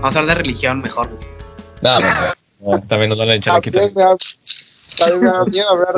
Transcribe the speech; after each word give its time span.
Vamos 0.00 0.16
a 0.16 0.18
hablar 0.20 0.36
de 0.38 0.42
religión 0.42 0.80
mejor. 0.80 1.10
No, 1.82 1.98
no, 2.60 2.80
también 2.88 3.10
nos 3.10 3.18
van 3.18 3.30
a 3.30 3.34
echar 3.34 3.56
aquí. 3.56 3.70
Pues 3.70 3.92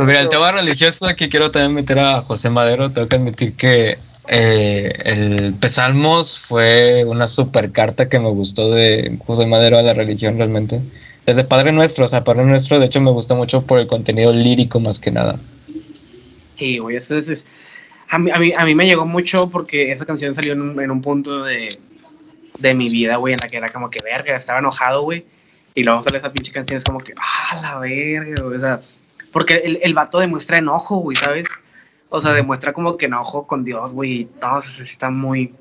mira, 0.07 0.21
el 0.21 0.29
tema 0.29 0.53
religioso 0.53 1.07
aquí 1.07 1.29
quiero 1.29 1.50
también 1.50 1.75
meter 1.75 1.98
a 1.98 2.23
José 2.23 2.50
Madero. 2.50 2.91
Tengo 2.91 3.09
que 3.09 3.17
admitir 3.17 3.54
que 3.54 3.99
eh, 4.29 4.93
el 5.04 5.54
Pesalmos 5.54 6.39
fue 6.39 7.04
una 7.04 7.27
super 7.27 7.73
carta 7.73 8.09
que 8.09 8.18
me 8.21 8.30
gustó 8.30 8.71
de 8.71 9.18
José 9.27 9.46
Madero 9.46 9.79
a 9.79 9.82
la 9.82 9.95
religión 9.95 10.37
realmente. 10.37 10.80
Desde 11.27 11.45
Padre 11.45 11.73
Nuestro, 11.73 12.04
o 12.04 12.09
sea, 12.09 12.25
Padre 12.25 12.45
Nuestro, 12.45 12.79
de 12.81 12.87
hecho 12.87 13.00
me 13.00 13.11
gusta 13.11 13.34
mucho 13.34 13.62
por 13.62 13.79
el 13.79 13.87
contenido 13.87 14.32
lírico 14.32 14.81
más 14.81 14.98
que 14.98 15.11
nada. 15.11 15.39
Sí, 16.57 16.79
güey, 16.79 16.96
eso 16.96 17.17
es... 17.17 17.29
es- 17.29 17.46
a, 18.09 18.18
mí, 18.18 18.31
a, 18.31 18.39
mí, 18.39 18.53
a 18.54 18.64
mí 18.67 18.75
me 18.75 18.84
llegó 18.84 19.07
mucho 19.07 19.48
porque 19.50 19.90
esa 19.90 20.04
canción 20.04 20.34
salió 20.34 20.53
en 20.53 20.61
un, 20.61 20.81
en 20.82 20.90
un 20.90 21.00
punto 21.00 21.43
de, 21.45 21.79
de 22.62 22.75
mi 22.75 22.89
vida, 22.89 23.16
güey, 23.16 23.34
en 23.34 23.39
la 23.43 23.48
que 23.48 23.57
era 23.58 23.68
como 23.68 23.90
que 23.90 23.98
verga, 24.02 24.36
estaba 24.36 24.61
enojado, 24.61 25.03
güey. 25.03 25.25
Y 25.75 25.82
luego 25.82 26.03
sale 26.03 26.18
esa 26.18 26.32
pinche 26.32 26.53
canción, 26.53 26.79
es 26.79 26.84
como 26.84 26.98
que, 26.98 27.12
ah, 27.18 27.58
la 27.61 27.79
verga, 27.79 28.43
güey. 28.43 28.57
O 28.57 28.61
sea, 28.61 28.80
porque 29.32 29.54
el, 29.64 29.79
el 29.82 29.94
vato 29.94 30.18
demuestra 30.18 30.58
enojo, 30.58 30.96
güey, 30.98 31.17
¿sabes? 31.17 31.48
O 32.08 32.20
sea, 32.20 32.33
demuestra 32.33 32.72
como 32.72 32.97
que 32.97 33.06
enojo 33.06 33.47
con 33.47 33.64
Dios, 33.64 33.92
güey. 33.92 34.12
y 34.20 34.25
todo 34.27 34.58
eso 34.61 34.83
está 34.83 35.11
muy. 35.11 35.55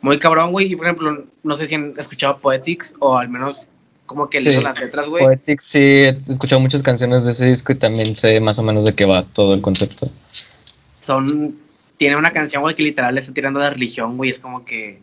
Muy 0.00 0.18
cabrón, 0.18 0.50
güey. 0.52 0.72
Y 0.72 0.76
por 0.76 0.86
ejemplo, 0.86 1.24
no 1.42 1.56
sé 1.56 1.66
si 1.66 1.74
han 1.76 1.94
escuchado 1.96 2.38
Poetics 2.38 2.94
o 2.98 3.16
al 3.18 3.28
menos 3.28 3.60
como 4.06 4.28
que 4.28 4.38
Sí. 4.38 4.44
le 4.44 4.50
hizo 4.52 4.60
las 4.60 4.80
letras, 4.80 5.08
güey. 5.08 5.24
Poetics 5.24 5.64
sí, 5.64 5.78
he 5.80 6.08
escuchado 6.28 6.60
muchas 6.60 6.82
canciones 6.82 7.24
de 7.24 7.30
ese 7.30 7.46
disco 7.46 7.72
y 7.72 7.76
también 7.76 8.14
sé 8.16 8.40
más 8.40 8.58
o 8.58 8.62
menos 8.62 8.84
de 8.84 8.94
qué 8.94 9.04
va 9.04 9.24
todo 9.32 9.54
el 9.54 9.62
concepto. 9.62 10.10
son 11.00 11.56
tiene 11.98 12.16
una 12.16 12.32
canción 12.32 12.62
güey 12.62 12.74
que 12.74 12.82
literal 12.82 13.14
le 13.14 13.20
está 13.20 13.32
tirando 13.32 13.60
de 13.60 13.70
religión 13.70 14.16
güey 14.16 14.30
es 14.30 14.38
como 14.40 14.64
que 14.64 15.00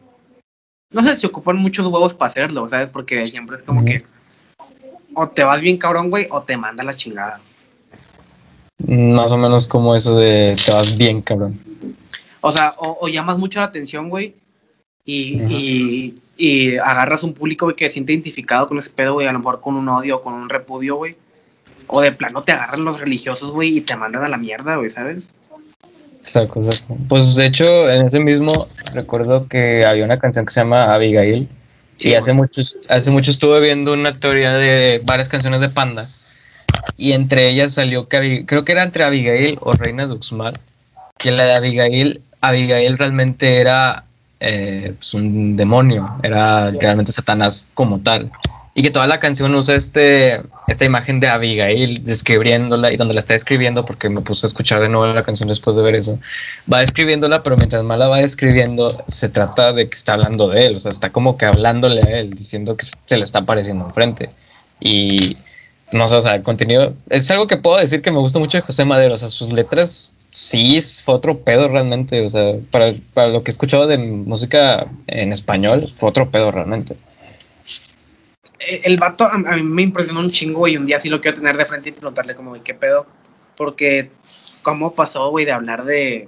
no 0.91 1.03
sé 1.03 1.17
se 1.17 1.27
ocupan 1.27 1.57
muchos 1.57 1.85
huevos 1.85 2.13
para 2.13 2.29
hacerlo 2.29 2.67
sabes 2.67 2.89
porque 2.89 3.25
siempre 3.27 3.57
es 3.57 3.63
como 3.63 3.85
que 3.85 4.03
o 5.13 5.27
te 5.27 5.43
vas 5.43 5.61
bien 5.61 5.77
cabrón 5.77 6.09
güey 6.09 6.27
o 6.29 6.41
te 6.41 6.57
manda 6.57 6.83
la 6.83 6.95
chingada. 6.95 7.39
Más 8.87 9.31
o 9.31 9.37
menos 9.37 9.67
como 9.67 9.95
eso 9.95 10.15
de 10.17 10.55
te 10.65 10.71
vas 10.71 10.97
bien, 10.97 11.21
cabrón. 11.21 11.59
o 12.41 12.51
sea 12.51 12.73
o, 12.77 12.97
o 13.01 13.07
llamas 13.07 13.37
mucho 13.37 13.59
la 13.59 13.65
atención 13.65 14.09
güey 14.09 14.35
y, 15.05 15.41
y, 15.49 16.21
y 16.37 16.77
agarras 16.77 17.23
un 17.23 17.33
público 17.33 17.65
güey 17.65 17.75
que 17.75 17.87
se 17.87 17.93
siente 17.93 18.13
identificado 18.13 18.67
con 18.67 18.77
ese 18.77 18.89
pedo 18.89 19.13
güey 19.13 19.27
a 19.27 19.31
lo 19.31 19.39
mejor 19.39 19.61
con 19.61 19.75
un 19.75 19.89
odio 19.89 20.17
o 20.17 20.21
con 20.21 20.33
un 20.33 20.49
repudio 20.49 20.95
güey. 20.95 21.17
O 21.87 22.01
de 22.01 22.11
plano 22.11 22.43
te 22.43 22.51
agarran 22.51 22.83
los 22.83 22.99
religiosos 22.99 23.51
güey 23.51 23.77
y 23.77 23.81
te 23.81 23.95
mandan 23.95 24.23
a 24.23 24.29
la 24.29 24.37
mierda 24.37 24.75
güey 24.75 24.89
sabes 24.89 25.33
Exacto, 26.29 26.63
exacto. 26.63 26.95
Pues 27.07 27.35
de 27.35 27.45
hecho, 27.47 27.89
en 27.89 28.07
ese 28.07 28.19
mismo 28.19 28.67
recuerdo 28.93 29.47
que 29.47 29.83
había 29.83 30.05
una 30.05 30.19
canción 30.19 30.45
que 30.45 30.53
se 30.53 30.59
llama 30.59 30.93
Abigail. 30.93 31.49
Sí, 31.97 32.09
y 32.09 32.13
hace 32.13 32.31
güey. 32.31 32.43
muchos, 32.43 32.77
hace 32.87 33.09
mucho 33.09 33.31
estuve 33.31 33.59
viendo 33.59 33.93
una 33.93 34.19
teoría 34.19 34.53
de 34.53 35.01
varias 35.03 35.27
canciones 35.27 35.59
de 35.59 35.69
Panda. 35.69 36.07
Y 36.97 37.13
entre 37.13 37.49
ellas 37.49 37.73
salió 37.73 38.07
que 38.07 38.45
creo 38.45 38.63
que 38.63 38.71
era 38.71 38.83
entre 38.83 39.03
Abigail 39.03 39.57
o 39.61 39.73
Reina 39.73 40.05
Duxmal. 40.05 40.59
Que 41.17 41.31
la 41.31 41.45
de 41.45 41.53
Abigail, 41.53 42.21
Abigail 42.41 42.97
realmente 42.97 43.59
era 43.59 44.05
eh, 44.39 44.93
pues, 44.97 45.13
un 45.15 45.57
demonio. 45.57 46.15
Era 46.21 46.69
realmente 46.71 47.11
Satanás 47.11 47.67
como 47.73 47.99
tal. 47.99 48.31
Y 48.79 48.81
que 48.81 48.91
toda 48.91 49.07
la 49.07 49.19
canción 49.19 49.53
usa 49.55 49.75
este, 49.75 50.41
esta 50.69 50.85
imagen 50.85 51.19
de 51.19 51.27
Abigail 51.27 52.05
describiéndola 52.05 52.93
y 52.93 52.95
donde 52.95 53.13
la 53.13 53.19
está 53.19 53.35
escribiendo, 53.35 53.83
porque 53.83 54.07
me 54.07 54.21
puse 54.21 54.45
a 54.45 54.47
escuchar 54.47 54.79
de 54.79 54.87
nuevo 54.87 55.05
la 55.13 55.21
canción 55.23 55.49
después 55.49 55.75
de 55.75 55.83
ver 55.83 55.95
eso, 55.95 56.17
va 56.71 56.79
describiéndola, 56.79 57.43
pero 57.43 57.57
mientras 57.57 57.83
más 57.83 57.99
la 57.99 58.07
va 58.07 58.19
describiendo, 58.19 58.87
se 59.09 59.27
trata 59.27 59.73
de 59.73 59.89
que 59.89 59.97
está 59.97 60.13
hablando 60.13 60.47
de 60.47 60.65
él, 60.65 60.75
o 60.77 60.79
sea, 60.79 60.91
está 60.91 61.09
como 61.09 61.37
que 61.37 61.45
hablándole 61.45 62.03
a 62.03 62.19
él, 62.21 62.29
diciendo 62.35 62.77
que 62.77 62.85
se 62.85 63.17
le 63.17 63.25
está 63.25 63.39
apareciendo 63.39 63.85
enfrente. 63.85 64.29
Y 64.79 65.35
no 65.91 66.07
sé, 66.07 66.15
o 66.15 66.21
sea, 66.21 66.35
el 66.35 66.43
contenido 66.43 66.93
es 67.09 67.29
algo 67.31 67.47
que 67.47 67.57
puedo 67.57 67.75
decir 67.75 68.01
que 68.01 68.13
me 68.13 68.19
gusta 68.19 68.39
mucho 68.39 68.59
de 68.59 68.61
José 68.61 68.85
Madero, 68.85 69.15
o 69.15 69.17
sea, 69.17 69.27
sus 69.27 69.51
letras 69.51 70.13
sí 70.31 70.79
fue 71.03 71.15
otro 71.15 71.39
pedo 71.39 71.67
realmente, 71.67 72.21
o 72.21 72.29
sea, 72.29 72.53
para, 72.71 72.93
para 73.13 73.27
lo 73.27 73.43
que 73.43 73.51
he 73.51 73.53
escuchado 73.53 73.87
de 73.87 73.97
música 73.97 74.87
en 75.07 75.33
español, 75.33 75.93
fue 75.97 76.07
otro 76.07 76.31
pedo 76.31 76.49
realmente. 76.49 76.95
Eh, 78.59 78.81
el 78.83 78.97
vato 78.97 79.23
a, 79.25 79.33
a 79.33 79.37
mí 79.37 79.63
me 79.63 79.81
impresionó 79.83 80.19
un 80.19 80.31
chingo, 80.31 80.59
güey. 80.59 80.77
Un 80.77 80.85
día 80.85 80.99
sí 80.99 81.09
lo 81.09 81.21
quiero 81.21 81.37
tener 81.37 81.55
de 81.57 81.65
frente 81.65 81.89
y 81.89 81.91
preguntarle 81.93 82.35
como, 82.35 82.49
güey, 82.51 82.61
¿qué 82.61 82.73
pedo? 82.73 83.05
Porque, 83.55 84.11
¿cómo 84.61 84.93
pasó, 84.93 85.29
güey, 85.29 85.45
de 85.45 85.51
hablar 85.51 85.83
de, 85.85 86.27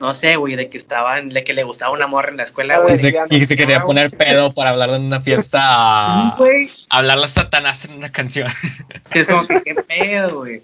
no 0.00 0.14
sé, 0.14 0.36
güey, 0.36 0.56
de 0.56 0.68
que 0.68 0.78
estaba, 0.78 1.18
en- 1.18 1.28
de 1.30 1.44
que 1.44 1.52
le 1.52 1.62
gustaba 1.64 1.92
una 1.92 2.06
morra 2.06 2.30
en 2.30 2.36
la 2.38 2.42
escuela, 2.44 2.76
Ah, 2.76 2.80
güey? 2.80 2.94
Y 2.94 2.98
se, 2.98 3.12
ya 3.12 3.26
no- 3.26 3.36
y 3.36 3.44
se 3.46 3.56
quería 3.56 3.78
Ah, 3.78 3.84
poner 3.84 4.10
pedo 4.10 4.52
para 4.52 4.70
hablar 4.70 4.90
en 4.90 5.02
una 5.02 5.20
fiesta 5.22 6.34
güey. 6.38 6.70
hablarle 6.90 7.24
a 7.26 7.28
Satanás 7.28 7.84
en 7.84 7.94
una 7.96 8.10
canción. 8.12 8.48
Es 9.14 9.26
como 9.26 9.46
que, 9.46 9.62
¿qué 9.62 9.74
pedo, 9.74 10.38
güey? 10.40 10.62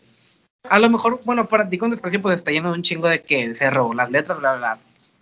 A 0.69 0.79
lo 0.79 0.91
mejor, 0.91 1.21
bueno, 1.25 1.47
para 1.47 1.69
ti 1.69 1.79
con 1.79 1.91
desprecio, 1.91 2.21
pues 2.21 2.35
está 2.37 2.51
lleno 2.51 2.71
de 2.71 2.77
un 2.77 2.83
chingo 2.83 3.09
de 3.09 3.23
que 3.23 3.55
se 3.55 3.71
robó 3.71 3.95
las 3.95 4.11
letras, 4.11 4.39
bla, 4.41 4.57
bla, 4.57 4.75
bla. 4.75 4.79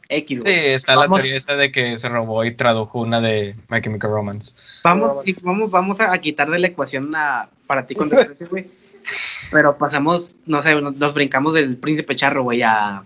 X, 0.08 0.42
Sí, 0.44 0.50
está 0.50 0.94
Vamos- 0.94 1.18
la 1.18 1.22
teoría 1.22 1.38
esa 1.38 1.54
de 1.54 1.72
que 1.72 1.98
se 1.98 2.08
robó 2.08 2.44
y 2.44 2.54
tradujo 2.54 3.00
una 3.00 3.20
de 3.20 3.56
My 3.68 3.80
Chemical 3.82 4.10
Romance. 4.10 4.52
Vamos, 4.84 5.26
y 5.26 5.32
vamos, 5.42 5.70
vamos 5.70 6.00
a, 6.00 6.12
a 6.12 6.18
quitar 6.18 6.48
de 6.50 6.58
la 6.58 6.68
ecuación 6.68 7.14
a, 7.16 7.48
para 7.66 7.86
ti 7.86 7.94
con 7.94 8.08
desprecio, 8.08 8.48
güey. 8.48 8.66
Pero 9.50 9.76
pasamos, 9.78 10.36
no 10.46 10.62
sé, 10.62 10.74
nos, 10.80 10.94
nos 10.96 11.14
brincamos 11.14 11.54
del 11.54 11.76
príncipe 11.76 12.16
charro, 12.16 12.42
güey, 12.44 12.62
a, 12.62 13.04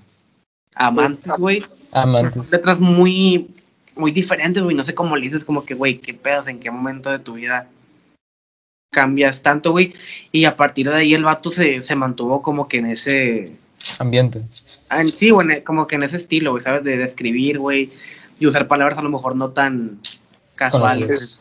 a 0.75 0.91
Mantis, 0.91 1.33
güey. 1.39 1.65
Amantes. 1.93 2.51
letras 2.51 2.79
muy, 2.81 3.49
muy 3.97 4.11
diferentes, 4.11 4.63
güey. 4.63 4.77
No 4.77 4.85
sé 4.85 4.95
cómo 4.95 5.17
le 5.17 5.23
dices, 5.25 5.45
como 5.45 5.65
que, 5.65 5.75
güey, 5.75 5.99
qué 5.99 6.15
pedas, 6.15 6.49
en 6.49 6.61
qué 6.61 6.71
momento 6.71 7.11
de 7.11 7.19
tu 7.19 7.35
vida 7.35 7.69
cambias 8.93 9.43
tanto, 9.43 9.73
güey. 9.73 9.95
Y 10.33 10.45
a 10.45 10.57
partir 10.57 10.89
de 10.89 10.97
ahí 10.97 11.15
el 11.15 11.25
vato 11.25 11.51
se, 11.51 11.83
se 11.83 11.95
mantuvo 11.97 12.43
como 12.43 12.69
que 12.69 12.79
en 12.79 12.87
ese. 12.87 13.53
Ambiente. 13.99 14.45
En- 14.91 15.13
sí, 15.13 15.31
güey, 15.31 15.51
en- 15.51 15.63
como 15.63 15.87
que 15.87 15.97
en 15.97 16.03
ese 16.03 16.17
estilo, 16.17 16.51
güey, 16.53 16.61
¿sabes? 16.63 16.85
De, 16.85 16.97
de 16.97 17.05
escribir, 17.05 17.59
güey. 17.59 17.91
Y 18.39 18.47
usar 18.47 18.69
palabras 18.69 18.99
a 18.99 19.03
lo 19.03 19.11
mejor 19.11 19.37
no 19.37 19.51
tan 19.51 20.01
casuales. 20.55 21.41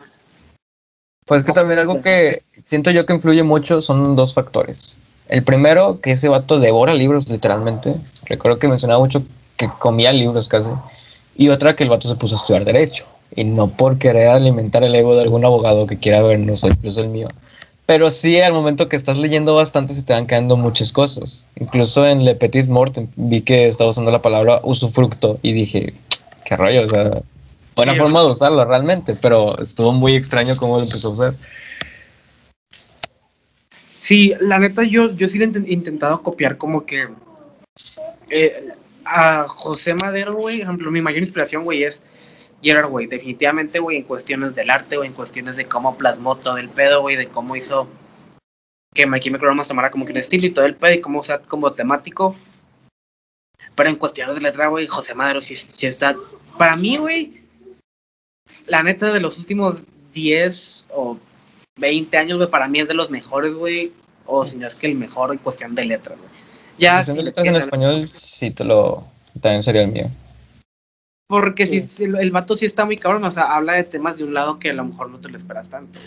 Pues 1.25 1.43
que 1.43 1.51
también 1.53 1.79
algo 1.79 2.01
que 2.01 2.41
siento 2.65 2.91
yo 2.91 3.05
que 3.05 3.13
influye 3.13 3.43
mucho 3.43 3.81
son 3.81 4.15
dos 4.15 4.33
factores. 4.33 4.97
El 5.27 5.43
primero, 5.43 6.01
que 6.01 6.11
ese 6.11 6.27
vato 6.27 6.59
devora 6.59 6.93
libros 6.93 7.29
literalmente. 7.29 7.95
Recuerdo 8.25 8.57
que 8.57 8.67
mencionaba 8.67 8.99
mucho 8.99 9.23
que 9.55 9.69
comía 9.79 10.11
libros 10.11 10.47
casi. 10.47 10.69
Y 11.35 11.49
otra, 11.49 11.75
que 11.75 11.83
el 11.83 11.89
vato 11.89 12.09
se 12.09 12.15
puso 12.15 12.35
a 12.35 12.39
estudiar 12.39 12.65
derecho. 12.65 13.05
Y 13.35 13.43
no 13.43 13.67
por 13.67 13.99
querer 13.99 14.27
alimentar 14.29 14.83
el 14.83 14.95
ego 14.95 15.15
de 15.15 15.21
algún 15.21 15.45
abogado 15.45 15.85
que 15.85 15.99
quiera 15.99 16.21
vernos, 16.23 16.63
incluso 16.63 17.01
el 17.01 17.09
mío. 17.09 17.29
Pero 17.89 18.11
sí, 18.11 18.39
al 18.39 18.53
momento 18.53 18.87
que 18.87 18.95
estás 18.95 19.17
leyendo 19.17 19.55
bastante 19.55 19.93
se 19.93 20.03
te 20.03 20.13
van 20.13 20.27
quedando 20.27 20.55
muchas 20.55 20.93
cosas. 20.93 21.43
Incluso 21.59 22.05
en 22.05 22.23
Le 22.23 22.35
Petit 22.35 22.67
Mort 22.67 22.99
vi 23.15 23.41
que 23.41 23.67
estaba 23.67 23.89
usando 23.89 24.11
la 24.11 24.21
palabra 24.21 24.59
usufructo 24.61 25.39
y 25.41 25.53
dije, 25.53 25.95
qué 26.45 26.55
rollo, 26.55 26.85
o 26.85 26.89
sea, 26.89 27.23
buena 27.75 27.93
Sí, 27.93 27.97
forma 27.97 28.21
de 28.21 28.27
usarlo 28.27 28.63
realmente, 28.63 29.15
pero 29.19 29.57
estuvo 29.59 29.91
muy 29.91 30.13
extraño 30.13 30.55
cómo 30.55 30.77
lo 30.77 30.83
empezó 30.83 31.07
a 31.07 31.11
usar. 31.13 31.33
Sí, 33.95 34.35
la 34.39 34.59
neta, 34.59 34.83
yo, 34.83 35.11
yo 35.15 35.27
sí 35.27 35.39
le 35.39 35.45
he 35.45 35.47
inten- 35.49 35.65
intentado 35.67 36.21
copiar 36.21 36.57
como 36.57 36.85
que 36.85 37.07
eh, 38.29 38.67
a 39.03 39.45
José 39.47 39.95
Madero, 39.95 40.35
güey, 40.35 40.61
ejemplo, 40.61 40.91
mi 40.91 41.01
mayor 41.01 41.21
inspiración, 41.21 41.63
güey, 41.63 41.81
es 41.85 42.03
Gerard, 42.61 42.89
güey, 42.89 43.07
definitivamente, 43.07 43.79
güey, 43.79 43.97
en 43.97 44.03
cuestiones 44.03 44.55
del 44.55 44.69
arte, 44.69 44.97
güey, 44.97 45.07
en 45.07 45.15
cuestiones 45.15 45.55
de 45.55 45.65
cómo 45.65 45.97
plasmó 45.97 46.37
todo 46.37 46.57
el 46.57 46.69
pedo, 46.69 47.01
güey, 47.01 47.15
de 47.15 47.27
cómo 47.27 47.55
hizo 47.55 47.87
que 48.93 49.05
My 49.05 49.19
Chemical 49.19 49.49
Romance 49.49 49.69
tomara 49.69 49.91
como 49.91 50.05
que 50.05 50.11
un 50.11 50.17
estilo 50.17 50.47
y 50.47 50.51
todo 50.51 50.65
el 50.65 50.75
pedo 50.75 50.93
y 50.93 51.01
cómo 51.01 51.19
usar 51.19 51.41
como 51.43 51.71
temático. 51.73 52.35
Pero 53.75 53.89
en 53.89 53.95
cuestiones 53.95 54.35
de 54.35 54.41
letra, 54.41 54.67
güey, 54.67 54.87
José 54.87 55.15
Madero 55.15 55.41
sí, 55.41 55.55
sí 55.55 55.87
está... 55.87 56.15
Para 56.57 56.75
mí, 56.75 56.97
güey, 56.97 57.41
la 58.67 58.83
neta 58.83 59.13
de 59.13 59.19
los 59.19 59.37
últimos 59.37 59.85
10 60.13 60.87
o 60.89 61.17
20 61.77 62.17
años, 62.17 62.37
güey, 62.37 62.49
para 62.49 62.67
mí 62.67 62.81
es 62.81 62.87
de 62.87 62.93
los 62.93 63.09
mejores, 63.09 63.53
güey, 63.53 63.93
o 64.25 64.45
si 64.45 64.57
no 64.57 64.67
es 64.67 64.75
que 64.75 64.87
el 64.87 64.95
mejor 64.95 65.31
en 65.31 65.37
cuestión 65.37 65.75
de 65.75 65.85
letras, 65.85 66.17
güey. 66.17 66.29
Ya, 66.77 66.95
Cuestión 66.95 67.17
de 67.17 67.23
letras 67.23 67.47
en 67.47 67.55
español, 67.55 68.09
sí 68.13 68.51
te 68.51 68.63
lo. 68.63 69.05
También 69.41 69.63
sería 69.63 69.83
el 69.83 69.91
mío. 69.91 70.09
Porque 71.29 71.67
sí, 71.67 71.81
Sí. 71.83 71.87
sí, 71.87 72.03
el, 72.05 72.15
el 72.17 72.31
vato 72.31 72.57
sí 72.57 72.65
está 72.65 72.85
muy 72.85 72.97
cabrón, 72.97 73.23
o 73.23 73.29
sea, 73.31 73.55
habla 73.55 73.73
de 73.73 73.83
temas 73.83 74.17
de 74.17 74.23
un 74.23 74.33
lado 74.33 74.57
que 74.57 74.71
a 74.71 74.73
lo 74.73 74.83
mejor 74.85 75.09
no 75.11 75.19
te 75.19 75.29
lo 75.29 75.37
esperas 75.37 75.69
tanto. 75.69 75.99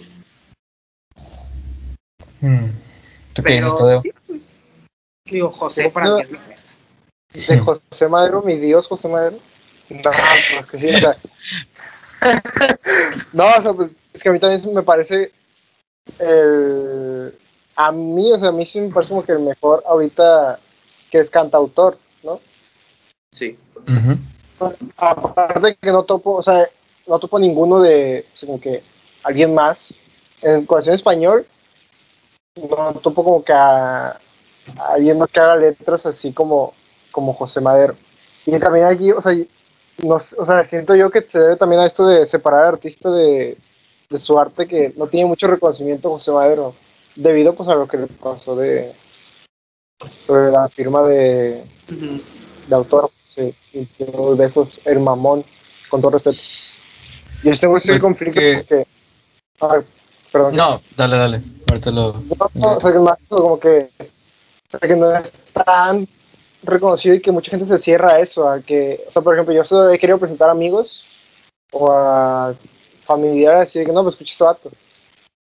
¿Tú 3.32 3.42
qué 3.42 3.60
Tadeo? 3.60 4.02
sí, 4.02 4.12
güey. 4.26 4.42
digo, 5.26 5.50
José 5.50 5.90
para 5.90 6.06
no. 6.06 6.16
mí 6.16 6.22
es 6.22 6.30
la 6.32 6.38
verga. 6.40 6.56
de 7.48 7.58
José 7.60 8.08
Madero, 8.08 8.42
mi 8.42 8.56
Dios, 8.56 8.86
José 8.88 9.08
Madero. 9.08 9.38
No, 9.88 10.00
pues 10.02 10.66
que 10.70 10.78
sí, 10.78 10.88
o 10.94 10.98
sea. 10.98 11.16
no, 13.32 13.44
o 13.46 13.62
sea, 13.62 13.72
pues 13.72 13.90
es 14.12 14.22
que 14.22 14.28
a 14.28 14.32
mí 14.32 14.40
también 14.40 14.74
me 14.74 14.82
parece 14.82 15.32
el. 16.18 17.32
A 17.76 17.90
mí, 17.92 18.32
o 18.32 18.38
sea, 18.38 18.48
a 18.48 18.52
mí 18.52 18.66
sí 18.66 18.80
me 18.80 18.88
parece 18.92 19.10
como 19.10 19.24
que 19.24 19.32
el 19.32 19.38
mejor 19.40 19.82
ahorita 19.86 20.58
que 21.10 21.18
es 21.20 21.30
cantautor, 21.30 21.98
¿no? 22.22 22.40
Sí. 23.32 23.56
Ujú. 23.76 24.18
Aparte 24.96 25.76
que 25.80 25.90
no 25.90 26.04
topo, 26.04 26.34
o 26.34 26.42
sea, 26.42 26.68
no 27.06 27.18
topo 27.18 27.38
ninguno 27.38 27.80
de, 27.80 28.26
o 28.34 28.36
sea, 28.36 28.46
como 28.46 28.60
que 28.60 28.82
alguien 29.22 29.54
más. 29.54 29.94
En 30.40 30.66
colección 30.66 30.96
español, 30.96 31.46
no 32.56 32.94
topo 32.94 33.22
como 33.22 33.44
que 33.44 33.52
a, 33.52 34.08
a 34.08 34.18
alguien 34.90 35.18
más 35.18 35.30
que 35.30 35.38
haga 35.38 35.56
letras 35.56 36.04
así 36.06 36.32
como, 36.32 36.74
como 37.12 37.32
José 37.34 37.60
Madero. 37.60 37.96
Y 38.44 38.58
también 38.58 38.86
aquí, 38.86 39.12
o 39.12 39.20
sea, 39.20 39.32
o 40.04 40.46
sea, 40.46 40.64
siento 40.64 40.96
yo 40.96 41.10
que 41.10 41.22
se 41.22 41.38
debe 41.38 41.56
también 41.56 41.80
a 41.80 41.86
esto 41.86 42.06
de 42.06 42.26
separar 42.26 42.62
al 42.62 42.74
artista 42.74 43.10
de, 43.10 43.56
de 44.10 44.18
su 44.18 44.38
arte, 44.38 44.66
que 44.66 44.92
no 44.96 45.06
tiene 45.06 45.26
mucho 45.26 45.46
reconocimiento 45.46 46.10
José 46.10 46.32
Madero, 46.32 46.74
debido 47.14 47.54
pues 47.54 47.68
a 47.68 47.74
lo 47.74 47.86
que 47.86 47.98
le 47.98 48.06
pasó 48.06 48.56
de 48.56 48.92
sobre 50.26 50.50
la 50.50 50.68
firma 50.68 51.02
de, 51.02 51.62
de 51.88 52.74
autor, 52.74 53.10
se 53.34 53.52
sintió 53.70 54.34
de 54.36 54.46
esos 54.46 54.80
el 54.84 55.00
mamón, 55.00 55.44
con 55.88 56.00
todo 56.00 56.12
respeto. 56.12 56.38
Yo 57.42 57.58
tengo 57.58 57.76
este 57.78 57.88
Pues 57.90 58.02
conflicto 58.02 58.40
que- 58.40 58.56
porque, 58.56 58.86
ay, 59.60 59.80
perdón, 60.30 60.56
No, 60.56 60.82
dale, 60.96 61.16
dale. 61.16 61.42
Ahorita 61.68 61.90
lo. 61.90 62.12
No, 62.12 62.50
no, 62.54 62.76
o 62.76 62.80
sea, 62.80 62.92
que 62.92 62.98
más 62.98 63.18
como 63.28 63.58
que, 63.58 63.90
o 63.98 64.70
sea, 64.70 64.80
que 64.80 64.96
no 64.96 65.14
es 65.16 65.30
tan 65.52 66.06
reconocido 66.62 67.14
y 67.16 67.20
que 67.20 67.32
mucha 67.32 67.50
gente 67.50 67.66
se 67.66 67.82
cierra 67.82 68.12
a 68.12 68.20
eso, 68.20 68.48
a 68.48 68.60
que, 68.60 69.04
o 69.08 69.10
sea, 69.10 69.22
por 69.22 69.34
ejemplo, 69.34 69.54
yo 69.54 69.64
solo 69.64 69.90
he 69.90 69.98
querido 69.98 70.18
presentar 70.18 70.48
a 70.48 70.52
amigos 70.52 71.04
o 71.72 71.90
a 71.90 72.54
familiares 73.04 73.68
así 73.68 73.80
de 73.80 73.86
que 73.86 73.92
no, 73.92 74.02
pues 74.02 74.14
escucha 74.14 74.32
este 74.32 74.44
vato. 74.44 74.70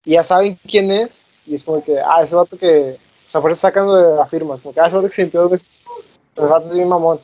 Y 0.04 0.12
ya 0.12 0.22
saben 0.22 0.58
quién 0.68 0.90
es, 0.92 1.10
y 1.46 1.56
es 1.56 1.64
como 1.64 1.82
que, 1.82 1.98
ah, 1.98 2.22
ese 2.22 2.34
vato 2.34 2.56
que, 2.56 2.96
o 3.28 3.30
sea, 3.32 3.40
por 3.40 3.50
eso 3.50 3.60
sacando 3.62 3.96
de 3.96 4.16
la 4.16 4.26
firma, 4.26 4.56
como 4.58 4.72
que, 4.72 4.80
ah, 4.80 4.86
ese 4.86 4.96
vato 4.96 5.08
que 5.08 5.14
se 5.14 5.22
limpió 5.22 5.42
dos 5.42 5.50
veces, 5.52 5.66
el 6.36 6.46
vato 6.46 6.68
es 6.68 6.74
bien 6.74 6.88
mamón. 6.88 7.18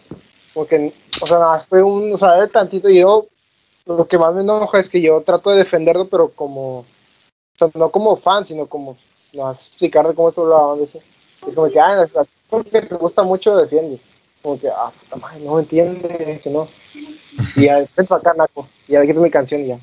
Como 0.54 0.66
que, 0.66 0.92
o 1.20 1.26
sea, 1.26 1.38
nada, 1.38 1.66
fue 1.68 1.82
un, 1.82 2.12
o 2.12 2.16
sea, 2.16 2.34
de 2.36 2.48
tantito, 2.48 2.88
y 2.88 3.00
yo, 3.00 3.26
lo 3.84 4.06
que 4.06 4.16
más 4.16 4.32
me 4.34 4.42
enoja 4.42 4.80
es 4.80 4.88
que 4.88 5.02
yo 5.02 5.20
trato 5.20 5.50
de 5.50 5.58
defenderlo, 5.58 6.08
pero 6.08 6.28
como, 6.30 6.78
o 6.78 6.86
sea, 7.58 7.68
no 7.74 7.90
como 7.90 8.16
fan, 8.16 8.46
sino 8.46 8.66
como 8.66 8.96
no 9.34 9.50
explicar 9.50 10.06
de 10.06 10.14
cómo 10.14 10.28
esto 10.28 10.46
lo. 10.46 10.82
Es 10.84 11.54
como 11.54 11.70
que, 11.70 11.80
ah, 11.80 12.06
porque 12.48 12.82
te 12.82 12.94
gusta 12.94 13.22
mucho, 13.22 13.56
defiendes. 13.56 14.00
Como 14.42 14.58
que, 14.58 14.68
ah, 14.68 14.92
puta 15.00 15.16
madre, 15.16 15.40
no 15.40 15.58
entiende, 15.58 16.40
que 16.42 16.50
no. 16.50 16.68
Y 17.56 17.64
ya, 17.64 17.84
ven 17.96 18.06
acá, 18.08 18.32
Naco. 18.34 18.68
Y 18.88 18.92
ya 18.92 19.02
quito 19.02 19.20
mi 19.20 19.30
canción 19.30 19.62
y 19.62 19.68
ya. 19.68 19.78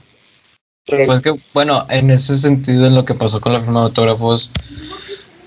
Pues 0.85 1.21
que, 1.21 1.33
bueno, 1.53 1.85
en 1.89 2.09
ese 2.09 2.35
sentido, 2.35 2.87
en 2.87 2.95
lo 2.95 3.05
que 3.05 3.13
pasó 3.13 3.39
con 3.39 3.53
la 3.53 3.61
firma 3.61 3.81
de 3.81 3.85
autógrafos, 3.87 4.51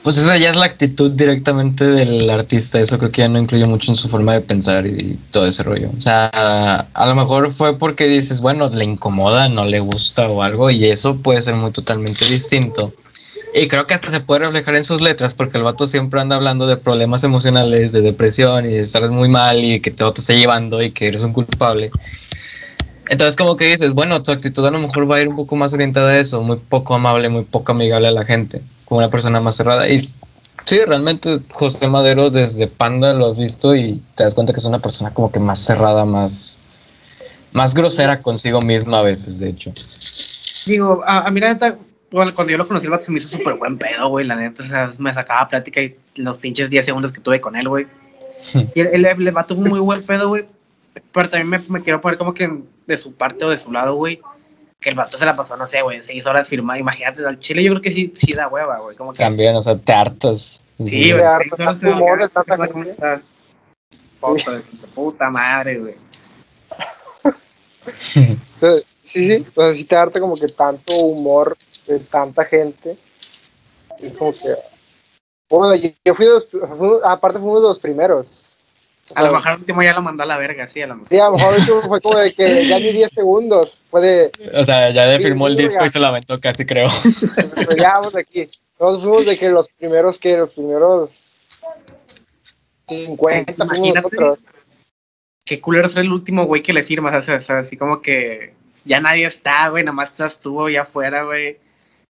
pues 0.04 0.18
esa 0.18 0.36
ya 0.36 0.50
es 0.50 0.56
la 0.56 0.66
actitud 0.66 1.12
directamente 1.12 1.86
del 1.86 2.28
artista. 2.28 2.78
Eso 2.78 2.98
creo 2.98 3.10
que 3.10 3.22
ya 3.22 3.28
no 3.28 3.38
incluye 3.38 3.64
mucho 3.64 3.90
en 3.90 3.96
su 3.96 4.10
forma 4.10 4.34
de 4.34 4.42
pensar 4.42 4.86
y 4.86 5.18
todo 5.30 5.46
ese 5.46 5.62
rollo. 5.62 5.90
O 5.96 6.02
sea, 6.02 6.26
a 6.26 7.06
lo 7.06 7.14
mejor 7.14 7.52
fue 7.52 7.78
porque 7.78 8.06
dices, 8.06 8.42
bueno, 8.42 8.68
le 8.68 8.84
incomoda, 8.84 9.48
no 9.48 9.64
le 9.64 9.80
gusta 9.80 10.28
o 10.28 10.42
algo, 10.42 10.70
y 10.70 10.84
eso 10.84 11.16
puede 11.16 11.40
ser 11.40 11.54
muy 11.54 11.72
totalmente 11.72 12.26
distinto. 12.26 12.92
Y 13.54 13.66
creo 13.66 13.86
que 13.86 13.94
hasta 13.94 14.10
se 14.10 14.20
puede 14.20 14.40
reflejar 14.40 14.76
en 14.76 14.84
sus 14.84 15.00
letras, 15.00 15.32
porque 15.32 15.56
el 15.56 15.64
vato 15.64 15.86
siempre 15.86 16.20
anda 16.20 16.36
hablando 16.36 16.66
de 16.66 16.76
problemas 16.76 17.24
emocionales, 17.24 17.92
de 17.92 18.02
depresión 18.02 18.66
y 18.66 18.74
de 18.74 18.80
estar 18.80 19.08
muy 19.10 19.30
mal 19.30 19.64
y 19.64 19.80
que 19.80 19.90
todo 19.90 20.12
te 20.12 20.20
está 20.20 20.34
llevando 20.34 20.82
y 20.82 20.90
que 20.90 21.08
eres 21.08 21.22
un 21.22 21.32
culpable. 21.32 21.90
Entonces 23.08 23.36
como 23.36 23.56
que 23.56 23.66
dices, 23.66 23.92
bueno, 23.94 24.22
tu 24.22 24.32
actitud 24.32 24.66
a 24.66 24.70
lo 24.70 24.80
mejor 24.80 25.10
va 25.10 25.16
a 25.16 25.22
ir 25.22 25.28
un 25.28 25.36
poco 25.36 25.56
más 25.56 25.72
orientada 25.72 26.10
a 26.10 26.18
eso, 26.18 26.42
muy 26.42 26.56
poco 26.56 26.94
amable, 26.94 27.30
muy 27.30 27.44
poco 27.44 27.72
amigable 27.72 28.08
a 28.08 28.10
la 28.10 28.24
gente, 28.24 28.60
como 28.84 28.98
una 28.98 29.10
persona 29.10 29.40
más 29.40 29.56
cerrada. 29.56 29.88
Y 29.88 30.10
sí, 30.64 30.78
realmente 30.86 31.40
José 31.52 31.86
Madero 31.88 32.30
desde 32.30 32.66
Panda 32.66 33.12
lo 33.12 33.26
has 33.26 33.36
visto 33.36 33.74
y 33.74 34.02
te 34.14 34.24
das 34.24 34.34
cuenta 34.34 34.52
que 34.52 34.60
es 34.60 34.64
una 34.64 34.80
persona 34.80 35.12
como 35.12 35.30
que 35.30 35.40
más 35.40 35.58
cerrada, 35.60 36.04
más, 36.04 36.58
más 37.52 37.74
grosera 37.74 38.22
consigo 38.22 38.60
misma 38.60 38.98
a 38.98 39.02
veces, 39.02 39.38
de 39.38 39.50
hecho. 39.50 39.72
Digo, 40.66 41.02
a, 41.06 41.26
a 41.26 41.30
mí 41.30 41.40
la 41.40 41.52
neta, 41.52 41.76
bueno, 42.10 42.34
cuando 42.34 42.52
yo 42.52 42.58
lo 42.58 42.68
conocí, 42.68 42.86
el 42.86 42.90
vato 42.90 43.04
se 43.04 43.12
me 43.12 43.18
hizo 43.18 43.28
súper 43.28 43.54
buen 43.54 43.76
pedo, 43.76 44.08
güey, 44.08 44.26
la 44.26 44.36
neta, 44.36 44.62
o 44.62 44.66
sea, 44.66 44.90
me 44.98 45.12
sacaba 45.12 45.48
plática 45.48 45.82
y 45.82 45.96
los 46.16 46.38
pinches 46.38 46.70
10 46.70 46.84
segundos 46.86 47.12
que 47.12 47.20
tuve 47.20 47.40
con 47.40 47.56
él, 47.56 47.68
güey. 47.68 47.86
Y 48.74 48.80
el, 48.80 48.88
el, 48.88 49.06
el 49.06 49.30
vato 49.32 49.56
fue 49.56 49.68
muy 49.68 49.80
buen 49.80 50.02
pedo, 50.04 50.28
güey, 50.28 50.44
pero 51.12 51.28
también 51.28 51.48
me, 51.48 51.58
me 51.68 51.82
quiero 51.82 52.00
poner 52.00 52.18
como 52.18 52.34
que 52.34 52.62
de 52.86 52.96
su 52.96 53.14
parte 53.14 53.44
o 53.44 53.50
de 53.50 53.56
su 53.56 53.72
lado, 53.72 53.94
güey, 53.94 54.20
que 54.80 54.90
el 54.90 54.96
vato 54.96 55.16
se 55.18 55.24
la 55.24 55.34
pasó, 55.34 55.56
no 55.56 55.66
sé, 55.68 55.80
güey, 55.82 56.02
6 56.02 56.26
horas 56.26 56.48
firmando, 56.48 56.80
imagínate, 56.80 57.26
al 57.26 57.38
chile 57.40 57.62
yo 57.62 57.72
creo 57.72 57.82
que 57.82 57.90
sí, 57.90 58.12
sí 58.16 58.32
da 58.32 58.48
hueva, 58.48 58.78
güey, 58.80 58.96
como 58.96 59.12
que... 59.12 59.18
También, 59.22 59.56
o 59.56 59.62
sea, 59.62 59.76
te 59.78 59.92
hartas. 59.92 60.62
Sí, 60.84 61.10
güey, 61.12 61.22
Te 61.22 61.26
harta, 61.26 61.56
seis 61.56 61.68
horas 61.68 61.78
humor 61.82 62.30
¿Cómo 62.70 62.84
estás? 62.84 64.62
Puta, 64.94 65.30
madre, 65.30 65.78
güey. 65.78 65.94
sí, 68.14 68.38
sí, 69.02 69.46
o 69.54 69.62
sea, 69.62 69.74
sí 69.74 69.84
te 69.84 69.94
darte 69.94 70.20
como 70.20 70.34
que 70.34 70.48
tanto 70.48 70.94
humor 70.96 71.56
de 71.86 72.00
tanta 72.00 72.44
gente. 72.44 72.96
Y 74.00 74.10
como 74.10 74.32
que. 74.32 74.54
Bueno, 75.50 75.74
yo, 76.04 76.14
fui 76.14 76.24
de 76.26 76.32
los. 76.32 76.48
fui- 76.48 76.98
aparte, 77.04 77.38
fui 77.38 77.48
uno 77.48 77.60
de 77.60 77.68
los 77.68 77.78
primeros. 77.78 78.26
A 79.14 79.22
lo 79.22 79.32
mejor 79.32 79.52
el 79.52 79.58
último 79.58 79.82
ya 79.82 79.92
lo 79.92 80.02
mandó 80.02 80.22
a 80.22 80.26
la 80.26 80.38
verga, 80.38 80.66
sí, 80.66 80.80
a 80.80 80.86
lo 80.86 80.94
mejor. 80.94 81.08
Sí, 81.08 81.18
a 81.18 81.24
lo 81.24 81.32
mejor 81.32 81.82
fue 81.88 82.00
como 82.00 82.18
de 82.18 82.32
que 82.32 82.66
ya 82.66 82.78
ni 82.78 82.92
10 82.92 83.10
segundos. 83.12 83.76
Fue 83.90 84.00
de. 84.00 84.30
O 84.54 84.64
sea, 84.64 84.90
ya 84.90 85.06
le 85.06 85.18
firmó 85.18 85.46
el 85.46 85.56
disco 85.56 85.80
ya. 85.80 85.86
y 85.86 85.90
se 85.90 85.98
lo 85.98 86.06
aventó 86.06 86.40
casi, 86.40 86.64
creo. 86.64 86.88
Pues 87.54 87.76
ya 87.76 87.98
vamos 87.98 88.16
aquí. 88.16 88.46
Nosotros 88.80 89.02
fuimos 89.02 89.26
de 89.26 89.38
que 89.38 89.50
los 89.50 89.68
primeros, 89.68 90.18
que 90.18 90.36
los 90.36 90.50
primeros 90.50 91.10
50, 92.88 93.54
fuimos 93.54 93.76
Imagínate. 93.76 94.16
nosotros. 94.16 94.38
Qué 95.46 95.60
culero 95.60 95.88
ser 95.88 96.04
el 96.04 96.12
último 96.12 96.46
güey 96.46 96.62
que 96.62 96.72
le 96.72 96.82
firmas, 96.82 97.14
o 97.14 97.20
sea, 97.20 97.36
o 97.36 97.40
sea, 97.40 97.58
así 97.58 97.76
como 97.76 98.00
que 98.00 98.54
ya 98.86 99.00
nadie 99.00 99.26
está, 99.26 99.68
güey, 99.68 99.84
nada 99.84 99.94
más 99.94 100.10
estás 100.10 100.40
tú 100.40 100.64
allá 100.64 100.82
afuera, 100.82 101.24
güey. 101.24 101.58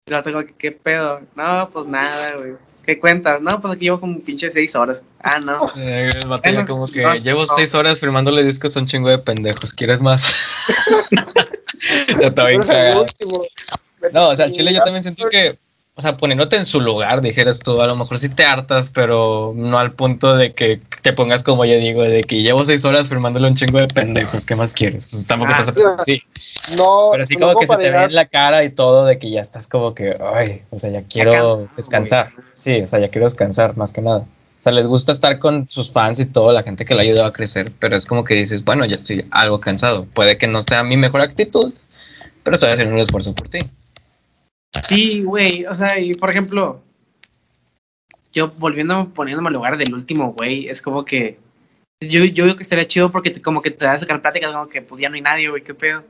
Y 0.05 0.09
luego 0.09 0.23
tengo 0.23 0.45
que, 0.45 0.53
¿qué 0.53 0.71
pedo? 0.71 1.21
No, 1.35 1.69
pues 1.71 1.85
nada, 1.85 2.37
güey. 2.37 2.53
¿Qué 2.87 2.97
cuentas? 2.97 3.41
No, 3.41 3.59
pues 3.59 3.73
aquí 3.73 3.83
llevo 3.83 3.99
como 3.99 4.21
pinche 4.21 4.49
seis 4.49 4.73
horas. 4.73 5.03
Ah, 5.21 5.41
no. 5.45 5.73
Eh, 5.75 6.09
El 6.15 6.25
Bueno, 6.25 6.65
como 6.65 6.87
que 6.87 7.03
no, 7.03 7.15
llevo 7.15 7.41
no. 7.41 7.53
seis 7.53 7.75
horas 7.75 7.99
firmándole 7.99 8.45
discos 8.45 8.77
a 8.77 8.79
un 8.79 8.87
chingo 8.87 9.09
de 9.09 9.17
pendejos. 9.17 9.73
¿Quieres 9.73 9.99
más? 9.99 10.33
ya 12.21 12.27
está 12.27 12.45
bien 12.45 12.61
cagado. 12.61 13.05
No, 14.13 14.29
o 14.29 14.35
sea, 14.37 14.45
al 14.45 14.51
Chile 14.51 14.73
yo 14.73 14.81
también 14.83 15.03
siento 15.03 15.27
que, 15.27 15.59
o 15.97 16.01
sea, 16.03 16.15
poniéndote 16.15 16.55
en 16.55 16.65
su 16.65 16.79
lugar, 16.79 17.21
dijeras 17.21 17.57
tú, 17.57 17.81
a 17.81 17.87
lo 17.87 17.95
mejor 17.95 18.19
sí 18.19 18.29
te 18.29 18.45
hartas, 18.45 18.91
pero 18.93 19.53
no 19.55 19.79
al 19.79 19.93
punto 19.93 20.35
de 20.35 20.53
que 20.53 20.79
te 21.01 21.11
pongas 21.11 21.41
como 21.41 21.65
yo 21.65 21.75
digo, 21.77 22.03
de 22.03 22.21
que 22.23 22.43
llevo 22.43 22.63
seis 22.65 22.85
horas 22.85 23.07
firmándole 23.07 23.47
un 23.47 23.55
chingo 23.55 23.79
de 23.79 23.87
pendejos, 23.87 24.45
¿qué 24.45 24.55
más 24.55 24.73
quieres? 24.73 25.07
Pues 25.07 25.25
tampoco 25.25 25.53
Ah, 25.55 25.61
estás 25.61 25.73
sí, 26.05 26.21
No, 26.77 27.09
pero 27.11 27.25
sí 27.25 27.33
no 27.35 27.47
como 27.47 27.59
que 27.61 27.65
se 27.65 27.77
te 27.77 27.89
ve 27.89 28.03
en 28.03 28.13
la 28.13 28.25
cara 28.25 28.63
y 28.63 28.69
todo 28.69 29.05
de 29.05 29.17
que 29.17 29.31
ya 29.31 29.41
estás 29.41 29.67
como 29.67 29.95
que, 29.95 30.15
ay, 30.35 30.61
o 30.69 30.77
sea, 30.77 30.91
ya 30.91 31.01
quiero 31.01 31.67
descansar. 31.75 32.29
Sí, 32.53 32.79
o 32.81 32.87
sea, 32.87 32.99
ya 32.99 33.09
quiero 33.09 33.25
descansar 33.25 33.75
más 33.75 33.91
que 33.91 34.01
nada. 34.01 34.19
O 34.19 34.61
sea, 34.61 34.71
les 34.73 34.85
gusta 34.85 35.11
estar 35.13 35.39
con 35.39 35.67
sus 35.67 35.91
fans 35.91 36.19
y 36.19 36.27
todo, 36.27 36.53
la 36.53 36.61
gente 36.61 36.85
que 36.85 36.93
le 36.93 36.99
ha 36.99 37.03
ayudado 37.05 37.25
a 37.25 37.33
crecer, 37.33 37.71
pero 37.79 37.95
es 37.95 38.05
como 38.05 38.23
que 38.23 38.35
dices, 38.35 38.63
bueno, 38.63 38.85
ya 38.85 38.93
estoy 38.93 39.25
algo 39.31 39.59
cansado. 39.59 40.05
Puede 40.13 40.37
que 40.37 40.47
no 40.47 40.61
sea 40.61 40.83
mi 40.83 40.95
mejor 40.95 41.21
actitud, 41.21 41.73
pero 42.43 42.55
estoy 42.55 42.69
haciendo 42.69 42.93
un 42.93 42.99
esfuerzo 42.99 43.33
por 43.33 43.49
ti. 43.49 43.59
Sí, 44.87 45.23
güey, 45.23 45.65
o 45.65 45.75
sea, 45.75 45.99
y 45.99 46.13
por 46.13 46.29
ejemplo, 46.29 46.81
yo 48.33 48.49
volviendo, 48.57 49.09
poniéndome 49.13 49.47
al 49.49 49.53
lugar 49.55 49.77
del 49.77 49.93
último 49.93 50.33
güey, 50.33 50.67
es 50.69 50.81
como 50.81 51.03
que 51.05 51.37
yo, 52.01 52.23
yo 52.25 52.43
digo 52.45 52.55
que 52.55 52.63
estaría 52.63 52.85
chido 52.87 53.11
porque 53.11 53.31
te- 53.31 53.41
como 53.41 53.61
que 53.61 53.71
te 53.71 53.85
vas 53.85 53.95
a 53.95 53.99
sacar 53.99 54.21
pláticas 54.21 54.51
como 54.53 54.67
que 54.69 54.81
pues 54.81 55.01
ya 55.01 55.09
no 55.09 55.15
hay 55.15 55.21
nadie, 55.21 55.49
güey, 55.49 55.63
qué 55.63 55.73
pedo. 55.73 56.03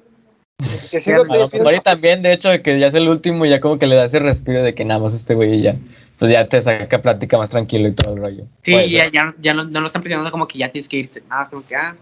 que 0.92 1.00
que 1.00 1.14
A 1.14 1.18
lo 1.18 1.26
yo 1.28 1.50
mejor 1.52 1.74
y 1.76 1.80
también, 1.82 2.22
de 2.24 2.34
hecho, 2.34 2.50
de 2.50 2.62
que 2.62 2.80
ya 2.80 2.88
es 2.88 2.94
el 2.96 3.08
último 3.08 3.46
y 3.46 3.50
ya 3.50 3.62
como 3.62 3.80
que 3.80 3.88
le 3.88 3.96
da 3.96 4.06
ese 4.06 4.20
respiro 4.20 4.64
de 4.64 4.76
que 4.76 4.84
nada 4.84 5.00
más 5.00 5.14
este 5.14 5.36
güey 5.36 5.54
y 5.56 5.62
ya. 5.62 5.76
Pues 6.20 6.32
ya 6.32 6.48
te 6.48 6.62
saca 6.62 7.02
plática 7.02 7.38
más 7.38 7.50
tranquilo 7.50 7.88
y 7.88 7.94
todo 7.94 8.16
el 8.16 8.20
rollo. 8.22 8.44
Sí, 8.62 8.72
Puede 8.74 8.90
ya, 8.90 9.04
ser. 9.04 9.14
ya, 9.14 9.36
ya 9.40 9.54
no, 9.54 9.64
no 9.66 9.80
lo 9.82 9.86
están 9.86 10.02
presionando 10.02 10.32
como 10.32 10.48
que 10.48 10.58
ya 10.58 10.72
tienes 10.72 10.90
que 10.90 10.98
irte. 10.98 11.24
Ah, 11.30 11.48
como 11.50 11.66
que, 11.66 11.76
ah, 11.76 11.96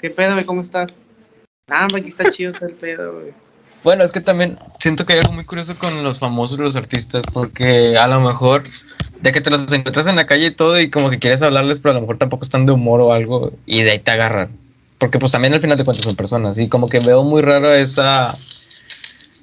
qué 0.00 0.10
pedo, 0.10 0.34
güey, 0.34 0.44
¿cómo 0.44 0.60
estás? 0.60 0.94
Ah, 1.70 1.86
pues 1.90 2.02
aquí 2.02 2.10
está 2.10 2.28
chido 2.30 2.52
está 2.52 2.66
el 2.66 2.74
pedo, 2.74 3.14
güey. 3.20 3.32
Bueno, 3.86 4.02
es 4.02 4.10
que 4.10 4.20
también 4.20 4.58
siento 4.80 5.06
que 5.06 5.12
hay 5.12 5.20
algo 5.20 5.32
muy 5.32 5.44
curioso 5.44 5.78
con 5.78 6.02
los 6.02 6.18
famosos 6.18 6.58
los 6.58 6.74
artistas, 6.74 7.24
porque 7.32 7.96
a 7.96 8.08
lo 8.08 8.18
mejor 8.18 8.64
de 9.20 9.30
que 9.30 9.40
te 9.40 9.48
los 9.48 9.70
encuentras 9.70 10.08
en 10.08 10.16
la 10.16 10.26
calle 10.26 10.46
y 10.46 10.50
todo 10.50 10.80
y 10.80 10.90
como 10.90 11.08
que 11.08 11.20
quieres 11.20 11.40
hablarles, 11.40 11.78
pero 11.78 11.92
a 11.92 11.94
lo 11.94 12.00
mejor 12.00 12.18
tampoco 12.18 12.42
están 12.42 12.66
de 12.66 12.72
humor 12.72 13.00
o 13.00 13.12
algo 13.12 13.52
y 13.64 13.84
de 13.84 13.92
ahí 13.92 14.00
te 14.00 14.10
agarran. 14.10 14.50
Porque 14.98 15.20
pues 15.20 15.30
también 15.30 15.54
al 15.54 15.60
final 15.60 15.78
de 15.78 15.84
cuentas 15.84 16.04
son 16.04 16.16
personas 16.16 16.58
y 16.58 16.68
como 16.68 16.88
que 16.88 16.98
veo 16.98 17.22
muy 17.22 17.42
raro 17.42 17.72
esa, 17.72 18.36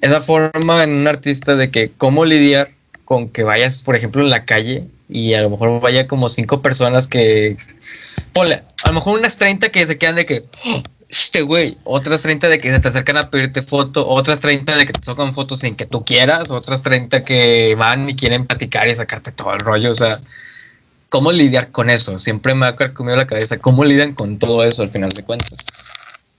esa 0.02 0.20
forma 0.20 0.82
en 0.82 0.90
un 0.90 1.08
artista 1.08 1.56
de 1.56 1.70
que 1.70 1.92
cómo 1.96 2.26
lidiar 2.26 2.72
con 3.06 3.30
que 3.30 3.44
vayas, 3.44 3.82
por 3.82 3.96
ejemplo, 3.96 4.20
en 4.20 4.28
la 4.28 4.44
calle 4.44 4.84
y 5.08 5.32
a 5.32 5.40
lo 5.40 5.48
mejor 5.48 5.80
vaya 5.80 6.06
como 6.06 6.28
cinco 6.28 6.60
personas 6.60 7.08
que... 7.08 7.56
Ponle, 8.34 8.56
a 8.82 8.88
lo 8.88 8.92
mejor 8.92 9.18
unas 9.18 9.38
30 9.38 9.70
que 9.70 9.86
se 9.86 9.96
quedan 9.96 10.16
de 10.16 10.26
que... 10.26 10.44
"Oh, 11.14 11.20
este 11.22 11.42
güey, 11.42 11.78
otras 11.84 12.22
30 12.22 12.48
de 12.48 12.58
que 12.60 12.72
se 12.72 12.80
te 12.80 12.88
acercan 12.88 13.16
a 13.18 13.30
pedirte 13.30 13.62
foto, 13.62 14.06
otras 14.06 14.40
30 14.40 14.76
de 14.76 14.84
que 14.86 14.92
te 14.92 15.00
tocan 15.00 15.32
fotos 15.34 15.60
sin 15.60 15.76
que 15.76 15.86
tú 15.86 16.04
quieras, 16.04 16.50
otras 16.50 16.82
30 16.82 17.22
que 17.22 17.74
van 17.76 18.10
y 18.10 18.16
quieren 18.16 18.46
platicar 18.46 18.88
y 18.88 18.94
sacarte 18.94 19.30
todo 19.32 19.52
el 19.52 19.60
rollo, 19.60 19.92
o 19.92 19.94
sea, 19.94 20.20
¿cómo 21.08 21.30
lidiar 21.30 21.70
con 21.70 21.88
eso? 21.90 22.18
Siempre 22.18 22.54
me 22.54 22.66
ha 22.66 22.74
carcomido 22.76 23.16
la 23.16 23.26
cabeza, 23.26 23.58
¿cómo 23.58 23.84
lidian 23.84 24.14
con 24.14 24.38
todo 24.38 24.64
eso 24.64 24.82
al 24.82 24.90
final 24.90 25.10
de 25.10 25.22
cuentas? 25.22 25.58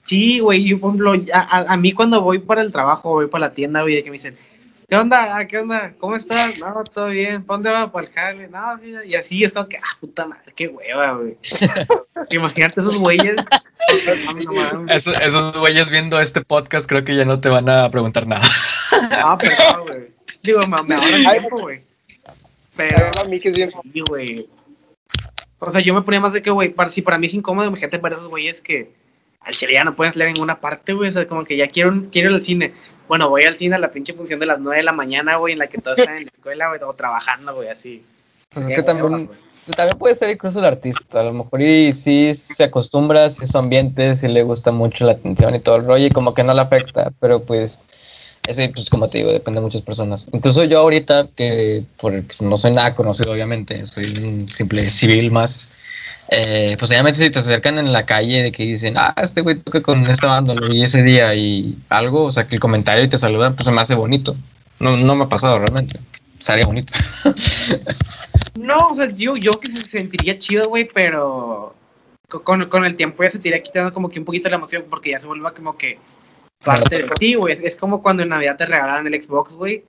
Sí, 0.03 0.39
güey, 0.39 0.65
yo, 0.65 0.79
por 0.79 0.89
ejemplo, 0.91 1.13
a, 1.33 1.73
a- 1.73 1.77
mí 1.77 1.91
cuando 1.93 2.21
voy 2.21 2.39
para 2.39 2.61
el 2.61 2.71
trabajo, 2.71 3.09
voy 3.11 3.27
para 3.27 3.47
la 3.47 3.53
tienda, 3.53 3.81
güey, 3.81 4.03
que 4.03 4.09
me 4.11 4.17
dicen, 4.17 4.37
¿qué 4.87 4.95
onda? 4.95 5.37
Ah, 5.37 5.45
¿Qué 5.47 5.57
onda? 5.57 5.93
¿Cómo 5.99 6.15
estás? 6.15 6.57
No, 6.59 6.83
todo 6.83 7.07
bien. 7.07 7.43
¿Para 7.43 7.57
dónde 7.57 7.69
va? 7.69 7.91
¿Para 7.91 8.07
el 8.07 8.13
jale? 8.13 8.47
No, 8.47 8.77
sí, 8.79 8.93
y 9.05 9.15
así 9.15 9.43
es 9.43 9.53
como 9.53 9.67
que, 9.67 9.77
ah, 9.77 9.97
puta 9.99 10.25
madre, 10.25 10.53
qué 10.55 10.67
hueva, 10.67 11.13
güey. 11.13 11.37
Imagínate 12.29 12.81
esos 12.81 12.97
güeyes. 12.97 13.35
Esos, 14.87 15.57
güeyes 15.57 15.89
viendo 15.89 16.19
este 16.19 16.41
podcast 16.41 16.87
creo 16.87 17.03
que 17.03 17.15
ya 17.15 17.25
no 17.25 17.39
te 17.39 17.49
van 17.49 17.69
a 17.69 17.89
preguntar 17.89 18.25
nada. 18.27 18.47
Ah, 19.11 19.37
pero 19.39 19.55
no, 19.57 19.83
güey. 19.83 20.07
Digo, 20.43 20.65
me, 20.67 20.83
me 20.83 20.95
ahorran 20.95 21.23
tiempo, 21.23 21.59
güey. 21.59 21.81
Pero, 22.75 23.11
a 23.19 23.25
mí 23.25 23.39
que 23.39 23.49
es 23.49 23.57
bien. 23.57 23.69
sí, 23.69 24.03
güey. 24.07 24.47
O 25.59 25.71
sea, 25.71 25.81
yo 25.81 25.93
me 25.93 26.01
ponía 26.01 26.19
más 26.19 26.33
de 26.33 26.41
que, 26.41 26.51
güey, 26.51 26.69
para, 26.69 26.89
si 26.89 27.01
para 27.01 27.17
mí 27.17 27.27
es 27.27 27.33
incómodo, 27.33 27.67
imagínate 27.67 27.99
para 27.99 28.15
esos 28.15 28.27
güeyes 28.27 28.61
que 28.61 28.91
al 29.39 29.53
chile 29.55 29.73
ya 29.73 29.83
no 29.83 29.95
puedes 29.95 30.15
leer 30.15 30.29
en 30.29 30.33
ninguna 30.35 30.59
parte, 30.59 30.93
güey. 30.93 31.09
O 31.09 31.11
sea, 31.11 31.27
como 31.27 31.45
que 31.45 31.57
ya 31.57 31.67
quiero, 31.67 32.03
quiero 32.11 32.29
ir 32.29 32.35
al 32.35 32.43
cine. 32.43 32.73
Bueno, 33.07 33.29
voy 33.29 33.43
al 33.43 33.55
cine 33.57 33.75
a 33.75 33.79
la 33.79 33.91
pinche 33.91 34.13
función 34.13 34.39
de 34.39 34.45
las 34.45 34.59
9 34.59 34.77
de 34.77 34.83
la 34.83 34.91
mañana, 34.91 35.35
güey, 35.37 35.53
en 35.53 35.59
la 35.59 35.67
que 35.67 35.77
todos 35.77 35.97
están 35.97 36.17
en 36.17 36.23
la 36.23 36.31
escuela, 36.33 36.69
güey, 36.69 36.81
o 36.81 36.93
trabajando, 36.93 37.53
güey, 37.53 37.69
así. 37.69 38.03
Pues 38.49 38.67
es 38.67 38.75
que 38.75 38.83
también, 38.83 39.29
puede 39.97 40.15
ser 40.15 40.29
incluso 40.29 40.59
el 40.59 40.65
artista. 40.65 41.19
A 41.19 41.23
lo 41.23 41.33
mejor 41.33 41.61
y 41.61 41.93
sí 41.93 42.33
se 42.35 42.63
acostumbra, 42.63 43.29
si 43.29 43.45
su 43.45 43.57
ambiente, 43.57 44.15
si 44.15 44.27
le 44.27 44.43
gusta 44.43 44.71
mucho 44.71 45.05
la 45.05 45.13
atención 45.13 45.55
y 45.55 45.59
todo 45.59 45.75
el 45.75 45.85
rollo, 45.85 46.05
y 46.05 46.11
como 46.11 46.33
que 46.33 46.43
no 46.43 46.53
le 46.53 46.61
afecta. 46.61 47.11
Pero 47.19 47.43
pues, 47.43 47.81
eso, 48.47 48.61
pues 48.73 48.89
como 48.89 49.07
te 49.07 49.19
digo, 49.19 49.31
depende 49.31 49.59
de 49.59 49.65
muchas 49.65 49.81
personas. 49.81 50.27
Incluso 50.31 50.63
yo 50.63 50.79
ahorita, 50.79 51.27
que 51.35 51.85
por, 51.97 52.23
pues, 52.23 52.41
no 52.41 52.57
soy 52.57 52.71
nada 52.71 52.95
conocido, 52.95 53.31
obviamente, 53.31 53.85
soy 53.87 54.05
un 54.23 54.49
simple 54.49 54.89
civil 54.89 55.31
más. 55.31 55.71
Eh, 56.29 56.75
pues 56.79 56.89
obviamente 56.91 57.19
si 57.19 57.29
te 57.29 57.39
acercan 57.39 57.77
en 57.77 57.91
la 57.93 58.05
calle 58.05 58.43
de 58.43 58.51
que 58.51 58.63
dicen, 58.63 58.95
ah, 58.97 59.13
este 59.21 59.41
güey 59.41 59.57
toca 59.59 59.81
con 59.81 60.05
esta 60.09 60.27
banda, 60.27 60.55
vi 60.55 60.83
ese 60.83 61.03
día 61.03 61.33
y 61.35 61.77
algo, 61.89 62.23
o 62.25 62.31
sea, 62.31 62.47
que 62.47 62.55
el 62.55 62.61
comentario 62.61 63.03
y 63.03 63.09
te 63.09 63.17
saludan, 63.17 63.55
pues 63.55 63.65
se 63.65 63.71
me 63.71 63.81
hace 63.81 63.95
bonito. 63.95 64.35
No, 64.79 64.97
no 64.97 65.15
me 65.15 65.23
ha 65.25 65.29
pasado 65.29 65.57
realmente. 65.59 65.99
Sería 66.39 66.65
bonito. 66.65 66.93
No, 68.57 68.77
o 68.91 68.95
sea, 68.95 69.09
yo, 69.11 69.35
yo 69.35 69.51
que 69.51 69.67
se 69.67 69.81
sentiría 69.81 70.39
chido, 70.39 70.69
güey, 70.69 70.85
pero 70.91 71.75
co- 72.29 72.41
con, 72.43 72.65
con 72.69 72.85
el 72.85 72.95
tiempo 72.95 73.21
ya 73.23 73.29
se 73.29 73.39
te 73.39 73.49
iría 73.49 73.61
quitando 73.61 73.91
como 73.91 74.09
que 74.09 74.17
un 74.19 74.23
poquito 74.25 74.47
la 74.49 74.55
emoción 74.55 74.85
porque 74.89 75.11
ya 75.11 75.19
se 75.19 75.27
vuelve 75.27 75.51
como 75.53 75.77
que 75.77 75.99
parte 76.63 76.99
de 77.03 77.09
ti, 77.19 77.35
güey. 77.35 77.53
Es, 77.53 77.59
es 77.59 77.75
como 77.75 78.01
cuando 78.01 78.23
en 78.23 78.29
Navidad 78.29 78.55
te 78.55 78.65
regalaban 78.65 79.05
el 79.07 79.21
Xbox, 79.21 79.51
güey. 79.51 79.83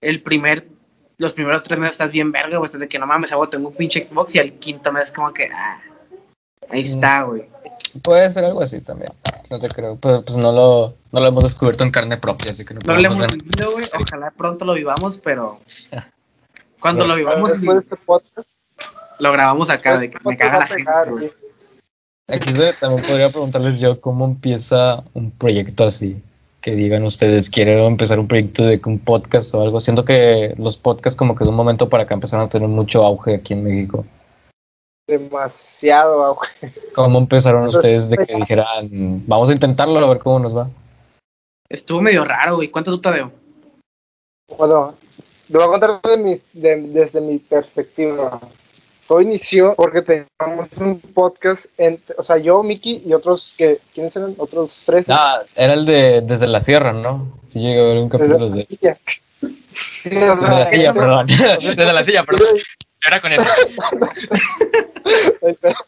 El 0.00 0.20
primer, 0.20 0.66
los 1.18 1.32
primeros 1.32 1.62
tres 1.64 1.78
meses 1.78 1.94
estás 1.94 2.10
bien 2.10 2.32
verga, 2.32 2.56
güey. 2.56 2.66
Estás 2.66 2.80
de 2.80 2.88
que 2.88 2.98
no 2.98 3.06
mames, 3.06 3.32
hago, 3.32 3.48
tengo 3.48 3.68
un 3.68 3.74
pinche 3.74 4.06
Xbox 4.06 4.34
y 4.36 4.38
al 4.38 4.52
quinto 4.54 4.92
mes 4.92 5.10
como 5.10 5.32
que, 5.32 5.50
ah, 5.52 5.80
ahí 6.70 6.80
está, 6.82 7.22
güey. 7.22 7.46
Puede 8.02 8.30
ser 8.30 8.44
algo 8.44 8.62
así 8.62 8.80
también. 8.80 9.12
No 9.50 9.58
te 9.58 9.68
creo. 9.68 9.96
Pero 9.96 10.24
pues 10.24 10.36
no 10.36 10.52
lo, 10.52 10.94
no 11.10 11.20
lo 11.20 11.26
hemos 11.26 11.44
descubierto 11.44 11.82
en 11.82 11.90
carne 11.90 12.18
propia, 12.18 12.52
así 12.52 12.64
que 12.64 12.74
no 12.74 12.80
No 12.84 12.94
lo 12.94 13.06
hemos 13.06 13.26
vivido, 13.28 13.72
güey. 13.72 13.84
Ojalá 14.00 14.30
pronto 14.30 14.64
lo 14.64 14.74
vivamos, 14.74 15.18
pero 15.18 15.60
cuando 16.80 17.04
lo 17.04 17.16
vivamos 17.16 17.60
de 17.60 17.78
este 17.78 17.96
podcast, 17.96 18.48
lo 19.18 19.32
grabamos 19.32 19.70
acá, 19.70 19.98
de 19.98 20.10
que 20.10 20.18
me 20.24 20.36
caga 20.36 20.60
la 20.60 20.66
gente, 20.66 20.84
pegar, 20.84 21.10
güey. 21.10 21.28
sí. 21.28 21.34
Aquí 22.30 22.52
también 22.78 23.06
podría 23.06 23.30
preguntarles 23.30 23.80
yo 23.80 24.00
cómo 24.00 24.26
empieza 24.26 25.02
un 25.14 25.30
proyecto 25.30 25.84
así. 25.84 26.22
Que 26.60 26.72
digan 26.72 27.04
ustedes, 27.04 27.50
quiero 27.50 27.86
empezar 27.86 28.18
un 28.18 28.26
proyecto 28.26 28.64
de 28.64 28.80
que 28.80 28.88
un 28.88 28.98
podcast 28.98 29.54
o 29.54 29.62
algo. 29.62 29.80
Siento 29.80 30.04
que 30.04 30.54
los 30.58 30.76
podcasts 30.76 31.16
como 31.16 31.34
que 31.34 31.44
de 31.44 31.50
un 31.50 31.56
momento 31.56 31.88
para 31.88 32.02
acá 32.02 32.14
empezaron 32.14 32.46
a 32.46 32.48
tener 32.48 32.68
mucho 32.68 33.04
auge 33.04 33.36
aquí 33.36 33.52
en 33.54 33.62
México. 33.62 34.04
Demasiado 35.08 36.24
auge. 36.24 36.72
¿Cómo 36.94 37.18
empezaron 37.18 37.64
Pues, 37.64 37.76
ustedes 37.76 38.10
de 38.10 38.16
que 38.18 38.34
dijeran, 38.34 39.22
vamos 39.26 39.48
a 39.48 39.52
intentarlo 39.52 39.98
a 39.98 40.08
ver 40.08 40.18
cómo 40.18 40.38
nos 40.40 40.56
va? 40.56 40.68
Estuvo 41.70 42.00
medio 42.00 42.24
raro, 42.24 42.56
güey. 42.56 42.68
¿Cuánto 42.68 42.90
tú, 42.90 43.00
Tadeo? 43.00 43.30
Bueno, 44.58 44.94
lo 45.48 45.58
voy 45.58 45.68
a 45.68 45.70
contar 45.70 46.00
de 46.02 46.16
mi- 46.22 46.40
de- 46.52 46.88
desde 46.88 47.20
mi 47.20 47.38
perspectiva. 47.38 48.40
Todo 49.08 49.22
inició 49.22 49.74
porque 49.74 50.02
teníamos 50.02 50.68
un 50.78 51.00
podcast, 51.00 51.64
entre, 51.78 52.14
o 52.18 52.22
sea, 52.22 52.36
yo, 52.36 52.62
Miki 52.62 53.02
y 53.06 53.14
otros, 53.14 53.54
que, 53.56 53.80
¿quiénes 53.94 54.14
eran? 54.14 54.34
Otros 54.36 54.82
tres. 54.84 55.06
Ah, 55.08 55.40
era 55.56 55.72
el 55.72 55.86
de 55.86 56.20
Desde 56.20 56.46
la 56.46 56.60
Sierra, 56.60 56.92
¿no? 56.92 57.26
Sí, 57.50 57.58
llegué 57.58 57.80
a 57.80 57.84
ver 57.84 57.96
un 57.98 58.08
capítulo 58.10 58.50
de... 58.50 58.66
Sí, 58.68 60.10
o 60.14 60.36
Desde 60.36 60.50
la 60.50 60.66
silla, 60.66 60.90
ese- 60.90 60.98
perdón. 61.00 61.26
Desde 61.76 61.92
la 61.94 62.04
silla, 62.04 62.24
perdón. 62.24 62.46
Era 63.06 63.20
con 63.20 63.32
eso. 63.32 63.42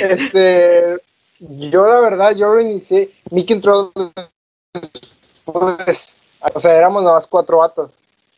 Este, 0.00 0.98
yo 1.40 1.86
la 1.88 2.00
verdad, 2.00 2.36
yo 2.36 2.54
lo 2.54 2.60
inicié, 2.60 3.10
Miki 3.30 3.54
entró 3.54 3.90
después, 5.44 6.14
o 6.54 6.60
sea, 6.60 6.76
éramos 6.76 7.02
nada 7.02 7.16
más 7.16 7.26
cuatro 7.26 7.58
vatos. 7.58 7.90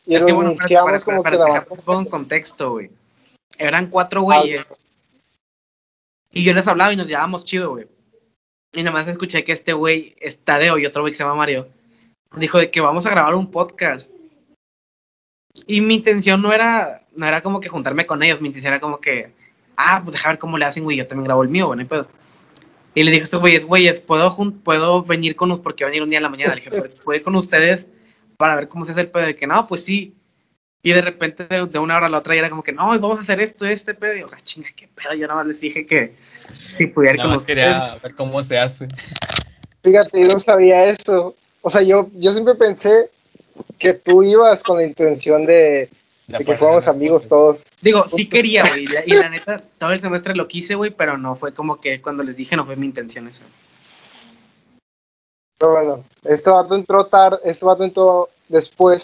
Y 0.07 0.15
es 0.15 0.21
lo 0.21 0.27
que 0.27 0.33
bueno, 0.33 0.51
iniciamos 0.53 1.03
como 1.03 1.21
que 1.23 1.31
nada 1.31 1.45
déjame 1.45 1.65
más- 1.69 1.79
pongo 1.83 1.99
en 1.99 2.05
contexto, 2.05 2.71
güey. 2.71 2.89
Eran 3.57 3.87
cuatro 3.87 4.21
güeyes 4.23 4.65
y 6.35 6.43
yo 6.43 6.53
les 6.53 6.67
hablaba 6.67 6.91
y 6.91 6.97
nos 6.97 7.07
llevábamos 7.07 7.45
chido, 7.45 7.69
güey. 7.71 7.87
Y 8.73 8.83
nada 8.83 8.91
más 8.91 9.07
escuché 9.07 9.45
que 9.45 9.53
este 9.53 9.71
güey, 9.71 10.17
Tadeo 10.43 10.77
y 10.77 10.85
otro 10.85 11.01
güey 11.01 11.13
que 11.13 11.17
se 11.17 11.23
llama 11.23 11.35
Mario, 11.35 11.69
dijo 12.35 12.57
de 12.57 12.69
que 12.69 12.81
vamos 12.81 13.05
a 13.05 13.09
grabar 13.09 13.35
un 13.35 13.49
podcast. 13.49 14.11
Y 15.65 15.79
mi 15.79 15.95
intención 15.95 16.41
no 16.41 16.51
era, 16.51 17.05
no 17.15 17.25
era 17.25 17.41
como 17.41 17.61
que 17.61 17.69
juntarme 17.69 18.05
con 18.05 18.21
ellos, 18.21 18.41
mi 18.41 18.47
intención 18.47 18.73
era 18.73 18.81
como 18.81 18.99
que, 18.99 19.31
ah, 19.77 20.01
pues 20.03 20.15
deja 20.15 20.27
ver 20.27 20.37
cómo 20.37 20.57
le 20.57 20.65
hacen, 20.65 20.83
güey, 20.83 20.97
yo 20.97 21.07
también 21.07 21.23
grabo 21.23 21.41
el 21.41 21.47
mío, 21.47 21.67
güey, 21.67 21.77
no 21.77 21.81
hay 21.83 21.87
pedo. 21.87 22.07
Y 22.93 23.03
le 23.03 23.11
dije 23.11 23.21
a 23.21 23.23
estos 23.23 23.39
güeyes, 23.39 23.65
güeyes, 23.65 24.01
¿puedo, 24.01 24.35
puedo 24.61 25.03
venir 25.03 25.37
con 25.37 25.51
ustedes, 25.51 25.63
porque 25.63 25.85
voy 25.85 25.89
a 25.89 25.91
venir 25.91 26.03
un 26.03 26.09
día 26.09 26.19
en 26.19 26.23
la 26.23 26.29
mañana, 26.29 26.55
le 26.55 26.61
dije, 26.61 26.81
¿puedo 27.01 27.17
ir 27.17 27.23
con 27.23 27.35
ustedes 27.37 27.87
para 28.35 28.57
ver 28.57 28.67
cómo 28.67 28.83
se 28.83 28.91
hace 28.91 29.01
el 29.01 29.09
pedo? 29.09 29.25
De 29.25 29.37
que 29.37 29.47
no, 29.47 29.65
pues 29.67 29.85
sí. 29.85 30.13
Y 30.85 30.93
de 30.93 31.01
repente, 31.01 31.45
de, 31.47 31.79
una 31.79 31.97
hora 31.97 32.05
a 32.05 32.09
la 32.09 32.19
otra, 32.19 32.35
ya 32.35 32.41
era 32.41 32.49
como 32.51 32.61
que, 32.61 32.71
no, 32.71 32.93
y 32.93 32.99
vamos 32.99 33.17
a 33.17 33.21
hacer 33.23 33.39
esto, 33.39 33.65
este 33.65 33.95
pedo. 33.95 34.13
Y 34.13 34.19
yo, 34.19 34.27
"Ah, 34.31 34.37
chinga, 34.43 34.69
qué 34.75 34.87
pedo. 34.87 35.15
Yo 35.15 35.25
nada 35.25 35.39
más 35.39 35.47
les 35.47 35.59
dije 35.59 35.83
que 35.83 36.13
si 36.69 36.85
pudiera 36.85 37.15
ir 37.15 37.17
Nada 37.23 37.33
más 37.33 37.43
quería 37.43 37.97
ver 38.03 38.13
cómo 38.13 38.43
se 38.43 38.59
hace. 38.59 38.87
Fíjate, 39.83 40.21
yo 40.21 40.27
no 40.27 40.39
sabía 40.41 40.85
eso. 40.85 41.35
O 41.63 41.71
sea, 41.71 41.81
yo, 41.81 42.07
yo 42.13 42.31
siempre 42.33 42.53
pensé 42.53 43.09
que 43.79 43.95
tú 43.95 44.21
ibas 44.21 44.61
con 44.61 44.77
la 44.77 44.83
intención 44.83 45.47
de, 45.47 45.89
de 46.27 46.37
que 46.45 46.55
fuéramos 46.55 46.87
amigos 46.87 47.27
todos. 47.27 47.63
Digo, 47.81 48.07
sí 48.07 48.29
quería, 48.29 48.67
güey. 48.67 48.83
Y, 48.83 48.87
la- 48.87 49.03
y 49.07 49.11
la 49.15 49.29
neta, 49.29 49.63
todo 49.79 49.91
el 49.91 49.99
semestre 49.99 50.35
lo 50.35 50.47
quise, 50.47 50.75
güey, 50.75 50.91
pero 50.91 51.17
no 51.17 51.35
fue 51.35 51.51
como 51.51 51.81
que 51.81 51.99
cuando 51.99 52.21
les 52.21 52.37
dije, 52.37 52.55
no 52.55 52.63
fue 52.63 52.75
mi 52.75 52.85
intención 52.85 53.27
eso. 53.27 53.41
Pero 55.57 55.71
bueno, 55.71 56.03
este 56.25 56.47
vato 56.47 56.75
entró 56.75 57.07
tarde, 57.07 57.39
este 57.43 57.65
vato 57.65 57.83
entró 57.83 58.29
después. 58.49 59.03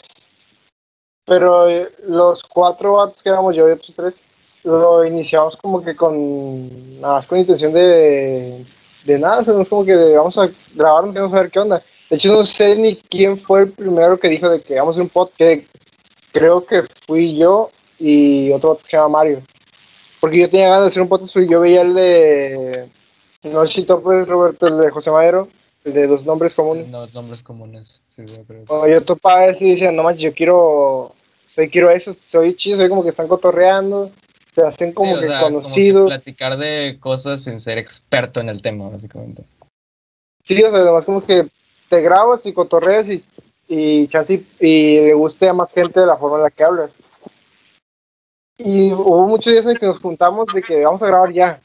Pero 1.31 1.69
eh, 1.69 1.87
los 2.09 2.43
cuatro 2.43 2.97
vatos 2.97 3.23
que 3.23 3.29
éramos 3.29 3.55
yo 3.55 3.69
y 3.69 3.71
otros 3.71 3.93
tres, 3.95 4.15
lo 4.65 5.05
iniciamos 5.05 5.55
como 5.55 5.81
que 5.81 5.95
con 5.95 6.99
nada 6.99 7.13
más 7.13 7.25
con 7.25 7.39
intención 7.39 7.71
de, 7.71 8.65
de 9.05 9.17
nada, 9.17 9.39
o 9.39 9.45
sea, 9.45 9.53
no 9.53 9.61
es 9.61 9.69
como 9.69 9.85
que 9.85 9.95
vamos 9.95 10.37
a 10.37 10.49
grabarnos 10.75 11.15
y 11.15 11.19
vamos 11.19 11.33
a 11.33 11.41
ver 11.41 11.49
qué 11.49 11.59
onda. 11.59 11.81
De 12.09 12.17
hecho, 12.17 12.33
no 12.33 12.45
sé 12.45 12.75
ni 12.75 12.97
quién 12.97 13.39
fue 13.39 13.61
el 13.61 13.71
primero 13.71 14.19
que 14.19 14.27
dijo 14.27 14.49
de 14.49 14.61
que 14.61 14.75
vamos 14.75 14.89
a 14.89 14.95
hacer 14.95 15.03
un 15.03 15.07
podcast. 15.07 15.37
que 15.37 15.67
Creo 16.33 16.65
que 16.65 16.83
fui 17.07 17.37
yo 17.37 17.71
y 17.97 18.51
otro 18.51 18.71
vato 18.71 18.83
que 18.83 18.89
se 18.89 18.97
llama 18.97 19.19
Mario. 19.19 19.41
Porque 20.19 20.37
yo 20.37 20.49
tenía 20.49 20.67
ganas 20.67 20.81
de 20.81 20.87
hacer 20.87 21.01
un 21.01 21.07
podcast, 21.07 21.33
porque 21.33 21.47
yo 21.47 21.61
veía 21.61 21.83
el 21.83 21.93
de. 21.93 22.89
No 23.43 23.65
sé 23.65 23.73
si 23.73 23.83
topes, 23.83 24.27
Roberto, 24.27 24.67
el 24.67 24.79
de 24.79 24.89
José 24.89 25.09
Madero, 25.09 25.47
el 25.85 25.93
de 25.93 26.07
los 26.07 26.25
nombres 26.25 26.53
comunes. 26.53 26.89
No, 26.89 27.07
nombres 27.07 27.41
comunes. 27.41 28.01
Sí, 28.09 28.23
yo 28.25 28.43
creo. 28.45 28.65
Cuando 28.67 28.89
yo 28.89 29.01
topaba 29.01 29.45
eso 29.45 29.63
y 29.63 29.71
decía, 29.71 29.93
no 29.93 30.03
manches, 30.03 30.23
yo 30.23 30.33
quiero, 30.33 31.15
soy, 31.55 31.69
quiero 31.69 31.89
eso, 31.89 32.15
soy 32.25 32.55
chido, 32.55 32.77
soy 32.77 32.89
como 32.89 33.03
que 33.03 33.09
están 33.09 33.27
cotorreando, 33.27 34.11
se 34.55 34.61
hacen 34.61 34.93
como 34.93 35.11
Sí, 35.11 35.17
o 35.17 35.21
que 35.21 35.27
sea, 35.27 35.41
como 35.41 35.57
que 35.59 35.63
conocidos. 35.63 36.07
platicar 36.07 36.57
de 36.57 36.97
cosas 36.99 37.43
sin 37.43 37.59
ser 37.59 37.77
experto 37.77 38.39
en 38.39 38.49
el 38.49 38.61
tema, 38.61 38.89
básicamente. 38.89 39.43
Sí, 40.43 40.61
o 40.63 40.71
sea, 40.71 40.79
además 40.79 41.05
como 41.05 41.25
que 41.25 41.47
te 41.89 42.01
grabas 42.01 42.45
y 42.45 42.53
cotorreas 42.53 43.09
y, 43.09 43.23
y 43.67 44.09
y, 44.09 44.45
y 44.59 44.99
le 45.01 45.13
guste 45.13 45.47
a 45.49 45.53
más 45.53 45.71
gente 45.73 45.99
de 45.99 46.05
la 46.05 46.17
forma 46.17 46.37
en 46.37 46.43
la 46.43 46.49
que 46.49 46.63
hablas. 46.63 46.91
Y 48.57 48.91
hubo 48.93 49.27
muchos 49.27 49.51
días 49.51 49.65
en 49.65 49.75
que 49.75 49.85
nos 49.87 49.99
juntamos 49.99 50.47
de 50.53 50.61
que 50.61 50.83
vamos 50.85 51.01
a 51.01 51.07
grabar 51.07 51.31
ya, 51.31 51.61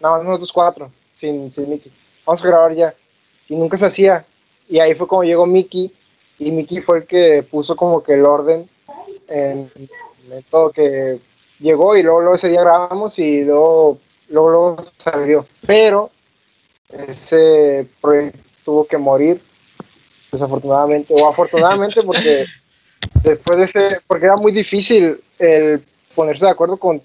nada 0.00 0.16
más 0.16 0.24
nosotros 0.24 0.52
cuatro, 0.52 0.90
sin, 1.20 1.52
sin 1.52 1.68
Mickey, 1.68 1.92
vamos 2.24 2.42
a 2.42 2.46
grabar 2.46 2.74
ya. 2.74 2.94
Y 3.48 3.56
nunca 3.56 3.76
se 3.76 3.86
hacía. 3.86 4.24
Y 4.68 4.78
ahí 4.78 4.94
fue 4.94 5.06
como 5.06 5.24
llegó 5.24 5.46
Mickey, 5.46 5.92
y 6.38 6.50
Mickey 6.50 6.80
fue 6.80 6.98
el 6.98 7.06
que 7.06 7.42
puso 7.42 7.76
como 7.76 8.02
que 8.02 8.14
el 8.14 8.24
orden 8.24 8.68
en, 9.28 9.70
en 10.30 10.42
todo 10.50 10.70
que 10.70 11.18
llegó 11.58 11.96
y 11.96 12.02
luego, 12.02 12.20
luego 12.20 12.36
ese 12.36 12.48
día 12.48 12.62
grabamos 12.62 13.18
y 13.18 13.42
luego, 13.44 13.98
luego, 14.28 14.50
luego 14.50 14.76
salió. 14.96 15.46
Pero 15.66 16.10
ese 16.88 17.86
proyecto 18.00 18.38
tuvo 18.64 18.86
que 18.86 18.98
morir, 18.98 19.40
desafortunadamente, 20.30 21.14
o 21.14 21.28
afortunadamente, 21.28 22.02
porque 22.02 22.46
después 23.22 23.58
de 23.58 23.64
ese, 23.64 24.00
porque 24.06 24.26
era 24.26 24.36
muy 24.36 24.52
difícil 24.52 25.20
el 25.38 25.82
ponerse 26.14 26.44
de 26.44 26.50
acuerdo 26.50 26.76
con, 26.76 27.02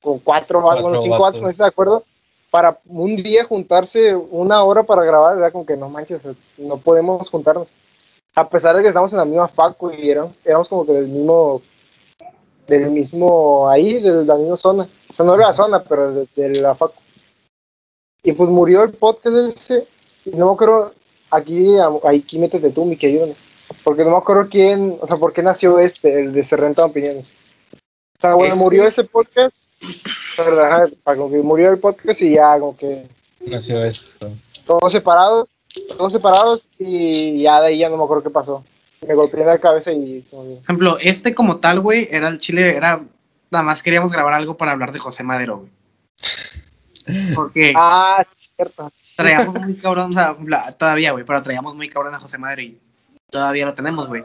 con 0.00 0.18
cuatro, 0.20 0.60
Cuatro 0.62 0.82
bueno, 0.82 1.00
cinco 1.00 1.18
vatos. 1.18 1.40
ponerse 1.40 1.62
de 1.62 1.68
acuerdo, 1.68 2.04
para 2.50 2.78
un 2.86 3.16
día 3.16 3.44
juntarse 3.44 4.14
una 4.14 4.62
hora 4.62 4.82
para 4.82 5.04
grabar, 5.04 5.36
era 5.36 5.50
como 5.50 5.66
que 5.66 5.76
no 5.76 5.88
manches, 5.88 6.20
no 6.56 6.78
podemos 6.78 7.28
juntarnos. 7.28 7.68
A 8.38 8.48
pesar 8.48 8.76
de 8.76 8.82
que 8.82 8.88
estamos 8.88 9.10
en 9.12 9.18
la 9.18 9.24
misma 9.24 9.48
facu 9.48 9.90
y 9.90 10.10
éramos, 10.10 10.32
éramos 10.44 10.68
como 10.68 10.86
que 10.86 10.92
del 10.92 11.08
mismo, 11.08 11.62
del 12.66 12.90
mismo, 12.90 13.68
ahí, 13.68 14.00
de 14.00 14.24
la 14.24 14.34
misma 14.36 14.56
zona. 14.56 14.88
O 15.10 15.14
sea, 15.14 15.24
no 15.26 15.34
era 15.34 15.48
la 15.48 15.52
zona, 15.52 15.82
pero 15.82 16.12
de, 16.12 16.28
de 16.36 16.60
la 16.60 16.74
facu. 16.74 17.00
Y 18.22 18.32
pues 18.32 18.48
murió 18.50 18.82
el 18.82 18.92
podcast 18.92 19.36
ese, 19.36 19.88
y 20.24 20.30
no 20.30 20.46
me 20.46 20.52
acuerdo, 20.52 20.92
aquí, 21.30 21.76
aquí 22.04 22.38
métete 22.38 22.70
tú, 22.70 22.84
mi 22.84 22.96
querido, 22.96 23.28
porque 23.84 24.04
no 24.04 24.10
me 24.10 24.16
acuerdo 24.18 24.48
quién, 24.50 24.98
o 25.00 25.06
sea, 25.06 25.16
por 25.16 25.32
qué 25.32 25.42
nació 25.42 25.78
este, 25.78 26.20
el 26.20 26.32
de 26.32 26.44
Serrenta 26.44 26.84
Opiniones. 26.84 27.26
O 27.72 28.20
sea, 28.20 28.34
bueno, 28.34 28.54
Ese- 28.54 28.62
murió 28.62 28.86
ese 28.86 29.04
podcast, 29.04 29.54
ajá, 30.38 30.86
como 31.04 31.30
que 31.30 31.38
murió 31.38 31.70
el 31.70 31.78
podcast 31.78 32.20
y 32.22 32.32
ya, 32.34 32.58
como 32.58 32.76
que 32.76 33.06
Nació 33.46 33.82
esto. 33.84 34.30
todos 34.66 34.92
separados, 34.92 35.48
todos 35.86 36.12
separados 36.12 36.64
y 36.78 37.42
ya 37.42 37.60
de 37.60 37.68
ahí 37.68 37.78
ya 37.78 37.88
no 37.88 37.96
me 37.96 38.04
acuerdo 38.04 38.24
qué 38.24 38.30
pasó. 38.30 38.64
Me 39.06 39.14
golpeé 39.14 39.40
en 39.42 39.46
la 39.46 39.58
cabeza 39.58 39.92
y 39.92 40.20
Por 40.30 40.46
ejemplo, 40.46 40.98
este 41.00 41.34
como 41.34 41.58
tal, 41.58 41.80
güey, 41.80 42.08
era 42.10 42.28
el 42.28 42.38
chile, 42.38 42.76
era. 42.76 43.00
Nada 43.50 43.62
más 43.64 43.82
queríamos 43.82 44.12
grabar 44.12 44.34
algo 44.34 44.56
para 44.56 44.72
hablar 44.72 44.92
de 44.92 44.98
José 44.98 45.22
Madero, 45.22 45.58
güey. 45.58 45.70
Porque 47.34 47.72
Ah, 47.76 48.26
cierto. 48.36 48.92
traíamos 49.16 49.54
muy 49.62 49.76
cabrón, 49.76 50.10
o 50.10 50.12
sea, 50.12 50.36
todavía, 50.76 51.12
güey, 51.12 51.24
pero 51.24 51.42
traíamos 51.42 51.74
muy 51.74 51.88
cabrón 51.88 52.14
a 52.14 52.18
José 52.18 52.38
Madero 52.38 52.62
y 52.62 52.78
todavía 53.30 53.66
lo 53.66 53.74
tenemos, 53.74 54.08
güey. 54.08 54.24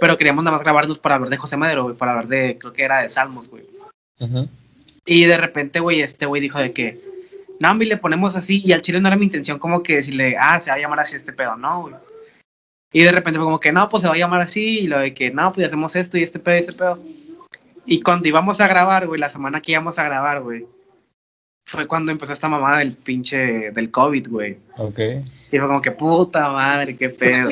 Pero 0.00 0.16
queríamos 0.16 0.42
nada 0.42 0.56
más 0.56 0.64
grabarnos 0.64 0.98
para 0.98 1.16
hablar 1.16 1.30
de 1.30 1.36
José 1.36 1.56
Madero, 1.56 1.84
güey, 1.84 1.96
para 1.96 2.12
hablar 2.12 2.28
de, 2.28 2.58
creo 2.58 2.72
que 2.72 2.82
era 2.82 3.02
de 3.02 3.08
Salmos, 3.08 3.48
güey. 3.48 3.64
Y 5.06 5.24
de 5.24 5.36
repente, 5.38 5.80
güey, 5.80 6.00
este 6.02 6.26
güey 6.26 6.42
dijo 6.42 6.58
de 6.58 6.72
que, 6.72 7.00
no, 7.60 7.70
hombre, 7.70 7.88
le 7.88 7.96
ponemos 7.96 8.36
así, 8.36 8.62
y 8.64 8.72
al 8.72 8.82
chile 8.82 9.00
no 9.00 9.08
era 9.08 9.16
mi 9.16 9.24
intención 9.24 9.58
como 9.58 9.82
que 9.82 9.96
decirle, 9.96 10.36
ah, 10.38 10.60
se 10.60 10.70
va 10.70 10.76
a 10.76 10.80
llamar 10.80 11.00
así 11.00 11.16
este 11.16 11.32
pedo, 11.32 11.56
no, 11.56 11.82
güey. 11.82 11.94
Y 12.92 13.02
de 13.02 13.12
repente 13.12 13.38
fue 13.38 13.46
como 13.46 13.60
que, 13.60 13.72
no, 13.72 13.88
pues 13.88 14.02
se 14.02 14.08
va 14.08 14.14
a 14.14 14.18
llamar 14.18 14.40
así, 14.40 14.80
y 14.80 14.86
lo 14.86 14.98
de 14.98 15.12
que, 15.12 15.30
no, 15.30 15.52
pues 15.52 15.66
hacemos 15.66 15.94
esto 15.96 16.16
y 16.16 16.22
este 16.22 16.38
pedo 16.38 16.56
y 16.56 16.60
este 16.60 16.72
pedo. 16.72 17.02
Y 17.84 18.00
cuando 18.00 18.28
íbamos 18.28 18.60
a 18.60 18.68
grabar, 18.68 19.06
güey, 19.06 19.20
la 19.20 19.28
semana 19.28 19.60
que 19.60 19.72
íbamos 19.72 19.98
a 19.98 20.04
grabar, 20.04 20.40
güey, 20.42 20.66
fue 21.66 21.86
cuando 21.86 22.12
empezó 22.12 22.32
esta 22.32 22.48
mamada 22.48 22.78
del 22.78 22.94
pinche, 22.94 23.70
del 23.72 23.90
COVID, 23.90 24.28
güey. 24.28 24.58
Ok. 24.76 24.98
Y 25.50 25.58
fue 25.58 25.66
como 25.66 25.82
que, 25.82 25.90
puta 25.90 26.48
madre, 26.48 26.96
qué 26.96 27.10
pedo. 27.10 27.50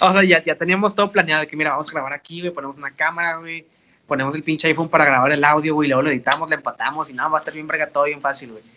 o 0.00 0.12
sea, 0.12 0.22
ya, 0.24 0.44
ya 0.44 0.56
teníamos 0.56 0.94
todo 0.94 1.10
planeado, 1.10 1.40
de 1.40 1.48
que 1.48 1.56
mira, 1.56 1.70
vamos 1.70 1.88
a 1.88 1.92
grabar 1.92 2.12
aquí, 2.12 2.40
güey, 2.40 2.52
ponemos 2.52 2.76
una 2.76 2.90
cámara, 2.90 3.36
güey, 3.38 3.66
ponemos 4.06 4.34
el 4.34 4.42
pinche 4.42 4.68
iPhone 4.68 4.88
para 4.88 5.06
grabar 5.06 5.32
el 5.32 5.42
audio, 5.42 5.74
güey, 5.74 5.86
y 5.86 5.90
luego 5.90 6.02
lo 6.02 6.10
editamos, 6.10 6.48
le 6.48 6.56
empatamos 6.56 7.10
y 7.10 7.14
nada, 7.14 7.30
va 7.30 7.38
a 7.38 7.40
estar 7.40 7.54
bien 7.54 7.66
verga 7.66 7.88
todo 7.88 8.04
bien 8.04 8.20
fácil, 8.20 8.52
güey. 8.52 8.75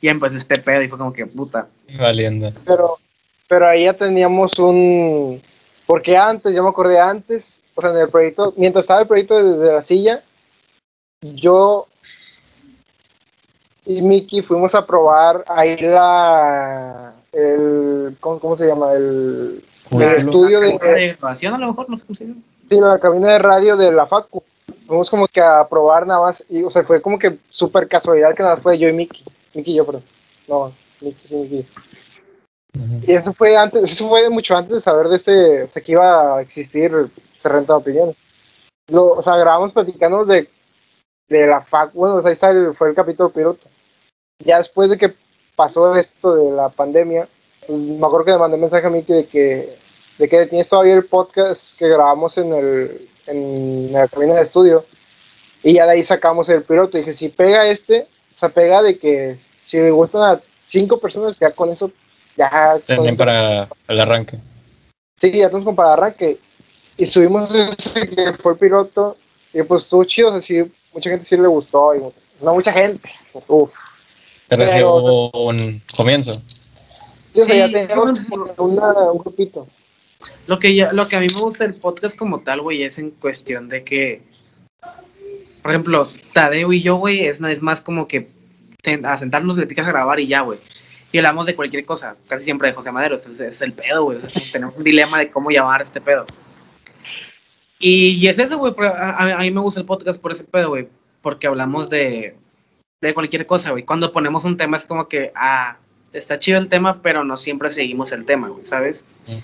Y 0.00 0.08
empezó 0.08 0.36
este 0.36 0.58
pedo 0.58 0.82
y 0.82 0.88
fue 0.88 0.98
como 0.98 1.12
que, 1.12 1.26
puta. 1.26 1.68
Valiendo. 1.98 2.52
Pero, 2.64 2.98
pero 3.48 3.66
ahí 3.66 3.84
ya 3.84 3.94
teníamos 3.94 4.58
un. 4.58 5.42
Porque 5.86 6.16
antes, 6.16 6.54
ya 6.54 6.62
me 6.62 6.68
acordé 6.68 7.00
antes, 7.00 7.60
o 7.74 7.80
sea, 7.80 7.90
en 7.90 7.98
el 7.98 8.08
proyecto, 8.08 8.52
mientras 8.56 8.84
estaba 8.84 9.00
el 9.00 9.08
proyecto 9.08 9.42
de, 9.42 9.58
de 9.58 9.72
la 9.72 9.82
silla, 9.82 10.22
yo 11.22 11.88
y 13.88 14.02
Miki 14.02 14.42
fuimos 14.42 14.74
a 14.74 14.84
probar 14.84 15.44
ahí 15.48 15.78
la. 15.78 17.14
El, 17.32 18.16
¿cómo, 18.20 18.38
cómo 18.38 18.56
se 18.56 18.66
llama? 18.66 18.92
El, 18.92 19.64
el 19.92 20.02
estudio 20.02 20.60
de, 20.60 20.78
de 20.78 21.16
grabación 21.18 21.54
a 21.54 21.58
lo 21.58 21.68
mejor, 21.68 21.88
no 21.88 21.96
sé 21.96 22.06
cómo 22.06 22.14
se 22.14 22.26
llama. 22.26 22.40
Sí, 22.68 22.78
la 22.78 22.98
cabina 22.98 23.32
de 23.32 23.38
radio 23.38 23.78
de 23.78 23.90
la 23.90 24.06
Facu. 24.06 24.42
Fuimos 24.86 25.08
como 25.08 25.26
que 25.26 25.40
a 25.40 25.66
probar 25.66 26.06
nada 26.06 26.20
más. 26.20 26.44
Y, 26.50 26.62
o 26.62 26.70
sea, 26.70 26.84
fue 26.84 27.00
como 27.00 27.18
que 27.18 27.38
súper 27.48 27.88
casualidad 27.88 28.34
que 28.34 28.42
nada 28.42 28.56
más 28.56 28.62
fue 28.62 28.78
yo 28.78 28.90
y 28.90 28.92
Miki. 28.92 29.24
Yo, 29.64 29.84
perdón. 29.86 30.04
No, 30.46 30.72
Miki, 31.00 31.28
sí, 31.28 31.34
Miki. 31.34 31.66
Ujú. 32.76 33.00
Y 33.06 33.12
eso 33.12 33.32
fue 33.32 33.56
antes, 33.56 33.82
eso 33.90 34.08
fue 34.08 34.28
mucho 34.30 34.56
antes 34.56 34.74
de 34.74 34.80
saber 34.80 35.08
de 35.08 35.16
este, 35.16 35.30
de 35.32 35.82
que 35.84 35.92
iba 35.92 36.36
a 36.36 36.42
existir 36.42 36.92
Se 37.40 37.48
Renta 37.48 37.76
Opiniones. 37.76 38.16
Lo, 38.90 39.12
o 39.12 39.22
sea, 39.22 39.36
grabamos 39.36 39.72
platicando 39.72 40.24
de, 40.24 40.48
de 41.28 41.46
la 41.46 41.60
Facu. 41.62 41.98
Bueno, 41.98 42.16
o 42.16 42.20
sea, 42.20 42.28
ahí 42.28 42.34
está 42.34 42.50
el- 42.50 42.74
fue 42.74 42.88
el 42.88 42.94
capítulo 42.94 43.30
piloto. 43.30 43.66
Ya 44.44 44.58
después 44.58 44.88
de 44.88 44.98
que 44.98 45.14
pasó 45.56 45.94
esto 45.96 46.36
de 46.36 46.50
la 46.52 46.68
pandemia, 46.68 47.28
pues, 47.66 47.78
me 47.78 48.06
acuerdo 48.06 48.24
que 48.24 48.30
le 48.32 48.38
mandé 48.38 48.56
mensaje 48.56 48.86
a 48.86 48.90
Miki 48.90 49.12
de 49.12 49.26
que 49.26 49.76
de 50.18 50.28
que 50.28 50.46
tienes 50.46 50.68
todavía 50.68 50.94
el 50.94 51.04
podcast 51.04 51.76
que 51.78 51.88
grabamos 51.88 52.38
en 52.38 52.52
el 52.52 53.08
en 53.26 53.92
la 53.92 54.08
cabina 54.08 54.34
de 54.34 54.42
estudio 54.42 54.84
y 55.62 55.74
ya 55.74 55.84
de 55.86 55.92
ahí 55.92 56.02
sacamos 56.02 56.48
el 56.48 56.62
piloto 56.62 56.96
y 56.96 57.02
dije 57.02 57.14
si 57.14 57.28
pega 57.28 57.68
este 57.68 58.08
o 58.34 58.38
sea 58.38 58.48
pega 58.48 58.82
de 58.82 58.98
que 58.98 59.38
si 59.68 59.76
le 59.76 59.90
gustan 59.92 60.22
a 60.22 60.40
cinco 60.66 60.98
personas 60.98 61.38
ya 61.38 61.52
con 61.52 61.70
eso 61.70 61.90
ya 62.36 62.78
eso- 62.86 63.16
para 63.16 63.68
el 63.88 64.00
arranque. 64.00 64.38
sí 65.20 65.30
ya 65.30 65.46
tenemos 65.48 65.64
como 65.64 65.76
para 65.76 65.92
arranque 65.92 66.38
y 66.96 67.06
subimos 67.06 67.54
ese 67.54 67.76
que 68.08 68.32
fue 68.34 68.52
el 68.52 68.58
piloto 68.58 69.16
y 69.52 69.62
pues 69.62 69.84
estuvo 69.84 70.02
chido 70.04 70.28
o 70.28 70.32
sea, 70.32 70.42
sí, 70.64 70.72
mucha 70.92 71.10
gente 71.10 71.24
sí 71.26 71.36
le 71.36 71.46
gustó 71.46 71.94
y 71.94 72.00
no 72.44 72.54
mucha 72.54 72.72
gente 72.72 73.08
Uf. 73.46 73.72
Te 74.48 74.56
Pero- 74.56 74.64
recibo 74.64 75.30
un 75.46 75.82
comienzo. 75.94 76.32
Sí, 77.34 77.40
o 77.42 77.44
sea, 77.44 77.66
ya 77.68 78.00
una- 78.00 78.26
un 79.12 79.18
grupito 79.18 79.68
Lo 80.46 80.58
que, 80.58 80.74
ya, 80.74 80.92
lo 80.92 81.06
que 81.06 81.16
a 81.16 81.20
mí 81.20 81.26
me 81.32 81.40
gusta 81.40 81.64
del 81.64 81.74
podcast 81.74 82.16
como 82.16 82.40
tal, 82.40 82.62
güey, 82.62 82.82
es 82.82 82.98
en 82.98 83.10
cuestión 83.12 83.68
de 83.68 83.84
que, 83.84 84.22
por 85.62 85.70
ejemplo, 85.70 86.08
Tadeo 86.32 86.72
y 86.72 86.82
yo, 86.82 86.96
güey, 86.96 87.20
es, 87.26 87.40
es 87.40 87.62
más 87.62 87.82
como 87.82 88.08
que 88.08 88.28
a 89.04 89.16
sentarnos, 89.16 89.56
le 89.56 89.66
picas 89.66 89.86
a 89.86 89.90
grabar 89.92 90.20
y 90.20 90.26
ya, 90.28 90.42
güey. 90.42 90.58
Y 91.10 91.18
hablamos 91.18 91.46
de 91.46 91.56
cualquier 91.56 91.84
cosa, 91.84 92.16
casi 92.28 92.44
siempre 92.44 92.68
de 92.68 92.74
José 92.74 92.92
Madero, 92.92 93.16
es, 93.16 93.40
es 93.40 93.60
el 93.62 93.72
pedo, 93.72 94.04
güey. 94.04 94.18
o 94.18 94.28
sea, 94.28 94.42
tenemos 94.52 94.76
un 94.76 94.84
dilema 94.84 95.18
de 95.18 95.30
cómo 95.30 95.50
llamar 95.50 95.82
este 95.82 96.00
pedo. 96.00 96.26
Y, 97.78 98.10
y 98.16 98.28
es 98.28 98.38
eso, 98.38 98.58
güey, 98.58 98.74
a, 98.78 99.34
a- 99.36 99.38
mí 99.38 99.50
me 99.50 99.60
gusta 99.60 99.80
el 99.80 99.86
podcast 99.86 100.20
por 100.20 100.32
ese 100.32 100.44
pedo, 100.44 100.70
güey, 100.70 100.88
porque 101.22 101.46
hablamos 101.46 101.88
de, 101.88 102.36
de 103.00 103.14
cualquier 103.14 103.46
cosa, 103.46 103.70
güey. 103.70 103.84
Cuando 103.84 104.12
ponemos 104.12 104.44
un 104.44 104.56
tema 104.56 104.76
es 104.76 104.84
como 104.84 105.08
que, 105.08 105.32
ah, 105.34 105.76
está 106.12 106.38
chido 106.38 106.58
el 106.58 106.68
tema, 106.68 107.00
pero 107.02 107.24
no 107.24 107.36
siempre 107.36 107.70
seguimos 107.70 108.12
el 108.12 108.24
tema, 108.24 108.48
güey, 108.48 108.64
¿sabes? 108.66 109.04
Mm. 109.26 109.36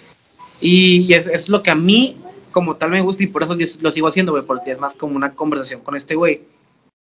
Y, 0.61 0.97
y 1.09 1.15
es, 1.15 1.27
es 1.27 1.49
lo 1.49 1.63
que 1.63 1.71
a 1.71 1.75
mí, 1.77 2.17
como 2.53 2.77
tal, 2.77 2.91
me 2.91 3.01
gusta 3.01 3.23
y 3.23 3.27
por 3.29 3.43
eso 3.43 3.57
lo 3.81 3.93
sigo 3.93 4.09
haciendo, 4.09 4.33
güey, 4.33 4.45
porque 4.45 4.71
es 4.73 4.79
más 4.81 4.95
como 4.95 5.17
una 5.17 5.33
conversación 5.35 5.81
con 5.81 5.97
este 5.97 6.15
güey, 6.15 6.43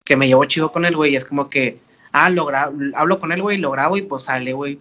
que 0.05 0.17
me 0.17 0.27
llevo 0.27 0.45
chido 0.45 0.73
con 0.73 0.85
él, 0.85 0.97
güey, 0.97 1.13
y 1.13 1.17
es 1.17 1.25
como 1.25 1.49
que, 1.49 1.79
ah, 2.13 2.31
lo 2.31 2.49
hablo 2.95 3.21
con 3.21 3.33
él, 3.33 3.43
güey, 3.43 3.59
lo 3.59 3.71
grabo 3.71 3.97
y 3.97 4.03
pues 4.03 4.25
sale, 4.25 4.53
güey. 4.53 4.79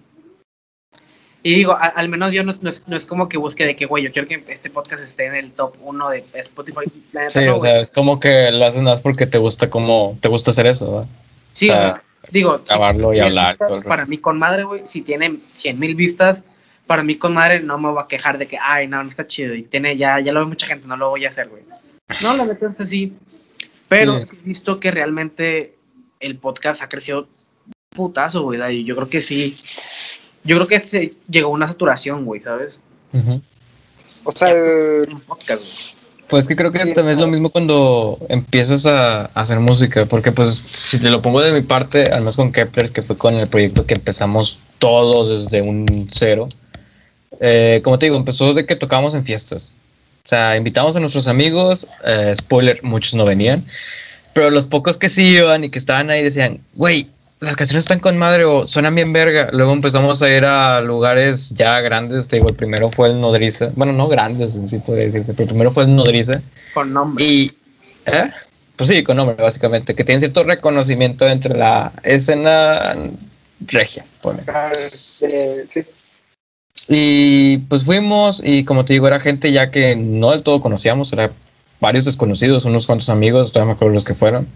Y 1.44 1.56
digo, 1.56 1.72
a- 1.72 1.86
al 1.88 2.08
menos 2.08 2.32
yo 2.32 2.44
no, 2.44 2.52
es- 2.52 2.62
no 2.62 2.70
es, 2.70 2.84
no 2.88 2.96
es 2.96 3.06
como 3.08 3.28
que 3.28 3.38
busque 3.38 3.66
de 3.66 3.76
que, 3.76 3.88
güey, 3.88 4.04
yo 4.04 4.12
quiero 4.12 4.28
que 4.28 4.44
este 4.50 4.70
podcast 4.70 5.02
esté 5.04 5.26
en 5.26 5.34
el 5.36 5.52
top 5.54 5.76
1 5.82 6.10
de 6.10 6.24
Spotify. 6.34 6.82
La 7.14 7.22
neta 7.22 7.40
Sí, 7.40 7.46
no, 7.46 7.58
o 7.58 7.62
sea, 7.62 7.80
es 7.80 7.90
como 7.90 8.20
que 8.20 8.52
lo 8.52 8.64
haces 8.66 8.82
más 8.84 9.02
porque 9.02 9.26
te 9.26 9.40
gusta 9.40 9.70
como, 9.70 10.18
te 10.22 10.28
gusta 10.30 10.52
hacer 10.52 10.68
eso, 10.68 10.92
¿verdad? 10.92 11.08
Sí, 11.54 11.70
o 11.70 11.74
sea, 11.74 12.04
digo, 12.30 12.60
si 12.60 12.66
grabarlo 12.66 13.10
y 13.12 13.16
tiene 13.16 13.28
hablar, 13.30 13.54
vistas, 13.54 13.68
todo 13.70 13.78
el. 13.80 13.84
Para 13.86 14.06
mí 14.06 14.18
con 14.20 14.38
madre, 14.38 14.64
güey, 14.66 14.82
si 14.86 15.02
tiene 15.02 15.40
100 15.56 15.80
mil 15.80 15.96
vistas, 15.96 16.44
para 16.86 17.02
mí 17.04 17.16
con 17.16 17.34
madre 17.34 17.60
no 17.62 17.80
me 17.80 17.90
voy 17.90 18.04
a 18.04 18.08
quejar 18.08 18.38
de 18.38 18.48
que, 18.48 18.60
ay, 18.62 18.88
no, 18.88 19.02
no 19.02 19.10
está 19.10 19.26
chido. 19.26 19.56
Y 19.56 19.64
tiene, 19.64 19.98
ya, 19.98 20.20
ya 20.20 20.32
lo 20.34 20.42
ve 20.42 20.46
mucha 20.46 20.68
gente, 20.68 20.88
no 20.88 20.96
lo 20.96 21.10
voy 21.10 21.26
a 21.26 21.30
hacer, 21.30 21.50
güey. 21.50 21.64
No, 22.22 22.36
la 22.36 22.46
neta 22.46 22.70
es 22.70 22.80
así. 22.80 23.14
Pero 23.88 24.24
sí 24.28 24.38
he 24.42 24.46
visto 24.48 24.80
que 24.80 24.92
realmente 24.92 25.76
el 26.22 26.38
podcast 26.38 26.82
ha 26.82 26.90
crecido 26.90 27.28
putazo, 27.90 28.44
güey. 28.44 28.84
Yo 28.84 28.96
creo 28.96 29.10
que 29.10 29.22
sí. 29.22 29.58
Yo 30.44 30.56
creo 30.56 30.68
que 30.68 30.80
se 30.80 31.12
llegó 31.30 31.50
a 31.50 31.54
una 31.54 31.68
saturación, 31.68 32.26
güey, 32.26 32.42
¿sabes? 32.42 32.82
O 34.24 34.32
sea 34.36 34.50
Ya, 34.50 35.06
podcast, 35.28 35.62
güey. 35.62 36.02
Pues 36.28 36.48
que 36.48 36.56
creo 36.56 36.72
que 36.72 36.82
Sí, 36.82 36.94
también 36.94 37.18
es 37.18 37.22
lo 37.22 37.28
mismo 37.28 37.50
cuando 37.50 38.18
empiezas 38.30 38.86
a, 38.86 39.24
a 39.26 39.42
hacer 39.42 39.60
música, 39.60 40.06
porque 40.06 40.32
pues 40.32 40.62
si 40.72 40.98
te 40.98 41.10
lo 41.10 41.22
pongo 41.22 41.42
de 41.42 41.52
mi 41.52 41.60
parte, 41.62 42.04
al 42.04 42.22
menos 42.22 42.38
con 42.38 42.54
Kepler, 42.54 42.92
que 42.92 43.02
fue 43.02 43.18
con 43.18 43.34
el 43.34 43.48
proyecto 43.48 43.86
que 43.86 43.96
empezamos 43.96 44.58
todos 44.80 45.30
desde 45.30 45.62
un 45.62 46.08
cero, 46.10 46.48
eh, 47.42 47.82
como 47.84 48.00
te 48.00 48.06
digo, 48.06 48.16
empezó 48.16 48.54
de 48.54 48.66
que 48.66 48.78
tocábamos 48.78 49.14
en 49.14 49.26
fiestas. 49.26 49.76
O 50.24 50.30
sea, 50.30 50.56
invitamos 50.56 50.96
a 50.96 51.00
nuestros 51.00 51.28
amigos, 51.28 51.88
eh, 52.06 52.34
spoiler, 52.38 52.82
muchos 52.84 53.16
no 53.16 53.26
venían, 53.26 53.66
pero 54.34 54.50
los 54.50 54.68
pocos 54.68 54.98
que 54.98 55.10
sí 55.10 55.38
iban 55.38 55.64
y 55.64 55.70
que 55.70 55.80
estaban 55.80 56.10
ahí 56.10 56.24
decían, 56.24 56.60
güey, 56.74 57.10
las 57.40 57.56
canciones 57.56 57.84
están 57.84 58.00
con 58.00 58.18
madre 58.18 58.46
o 58.46 58.68
suenan 58.68 58.96
bien 58.96 59.12
verga. 59.14 59.50
Luego 59.52 59.74
empezamos 59.74 60.22
a 60.22 60.30
ir 60.30 60.46
a 60.46 60.80
lugares 60.82 61.50
ya 61.50 61.80
grandes, 61.82 62.28
te 62.28 62.38
digo, 62.38 62.50
el 62.50 62.56
primero 62.56 62.90
fue 62.90 63.10
el 63.10 63.20
Nodriza, 63.20 63.72
bueno, 63.76 63.94
no 63.94 64.08
grandes 64.08 64.56
en 64.56 64.68
sí 64.68 64.78
podría 64.80 65.06
decirse, 65.06 65.34
pero 65.34 65.44
el 65.44 65.50
primero 65.50 65.72
fue 65.72 65.84
el 65.84 65.96
Nodriza. 65.96 66.42
Con 66.74 66.94
nombre. 66.94 67.26
Y, 67.26 67.52
¿eh? 68.06 68.32
Pues 68.76 68.90
sí, 68.90 69.04
con 69.04 69.18
nombre, 69.18 69.36
básicamente, 69.36 69.96
que 69.96 70.04
tienen 70.04 70.22
cierto 70.22 70.44
reconocimiento 70.44 71.28
entre 71.28 71.58
la 71.58 71.92
escena 72.04 72.96
regia. 73.68 74.06
eh, 75.22 75.66
sí. 75.72 75.84
Y 76.88 77.58
pues 77.70 77.84
fuimos 77.84 78.42
y 78.44 78.66
como 78.66 78.86
te 78.86 78.94
digo, 78.94 79.08
era 79.08 79.20
gente 79.20 79.52
ya 79.52 79.72
que 79.72 79.96
no 79.96 80.32
del 80.32 80.44
todo 80.44 80.62
conocíamos, 80.62 81.14
era 81.14 81.32
varios 81.82 82.06
desconocidos, 82.06 82.64
unos 82.64 82.88
cuantos 82.88 83.10
amigos, 83.10 83.52
todavía 83.52 83.74
me 83.74 83.76
acuerdo 83.76 83.94
los 83.94 84.06
que 84.06 84.16
fueron. 84.16 84.48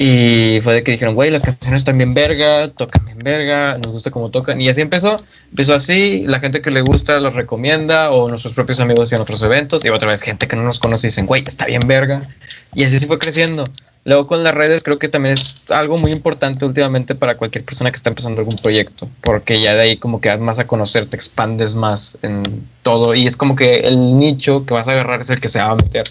Y 0.00 0.60
fue 0.62 0.74
de 0.74 0.82
que 0.84 0.92
dijeron, 0.92 1.16
güey, 1.16 1.30
las 1.30 1.42
canciones 1.42 1.80
están 1.80 1.98
bien 1.98 2.14
verga, 2.14 2.68
tocan 2.68 3.04
bien 3.04 3.18
verga, 3.18 3.78
nos 3.78 3.90
gusta 3.90 4.12
cómo 4.12 4.30
tocan. 4.30 4.60
Y 4.60 4.68
así 4.68 4.80
empezó. 4.80 5.24
Empezó 5.50 5.74
así, 5.74 6.24
la 6.24 6.38
gente 6.38 6.62
que 6.62 6.70
le 6.70 6.82
gusta 6.82 7.18
los 7.18 7.34
recomienda, 7.34 8.12
o 8.12 8.28
nuestros 8.28 8.54
propios 8.54 8.78
amigos 8.78 9.08
hacían 9.08 9.22
otros 9.22 9.42
eventos, 9.42 9.84
y 9.84 9.88
otra 9.88 10.12
vez 10.12 10.20
gente 10.20 10.46
que 10.46 10.54
no 10.54 10.62
nos 10.62 10.78
conoce 10.78 11.08
y 11.08 11.10
dicen, 11.10 11.26
güey, 11.26 11.42
está 11.44 11.66
bien 11.66 11.82
verga. 11.86 12.28
Y 12.74 12.84
así 12.84 13.00
se 13.00 13.08
fue 13.08 13.18
creciendo. 13.18 13.68
Luego 14.04 14.28
con 14.28 14.44
las 14.44 14.54
redes 14.54 14.84
creo 14.84 15.00
que 15.00 15.08
también 15.08 15.34
es 15.34 15.60
algo 15.68 15.98
muy 15.98 16.12
importante 16.12 16.64
últimamente 16.64 17.16
para 17.16 17.36
cualquier 17.36 17.64
persona 17.64 17.90
que 17.90 17.96
está 17.96 18.08
empezando 18.08 18.40
algún 18.40 18.56
proyecto, 18.56 19.08
porque 19.20 19.60
ya 19.60 19.74
de 19.74 19.82
ahí 19.82 19.96
como 19.96 20.20
que 20.20 20.28
das 20.28 20.38
más 20.38 20.60
a 20.60 20.66
conocer, 20.66 21.06
te 21.06 21.16
expandes 21.16 21.74
más 21.74 22.16
en 22.22 22.66
todo, 22.82 23.14
y 23.14 23.26
es 23.26 23.36
como 23.36 23.56
que 23.56 23.80
el 23.80 24.16
nicho 24.16 24.64
que 24.64 24.74
vas 24.74 24.86
a 24.86 24.92
agarrar 24.92 25.20
es 25.20 25.30
el 25.30 25.40
que 25.40 25.48
se 25.48 25.58
va 25.58 25.70
a 25.70 25.74
meter. 25.74 26.04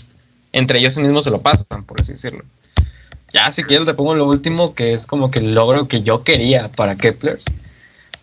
Entre 0.58 0.80
ellos 0.80 0.98
mismos 0.98 1.24
se 1.24 1.30
lo 1.30 1.41
pasan, 1.41 1.84
por 1.84 2.02
así 2.02 2.13
decirlo. 2.13 2.43
Ya, 3.32 3.52
si 3.52 3.62
quieres, 3.62 3.86
te 3.86 3.93
pongo 3.93 4.15
lo 4.15 4.28
último, 4.28 4.74
que 4.74 4.93
es 4.93 5.06
como 5.06 5.30
que 5.30 5.38
el 5.38 5.54
logro 5.54 5.88
que 5.88 6.02
yo 6.02 6.24
quería 6.24 6.70
para 6.70 6.96
Kepler. 6.96 7.38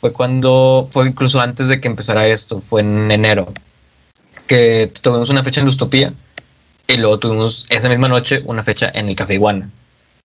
Fue 0.01 0.13
cuando, 0.13 0.89
fue 0.91 1.07
incluso 1.07 1.41
antes 1.41 1.69
de 1.69 1.81
que 1.81 1.87
empezara 1.87 2.27
esto, 2.27 2.61
fue 2.69 2.81
en 2.81 3.09
enero, 3.13 3.53
que 4.49 4.93
tuvimos 5.01 5.31
una 5.31 5.45
fecha 5.45 5.61
en 5.61 5.67
Lustopía 5.67 6.13
y 6.89 6.97
luego 6.97 7.21
tuvimos 7.21 7.67
esa 7.71 7.89
misma 7.89 8.09
noche 8.09 8.43
una 8.47 8.65
fecha 8.65 8.91
en 8.93 9.09
el 9.09 9.15
Café 9.15 9.35
Iguana, 9.35 9.71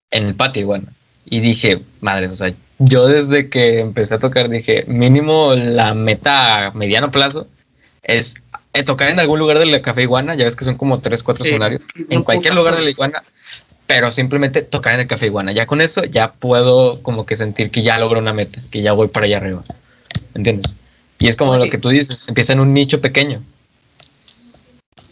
en 0.10 0.26
el 0.26 0.36
patio 0.36 0.64
Iguana. 0.64 0.92
Y 1.26 1.42
dije, 1.42 1.84
madres, 2.02 2.32
o 2.32 2.36
sea, 2.36 2.54
yo 2.80 3.06
desde 3.06 3.50
que 3.50 3.82
empecé 3.82 4.16
a 4.16 4.20
tocar 4.20 4.50
dije, 4.50 4.84
mínimo 4.88 5.54
la 5.54 5.94
meta 5.94 6.68
a 6.68 6.72
mediano 6.72 7.12
plazo 7.12 7.48
es 8.02 8.34
eh, 8.74 8.84
tocar 8.84 9.10
en 9.10 9.20
algún 9.20 9.40
lugar 9.40 9.60
del 9.60 9.82
Café 9.82 10.04
Iguana, 10.04 10.36
ya 10.36 10.46
ves 10.46 10.56
que 10.56 10.66
son 10.66 10.76
como 10.78 11.00
tres, 11.00 11.24
cuatro 11.24 11.44
Sí. 11.44 11.50
escenarios, 11.50 11.88
No 11.96 12.06
en 12.10 12.24
cualquier 12.24 12.54
lugar 12.56 12.76
de 12.76 12.84
la 12.84 12.90
Iguana, 12.90 13.24
pero 13.88 14.12
simplemente 14.12 14.62
tocar 14.62 14.94
en 14.94 15.00
el 15.02 15.08
Café 15.08 15.26
Iguana. 15.28 15.52
Ya 15.52 15.66
con 15.66 15.82
eso 15.82 16.04
ya 16.04 16.34
puedo 16.34 17.02
como 17.02 17.26
que 17.26 17.36
sentir 17.36 17.72
que 17.72 17.82
ya 17.82 17.98
logro 17.98 18.20
una 18.20 18.34
meta, 18.34 18.62
que 18.70 18.82
ya 18.82 18.94
voy 18.94 19.08
para 19.08 19.26
allá 19.26 19.38
arriba. 19.38 19.64
¿Entiendes? 20.36 20.76
Y 21.18 21.28
es 21.28 21.36
como 21.36 21.56
Sí. 21.56 21.60
lo 21.60 21.70
que 21.70 21.78
tú 21.80 21.90
dices, 21.90 22.28
empieza 22.28 22.54
en 22.54 22.60
un 22.60 22.74
nicho 22.74 23.02
pequeño. 23.02 23.44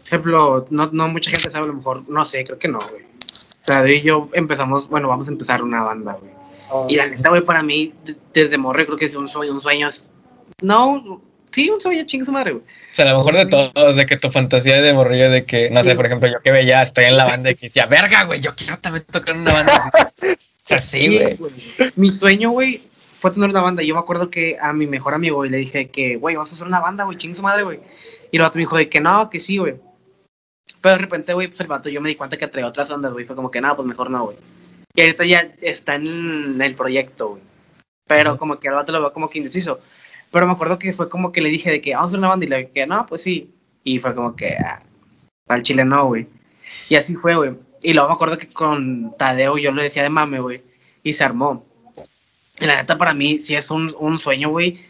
ejemplo, 0.06 0.66
no, 0.70 0.90
no 0.94 1.08
mucha 1.10 1.30
gente 1.32 1.52
sabe 1.52 1.66
a 1.66 1.68
lo 1.68 1.74
mejor, 1.74 2.04
no 2.10 2.24
sé, 2.24 2.46
creo 2.46 2.58
que 2.58 2.70
no, 2.70 2.80
güey. 2.92 3.04
O 3.04 3.66
sea, 3.66 3.82
David 3.82 3.96
y 3.96 4.02
yo 4.04 4.30
empezamos, 4.34 4.88
bueno, 4.88 5.10
vamos 5.10 5.28
a 5.28 5.32
empezar 5.32 5.62
una 5.62 5.84
banda, 5.84 6.18
güey. 6.18 6.32
Y 6.90 6.96
la 6.96 7.08
neta, 7.08 7.30
güey, 7.30 7.42
para 7.42 7.62
mí, 7.62 7.94
de- 8.06 8.16
desde 8.34 8.58
morro, 8.58 8.86
creo 8.86 8.98
que 8.98 9.04
es 9.06 9.16
un 9.16 9.28
sueño, 9.28 9.52
un 9.54 9.62
sueño, 9.62 9.90
no, 10.62 11.22
sí, 11.58 11.70
un 11.72 11.82
sueño, 11.82 12.04
chingue 12.06 12.24
su 12.26 12.32
madre, 12.32 12.52
güey. 12.52 12.64
O 12.64 12.94
sea, 12.94 13.06
a 13.06 13.14
lo 13.14 13.18
mejor 13.18 13.36
de 13.36 13.46
todo, 13.48 13.94
de 13.96 14.06
que 14.06 14.16
tu 14.18 14.30
fantasía 14.30 14.80
de 14.80 14.94
morrillo, 14.94 15.32
de 15.32 15.44
que, 15.44 15.72
no 15.72 15.82
Sí. 15.82 15.90
sé, 15.90 15.96
por 15.96 16.06
ejemplo, 16.06 16.30
yo 16.30 16.40
que 16.44 16.52
veía, 16.52 16.84
estoy 16.84 17.06
en 17.06 17.18
la 17.18 17.26
banda 17.26 17.50
y 17.50 17.56
que 17.56 17.68
decía, 17.68 17.88
verga, 17.88 18.26
güey, 18.26 18.42
yo 18.42 18.54
quiero 18.56 18.78
también 18.78 19.04
tocar 19.06 19.34
en 19.36 19.42
una 19.42 19.54
banda 19.54 19.74
así. 19.74 19.90
O 20.64 20.68
sea, 20.70 20.82
sí, 20.82 21.18
güey. 21.18 21.38
Mi 21.96 22.12
sueño, 22.12 22.52
güey, 22.52 22.82
fue 23.22 23.32
tener 23.32 23.50
una 23.50 23.62
banda. 23.62 23.82
Yo 23.82 23.94
me 23.96 24.02
acuerdo 24.02 24.30
que 24.30 24.58
a 24.62 24.72
mi 24.74 24.86
mejor 24.86 25.14
amigo, 25.16 25.38
güey, 25.38 25.50
le 25.50 25.58
dije 25.58 25.88
que, 25.90 26.18
güey, 26.18 26.36
vas 26.36 26.52
a 26.52 26.56
hacer 26.56 26.68
una 26.68 26.80
banda, 26.82 27.06
güey, 27.06 27.18
chingue 27.18 27.36
su 27.36 27.42
madre, 27.42 27.64
güey. 27.64 27.80
Y 28.32 28.38
el 28.38 28.44
otro 28.44 28.56
me 28.58 28.62
dijo 28.64 28.78
de 28.78 28.88
que 28.90 29.00
no, 29.02 29.30
que 29.30 29.40
sí, 29.40 29.58
güey. 29.58 29.76
Pero 30.82 30.96
de 30.96 31.02
repente, 31.02 31.34
güey, 31.34 31.48
pues 31.48 31.60
el 31.62 31.68
vato, 31.68 31.88
yo 31.90 32.02
me 32.02 32.10
di 32.10 32.16
cuenta 32.16 32.38
que 32.38 32.48
traía 32.48 32.68
otras 32.68 32.90
ondas, 32.92 33.14
güey. 33.14 33.26
Fue 33.26 33.36
como 33.36 33.50
que 33.50 33.62
nada, 33.62 33.76
pues 33.78 33.88
mejor 33.88 34.12
no, 34.12 34.26
güey. 34.26 34.38
Y 34.94 35.02
ahorita 35.02 35.26
ya 35.26 35.52
está 35.62 35.96
en 35.96 36.62
el 36.62 36.76
proyecto, 36.76 37.30
güey. 37.30 37.42
Pero 38.06 38.38
como 38.38 38.60
que 38.60 38.68
el 38.68 38.74
vato 38.74 38.92
lo 38.92 39.00
veo 39.00 39.14
como 39.14 39.30
que 39.30 39.38
indeciso. 39.40 39.80
Pero 40.32 40.46
me 40.46 40.54
acuerdo 40.54 40.78
que 40.78 40.94
fue 40.94 41.10
como 41.10 41.32
que 41.32 41.42
le 41.42 41.50
dije 41.50 41.72
de 41.72 41.82
que 41.82 41.94
vamos 41.94 42.06
a 42.06 42.08
hacer 42.10 42.20
una 42.20 42.28
banda 42.30 42.46
y 42.46 42.50
le 42.50 42.58
dije 42.58 42.72
que 42.74 42.88
no, 42.88 43.06
pues 43.06 43.22
sí. 43.24 43.52
Y 43.84 44.00
fue 44.00 44.14
como 44.14 44.36
que 44.36 44.56
ah, 44.56 44.82
al 45.48 45.64
chile 45.64 45.86
no, 45.86 46.08
güey. 46.08 46.28
Y 46.90 46.96
así 46.96 47.16
fue, 47.16 47.36
güey. 47.36 47.52
Y 47.82 47.94
luego 47.94 48.10
me 48.10 48.16
acuerdo 48.16 48.38
que 48.38 48.48
con 48.48 49.14
Tadeo 49.18 49.58
yo 49.58 49.72
lo 49.72 49.82
decía 49.82 50.04
de 50.04 50.10
mame, 50.10 50.40
güey. 50.40 50.62
Y 51.04 51.14
se 51.14 51.24
armó. 51.24 51.66
Y 52.60 52.66
la 52.66 52.78
neta 52.78 52.98
para 52.98 53.14
mí 53.14 53.40
sí 53.40 53.56
es 53.56 53.72
un, 53.72 53.96
un 54.00 54.20
sueño, 54.20 54.50
güey. 54.50 54.84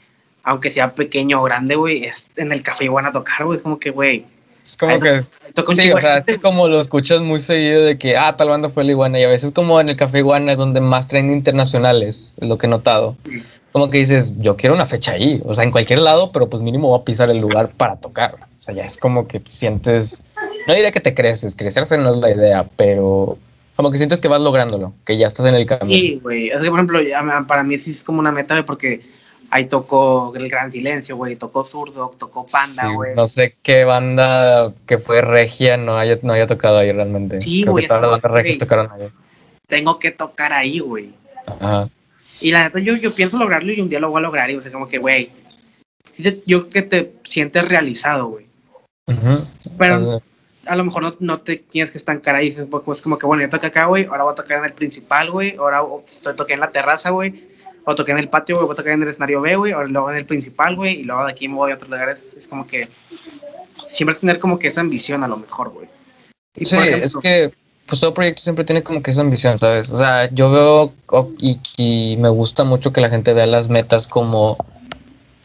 Aunque 0.43 0.71
sea 0.71 0.95
pequeño 0.95 1.41
o 1.41 1.43
grande, 1.43 1.75
güey. 1.75 2.05
Es 2.05 2.29
en 2.37 2.51
el 2.51 2.63
café 2.63 2.85
igual 2.85 3.05
a 3.05 3.11
tocar, 3.11 3.45
güey. 3.45 3.57
Es 3.57 3.63
como 3.63 3.79
que, 3.79 3.91
güey. 3.91 4.25
Es 4.65 4.75
como 4.75 4.99
que, 4.99 5.21
sí, 5.21 5.91
o 5.93 5.99
sea, 5.99 6.23
es 6.25 6.41
como 6.41 6.67
lo 6.67 6.81
escuchas 6.81 7.21
muy 7.21 7.39
seguido 7.39 7.83
de 7.83 7.97
que, 7.97 8.17
ah, 8.17 8.35
tal 8.35 8.49
banda 8.49 8.69
fue 8.69 8.83
la 8.83 8.91
Iguana, 8.91 9.17
y 9.17 9.23
a 9.23 9.29
veces 9.29 9.53
como 9.53 9.79
en 9.79 9.87
el 9.87 9.95
Café 9.95 10.17
Iguana 10.17 10.51
es 10.51 10.57
donde 10.57 10.81
más 10.81 11.07
traen 11.07 11.31
internacionales, 11.31 12.33
es 12.35 12.47
lo 12.49 12.57
que 12.57 12.65
he 12.65 12.69
notado. 12.69 13.15
Sí. 13.23 13.43
Como 13.71 13.89
que 13.89 13.99
dices, 13.99 14.33
yo 14.39 14.55
quiero 14.55 14.73
una 14.75 14.85
fecha 14.85 15.11
ahí, 15.11 15.41
o 15.45 15.53
sea, 15.53 15.63
en 15.63 15.71
cualquier 15.71 15.99
lado, 15.99 16.31
pero 16.31 16.49
pues 16.49 16.61
mínimo 16.63 16.87
voy 16.89 16.99
a 16.99 17.03
pisar 17.03 17.29
el 17.29 17.37
lugar 17.39 17.69
para 17.77 17.97
tocar. 17.97 18.35
O 18.57 18.61
sea, 18.61 18.73
ya 18.73 18.85
es 18.85 18.97
como 18.97 19.27
que 19.27 19.39
te 19.39 19.51
sientes, 19.51 20.23
no 20.67 20.73
diría 20.73 20.91
que 20.91 20.99
te 21.01 21.13
creces, 21.13 21.53
crecerse 21.55 21.97
no 21.97 22.11
es 22.13 22.17
la 22.17 22.31
idea, 22.31 22.65
pero 22.75 23.37
como 23.75 23.91
que 23.91 23.97
sientes 23.97 24.19
que 24.19 24.27
vas 24.27 24.41
lográndolo, 24.41 24.93
que 25.05 25.17
ya 25.17 25.27
estás 25.27 25.45
en 25.45 25.55
el 25.55 25.65
camino. 25.67 25.97
Sí, 25.99 26.19
güey. 26.23 26.49
Es 26.49 26.61
que, 26.63 26.69
por 26.69 26.79
ejemplo, 26.79 27.01
ya- 27.01 27.45
para 27.47 27.61
mí 27.63 27.77
sí 27.77 27.91
es 27.91 28.03
como 28.03 28.19
una 28.19 28.31
meta, 28.31 28.55
güey, 28.55 28.65
porque 28.65 29.01
ahí 29.51 29.65
tocó 29.65 30.33
El 30.35 30.49
Gran 30.49 30.71
Silencio, 30.71 31.15
güey. 31.15 31.35
Tocó 31.35 31.63
Zurdo, 31.63 32.11
tocó 32.17 32.45
Panda, 32.51 32.87
Sí, 32.89 32.93
güey. 32.95 33.15
no 33.15 33.27
sé 33.27 33.55
qué 33.61 33.85
banda 33.85 34.73
que 34.87 34.97
fue 34.97 35.21
regia 35.21 35.77
no 35.77 35.97
haya, 35.97 36.17
no 36.23 36.33
haya 36.33 36.47
tocado 36.47 36.79
ahí 36.79 36.91
realmente. 36.91 37.39
Sí, 37.41 37.63
güey, 37.63 37.83
que 37.83 37.87
todas 37.89 38.01
es 38.03 38.09
las 38.11 38.21
como, 38.21 38.21
bandas 38.23 38.31
regias 38.43 38.57
güey. 38.57 38.67
tocaron 38.67 38.91
ahí. 38.91 39.09
Tengo 39.67 39.99
que 39.99 40.11
tocar 40.11 40.51
ahí, 40.53 40.79
güey. 40.79 41.11
Ajá. 41.45 41.87
Y 42.39 42.51
la 42.51 42.63
neta, 42.63 42.79
yo, 42.79 42.95
yo 42.95 43.13
pienso 43.13 43.37
lograrlo 43.37 43.71
y 43.71 43.81
un 43.81 43.89
día 43.89 43.99
lo 43.99 44.09
voy 44.09 44.19
a 44.19 44.23
lograr. 44.23 44.49
Y 44.49 44.55
o 44.55 44.61
sea, 44.61 44.71
como 44.71 44.87
que, 44.87 44.97
güey. 44.97 45.29
yo 46.45 46.69
que 46.69 46.81
te 46.81 47.13
sientes 47.23 47.67
realizado, 47.67 48.27
güey. 48.27 48.45
Ujú. 49.07 49.45
Pero 49.77 50.21
a 50.65 50.75
lo 50.75 50.83
mejor 50.83 51.01
no, 51.03 51.15
no 51.19 51.39
te 51.41 51.57
tienes 51.57 51.91
que 51.91 51.97
estancar 51.97 52.35
ahí. 52.35 52.47
dices, 52.47 52.67
Pues 52.83 53.01
como 53.01 53.17
que, 53.17 53.25
bueno, 53.25 53.43
ya 53.43 53.49
toqué 53.49 53.67
acá, 53.67 53.85
güey. 53.85 54.05
Ahora 54.05 54.23
voy 54.23 54.33
a 54.33 54.35
tocar 54.35 54.59
en 54.59 54.65
el 54.65 54.73
principal, 54.73 55.31
güey. 55.31 55.55
Ahora 55.55 55.83
o- 55.83 56.03
estoy 56.07 56.35
toqué 56.35 56.53
en 56.53 56.59
la 56.59 56.71
terraza, 56.71 57.09
güey. 57.09 57.47
O 57.85 57.95
toqué 57.95 58.11
en 58.11 58.17
el 58.19 58.29
patio, 58.29 58.55
güey. 58.55 58.65
Voy 58.67 58.73
a 58.73 58.77
tocar 58.77 58.93
en 58.93 59.03
el 59.03 59.07
escenario 59.07 59.41
B, 59.41 59.55
güey. 59.55 59.71
Ahora 59.71 59.87
luego 59.87 60.11
en 60.11 60.17
el 60.17 60.25
principal, 60.25 60.75
güey. 60.75 60.99
Y 60.99 61.03
luego 61.03 61.25
de 61.25 61.31
aquí 61.31 61.47
me 61.47 61.55
voy 61.55 61.71
a 61.71 61.75
otros 61.75 61.89
lugares. 61.89 62.19
Es 62.37 62.47
como 62.47 62.67
que. 62.67 62.87
Siempre 63.89 64.15
tener 64.15 64.39
como 64.39 64.59
que 64.59 64.67
esa 64.67 64.81
ambición 64.81 65.23
a 65.23 65.27
lo 65.27 65.37
mejor, 65.37 65.69
güey. 65.69 65.87
Sí, 66.55 66.75
ejemplo, 66.75 67.05
es 67.05 67.17
que 67.21 67.51
pues 67.87 68.01
todo 68.01 68.13
proyecto 68.13 68.41
siempre 68.41 68.65
tiene 68.65 68.83
como 68.83 69.01
que 69.01 69.11
esa 69.11 69.21
ambición, 69.21 69.59
¿sabes? 69.59 69.89
O 69.89 69.97
sea, 69.97 70.29
yo 70.31 70.51
veo 70.51 70.93
y 71.77 72.17
me 72.17 72.29
gusta 72.29 72.63
mucho 72.63 72.91
que 72.91 73.01
la 73.01 73.09
gente 73.09 73.33
vea 73.33 73.45
las 73.45 73.69
metas 73.69 74.07
como 74.07 74.57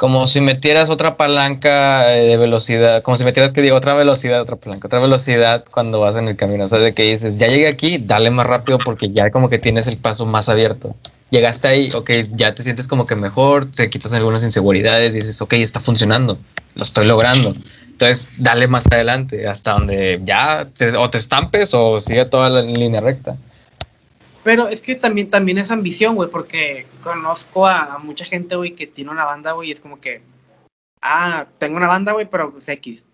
como 0.03 0.27
si 0.27 0.41
metieras 0.41 0.91
otra 0.91 1.17
palanca 1.17 2.13
eh, 2.13 2.27
de 2.27 2.37
velocidad, 2.37 3.05
como 3.05 3.17
si 3.17 3.23
metieras 3.23 3.53
que 3.53 3.63
digo 3.63 3.77
otra 3.77 3.95
velocidad, 3.95 4.43
otra 4.43 4.57
palanca, 4.57 4.89
otra 4.89 4.99
velocidad 4.99 5.65
cuando 5.71 6.01
vas 6.01 6.17
en 6.17 6.27
el 6.27 6.35
camino, 6.35 6.67
¿sabes? 6.67 6.87
De 6.87 6.93
que 6.93 7.05
dices, 7.05 7.39
ya 7.39 7.47
llegué 7.47 7.69
aquí, 7.69 7.99
dale 7.99 8.33
más 8.33 8.45
rápido 8.45 8.79
porque 8.79 9.13
ya 9.13 9.31
como 9.31 9.49
que 9.49 9.61
tienes 9.61 9.87
el 9.87 9.99
paso 9.99 10.27
más 10.27 10.49
abierto. 10.49 10.97
Llegaste 11.31 11.69
ahí, 11.69 11.89
ok, 11.95 12.11
ya 12.35 12.53
te 12.53 12.65
sientes 12.65 12.89
como 12.89 13.07
que 13.07 13.15
mejor, 13.15 13.71
te 13.71 13.89
quitas 13.91 14.13
algunas 14.13 14.43
inseguridades 14.43 15.15
y 15.15 15.19
dices, 15.19 15.41
ok, 15.41 15.53
está 15.53 15.79
funcionando, 15.79 16.37
lo 16.75 16.83
estoy 16.83 17.07
logrando. 17.07 17.55
Entonces, 18.03 18.29
dale 18.37 18.67
más 18.67 18.85
adelante, 18.91 19.47
hasta 19.47 19.75
donde 19.75 20.21
ya 20.25 20.67
te- 20.77 20.97
o 20.97 21.09
te 21.09 21.19
estampes 21.19 21.71
o 21.73 22.01
sigue 22.01 22.25
toda 22.25 22.49
la 22.51 22.61
línea 22.61 23.01
recta. 23.01 23.37
Pero 24.43 24.67
es 24.67 24.83
que 24.83 24.97
también, 24.97 25.31
también 25.31 25.59
es 25.59 25.71
ambición, 25.71 26.17
güey, 26.17 26.29
porque 26.29 26.87
conozco 27.05 27.65
a, 27.69 27.99
mucha 28.03 28.25
gente, 28.25 28.57
güey, 28.57 28.73
que 28.73 28.89
tiene 28.89 29.13
una 29.13 29.25
banda, 29.25 29.53
güey, 29.53 29.69
y 29.69 29.73
es 29.73 29.81
como 29.81 30.01
que, 30.01 30.21
ah, 31.01 31.47
tengo 31.59 31.77
una 31.77 31.87
banda, 31.87 32.11
güey, 32.11 32.27
pero 32.29 32.51
pues 32.51 32.69
X. 32.69 33.05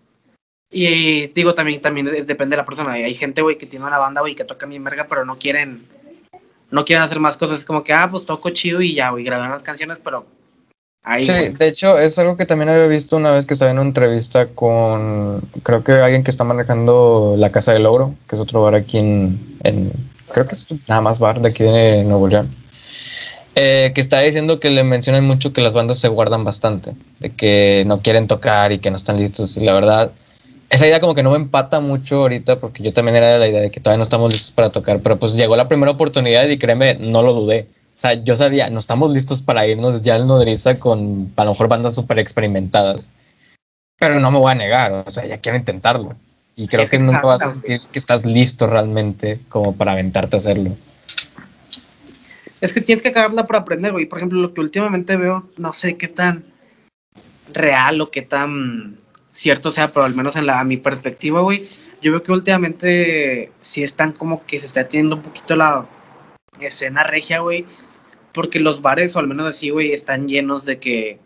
Y 0.71 1.27
digo, 1.27 1.53
también, 1.53 1.81
también 1.81 2.07
depende 2.25 2.55
de 2.55 2.57
la 2.57 2.65
persona. 2.65 2.93
Hay 2.93 3.13
gente, 3.13 3.43
güey, 3.43 3.59
que 3.59 3.67
tiene 3.67 3.85
una 3.85 3.99
banda, 3.99 4.21
güey, 4.21 4.33
que 4.33 4.43
toca 4.43 4.65
mi 4.65 4.79
verga, 4.79 5.05
pero 5.07 5.23
no 5.23 5.37
quieren, 5.37 5.85
no 6.71 6.83
quieren 6.83 7.03
hacer 7.03 7.19
más 7.19 7.37
cosas. 7.37 7.59
Es 7.59 7.65
como 7.65 7.83
que, 7.83 7.93
ah, 7.93 8.09
pues 8.09 8.25
toco 8.25 8.49
chido 8.49 8.81
y 8.81 8.95
ya, 8.95 9.11
güey, 9.11 9.23
graban 9.23 9.51
las 9.51 9.61
canciones, 9.61 9.99
pero 9.99 10.25
ahí, 11.03 11.25
Sí, 11.25 11.31
güey. 11.31 11.53
de 11.53 11.67
hecho 11.67 11.97
es 11.97 12.17
algo 12.19 12.37
que 12.37 12.45
también 12.45 12.69
había 12.69 12.87
visto 12.87 13.17
una 13.17 13.31
vez 13.31 13.45
que 13.45 13.53
estaba 13.53 13.71
en 13.71 13.79
una 13.79 13.87
entrevista 13.87 14.47
con, 14.47 15.41
creo 15.63 15.83
que 15.83 15.93
alguien 15.93 16.23
que 16.23 16.31
está 16.31 16.43
manejando 16.43 17.35
la 17.37 17.51
Casa 17.51 17.73
del 17.73 17.83
Logro, 17.83 18.15
que 18.27 18.35
es 18.35 18.41
otro 18.41 18.61
bar 18.63 18.75
aquí 18.75 18.97
en, 18.97 19.39
en- 19.63 19.91
creo 20.31 20.45
que 20.47 20.53
es 20.53 20.67
nada 20.87 21.01
más 21.01 21.19
bar 21.19 21.41
de 21.41 21.49
aquí 21.49 21.63
de 21.63 22.03
Nuevo 22.03 22.27
León, 22.27 22.49
eh, 23.55 23.91
que 23.95 24.01
está 24.01 24.19
diciendo 24.19 24.59
que 24.59 24.69
le 24.69 24.83
mencionan 24.83 25.25
mucho 25.25 25.51
que 25.53 25.61
las 25.61 25.73
bandas 25.73 25.99
se 25.99 26.07
guardan 26.07 26.43
bastante, 26.45 26.93
de 27.19 27.31
que 27.31 27.83
no 27.85 28.01
quieren 28.01 28.27
tocar 28.27 28.71
y 28.71 28.79
que 28.79 28.91
no 28.91 28.97
están 28.97 29.17
listos, 29.17 29.57
y 29.57 29.65
la 29.65 29.73
verdad, 29.73 30.11
esa 30.69 30.85
idea 30.87 30.99
como 30.99 31.15
que 31.15 31.23
no 31.23 31.31
me 31.31 31.37
empata 31.37 31.79
mucho 31.79 32.17
ahorita, 32.21 32.59
porque 32.59 32.83
yo 32.83 32.93
también 32.93 33.15
era 33.17 33.33
de 33.33 33.39
la 33.39 33.47
idea 33.47 33.61
de 33.61 33.71
que 33.71 33.79
todavía 33.79 33.97
no 33.97 34.03
estamos 34.03 34.31
listos 34.31 34.51
para 34.51 34.71
tocar, 34.71 34.99
pero 35.01 35.17
pues 35.17 35.33
llegó 35.33 35.55
la 35.55 35.67
primera 35.67 35.91
oportunidad 35.91 36.47
y 36.47 36.59
créeme, 36.59 36.95
no 36.95 37.23
lo 37.23 37.33
dudé. 37.33 37.67
O 37.99 38.01
sea, 38.01 38.13
yo 38.13 38.33
sabía, 38.37 38.69
no 38.69 38.79
estamos 38.79 39.11
listos 39.11 39.41
para 39.41 39.67
irnos 39.67 40.03
ya 40.03 40.15
al 40.15 40.25
Nodriza 40.25 40.79
con 40.79 41.33
a 41.35 41.43
lo 41.43 41.51
mejor 41.51 41.67
bandas 41.67 41.95
súper 41.95 42.17
experimentadas. 42.19 43.09
Pero 43.99 44.21
no 44.21 44.31
me 44.31 44.39
voy 44.39 44.53
a 44.53 44.55
negar, 44.55 45.03
o 45.05 45.09
sea, 45.09 45.25
ya 45.25 45.39
quiero 45.39 45.57
intentarlo. 45.57 46.15
Y 46.55 46.69
creo 46.69 46.87
que 46.87 46.97
nunca 46.97 47.23
vas 47.23 47.41
a 47.41 47.51
sentir 47.51 47.81
que 47.91 47.99
estás 47.99 48.23
listo 48.23 48.67
realmente 48.67 49.41
como 49.49 49.75
para 49.75 49.91
aventarte 49.91 50.37
a 50.37 50.39
hacerlo. 50.39 50.77
Es 52.61 52.71
que 52.71 52.79
tienes 52.79 53.03
que 53.03 53.09
acabarla 53.09 53.45
para 53.45 53.59
aprender, 53.59 53.91
güey. 53.91 54.05
Por 54.05 54.19
ejemplo, 54.19 54.39
lo 54.39 54.53
que 54.53 54.61
últimamente 54.61 55.17
veo, 55.17 55.49
no 55.57 55.73
sé 55.73 55.97
qué 55.97 56.07
tan 56.07 56.45
real 57.53 57.99
o 57.99 58.11
qué 58.11 58.21
tan 58.21 58.97
cierto 59.33 59.73
sea, 59.73 59.91
pero 59.91 60.05
al 60.05 60.15
menos 60.15 60.37
en 60.37 60.45
la, 60.45 60.61
a 60.61 60.63
mi 60.63 60.77
perspectiva, 60.77 61.41
güey, 61.41 61.63
yo 62.01 62.11
veo 62.11 62.23
que 62.23 62.31
últimamente 62.31 63.51
sí 63.59 63.83
están 63.83 64.13
como 64.13 64.45
que 64.45 64.57
se 64.57 64.67
está 64.67 64.87
teniendo 64.87 65.17
un 65.17 65.21
poquito 65.21 65.57
la 65.57 65.85
escena 66.61 67.03
regia, 67.03 67.39
güey, 67.39 67.65
porque 68.33 68.59
los 68.59 68.81
bares, 68.81 69.15
o 69.15 69.19
al 69.19 69.27
menos 69.27 69.47
así, 69.47 69.69
güey, 69.69 69.91
están 69.91 70.27
llenos 70.27 70.65
de 70.65 70.79
que, 70.79 71.19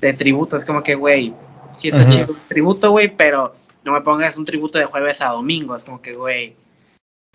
de 0.00 0.12
tributo, 0.12 0.56
es 0.56 0.64
como 0.64 0.82
que, 0.82 0.94
güey, 0.94 1.34
sí 1.78 1.88
está 1.88 2.02
Ujú. 2.02 2.10
chido 2.10 2.26
el 2.34 2.48
tributo, 2.48 2.90
güey, 2.90 3.14
pero 3.16 3.54
no 3.84 3.92
me 3.92 4.00
pongas 4.00 4.36
un 4.36 4.44
tributo 4.44 4.78
de 4.78 4.84
jueves 4.84 5.20
a 5.20 5.28
domingo, 5.28 5.74
es 5.76 5.84
como 5.84 6.02
que, 6.02 6.14
güey, 6.14 6.54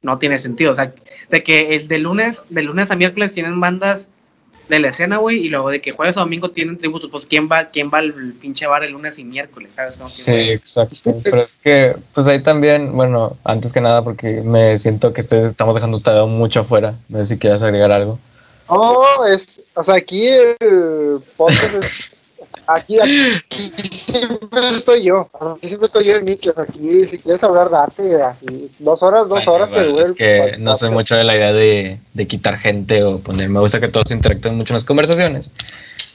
no 0.01 0.19
tiene 0.19 0.37
sentido, 0.37 0.71
o 0.71 0.75
sea, 0.75 0.93
de 1.29 1.43
que 1.43 1.75
el 1.75 1.87
de 1.87 1.99
lunes, 1.99 2.43
de 2.49 2.61
lunes 2.61 2.91
a 2.91 2.95
miércoles 2.95 3.33
tienen 3.33 3.59
bandas 3.59 4.09
de 4.69 4.79
la 4.79 4.87
escena, 4.89 5.17
güey, 5.17 5.37
y 5.45 5.49
luego 5.49 5.69
de 5.69 5.81
que 5.81 5.91
jueves 5.91 6.17
a 6.17 6.21
domingo 6.21 6.49
tienen 6.49 6.77
tributos, 6.77 7.09
pues 7.11 7.25
¿quién 7.25 7.47
va, 7.51 7.69
quién 7.69 7.91
va 7.93 7.99
al 7.99 8.33
pinche 8.41 8.65
bar 8.67 8.83
el 8.83 8.91
lunes 8.93 9.17
y 9.19 9.23
miércoles? 9.23 9.69
¿Sabes? 9.75 9.95
Que, 9.95 10.03
Sí, 10.05 10.31
exacto. 10.53 11.15
Pero 11.23 11.41
es 11.41 11.53
que, 11.53 11.95
pues 12.13 12.27
ahí 12.27 12.41
también, 12.41 12.95
bueno, 12.95 13.37
antes 13.43 13.71
que 13.73 13.81
nada, 13.81 14.03
porque 14.03 14.41
me 14.41 14.77
siento 14.77 15.13
que 15.13 15.21
estoy- 15.21 15.49
estamos 15.49 15.75
dejando 15.75 15.99
tarea 15.99 16.25
mucho 16.25 16.61
afuera. 16.61 16.95
No 17.09 17.19
sé 17.19 17.25
si 17.27 17.37
quieres 17.37 17.61
agregar 17.61 17.91
algo. 17.91 18.19
No, 18.69 19.25
es, 19.27 19.61
o 19.75 19.83
sea, 19.83 19.95
aquí 19.95 20.27
el 20.27 21.19
podcast 21.37 21.75
es, 21.83 22.14
aquí, 22.67 22.99
aquí 22.99 23.71
siempre 23.71 24.75
estoy 24.75 25.03
yo, 25.03 25.29
aquí 25.33 25.67
siempre 25.67 25.87
estoy 25.87 26.05
yo 26.05 26.15
en 26.15 26.25
sea, 26.25 26.53
aquí 26.57 27.07
si 27.09 27.17
quieres 27.19 27.43
hablar 27.43 27.69
de 27.69 27.77
arte, 27.77 28.23
así, 28.23 28.71
dos 28.79 29.01
horas, 29.03 29.27
dos 29.27 29.47
horas 29.47 29.71
que 29.71 30.01
Es 30.01 30.11
que 30.11 30.55
no 30.59 30.75
soy 30.75 30.91
mucho 30.91 31.15
de 31.15 31.23
la 31.23 31.35
idea 31.35 31.53
de, 31.53 31.99
de 32.13 32.27
quitar 32.27 32.57
gente 32.57 33.03
o 33.03 33.19
poner. 33.19 33.49
Me 33.49 33.59
gusta 33.59 33.79
que 33.79 33.87
todos 33.87 34.11
interactúen 34.11 34.55
mucho 34.55 34.73
en 34.73 34.75
las 34.75 34.85
conversaciones. 34.85 35.49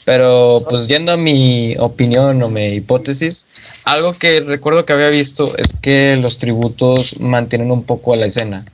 Pero, 0.05 0.65
pues, 0.69 0.89
yendo 0.89 1.13
a 1.13 1.17
mi 1.17 1.77
opinión 1.79 2.43
o 2.43 2.49
mi 2.49 2.69
hipótesis, 2.69 3.47
algo 3.85 4.15
que 4.15 4.41
recuerdo 4.41 4.85
que 4.85 4.93
había 4.93 5.11
visto 5.11 5.57
es 5.57 5.75
que 5.81 6.17
los 6.21 6.39
tributos 6.39 7.21
mantienen 7.21 7.71
un 7.71 7.85
poco 7.85 8.15
a 8.15 8.17
la 8.17 8.27
escena. 8.27 8.65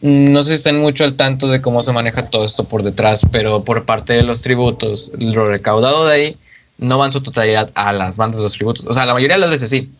No 0.00 0.42
sé 0.44 0.50
si 0.50 0.56
están 0.56 0.80
mucho 0.80 1.04
al 1.04 1.16
tanto 1.16 1.48
de 1.48 1.60
cómo 1.60 1.82
se 1.82 1.92
maneja 1.92 2.24
todo 2.24 2.44
esto 2.44 2.64
por 2.64 2.82
detrás, 2.82 3.22
pero 3.30 3.64
por 3.64 3.84
parte 3.84 4.12
de 4.12 4.22
los 4.22 4.42
tributos, 4.42 5.12
lo 5.18 5.44
recaudado 5.44 6.06
de 6.06 6.14
ahí 6.14 6.36
no 6.78 6.98
va 6.98 7.06
en 7.06 7.12
su 7.12 7.22
totalidad 7.22 7.70
a 7.74 7.92
las 7.92 8.16
bandas 8.16 8.38
de 8.38 8.42
los 8.42 8.52
tributos. 8.52 8.84
O 8.86 8.92
sea, 8.92 9.06
la 9.06 9.14
mayoría 9.14 9.36
de 9.36 9.40
las 9.40 9.50
veces 9.50 9.70
sí, 9.70 9.92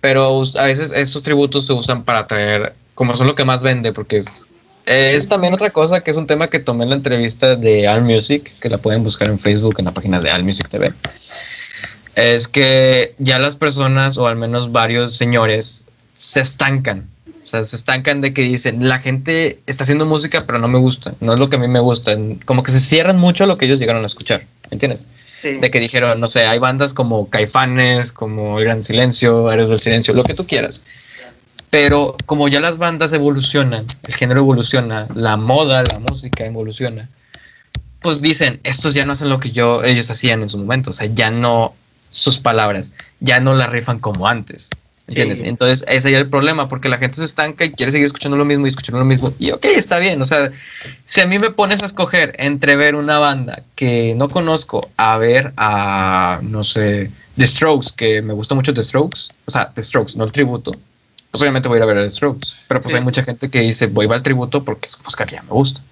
pero 0.00 0.42
a 0.58 0.64
veces 0.64 0.92
estos 0.94 1.22
tributos 1.22 1.66
se 1.66 1.72
usan 1.72 2.04
para 2.04 2.20
atraer, 2.20 2.74
como 2.94 3.16
son 3.16 3.26
lo 3.26 3.34
que 3.34 3.44
más 3.44 3.62
vende, 3.62 3.92
porque 3.92 4.18
es, 4.18 4.44
es 4.86 5.28
también 5.28 5.54
otra 5.54 5.70
cosa 5.70 6.02
que 6.02 6.10
es 6.10 6.16
un 6.16 6.26
tema 6.26 6.48
que 6.48 6.58
tomé 6.58 6.84
en 6.84 6.90
la 6.90 6.96
entrevista 6.96 7.56
de 7.56 7.88
All 7.88 8.02
Music, 8.02 8.52
que 8.60 8.68
la 8.68 8.78
pueden 8.78 9.02
buscar 9.02 9.28
en 9.28 9.38
Facebook, 9.38 9.76
en 9.78 9.86
la 9.86 9.92
página 9.92 10.20
de 10.20 10.30
All 10.30 10.44
Music 10.44 10.68
TV. 10.68 10.92
Es 12.14 12.48
que 12.48 13.14
ya 13.18 13.38
las 13.38 13.56
personas, 13.56 14.18
o 14.18 14.26
al 14.26 14.36
menos 14.36 14.72
varios 14.72 15.16
señores, 15.16 15.84
se 16.16 16.40
estancan. 16.40 17.08
O 17.42 17.46
sea, 17.46 17.64
se 17.64 17.76
estancan 17.76 18.20
de 18.20 18.32
que 18.32 18.42
dicen, 18.42 18.88
la 18.88 18.98
gente 18.98 19.60
está 19.66 19.84
haciendo 19.84 20.06
música, 20.06 20.44
pero 20.46 20.58
no 20.58 20.68
me 20.68 20.78
gusta, 20.78 21.14
no 21.20 21.34
es 21.34 21.38
lo 21.38 21.50
que 21.50 21.56
a 21.56 21.58
mí 21.58 21.68
me 21.68 21.80
gusta. 21.80 22.16
Como 22.44 22.62
que 22.62 22.72
se 22.72 22.80
cierran 22.80 23.18
mucho 23.18 23.44
a 23.44 23.46
lo 23.46 23.58
que 23.58 23.66
ellos 23.66 23.78
llegaron 23.78 24.02
a 24.02 24.06
escuchar, 24.06 24.46
¿me 24.70 24.76
entiendes? 24.76 25.06
De 25.52 25.70
que 25.70 25.80
dijeron, 25.80 26.20
no 26.20 26.26
sé, 26.26 26.46
hay 26.46 26.58
bandas 26.58 26.94
como 26.94 27.28
Caifanes, 27.28 28.12
como 28.12 28.56
Gran 28.56 28.82
Silencio, 28.82 29.52
Héroes 29.52 29.68
del 29.68 29.80
Silencio, 29.80 30.14
lo 30.14 30.24
que 30.24 30.34
tú 30.34 30.46
quieras. 30.46 30.82
Pero 31.70 32.16
como 32.26 32.48
ya 32.48 32.60
las 32.60 32.78
bandas 32.78 33.12
evolucionan, 33.12 33.86
el 34.04 34.14
género 34.14 34.40
evoluciona, 34.40 35.08
la 35.14 35.36
moda, 35.36 35.82
la 35.92 35.98
música 35.98 36.44
evoluciona, 36.44 37.08
pues 38.00 38.20
dicen, 38.20 38.60
estos 38.64 38.94
ya 38.94 39.04
no 39.04 39.12
hacen 39.12 39.28
lo 39.28 39.40
que 39.40 39.50
yo, 39.50 39.82
ellos 39.82 40.10
hacían 40.10 40.42
en 40.42 40.48
su 40.48 40.58
momento, 40.58 40.90
o 40.90 40.92
sea, 40.92 41.06
ya 41.06 41.30
no, 41.30 41.74
sus 42.08 42.38
palabras, 42.38 42.92
ya 43.20 43.40
no 43.40 43.54
la 43.54 43.66
rifan 43.66 43.98
como 43.98 44.28
antes. 44.28 44.68
¿Entiendes? 45.06 45.40
Sí. 45.40 45.44
Entonces, 45.46 45.84
ese 45.86 46.10
ya 46.10 46.16
es 46.16 46.22
el 46.24 46.30
problema, 46.30 46.68
porque 46.68 46.88
la 46.88 46.96
gente 46.96 47.16
se 47.16 47.26
estanca 47.26 47.64
y 47.66 47.72
quiere 47.72 47.92
seguir 47.92 48.06
escuchando 48.06 48.38
lo 48.38 48.44
mismo 48.46 48.66
y 48.66 48.70
escuchando 48.70 48.98
lo 49.00 49.04
mismo. 49.04 49.34
Y 49.38 49.50
ok, 49.50 49.64
está 49.66 49.98
bien, 49.98 50.20
o 50.22 50.24
sea, 50.24 50.50
si 51.04 51.20
a 51.20 51.26
mí 51.26 51.38
me 51.38 51.50
pones 51.50 51.82
a 51.82 51.86
escoger 51.86 52.34
entre 52.38 52.74
ver 52.76 52.94
una 52.94 53.18
banda 53.18 53.62
que 53.74 54.14
no 54.16 54.30
conozco 54.30 54.88
a 54.96 55.18
ver 55.18 55.52
a, 55.58 56.40
no 56.42 56.64
sé, 56.64 57.10
The 57.36 57.46
Strokes, 57.46 57.88
que 57.94 58.22
me 58.22 58.32
gusta 58.32 58.54
mucho 58.54 58.72
The 58.72 58.82
Strokes, 58.82 59.30
o 59.44 59.50
sea, 59.50 59.70
The 59.74 59.82
Strokes, 59.82 60.16
no 60.16 60.24
el 60.24 60.32
tributo, 60.32 60.72
pues 61.30 61.42
obviamente 61.42 61.68
voy 61.68 61.76
a 61.76 61.78
ir 61.80 61.82
a 61.82 61.86
ver 61.86 61.98
a 61.98 62.02
The 62.04 62.10
Strokes. 62.10 62.48
Pero 62.68 62.80
pues 62.80 62.92
Sí. 62.92 62.96
hay 62.98 63.04
mucha 63.04 63.22
gente 63.24 63.50
que 63.50 63.60
dice, 63.60 63.88
voy 63.88 64.06
a 64.06 64.08
ver 64.08 64.16
al 64.16 64.22
tributo 64.22 64.64
porque 64.64 64.86
es 64.88 64.96
música 65.04 65.26
que 65.26 65.34
ya 65.34 65.42
me 65.42 65.50
gusta. 65.50 65.82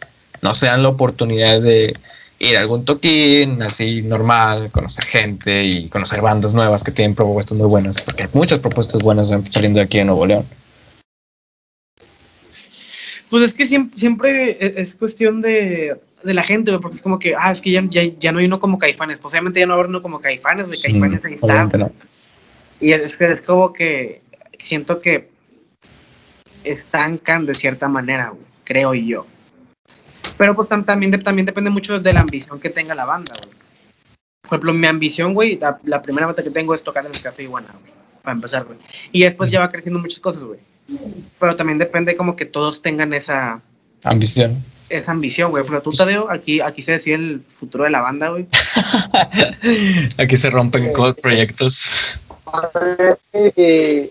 No 0.41 0.55
se 0.55 0.67
dan 0.67 0.83
la 0.83 0.89
oportunidad 0.89 1.61
de 1.61 1.97
ir 2.43 2.57
a 2.57 2.61
algún 2.61 2.85
toquín, 2.85 3.63
así 3.63 4.03
normal, 4.03 4.71
conocer 4.73 5.05
gente 5.05 5.65
y 5.65 5.89
conocer 5.89 6.21
bandas 6.21 6.55
nuevas 6.55 6.83
que 6.83 6.91
tienen 6.91 7.15
propuestas 7.15 7.57
muy 7.57 7.69
buenas, 7.69 8.03
porque 8.03 8.25
hay 8.25 8.29
muchas 8.33 8.59
propuestas 8.59 9.01
buenas 9.01 9.31
saliendo 9.51 9.79
de 9.79 9.85
aquí 9.85 9.99
en 9.99 10.09
Nuevo 10.09 10.27
León. 10.27 10.45
Pues 13.31 13.45
es 13.45 13.55
que 13.55 13.65
siempre, 13.65 13.99
siempre 13.99 14.51
e- 14.61 14.75
es 14.77 14.95
cuestión 14.95 15.41
de, 15.41 15.97
de 16.23 16.35
la 16.35 16.43
gente, 16.43 16.77
porque 16.81 16.97
es 16.97 17.03
como 17.03 17.19
que, 17.19 17.35
ah, 17.39 17.53
es 17.53 17.61
que 17.61 17.71
ya, 17.71 17.83
ya, 17.89 18.03
ya 18.03 18.33
no 18.33 18.41
hay 18.41 18.47
uno 18.47 18.61
como 18.61 18.77
caifanes. 18.77 19.21
Pues 19.21 19.33
obviamente 19.33 19.61
ya 19.61 19.67
no 19.67 19.75
habrá 19.75 19.89
uno 19.89 20.03
como 20.03 20.21
caifanes, 20.21 20.69
de 20.69 20.79
caifanes 20.79 21.25
ahí 21.25 21.35
está. 21.35 21.65
No. 21.65 21.93
Y 22.81 22.93
es 22.93 23.17
que 23.17 23.31
es 23.31 23.41
como 23.41 23.73
que 23.73 24.21
siento 24.59 25.01
que 25.01 25.31
estancan 26.65 27.47
de 27.47 27.55
cierta 27.55 27.89
manera, 27.89 28.33
creo 28.65 28.93
yo. 28.93 29.27
Pero 30.39 30.55
pues 30.55 30.69
tam- 30.69 30.85
también, 30.85 31.11
de- 31.13 31.19
también 31.19 31.47
depende 31.47 31.71
mucho 31.71 31.99
de 32.01 32.13
la 32.13 32.21
ambición 32.21 32.59
que 32.61 32.71
tenga 32.71 32.95
la 32.95 33.05
banda, 33.05 33.33
güey. 33.45 33.55
Por 34.43 34.59
ejemplo, 34.59 34.73
mi 34.75 34.87
ambición, 34.87 35.35
güey, 35.35 35.59
la, 35.59 35.79
la 35.85 36.03
primera 36.03 36.27
meta 36.27 36.43
que 36.43 36.51
tengo 36.51 36.75
es 36.75 36.83
tocar 36.83 37.07
en 37.07 37.15
el 37.15 37.23
Café 37.23 37.45
Iguana, 37.45 37.69
güey, 37.81 37.93
para 38.23 38.35
empezar, 38.35 38.65
güey. 38.65 38.79
Y 39.13 39.23
después 39.23 39.51
ya 39.51 39.61
va 39.61 39.71
creciendo 39.71 39.99
muchas 40.01 40.21
cosas, 40.21 40.43
güey. 40.45 40.59
Pero 41.39 41.57
también 41.57 41.79
depende 41.79 42.17
como 42.17 42.37
que 42.37 42.45
todos 42.45 42.83
tengan 42.83 43.15
esa, 43.15 43.61
Ambición. 44.05 44.63
esa 44.91 45.13
ambición, 45.13 45.51
güey. 45.53 45.65
Pero 45.65 45.81
tú, 45.81 45.93
Tadeo, 45.93 46.31
aquí, 46.31 46.61
aquí 46.61 46.83
se 46.83 46.93
decide 46.93 47.15
el 47.15 47.43
futuro 47.47 47.85
de 47.85 47.91
la 47.91 48.01
banda, 48.03 48.29
güey. 48.31 48.47
Aquí 50.19 50.37
se 50.37 50.51
rompen 50.51 50.93
cos- 50.93 51.15
proyectos. 51.21 51.89
Eh, 53.33 54.11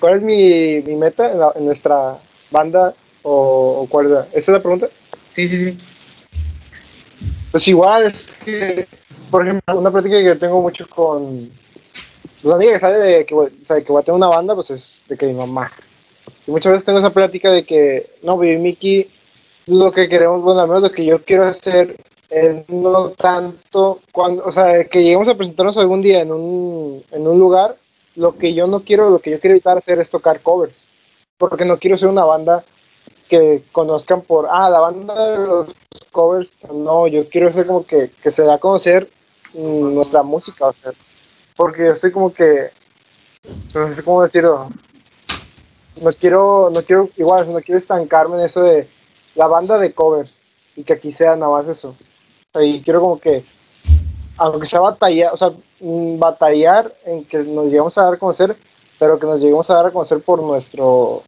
¿Cuál 0.00 0.16
es 0.16 0.22
mi, 0.22 0.82
mi 0.82 0.96
meta 0.96 1.30
en, 1.32 1.38
la- 1.40 1.52
en 1.54 1.66
nuestra 1.66 2.18
banda 2.50 2.94
o, 3.22 3.80
o 3.82 3.86
cuál 3.88 4.06
es? 4.06 4.12
la- 4.12 4.26
¿Esa 4.32 4.38
es 4.38 4.48
la 4.48 4.60
pregunta? 4.60 4.88
Sí, 5.34 5.48
sí, 5.48 5.56
sí. 5.56 5.78
Pues 7.50 7.66
igual, 7.66 8.06
es 8.06 8.36
que, 8.44 8.86
por 9.30 9.42
ejemplo, 9.42 9.78
una 9.78 9.90
práctica 9.90 10.16
que 10.16 10.24
yo 10.24 10.38
tengo 10.38 10.62
mucho 10.62 10.88
con 10.88 11.50
los 12.42 12.54
amigos 12.54 12.74
que 12.74 12.80
sabe 12.80 12.98
de 12.98 13.26
que, 13.26 13.26
que 13.26 13.92
voy 13.92 14.00
a 14.00 14.04
tener 14.04 14.16
una 14.16 14.28
banda, 14.28 14.54
pues 14.54 14.70
es 14.70 15.00
de 15.08 15.16
que 15.16 15.26
mi 15.26 15.34
mamá. 15.34 15.72
Y 16.46 16.52
muchas 16.52 16.72
veces 16.72 16.86
tengo 16.86 17.00
esa 17.00 17.10
plática 17.10 17.50
de 17.50 17.64
que, 17.64 18.10
no, 18.22 18.36
Baby 18.36 18.58
Mickey, 18.58 19.10
lo 19.66 19.90
que 19.90 20.08
queremos, 20.08 20.40
bueno, 20.42 20.60
al 20.60 20.68
menos 20.68 20.82
lo 20.82 20.92
que 20.92 21.04
yo 21.04 21.22
quiero 21.24 21.46
hacer 21.46 21.96
es 22.30 22.68
no 22.68 23.10
tanto, 23.10 24.00
cuando, 24.12 24.44
o 24.44 24.52
sea, 24.52 24.84
que 24.84 25.02
lleguemos 25.02 25.26
a 25.26 25.34
presentarnos 25.34 25.76
algún 25.78 26.02
día 26.02 26.22
en 26.22 26.30
un, 26.32 27.02
en 27.10 27.26
un 27.26 27.38
lugar, 27.40 27.76
lo 28.14 28.36
que 28.38 28.54
yo 28.54 28.68
no 28.68 28.80
quiero, 28.80 29.10
lo 29.10 29.18
que 29.18 29.32
yo 29.32 29.40
quiero 29.40 29.54
evitar 29.54 29.78
hacer 29.78 29.98
es 29.98 30.10
tocar 30.10 30.40
covers, 30.42 30.74
porque 31.38 31.64
no 31.64 31.78
quiero 31.78 31.98
ser 31.98 32.08
una 32.08 32.24
banda 32.24 32.64
que 33.28 33.64
conozcan 33.72 34.22
por, 34.22 34.46
ah, 34.50 34.68
la 34.70 34.80
banda 34.80 35.30
de 35.30 35.46
los 35.46 35.68
covers, 36.12 36.52
no, 36.72 37.06
yo 37.06 37.28
quiero 37.28 37.52
ser 37.52 37.66
como 37.66 37.84
que, 37.86 38.10
que 38.22 38.30
se 38.30 38.42
da 38.42 38.54
a 38.54 38.58
conocer 38.58 39.10
mm, 39.54 39.94
nuestra 39.94 40.22
música, 40.22 40.66
o 40.68 40.72
sea, 40.72 40.92
porque 41.56 41.84
yo 41.84 41.92
estoy 41.92 42.12
como 42.12 42.32
que, 42.32 42.70
no 43.74 43.94
sé 43.94 44.02
cómo 44.02 44.22
decirlo, 44.22 44.68
no 46.00 46.12
quiero, 46.12 46.70
no 46.72 46.82
quiero, 46.82 47.08
igual, 47.16 47.52
no 47.52 47.60
quiero 47.60 47.78
estancarme 47.78 48.36
en 48.36 48.46
eso 48.46 48.62
de 48.62 48.88
la 49.34 49.46
banda 49.46 49.78
de 49.78 49.92
covers 49.92 50.30
y 50.76 50.84
que 50.84 50.94
aquí 50.94 51.12
sea 51.12 51.36
nada 51.36 51.52
más 51.52 51.68
eso. 51.68 51.94
Y 52.60 52.82
quiero 52.82 53.00
como 53.00 53.18
que, 53.18 53.44
aunque 54.36 54.66
sea 54.66 54.80
batallar, 54.80 55.32
o 55.32 55.36
sea, 55.36 55.50
mm, 55.80 56.18
batallar 56.18 56.94
en 57.04 57.24
que 57.24 57.38
nos 57.38 57.66
lleguemos 57.66 57.96
a 57.98 58.04
dar 58.04 58.14
a 58.14 58.18
conocer, 58.18 58.56
pero 58.98 59.18
que 59.18 59.26
nos 59.26 59.40
lleguemos 59.40 59.68
a 59.70 59.74
dar 59.74 59.86
a 59.86 59.90
conocer 59.90 60.20
por 60.20 60.42
nuestro, 60.42 61.22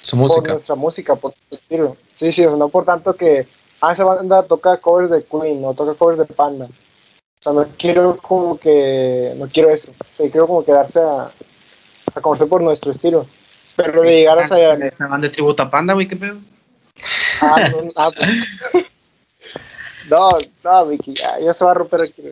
Su 0.00 0.16
por 0.16 0.28
música. 0.28 0.52
nuestra 0.52 0.74
música, 0.74 1.16
por 1.16 1.34
nuestro 1.34 1.58
estilo. 1.58 1.96
Sí, 2.18 2.32
sí, 2.32 2.44
o 2.44 2.50
sea, 2.50 2.58
no 2.58 2.68
por 2.68 2.84
tanto 2.84 3.14
que, 3.14 3.46
ah, 3.80 3.92
esa 3.92 4.04
banda 4.04 4.42
toca 4.42 4.76
covers 4.78 5.10
de 5.10 5.24
Queen 5.24 5.64
o 5.64 5.74
toca 5.74 5.94
covers 5.94 6.18
de 6.18 6.24
Panda. 6.24 6.66
O 6.66 7.42
sea, 7.42 7.52
no 7.52 7.66
quiero 7.76 8.16
como 8.16 8.58
que, 8.58 9.34
no 9.36 9.48
quiero 9.48 9.70
eso. 9.70 9.90
O 9.90 10.16
sea, 10.16 10.30
quiero 10.30 10.46
como 10.46 10.64
quedarse 10.64 11.00
a, 11.00 11.30
a 12.14 12.20
conocer 12.20 12.48
por 12.48 12.60
nuestro 12.60 12.92
estilo. 12.92 13.26
Pero 13.76 14.02
de 14.02 14.10
llegar 14.10 14.38
a 14.38 14.44
esa... 14.44 14.58
Esta 14.72 15.06
banda 15.06 15.26
es 15.28 15.32
tributo 15.32 15.62
a 15.62 15.70
Panda, 15.70 15.94
güey, 15.94 16.08
qué 16.08 16.16
pedo. 16.16 16.38
Ah, 17.40 17.68
no, 17.70 17.92
ah, 17.94 18.10
pues. 18.10 18.84
no, 20.10 20.30
no, 20.64 20.86
Vicky, 20.86 21.14
ya, 21.14 21.38
ya 21.38 21.54
se 21.54 21.64
va 21.64 21.70
a 21.70 21.74
romper 21.74 22.02
aquí. 22.02 22.22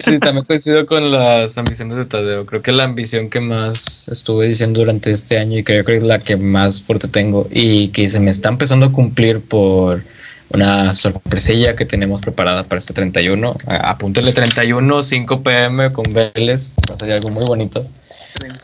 Sí, 0.00 0.18
también 0.18 0.44
coincido 0.46 0.86
con 0.86 1.10
las 1.10 1.56
ambiciones 1.58 1.96
de 1.96 2.04
Tadeo. 2.06 2.46
Creo 2.46 2.62
que 2.62 2.72
la 2.72 2.84
ambición 2.84 3.30
que 3.30 3.40
más 3.40 4.08
estuve 4.08 4.46
diciendo 4.48 4.80
durante 4.80 5.10
este 5.12 5.38
año 5.38 5.58
y 5.58 5.64
creo 5.64 5.84
que 5.84 5.96
es 5.96 6.02
la 6.02 6.18
que 6.18 6.36
más 6.36 6.82
fuerte 6.82 7.08
tengo 7.08 7.48
y 7.50 7.88
que 7.88 8.10
se 8.10 8.20
me 8.20 8.30
está 8.30 8.48
empezando 8.48 8.86
a 8.86 8.92
cumplir 8.92 9.40
por 9.40 10.02
una 10.52 10.94
sorpresilla 10.94 11.76
que 11.76 11.84
tenemos 11.86 12.20
preparada 12.20 12.64
para 12.64 12.78
este 12.80 12.92
31. 12.92 13.56
A- 13.66 13.90
Apúntele 13.90 14.32
31, 14.32 15.02
5 15.02 15.42
pm 15.42 15.92
con 15.92 16.04
Vélez. 16.12 16.70
Va 16.90 16.94
a 16.94 16.98
ser 16.98 17.12
algo 17.12 17.30
muy 17.30 17.44
bonito. 17.46 17.86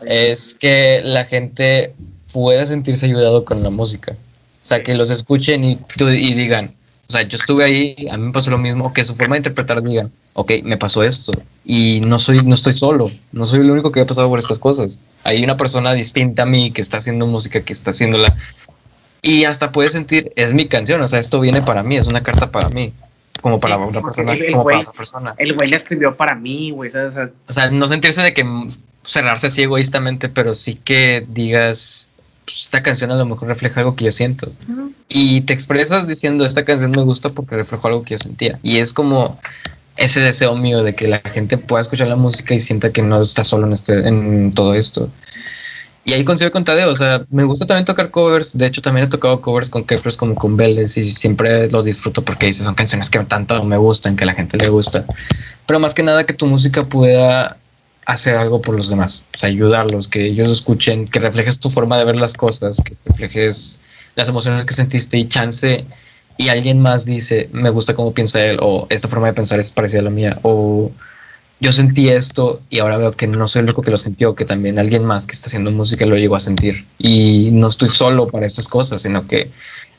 Es 0.05 0.55
que 0.59 1.01
la 1.03 1.25
gente 1.25 1.93
pueda 2.33 2.65
sentirse 2.65 3.05
ayudado 3.05 3.45
con 3.45 3.63
la 3.63 3.69
música. 3.69 4.13
O 4.13 4.65
sea, 4.67 4.83
que 4.83 4.95
los 4.95 5.09
escuchen 5.09 5.63
y 5.63 6.33
digan, 6.33 6.73
o 7.09 7.11
sea, 7.13 7.21
yo 7.23 7.37
estuve 7.37 7.63
ahí, 7.63 8.07
a 8.11 8.17
mí 8.17 8.25
me 8.27 8.31
pasó 8.33 8.51
lo 8.51 8.57
mismo, 8.57 8.93
que 8.93 9.05
su 9.05 9.15
forma 9.15 9.35
de 9.35 9.39
interpretar 9.39 9.81
digan, 9.81 10.11
ok, 10.33 10.51
me 10.63 10.77
pasó 10.77 11.03
esto 11.03 11.31
y 11.65 12.01
no 12.01 12.19
soy, 12.19 12.41
no 12.43 12.53
estoy 12.53 12.73
solo, 12.73 13.11
no 13.31 13.45
soy 13.45 13.59
el 13.59 13.71
único 13.71 13.91
que 13.91 14.01
ha 14.01 14.05
pasado 14.05 14.29
por 14.29 14.39
estas 14.39 14.59
cosas. 14.59 14.99
Hay 15.23 15.43
una 15.43 15.57
persona 15.57 15.93
distinta 15.93 16.43
a 16.43 16.45
mí 16.45 16.71
que 16.71 16.81
está 16.81 16.97
haciendo 16.97 17.25
música, 17.25 17.61
que 17.61 17.73
está 17.73 17.91
haciéndola 17.91 18.35
y 19.21 19.45
hasta 19.45 19.71
puedes 19.71 19.93
sentir, 19.93 20.31
es 20.35 20.53
mi 20.53 20.67
canción, 20.67 21.01
o 21.01 21.07
sea, 21.07 21.19
esto 21.19 21.39
viene 21.39 21.61
para 21.61 21.81
mí, 21.83 21.97
es 21.97 22.07
una 22.07 22.21
carta 22.23 22.51
para 22.51 22.69
mí, 22.69 22.93
como 23.41 23.59
para 23.59 23.75
Sí, 23.77 23.81
porque 23.85 24.01
persona, 24.01 24.33
el- 24.33 24.41
el 24.43 24.51
como 24.51 24.63
para 24.63 24.77
güey- 24.77 24.81
otra 24.81 24.93
persona. 24.93 25.35
El 25.37 25.53
güey 25.55 25.69
le 25.69 25.75
escribió 25.77 26.15
para 26.15 26.35
mí, 26.35 26.71
güey. 26.71 26.89
O 26.89 27.11
sea, 27.11 27.29
O 27.47 27.53
sea, 27.53 27.71
no 27.71 27.87
sentirse 27.87 28.21
de 28.21 28.33
que 28.33 28.45
cerrarse 29.03 29.47
así 29.47 29.61
egoístamente, 29.61 30.27
pero 30.29 30.53
sí 30.55 30.75
que 30.83 31.25
digas, 31.29 32.09
"Pues, 32.47 32.63
esta 32.63 32.81
canción 32.81 33.11
a 33.11 33.15
lo 33.15 33.25
mejor 33.25 33.49
refleja 33.49 33.81
algo 33.81 33.95
que 33.95 34.05
yo 34.05 34.11
siento. 34.11 34.51
Y 35.09 35.41
te 35.41 35.53
expresas 35.53 36.07
diciendo, 36.07 36.45
esta 36.45 36.63
canción 36.63 36.91
me 36.91 37.03
gusta 37.03 37.29
porque 37.29 37.57
reflejó 37.57 37.87
algo 37.89 38.03
que 38.03 38.13
yo 38.13 38.19
sentía. 38.19 38.57
Y 38.63 38.77
es 38.77 38.93
como 38.93 39.37
ese 39.97 40.21
deseo 40.21 40.55
mío 40.55 40.81
de 40.81 40.95
que 40.95 41.07
la 41.09 41.19
gente 41.19 41.57
pueda 41.57 41.81
escuchar 41.81 42.07
la 42.07 42.15
música 42.15 42.55
y 42.55 42.61
sienta 42.61 42.91
que 42.93 43.01
no 43.01 43.19
está 43.19 43.43
solo 43.43 43.67
en, 43.67 43.73
este, 43.73 44.07
en 44.07 44.53
todo 44.53 44.73
esto. 44.75 45.09
Y 46.05 46.13
ahí 46.13 46.23
coincido 46.23 46.51
con 46.51 46.63
Tadeo, 46.63 46.89
o 46.89 46.95
sea, 46.95 47.25
me 47.29 47.43
gusta 47.43 47.65
también 47.65 47.83
tocar 47.83 48.11
covers, 48.11 48.57
de 48.57 48.65
hecho 48.65 48.81
también 48.81 49.07
he 49.07 49.09
tocado 49.09 49.41
covers 49.41 49.69
con 49.69 49.83
Kepler 49.83 50.15
como 50.15 50.35
con 50.35 50.55
Vélez 50.55 50.95
y 50.95 51.03
siempre 51.03 51.69
los 51.69 51.83
disfruto 51.83 52.23
porque 52.23 52.45
dices, 52.45 52.63
son 52.63 52.75
canciones 52.75 53.09
que 53.09 53.19
tanto 53.25 53.61
me 53.65 53.75
gustan, 53.75 54.15
que 54.15 54.23
a 54.23 54.27
la 54.27 54.33
gente 54.33 54.57
le 54.57 54.69
gusta. 54.69 55.03
Pero 55.65 55.81
más 55.81 55.93
que 55.93 56.03
nada 56.03 56.25
que 56.25 56.33
tu 56.33 56.45
música 56.45 56.85
pueda 56.85 57.57
hacer 58.07 58.35
algo 58.35 58.61
por 58.61 58.75
los 58.75 58.89
demás, 58.89 59.25
o 59.35 59.37
sea, 59.37 59.49
ayudarlos, 59.49 60.07
que 60.07 60.25
ellos 60.25 60.49
escuchen, 60.49 61.07
que 61.07 61.19
reflejes 61.19 61.59
tu 61.59 61.69
forma 61.69 61.97
de 61.97 62.05
ver 62.05 62.15
las 62.15 62.33
cosas, 62.33 62.77
que 62.83 62.95
reflejes 63.05 63.79
las 64.15 64.29
emociones 64.29 64.65
que 64.65 64.73
sentiste 64.73 65.17
y 65.17 65.27
chance 65.27 65.85
y 66.37 66.49
alguien 66.49 66.81
más 66.81 67.03
dice, 67.03 67.49
me 67.51 67.69
gusta 67.69 67.95
cómo 67.95 68.13
piensa 68.13 68.41
él, 68.41 68.59
o 68.61 68.87
esta 68.89 69.09
forma 69.09 69.27
de 69.27 69.33
pensar 69.33 69.59
es 69.59 69.71
parecida 69.71 69.99
a 69.99 70.03
la 70.03 70.09
mía, 70.09 70.39
o 70.43 70.89
yo 71.59 71.71
sentí 71.71 72.07
esto 72.07 72.61
y 72.69 72.79
ahora 72.79 72.97
veo 72.97 73.11
que 73.11 73.27
no 73.27 73.47
soy 73.47 73.59
el 73.59 73.65
único 73.65 73.81
que 73.81 73.91
lo 73.91 73.97
sintió, 73.97 74.35
que 74.35 74.45
también 74.45 74.79
alguien 74.79 75.03
más 75.03 75.27
que 75.27 75.33
está 75.33 75.47
haciendo 75.47 75.71
música 75.71 76.05
lo 76.05 76.15
llegó 76.15 76.35
a 76.35 76.39
sentir. 76.39 76.85
Y 76.99 77.49
no 77.51 77.67
estoy 77.67 77.89
solo 77.89 78.27
para 78.27 78.45
estas 78.45 78.67
cosas, 78.67 79.01
sino 79.01 79.27
que 79.27 79.51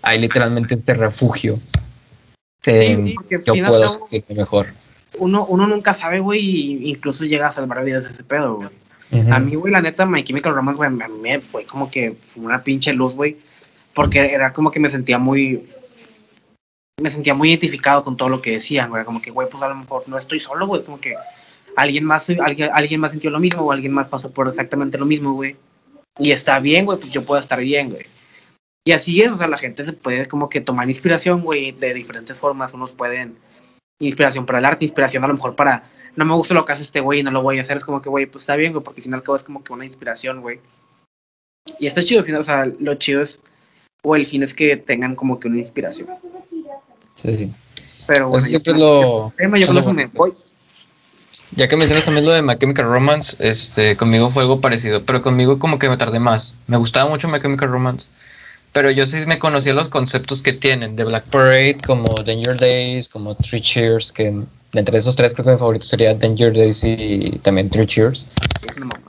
hay 0.03 0.21
literalmente 0.21 0.77
este 0.77 0.95
refugio. 0.95 1.59
que 2.63 2.97
Sí, 2.97 3.15
yo 3.45 3.55
puedo 3.67 3.89
sentirme 3.89 4.37
mejor. 4.37 4.69
Uno, 5.19 5.47
uno 5.47 5.67
nunca 5.67 5.95
sabe, 5.95 6.21
güey, 6.21 6.89
incluso 6.89 7.25
llega 7.25 7.49
a 7.49 7.53
salvar 7.53 7.85
vidas 7.85 8.05
de 8.05 8.13
ese 8.13 8.25
pedo, 8.25 8.57
güey. 8.57 8.69
A 9.31 9.39
mí, 9.39 9.55
güey, 9.55 9.73
la 9.73 9.81
neta, 9.81 10.05
My 10.05 10.23
Chemical 10.23 10.55
Romance, 10.55 10.77
güey, 10.77 10.89
a 10.89 11.09
mí 11.09 11.19
me 11.21 11.41
fue 11.41 11.65
como 11.65 11.91
que 11.91 12.13
fue 12.21 12.45
una 12.45 12.63
pinche 12.63 12.93
luz, 12.93 13.15
güey. 13.15 13.39
Porque 13.95 14.21
era 14.21 14.53
como 14.53 14.71
que 14.71 14.81
me 14.81 14.91
sentía 14.91 15.19
muy. 15.19 15.67
Me 17.01 17.11
sentía 17.11 17.35
muy 17.35 17.49
identificado 17.49 18.05
con 18.05 18.17
todo 18.17 18.29
lo 18.29 18.43
que 18.43 18.53
decían, 18.53 18.91
güey. 18.91 19.05
Como 19.05 19.23
que, 19.23 19.31
güey, 19.31 19.49
pues 19.49 19.63
a 19.63 19.69
lo 19.69 19.77
mejor 19.77 20.05
no 20.09 20.19
estoy 20.19 20.41
solo, 20.41 20.67
güey. 20.67 20.85
Como 20.85 21.01
que 21.01 21.15
alguien 21.75 22.05
más, 22.05 22.29
alguien, 22.29 22.71
alguien 22.73 23.01
más 23.01 23.13
sintió 23.13 23.31
lo 23.31 23.41
mismo, 23.41 23.63
o 23.63 23.73
alguien 23.73 23.93
más 23.93 24.09
pasó 24.09 24.31
por 24.31 24.47
exactamente 24.47 24.99
lo 24.99 25.07
mismo, 25.07 25.33
güey. 25.33 25.57
Y 26.19 26.33
está 26.33 26.59
bien, 26.59 26.85
güey, 26.85 26.99
pues 26.99 27.11
yo 27.11 27.25
puedo 27.25 27.41
estar 27.41 27.61
bien, 27.61 27.91
güey. 27.91 28.07
Y 28.85 28.93
así 28.93 29.23
es, 29.23 29.33
o 29.33 29.39
sea, 29.39 29.49
la 29.49 29.59
gente 29.59 29.85
se 29.85 29.93
puede 29.93 30.27
como 30.27 30.49
que 30.49 30.61
tomar 30.61 30.89
inspiración, 30.89 31.41
güey, 31.43 31.73
de 31.73 31.95
diferentes 31.95 32.39
formas. 32.39 32.75
Unos 32.75 32.91
pueden. 32.91 33.37
Inspiración 34.01 34.47
para 34.47 34.59
el 34.59 34.65
arte, 34.65 34.85
inspiración 34.85 35.25
a 35.25 35.29
lo 35.29 35.35
mejor 35.35 35.57
para 35.57 35.85
no 36.17 36.25
me 36.25 36.35
gusta 36.35 36.55
lo 36.55 36.65
que 36.65 36.73
hace 36.73 36.83
este 36.83 37.01
güey 37.01 37.21
y 37.21 37.23
no 37.23 37.31
lo 37.31 37.43
voy 37.43 37.59
a 37.59 37.63
hacer. 37.63 37.77
Es 37.77 37.85
como 37.85 38.03
que, 38.03 38.09
güey, 38.09 38.27
pues 38.27 38.43
está 38.43 38.57
bien, 38.57 38.73
güey, 38.73 38.83
porque 38.83 39.01
al 39.01 39.05
final 39.05 39.23
cabo 39.23 39.37
es 39.37 39.45
como 39.45 39.63
que 39.63 39.73
una 39.73 39.85
inspiración, 39.85 40.41
güey. 40.41 40.61
Y 41.79 41.87
está 41.87 42.03
chido, 42.03 42.21
al 42.21 42.27
final, 42.27 42.41
o 42.41 42.45
sea, 42.45 42.67
lo 42.67 42.95
chido 42.97 43.21
es, 43.23 43.41
o 44.03 44.17
el 44.17 44.27
fin 44.27 44.43
es 44.43 44.53
que 44.55 44.77
tengan 44.77 45.15
como 45.15 45.39
que 45.39 45.47
una 45.49 45.59
inspiración. 45.59 46.09
Sí. 47.23 47.53
Pero 48.07 48.29
bueno, 48.31 48.39
Eso 48.39 48.49
siempre 48.49 48.73
yo, 48.73 48.79
lo- 48.79 49.33
tema, 49.37 49.59
yo 49.59 49.63
es 49.63 49.67
con 49.67 49.75
lo 49.77 49.81
eso 49.83 49.93
me 49.93 50.07
voy. 50.07 50.33
Ya 51.53 51.69
que 51.69 51.77
mencionas 51.77 52.05
también 52.05 52.27
lo 52.27 52.33
de 52.33 52.43
My 52.43 52.59
Chemical 52.59 52.87
Romance, 52.87 53.37
este, 53.39 53.97
conmigo 53.97 54.31
fue 54.31 54.43
algo 54.43 54.61
parecido, 54.61 55.05
pero 55.05 55.23
conmigo 55.23 55.59
como 55.59 55.79
que 55.79 55.89
me 55.89 55.97
tardé 55.97 56.19
más. 56.21 56.55
Me 56.67 56.77
gustaba 56.77 57.09
mucho 57.09 57.29
My 57.29 57.41
Chemical 57.41 57.71
Romance, 57.71 58.09
pero 58.79 58.93
yo 58.93 59.07
sí 59.07 59.17
me 59.27 59.41
conocía 59.41 59.75
los 59.75 59.89
conceptos 59.89 60.41
que 60.41 60.53
tienen, 60.53 60.95
de 60.95 61.03
Black 61.03 61.25
Parade, 61.31 61.79
como 61.85 62.15
Danger 62.25 62.57
Days, 62.57 63.09
como 63.09 63.35
Three 63.35 63.61
Cheers, 63.61 64.13
que 64.13 64.33
entre 64.73 64.99
esos 64.99 65.17
tres 65.17 65.35
creo 65.35 65.47
que 65.47 65.51
mi 65.51 65.59
favorito 65.59 65.85
sería 65.85 66.15
Danger 66.15 66.53
Days 66.53 66.85
y 66.85 67.41
también 67.43 67.71
Three 67.71 67.89
Cheers. 67.89 68.29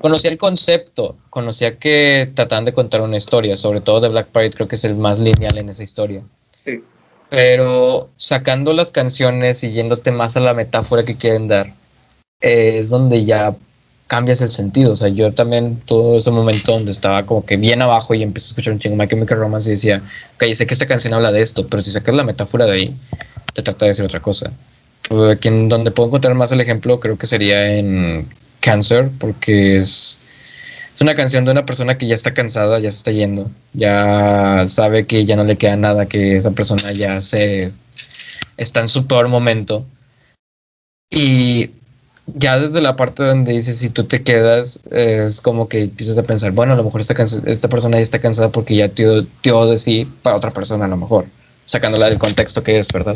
Conocía 0.01 0.32
el 0.32 0.39
concepto, 0.39 1.17
conocía 1.29 1.77
que 1.77 2.32
trataban 2.34 2.65
de 2.65 2.73
contar 2.73 3.01
una 3.01 3.17
historia, 3.17 3.58
sobre 3.58 3.79
todo 3.82 4.01
de 4.01 4.10
Black 4.10 4.29
Parade 4.29 4.53
creo 4.53 4.67
que 4.67 4.75
es 4.75 4.84
el 4.86 4.95
más 4.95 5.19
lineal 5.19 5.55
en 5.60 5.69
esa 5.69 5.84
historia. 5.84 6.23
Sí. 6.65 6.84
Pero 7.29 8.10
sacando 8.17 8.73
las 8.73 8.89
canciones 8.89 9.63
y 9.63 9.71
yéndote 9.71 10.12
más 10.12 10.36
a 10.36 10.39
la 10.39 10.55
metáfora 10.55 11.05
que 11.05 11.15
quieren 11.15 11.47
dar, 11.47 11.75
eh, 12.41 12.79
es 12.79 12.89
donde 12.89 13.23
ya 13.23 13.55
cambias 14.10 14.41
el 14.41 14.50
sentido. 14.52 14.91
O 14.93 14.95
sea, 14.98 15.08
yo 15.08 15.32
también 15.34 15.82
todo 15.86 16.17
ese 16.17 16.32
momento 16.32 16.74
donde 16.74 16.91
estaba 16.91 17.26
como 17.26 17.45
que 17.45 17.56
bien 17.58 17.82
abajo 17.82 18.13
y 18.15 18.24
empecé 18.24 18.48
a 18.48 18.50
escuchar 18.50 18.74
un 18.74 18.80
chingo 18.80 18.98
My 18.98 19.08
Chemical 19.08 19.38
Romance 19.38 19.69
y 19.69 19.74
decía, 19.74 20.02
ok, 20.36 20.54
sé 20.56 20.65
que 20.67 20.74
esta 20.74 20.88
canción 20.88 21.13
habla 21.13 21.32
de 21.32 21.41
esto, 21.41 21.67
pero 21.67 21.84
si 21.84 21.91
sacas 21.91 22.15
la 22.15 22.24
metáfora 22.24 22.65
de 22.65 22.72
ahí, 22.74 22.95
te 23.54 23.62
trata 23.62 23.86
de 23.86 23.89
decir 23.91 24.04
otra 24.04 24.19
cosa. 24.19 24.52
Quien- 25.39 25.69
donde 25.69 25.91
puedo 25.91 26.10
encontrar 26.10 26.34
más 26.36 26.52
el 26.52 26.60
ejemplo 26.60 27.00
creo 27.00 27.17
que 27.17 27.28
sería 27.28 27.78
en 27.78 28.28
Cancer, 28.60 29.10
porque 29.19 29.78
es, 29.78 30.19
es 30.95 31.02
una 31.02 31.15
canción 31.15 31.45
de 31.45 31.52
una 31.52 31.65
persona 31.65 31.98
que 31.98 32.08
ya 32.08 32.15
está 32.15 32.34
cansada, 32.34 32.80
ya 32.80 32.91
se 32.91 32.98
está 32.98 33.12
yendo, 33.12 33.50
ya 33.74 34.63
sabe 34.67 35.06
que 35.06 35.26
ya 35.26 35.36
no 35.36 35.43
le 35.45 35.56
queda 35.56 35.76
nada, 35.78 36.08
que 36.08 36.36
esa 36.36 36.52
persona 36.52 36.91
ya 36.93 37.22
se 37.22 37.72
está 38.58 38.82
en 38.82 38.88
su 38.88 39.06
peor 39.08 39.28
momento. 39.30 39.86
Y 41.12 41.72
ya 42.36 42.60
desde 42.60 42.82
la 42.82 42.96
parte 42.96 43.24
donde 43.24 43.54
dice 43.54 43.74
si 43.74 43.89
tú 43.89 44.06
te 44.06 44.24
quedas, 44.24 44.80
es 44.92 45.42
como 45.42 45.68
que 45.68 45.84
empiezas 45.84 46.18
a 46.18 46.24
pensar, 46.24 46.52
bueno, 46.52 46.74
a 46.74 46.76
lo 46.76 46.84
mejor 46.84 47.02
esta, 47.02 47.15
esta 47.46 47.68
persona 47.68 47.98
ya 47.98 48.04
está 48.04 48.20
cansada 48.20 48.50
porque 48.50 48.76
ya 48.76 48.88
dio, 48.88 49.26
dio 49.44 49.65
de 49.65 49.78
sí 49.78 50.12
para 50.22 50.36
otra 50.36 50.52
persona, 50.52 50.86
a 50.86 50.88
lo 50.88 50.98
mejor, 50.98 51.26
sacándola 51.65 52.10
del 52.10 52.18
contexto 52.18 52.63
que 52.63 52.80
es, 52.80 52.88
¿verdad? 52.92 53.13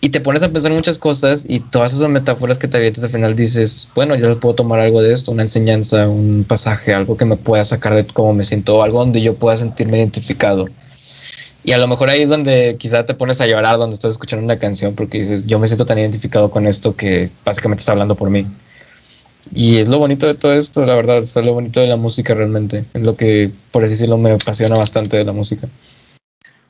Y 0.00 0.10
te 0.10 0.20
pones 0.20 0.42
a 0.42 0.50
pensar 0.50 0.72
muchas 0.72 0.98
cosas 0.98 1.44
y 1.48 1.60
todas 1.60 1.92
esas 1.92 2.08
metáforas 2.08 2.58
que 2.58 2.68
te 2.68 2.76
avientas 2.76 3.02
al 3.02 3.10
final 3.10 3.34
dices, 3.34 3.88
bueno, 3.94 4.14
yo 4.14 4.38
puedo 4.38 4.54
tomar 4.54 4.78
algo 4.80 5.00
de 5.02 5.12
esto, 5.12 5.32
una 5.32 5.42
enseñanza, 5.42 6.08
un 6.08 6.44
pasaje, 6.46 6.94
algo 6.94 7.16
que 7.16 7.24
me 7.24 7.36
pueda 7.36 7.64
sacar 7.64 7.94
de 7.94 8.06
cómo 8.06 8.34
me 8.34 8.44
siento, 8.44 8.82
algo 8.82 9.00
donde 9.00 9.22
yo 9.22 9.34
pueda 9.34 9.56
sentirme 9.56 9.98
identificado. 9.98 10.66
Y 11.66 11.72
a 11.72 11.78
lo 11.78 11.88
mejor 11.88 12.10
ahí 12.10 12.22
es 12.22 12.28
donde 12.28 12.76
quizá 12.78 13.04
te 13.04 13.14
pones 13.14 13.40
a 13.40 13.46
llorar 13.48 13.76
donde 13.76 13.94
estás 13.94 14.12
escuchando 14.12 14.44
una 14.44 14.56
canción 14.56 14.94
porque 14.94 15.18
dices, 15.18 15.44
yo 15.48 15.58
me 15.58 15.66
siento 15.66 15.84
tan 15.84 15.98
identificado 15.98 16.48
con 16.48 16.64
esto 16.68 16.94
que 16.94 17.28
básicamente 17.44 17.80
está 17.80 17.90
hablando 17.90 18.14
por 18.14 18.30
mí. 18.30 18.46
Y 19.52 19.78
es 19.78 19.88
lo 19.88 19.98
bonito 19.98 20.28
de 20.28 20.36
todo 20.36 20.52
esto, 20.52 20.86
la 20.86 20.94
verdad, 20.94 21.18
es 21.24 21.34
lo 21.34 21.54
bonito 21.54 21.80
de 21.80 21.88
la 21.88 21.96
música 21.96 22.34
realmente. 22.34 22.84
Es 22.94 23.02
lo 23.02 23.16
que, 23.16 23.50
por 23.72 23.82
así 23.82 23.94
decirlo, 23.94 24.16
me 24.16 24.30
apasiona 24.30 24.76
bastante 24.76 25.16
de 25.16 25.24
la 25.24 25.32
música. 25.32 25.66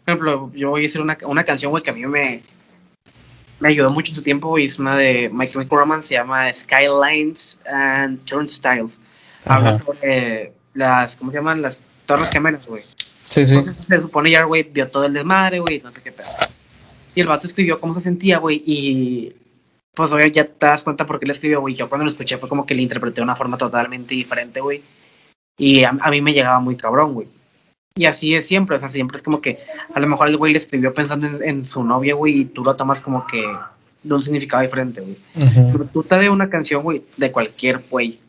Por 0.07 0.15
ejemplo, 0.15 0.51
yo 0.55 0.71
voy 0.71 0.81
a 0.81 0.85
decir 0.85 1.03
una, 1.03 1.19
una 1.27 1.45
canción, 1.45 1.73
güey, 1.73 1.83
que 1.83 1.91
a 1.91 1.93
mí 1.93 2.07
me, 2.07 2.41
me 3.61 3.69
ayudó 3.69 3.91
mucho 3.91 4.13
en 4.13 4.17
tu 4.17 4.23
tiempo, 4.23 4.49
güey. 4.49 4.65
Es 4.65 4.79
una 4.79 4.97
de 4.97 5.29
My 5.31 5.47
Chemical 5.47 5.79
Romance, 5.79 6.09
se 6.09 6.15
llama 6.15 6.51
Skylines 6.55 7.61
and 7.71 8.25
Turnstiles. 8.25 8.99
Habla 9.45 9.77
sobre 9.77 10.55
las, 10.73 11.17
¿cómo 11.17 11.33
se 11.33 11.37
llaman? 11.37 11.61
Las 11.61 11.83
Torres 12.07 12.31
Gemelas, 12.31 12.67
güey. 12.67 12.83
Sí, 13.29 13.45
sí. 13.45 13.55
Entonces, 13.55 13.85
se 13.89 14.01
supone 14.01 14.31
ya, 14.31 14.45
güey, 14.45 14.63
vio 14.63 14.89
todo 14.89 15.05
el 15.05 15.13
desmadre, 15.13 15.61
güey, 15.61 15.81
no 15.83 15.93
sé 15.93 16.03
qué 16.03 16.13
pedo. 16.13 16.29
Y 17.15 17.21
el 17.21 17.27
vato 17.27 17.47
escribió 17.47 17.81
cómo 17.81 17.95
se 17.95 18.01
sentía, 18.01 18.39
güey, 18.39 18.63
y 18.67 19.35
pues 19.95 20.11
obvio 20.13 20.27
ya 20.27 20.45
te 20.45 20.67
das 20.67 20.83
cuenta 20.83 21.07
por 21.07 21.19
qué 21.19 21.27
le 21.27 21.33
escribió, 21.33 21.61
güey. 21.61 21.75
Yo 21.75 21.89
cuando 21.89 22.05
lo 22.05 22.11
escuché 22.11 22.37
fue 22.37 22.49
como 22.49 22.67
que 22.67 22.75
le 22.75 22.83
interpreté 22.83 23.17
de 23.17 23.23
una 23.23 23.37
forma 23.37 23.57
totalmente 23.57 24.15
diferente, 24.15 24.61
güey. 24.61 24.83
Y 25.59 25.85
a, 25.85 25.97
a 26.01 26.11
mí 26.11 26.21
me 26.21 26.35
llegaba 26.35 26.61
muy 26.61 26.77
cabrón, 26.77 27.15
güey. 27.15 27.29
Y 27.95 28.05
así 28.05 28.35
es 28.35 28.47
siempre, 28.47 28.77
o 28.77 28.79
sea, 28.79 28.91
siempre 28.91 29.17
es 29.17 29.23
como 29.23 29.41
que 29.41 29.59
a 29.95 29.99
lo 29.99 30.07
mejor 30.07 30.29
el 30.29 30.37
güey 30.37 30.53
le 30.53 30.59
escribió 30.59 30.93
pensando 30.93 31.27
en, 31.27 31.43
en 31.43 31.65
su 31.65 31.83
novia, 31.83 32.15
güey, 32.15 32.41
y 32.41 32.45
tú 32.45 32.63
lo 32.63 32.77
tomas 32.77 33.01
como 33.01 33.27
que 33.27 33.43
de 34.03 34.15
un 34.15 34.23
significado 34.23 34.63
diferente, 34.63 35.01
güey. 35.01 35.17
Ujú. 35.35 35.73
Pero 35.73 35.85
tú 35.87 36.03
te 36.03 36.17
de 36.17 36.29
una 36.29 36.51
canción, 36.51 36.83
güey, 36.83 37.03
de 37.17 37.33
cualquier 37.33 37.83
güey. 37.91 38.21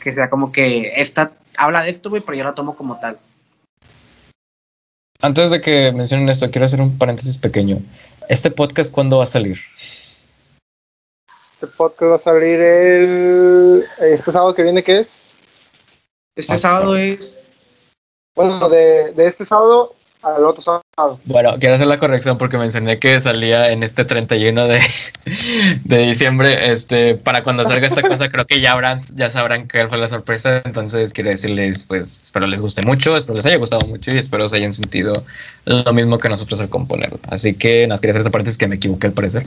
Que 0.00 0.12
sea 0.12 0.30
como 0.30 0.52
que 0.52 0.92
esta 0.94 1.32
habla 1.56 1.82
de 1.82 1.90
esto, 1.90 2.08
güey, 2.08 2.22
pero 2.24 2.38
yo 2.38 2.44
la 2.44 2.54
tomo 2.54 2.76
como 2.76 3.00
tal. 3.00 3.18
Antes 5.22 5.50
de 5.50 5.60
que 5.60 5.92
mencionen 5.92 6.28
esto, 6.28 6.50
quiero 6.50 6.66
hacer 6.66 6.80
un 6.80 6.98
paréntesis 6.98 7.38
pequeño. 7.38 7.78
¿Este 8.28 8.50
podcast 8.50 8.92
cuándo 8.92 9.18
va 9.18 9.24
a 9.24 9.28
salir? 9.28 9.58
Este 11.54 11.66
podcast 11.68 12.10
va 12.12 12.16
a 12.16 12.18
salir 12.18 12.60
el 12.60 13.84
este 14.00 14.30
sábado 14.32 14.54
que 14.54 14.62
viene, 14.62 14.82
¿qué 14.82 15.00
es? 15.00 15.08
Este 16.36 16.52
Ah, 16.54 16.56
sábado 16.58 16.92
claro. 16.92 16.96
es 16.98 17.40
Bueno, 18.34 18.68
de, 18.68 19.12
de 19.12 19.26
este 19.26 19.46
sábado 19.46 19.94
al 20.22 20.44
otro 20.44 20.62
sábado 20.62 20.82
Bueno, 21.26 21.56
quiero 21.60 21.74
hacer 21.74 21.88
la 21.88 21.98
corrección 21.98 22.38
porque 22.38 22.56
mencioné 22.56 22.98
que 22.98 23.20
salía 23.20 23.70
en 23.70 23.82
este 23.82 24.06
31 24.06 24.66
de, 24.66 24.80
de 25.84 25.98
diciembre. 25.98 26.72
Este, 26.72 27.16
para 27.16 27.44
cuando 27.44 27.66
salga 27.66 27.86
esta 27.86 28.00
cosa, 28.00 28.30
creo 28.30 28.46
que 28.46 28.62
ya 28.62 28.72
habrán, 28.72 29.00
ya 29.14 29.30
sabrán 29.30 29.68
qué 29.68 29.86
fue 29.88 29.98
la 29.98 30.08
sorpresa. 30.08 30.62
Entonces 30.64 31.12
quiero 31.12 31.28
decirles, 31.28 31.84
pues, 31.84 32.22
espero 32.24 32.46
les 32.46 32.62
guste 32.62 32.80
mucho, 32.80 33.14
espero 33.14 33.36
les 33.36 33.44
haya 33.44 33.58
gustado 33.58 33.86
mucho 33.86 34.10
y 34.10 34.16
espero 34.16 34.48
se 34.48 34.56
hayan 34.56 34.72
sentido 34.72 35.22
lo 35.66 35.92
mismo 35.92 36.18
que 36.18 36.30
nosotros 36.30 36.60
al 36.60 36.70
componerlo. 36.70 37.20
Así 37.28 37.52
que 37.52 37.86
nos 37.86 38.00
quería 38.00 38.12
hacer 38.12 38.22
esa 38.22 38.30
parte 38.30 38.48
es 38.48 38.56
que 38.56 38.66
me 38.66 38.76
equivoqué 38.76 39.08
al 39.08 39.12
parecer. 39.12 39.46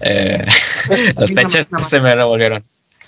Eh, 0.00 0.44
las 1.14 1.32
fechas 1.32 1.68
se 1.88 2.00
me 2.00 2.12
revolvieron. 2.16 2.64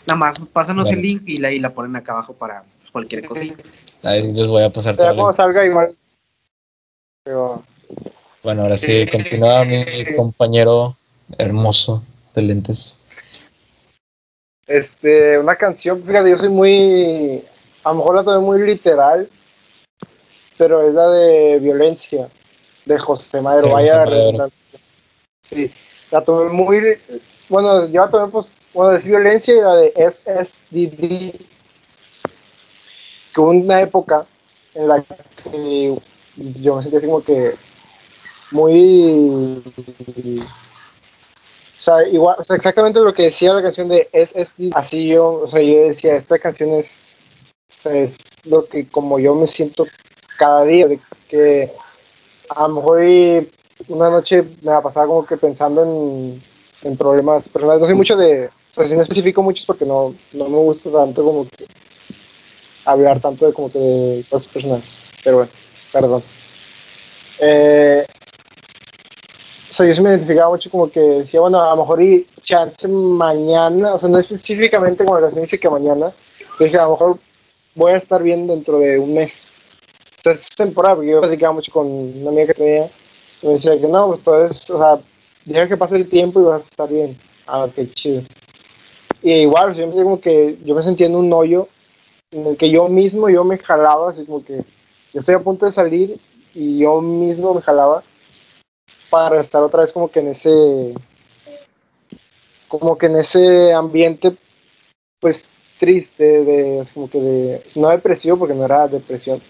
Nada 0.07 0.19
más, 0.19 0.39
pásanos 0.53 0.89
el 0.89 1.03
link 1.03 1.23
y 1.27 1.39
la, 1.39 1.51
y 1.51 1.59
la 1.59 1.71
ponen 1.71 1.97
acá 1.97 2.13
abajo 2.13 2.33
para 2.33 2.63
cualquier 2.93 3.25
cosita. 3.25 3.57
Ahí 4.05 4.33
les 4.33 4.47
voy 4.47 4.63
a 4.63 4.71
pasar 4.71 4.97
todo. 4.97 5.33
Ya 5.33 5.37
salga 5.37 5.67
igual. 5.67 5.97
Pero 7.25 7.65
bueno, 8.43 8.63
ahora 8.63 8.77
sí, 8.77 9.07
continúa 9.07 9.65
mi 9.65 9.85
compañero 10.17 10.97
hermoso 11.39 12.03
de 12.35 12.43
lentes. 12.43 12.99
Este, 14.67 15.39
una 15.39 15.57
canción, 15.57 16.03
fíjate, 16.03 16.31
yo 16.31 16.39
soy 16.39 16.49
muy, 16.49 17.45
a 17.85 17.91
lo 17.91 17.97
mejor 17.97 18.17
la 18.17 18.25
tomé 18.25 18.39
muy 18.39 18.63
literal, 18.63 19.29
pero 20.57 20.89
es 20.89 20.95
la 20.95 21.09
de 21.09 21.59
Violencia, 21.59 22.29
de 22.85 22.99
José 22.99 23.41
Madero. 23.41 23.71
Vaya, 23.71 24.05
sí, 25.49 25.71
la 26.11 26.23
tomé 26.23 26.51
muy, 26.51 26.99
bueno, 27.49 27.87
yo 27.89 28.05
la 28.05 28.11
tomé, 28.11 28.31
pues, 28.31 28.47
bueno, 28.73 28.97
es 28.97 29.07
Violencia 29.07 29.55
y 29.55 29.61
la 29.61 29.75
de 29.77 29.93
SSDD, 29.97 31.41
que 33.35 33.41
hubo 33.41 33.51
una 33.51 33.81
época 33.83 34.27
en 34.75 34.89
la 34.89 35.03
que 35.03 35.95
yo 36.37 36.77
me 36.77 36.83
sentía 36.83 36.99
así 36.99 37.07
como 37.07 37.23
que 37.23 37.55
muy 38.53 39.63
o 41.83 41.85
sea, 41.85 42.07
igual, 42.07 42.37
o 42.39 42.45
sea, 42.45 42.55
exactamente 42.55 43.01
lo 43.01 43.13
que 43.13 43.25
decía 43.25 43.53
la 43.53 43.63
canción 43.63 43.89
de 43.89 44.09
es, 44.13 44.33
es 44.37 44.55
así 44.73 45.09
yo, 45.09 45.43
o 45.43 45.49
sea, 45.49 45.61
yo 45.61 45.89
decía, 45.89 46.15
esta 46.15 46.39
canción 46.39 46.71
es, 46.71 46.89
es 47.85 48.15
lo 48.45 48.67
que 48.67 48.87
como 48.87 49.19
yo 49.19 49.35
me 49.35 49.49
siento 49.49 49.87
cada 50.39 50.65
día, 50.65 50.87
de 50.87 51.01
que 51.29 51.73
a 52.51 52.69
lo 52.69 52.75
mejor 52.77 53.01
una 53.89 54.11
noche 54.11 54.45
me 54.63 54.71
va 54.71 54.77
a 54.77 54.83
pasar 54.83 55.09
como 55.09 55.27
que 55.27 55.37
pensando 55.37 55.83
en, 55.83 56.41
en 56.83 56.97
problemas 56.97 57.49
personales, 57.49 57.81
no 57.81 57.89
sé 57.89 57.95
mucho 57.95 58.17
de, 58.17 58.49
pues 58.77 58.93
no 58.93 59.03
especifico 59.03 59.43
muchos 59.43 59.67
porque 59.67 59.85
no, 59.85 60.15
no 60.33 60.49
me 60.49 60.59
gusta 60.59 60.89
tanto 60.89 61.25
como 61.25 61.49
que 61.49 61.67
hablar 62.85 63.19
tanto 63.19 63.47
de 63.47 63.53
como 63.53 63.73
que 63.73 63.79
de 63.81 64.25
cosas 64.31 64.47
personales, 64.53 64.85
pero 65.25 65.39
bueno, 65.39 65.51
perdón. 65.93 66.23
Eh, 67.41 68.07
o 69.79 69.85
yo 69.85 69.95
sí 69.95 70.01
me 70.01 70.11
identificaba 70.11 70.51
mucho 70.51 70.71
como 70.71 70.91
que 70.91 71.01
decía, 71.01 71.41
bueno, 71.41 71.63
a 71.63 71.71
lo 71.71 71.83
mejor 71.83 72.03
y 72.03 72.27
chance 72.43 72.87
mañana, 72.89 73.95
o 73.95 74.01
sea, 74.01 74.09
no 74.09 74.19
específicamente 74.19 75.05
como 75.05 75.17
la 75.17 75.27
canción 75.27 75.45
dice 75.45 75.59
que 75.59 75.71
mañana, 75.71 76.13
pero 76.59 76.65
dije, 76.65 76.79
a 76.79 76.85
lo 76.85 76.91
mejor 76.91 77.19
voy 77.75 77.93
a 77.93 77.97
estar 77.97 78.23
bien 78.23 78.47
dentro 78.47 78.79
de 78.79 78.99
un 78.99 79.15
mes. 79.15 79.47
O 80.19 80.23
sea, 80.23 80.33
es 80.33 80.49
temporada, 80.51 80.97
porque 80.97 81.11
yo 81.11 81.21
platicaba 81.21 81.55
mucho 81.55 81.73
con 81.73 81.87
una 81.87 82.31
amiga 82.31 82.49
que 82.49 82.55
tenía, 82.55 82.91
y 83.43 83.47
me 83.47 83.53
decía 83.55 83.81
que 83.81 83.89
no, 83.89 84.09
pues 84.09 84.19
entonces, 84.19 84.71
o 84.71 84.79
sea, 84.79 85.01
deja 85.45 85.69
que 85.69 85.77
pase 85.77 85.97
el 85.97 86.09
tiempo 86.09 86.41
y 86.41 86.45
vas 86.45 86.63
a 86.63 86.65
estar 86.65 86.89
bien. 86.89 87.19
Ah, 87.47 87.69
qué 87.75 87.91
chido. 87.91 88.23
Y 89.23 89.33
igual, 89.33 89.75
yo 89.75 89.87
me 89.87 89.95
como 89.95 90.21
que 90.21 90.59
yo 90.65 90.75
me 90.75 90.83
sentía 90.83 91.07
en 91.07 91.17
un 91.17 91.33
hoyo 91.33 91.69
en 92.31 92.47
el 92.47 92.57
que 92.57 92.71
yo 92.71 92.89
mismo, 92.89 93.29
yo 93.29 93.45
me 93.45 93.59
jalaba, 93.59 94.11
así 94.11 94.25
como 94.25 94.45
que 94.45 94.65
yo 95.13 95.21
estoy 95.21 95.35
a 95.35 95.41
punto 95.41 95.67
de 95.67 95.73
salir 95.73 96.19
y 96.55 96.79
yo 96.79 97.01
mismo 97.01 97.55
me 97.55 97.63
jalaba 97.63 98.03
para 99.13 99.43
estar 99.43 99.63
otra 99.63 99.83
vez 99.83 99.93
como 99.93 100.11
que 100.11 100.21
en 100.21 100.29
ese 100.29 100.95
como 102.67 102.97
que 102.97 103.05
en 103.05 103.17
ese 103.19 103.71
ambiente 103.75 104.35
pues 105.21 105.45
triste 105.79 106.25
de 106.25 106.87
como 106.95 107.11
que 107.11 107.21
de 107.21 107.63
no 107.75 107.91
depresivo 107.91 108.39
porque 108.39 108.55
no 108.55 108.65
era 108.65 108.89
depresión 108.89 109.43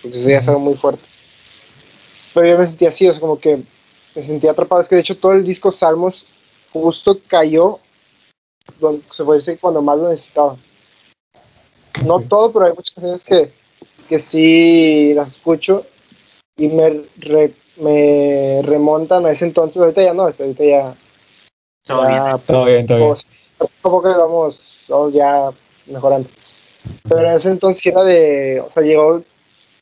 porque 0.00 0.20
eso 0.20 0.28
ya 0.28 0.38
es 0.38 0.46
algo 0.46 0.60
muy 0.60 0.74
fuerte. 0.74 1.02
Pero 2.32 2.46
yo 2.46 2.58
me 2.58 2.66
sentía 2.66 2.90
así 2.90 3.08
o 3.08 3.10
sea 3.10 3.20
como 3.20 3.40
que 3.40 3.60
me 4.14 4.22
sentía 4.22 4.52
atrapado. 4.52 4.82
Es 4.82 4.88
que 4.88 4.94
de 4.94 5.00
hecho 5.00 5.18
todo 5.18 5.32
el 5.32 5.44
disco 5.44 5.72
Salmos 5.72 6.24
justo 6.72 7.18
cayó 7.26 7.80
donde 8.78 9.02
se 9.16 9.24
puede 9.24 9.40
decir 9.40 9.58
cuando 9.60 9.82
más 9.82 9.98
lo 9.98 10.10
necesitaba. 10.10 10.56
No 12.04 12.20
todo 12.20 12.52
pero 12.52 12.66
hay 12.66 12.72
muchas 12.72 12.94
canciones 12.94 13.24
que 13.24 13.52
que 14.08 14.20
sí 14.20 15.12
las 15.14 15.30
escucho 15.32 15.86
y 16.56 16.68
me, 16.68 17.02
me 17.78 18.60
remontan 18.62 19.26
a 19.26 19.32
ese 19.32 19.46
entonces. 19.46 19.76
Ahorita 19.80 20.02
ya 20.02 20.14
no, 20.14 20.24
ahorita 20.24 20.64
ya. 20.64 20.94
Todo 21.86 22.06
bien, 22.06 22.22
todo 22.46 22.64
bien, 22.64 22.86
todo 22.86 22.98
bien. 22.98 23.16
Poco 23.82 24.02
que 24.02 24.08
vamos, 24.08 24.84
vamos 24.88 25.12
ya 25.12 25.50
mejorando. 25.86 26.28
Pero 27.08 27.20
en 27.20 27.36
ese 27.36 27.48
entonces 27.48 27.86
era 27.86 28.04
de. 28.04 28.60
O 28.60 28.70
sea, 28.70 28.82
llegó 28.82 29.22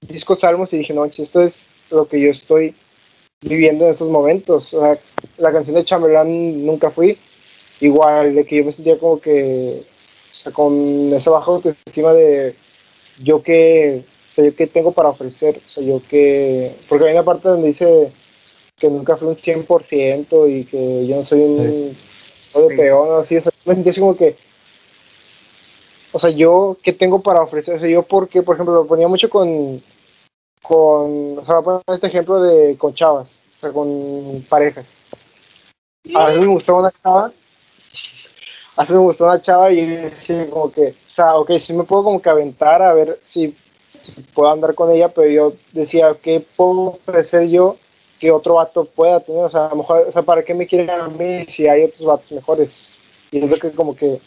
disco 0.00 0.36
Salmos 0.36 0.72
y 0.72 0.78
dije, 0.78 0.94
no, 0.94 1.04
esto 1.04 1.40
es 1.42 1.60
lo 1.90 2.06
que 2.06 2.20
yo 2.20 2.30
estoy 2.30 2.74
viviendo 3.42 3.84
en 3.84 3.92
estos 3.92 4.08
momentos. 4.08 4.72
O 4.72 4.80
sea, 4.80 4.98
la 5.38 5.52
canción 5.52 5.76
de 5.76 5.84
Chamberlain 5.84 6.64
nunca 6.64 6.90
fui. 6.90 7.18
Igual, 7.80 8.34
de 8.34 8.46
que 8.46 8.56
yo 8.56 8.64
me 8.64 8.72
sentía 8.72 8.98
como 8.98 9.20
que. 9.20 9.82
O 10.32 10.42
sea, 10.42 10.52
con 10.52 11.12
ese 11.12 11.30
bajo 11.30 11.60
encima 11.86 12.12
de 12.12 12.54
yo 13.18 13.42
que 13.42 14.04
sea, 14.36 14.44
yo 14.44 14.54
qué 14.54 14.66
tengo 14.66 14.92
para 14.92 15.08
ofrecer, 15.08 15.60
o 15.66 15.70
sea, 15.70 15.82
yo 15.82 16.02
que, 16.08 16.76
porque 16.88 17.06
hay 17.06 17.12
una 17.12 17.24
parte 17.24 17.48
donde 17.48 17.68
dice 17.68 18.12
que 18.76 18.90
nunca 18.90 19.16
fui 19.16 19.28
un 19.28 19.36
100% 19.36 20.48
y 20.48 20.64
que 20.64 21.06
yo 21.06 21.16
no 21.16 21.24
soy 21.24 21.40
un 21.40 21.96
sí. 22.52 22.76
peón, 22.76 23.20
así, 23.20 23.38
o 23.38 23.42
sea, 23.42 23.52
me 23.64 23.74
sentí 23.74 23.90
así 23.90 24.00
como 24.00 24.16
que, 24.16 24.36
o 26.12 26.18
sea, 26.18 26.30
yo 26.30 26.76
qué 26.82 26.92
tengo 26.92 27.22
para 27.22 27.42
ofrecer, 27.42 27.76
o 27.76 27.80
sea, 27.80 27.88
yo 27.88 28.02
porque, 28.02 28.42
por 28.42 28.56
ejemplo, 28.56 28.74
lo 28.74 28.86
ponía 28.86 29.08
mucho 29.08 29.30
con, 29.30 29.82
con, 30.62 31.38
o 31.38 31.44
sea, 31.46 31.60
voy 31.60 31.76
a 31.76 31.80
poner 31.80 31.96
este 31.96 32.06
ejemplo 32.08 32.42
de 32.42 32.76
con 32.76 32.94
chavas, 32.94 33.30
o 33.56 33.60
sea, 33.60 33.72
con 33.72 34.44
parejas. 34.48 34.86
A 36.14 36.26
veces 36.26 36.40
me 36.42 36.46
gustaba 36.46 36.80
una 36.80 36.92
chava, 37.02 37.32
a 38.76 38.80
veces 38.82 38.96
me 38.96 39.02
gustó 39.02 39.24
una 39.24 39.40
chava 39.40 39.72
y 39.72 39.84
decía 39.86 40.48
como 40.50 40.70
que, 40.70 40.88
o 40.88 41.10
sea, 41.10 41.34
ok, 41.36 41.52
sí 41.58 41.72
me 41.72 41.84
puedo 41.84 42.04
como 42.04 42.20
que 42.20 42.28
aventar 42.28 42.82
a 42.82 42.92
ver 42.92 43.18
si 43.24 43.56
puedo 44.34 44.50
andar 44.50 44.74
con 44.74 44.90
ella, 44.90 45.08
pero 45.08 45.28
yo 45.28 45.52
decía, 45.72 46.16
¿qué 46.22 46.44
puedo 46.56 46.98
ofrecer 47.06 47.48
yo 47.48 47.76
que 48.20 48.30
otro 48.30 48.54
vato 48.54 48.84
pueda 48.84 49.20
tener? 49.20 49.44
O 49.44 49.50
sea, 49.50 49.66
a 49.66 49.70
lo 49.70 49.76
mejor, 49.76 50.06
o 50.08 50.12
sea, 50.12 50.22
¿para 50.22 50.44
qué 50.44 50.54
me 50.54 50.66
quieren 50.66 50.90
a 50.90 51.08
mí 51.08 51.46
si 51.48 51.66
hay 51.66 51.84
otros 51.84 52.06
vatos 52.06 52.32
mejores? 52.32 52.70
Y 53.30 53.38
es 53.38 53.60
que 53.60 53.72
como 53.72 53.94
que 53.96 54.20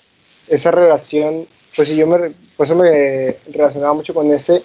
esa 0.47 0.71
relación, 0.71 1.47
pues 1.75 1.87
si 1.87 1.95
yo 1.95 2.07
me, 2.07 2.31
por 2.57 2.65
eso 2.65 2.75
me 2.75 3.37
relacionaba 3.51 3.93
mucho 3.93 4.13
con 4.13 4.31
ese, 4.33 4.63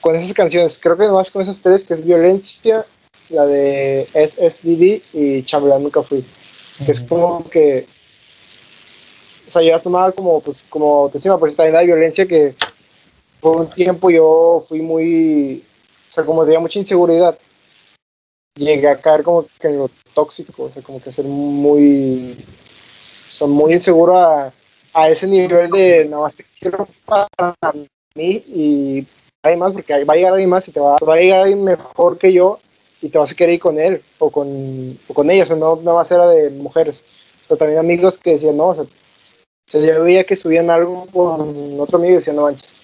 con 0.00 0.14
esas 0.14 0.32
canciones, 0.32 0.78
creo 0.78 0.96
que 0.96 1.06
nomás 1.06 1.30
con 1.30 1.42
esas 1.42 1.60
tres, 1.60 1.84
que 1.84 1.94
es 1.94 2.04
Violencia, 2.04 2.86
la 3.28 3.46
de 3.46 4.06
SSDD 4.12 5.02
y 5.12 5.42
Chambelán 5.42 5.82
Nunca 5.82 6.02
Fui, 6.02 6.24
que 6.84 6.92
es 6.92 7.00
como 7.00 7.48
que, 7.48 7.86
o 9.48 9.52
sea, 9.52 9.62
yo 9.62 9.80
tomaba 9.80 10.12
como, 10.12 10.40
pues, 10.40 10.58
como 10.68 11.08
te 11.10 11.18
decía, 11.18 11.36
pues 11.36 11.56
también 11.56 11.76
hay 11.76 11.86
violencia 11.86 12.26
que 12.26 12.54
por 13.46 13.58
un 13.58 13.70
tiempo 13.70 14.10
yo 14.10 14.64
fui 14.68 14.82
muy, 14.82 15.62
o 16.10 16.14
sea, 16.14 16.24
como 16.24 16.42
tenía 16.42 16.58
mucha 16.58 16.80
inseguridad, 16.80 17.38
llegué 18.56 18.88
a 18.88 19.00
caer 19.00 19.22
como 19.22 19.46
que 19.60 19.68
en 19.68 19.78
lo 19.78 19.90
tóxico, 20.12 20.64
o 20.64 20.70
sea, 20.70 20.82
como 20.82 21.00
que 21.00 21.12
ser 21.12 21.24
muy, 21.26 22.44
son 23.30 23.52
muy 23.52 23.74
inseguro 23.74 24.18
a, 24.18 24.52
ese 25.08 25.28
nivel 25.28 25.70
de 25.70 26.06
nada 26.06 26.22
más 26.22 26.34
te 26.34 26.44
quiero 26.58 26.88
para 27.04 27.28
mí 28.16 28.42
y 28.48 29.06
hay 29.44 29.56
más, 29.56 29.72
porque 29.72 30.02
va 30.02 30.14
a 30.14 30.16
llegar 30.16 30.32
alguien 30.32 30.50
más 30.50 30.66
y 30.66 30.72
te 30.72 30.80
va, 30.80 30.96
va 31.08 31.14
a 31.14 31.18
llegar 31.18 31.42
alguien 31.42 31.62
mejor 31.62 32.18
que 32.18 32.32
yo 32.32 32.58
y 33.00 33.10
te 33.10 33.18
vas 33.18 33.30
a 33.30 33.34
querer 33.36 33.54
ir 33.54 33.60
con 33.60 33.78
él 33.78 34.02
o 34.18 34.28
con, 34.28 34.98
o 35.06 35.14
con 35.14 35.30
ella, 35.30 35.46
o 35.48 35.54
no, 35.54 35.76
no 35.76 35.94
va 35.94 36.02
a 36.02 36.04
ser 36.04 36.20
de 36.20 36.50
mujeres, 36.50 37.00
pero 37.46 37.58
también 37.58 37.78
amigos 37.78 38.18
que 38.18 38.32
decían, 38.32 38.56
no, 38.56 38.70
o 38.70 38.74
sea, 38.74 38.84
o 39.72 40.02
veía 40.02 40.24
que 40.24 40.34
subían 40.34 40.68
algo 40.68 41.06
con 41.12 41.78
otro 41.78 41.98
amigo 41.98 42.14
y 42.14 42.16
decían, 42.16 42.34
no 42.34 42.42
manches, 42.42 42.75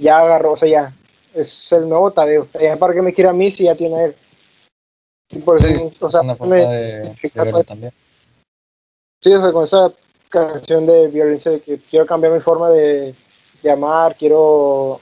ya 0.00 0.18
agarró, 0.18 0.52
o 0.52 0.56
sea, 0.56 0.68
ya 0.68 0.94
es 1.34 1.72
el 1.72 1.88
nuevo 1.88 2.10
Tadeo. 2.10 2.48
ya 2.60 2.76
para 2.76 2.94
que 2.94 3.02
me 3.02 3.14
quiera 3.14 3.30
a 3.30 3.34
mí 3.34 3.50
si 3.50 3.64
ya 3.64 3.74
tiene 3.74 4.06
él. 4.06 4.16
Y 5.30 5.38
por 5.38 5.64
eso, 5.64 5.92
o 6.00 6.10
sea, 6.10 6.22
una 6.22 6.34
forma 6.34 6.56
me, 6.56 6.66
de, 6.66 7.16
de 7.22 7.64
también. 7.64 7.92
Sí, 9.22 9.32
o 9.32 9.40
sea, 9.40 9.52
con 9.52 9.64
esa 9.64 9.92
canción 10.28 10.86
de 10.86 11.08
violencia 11.08 11.52
de 11.52 11.60
que 11.60 11.78
quiero 11.78 12.06
cambiar 12.06 12.32
mi 12.32 12.40
forma 12.40 12.70
de, 12.70 13.14
de 13.62 13.70
amar, 13.70 14.16
quiero 14.16 15.00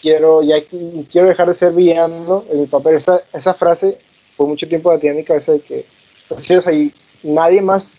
quiero 0.00 0.42
ya 0.42 0.56
quiero 0.64 1.28
dejar 1.28 1.48
de 1.48 1.54
ser 1.54 1.72
villano 1.72 2.44
en 2.50 2.60
mi 2.60 2.66
papel. 2.66 2.96
Esa, 2.96 3.22
esa 3.32 3.54
frase 3.54 3.98
por 4.36 4.48
mucho 4.48 4.66
tiempo 4.66 4.92
la 4.92 4.98
tenía 4.98 5.12
en 5.12 5.18
mi 5.18 5.24
cabeza 5.24 5.52
de 5.52 5.60
que 5.60 5.84
pues, 6.28 6.50
o 6.50 6.62
sea, 6.62 6.72
y 6.72 6.92
nadie 7.22 7.60
más 7.60 7.92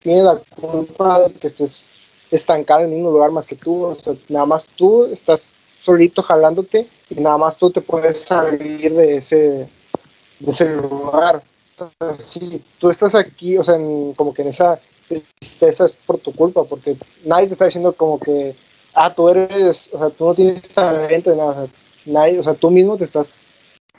tiene 0.00 0.22
la 0.22 0.36
culpa 0.36 1.28
de 1.28 1.34
que 1.34 1.48
estés 1.48 1.84
estancado 2.30 2.84
en 2.84 2.90
ningún 2.90 3.12
lugar 3.12 3.30
más 3.30 3.46
que 3.46 3.56
tú. 3.56 3.84
O 3.84 3.96
sea, 3.96 4.14
nada 4.28 4.46
más 4.46 4.66
tú 4.76 5.06
estás 5.06 5.55
solito 5.86 6.22
jalándote 6.22 6.86
y 7.08 7.14
nada 7.20 7.38
más 7.38 7.56
tú 7.56 7.70
te 7.70 7.80
puedes 7.80 8.22
salir 8.22 8.92
de 8.92 9.16
ese 9.18 9.68
de 10.40 10.50
ese 10.50 10.76
lugar. 10.76 11.42
Entonces, 11.78 12.26
si 12.26 12.62
tú 12.78 12.90
estás 12.90 13.14
aquí, 13.14 13.56
o 13.56 13.64
sea, 13.64 13.76
en- 13.76 14.12
como 14.14 14.34
que 14.34 14.42
en 14.42 14.48
esa 14.48 14.78
tristeza 15.08 15.86
es 15.86 15.92
por 15.92 16.18
tu 16.18 16.32
culpa, 16.32 16.64
porque 16.64 16.96
nadie 17.24 17.46
te 17.46 17.52
está 17.52 17.66
diciendo 17.66 17.92
como 17.92 18.18
que, 18.18 18.54
ah, 18.94 19.14
tú 19.14 19.28
eres, 19.28 19.88
o 19.92 19.98
sea, 19.98 20.10
tú 20.10 20.26
no 20.26 20.34
tienes 20.34 20.62
talento 20.70 21.34
nada, 21.34 21.50
o 21.50 21.54
sea, 21.54 21.66
nadie, 22.06 22.40
o 22.40 22.44
sea, 22.44 22.54
tú 22.54 22.70
mismo 22.70 22.96
te 22.98 23.04
estás 23.04 23.32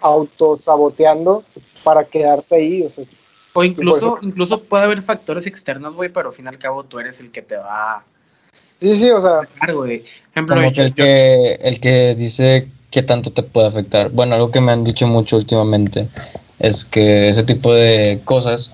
autosaboteando 0.01 1.43
para 1.83 2.03
quedarte 2.03 2.55
ahí, 2.55 2.83
o 2.83 2.89
sea, 2.91 3.05
O 3.53 3.63
incluso, 3.63 4.19
incluso 4.21 4.61
puede 4.61 4.83
haber 4.83 5.01
factores 5.01 5.47
externos, 5.47 5.95
güey, 5.95 6.09
pero 6.09 6.29
al 6.29 6.35
fin 6.35 6.45
y 6.45 6.49
al 6.49 6.59
cabo 6.59 6.83
tú 6.83 6.99
eres 6.99 7.19
el 7.19 7.31
que 7.31 7.41
te 7.41 7.55
va 7.57 8.03
sí, 8.81 8.99
sí, 8.99 9.09
o 9.09 9.21
sea, 9.21 9.41
sacar, 9.53 9.73
güey. 9.73 9.99
Por 9.99 10.07
ejemplo, 10.31 10.55
Como 10.55 10.67
yo- 10.69 10.73
que 10.73 10.81
el, 10.83 10.93
que 10.93 11.53
el 11.63 11.79
que 11.79 12.15
dice 12.15 12.67
qué 12.91 13.01
tanto 13.03 13.31
te 13.31 13.43
puede 13.43 13.67
afectar. 13.67 14.09
Bueno, 14.09 14.35
algo 14.35 14.51
que 14.51 14.61
me 14.61 14.71
han 14.71 14.83
dicho 14.83 15.07
mucho 15.07 15.37
últimamente 15.37 16.07
es 16.59 16.85
que 16.85 17.29
ese 17.29 17.43
tipo 17.43 17.73
de 17.73 18.21
cosas 18.23 18.71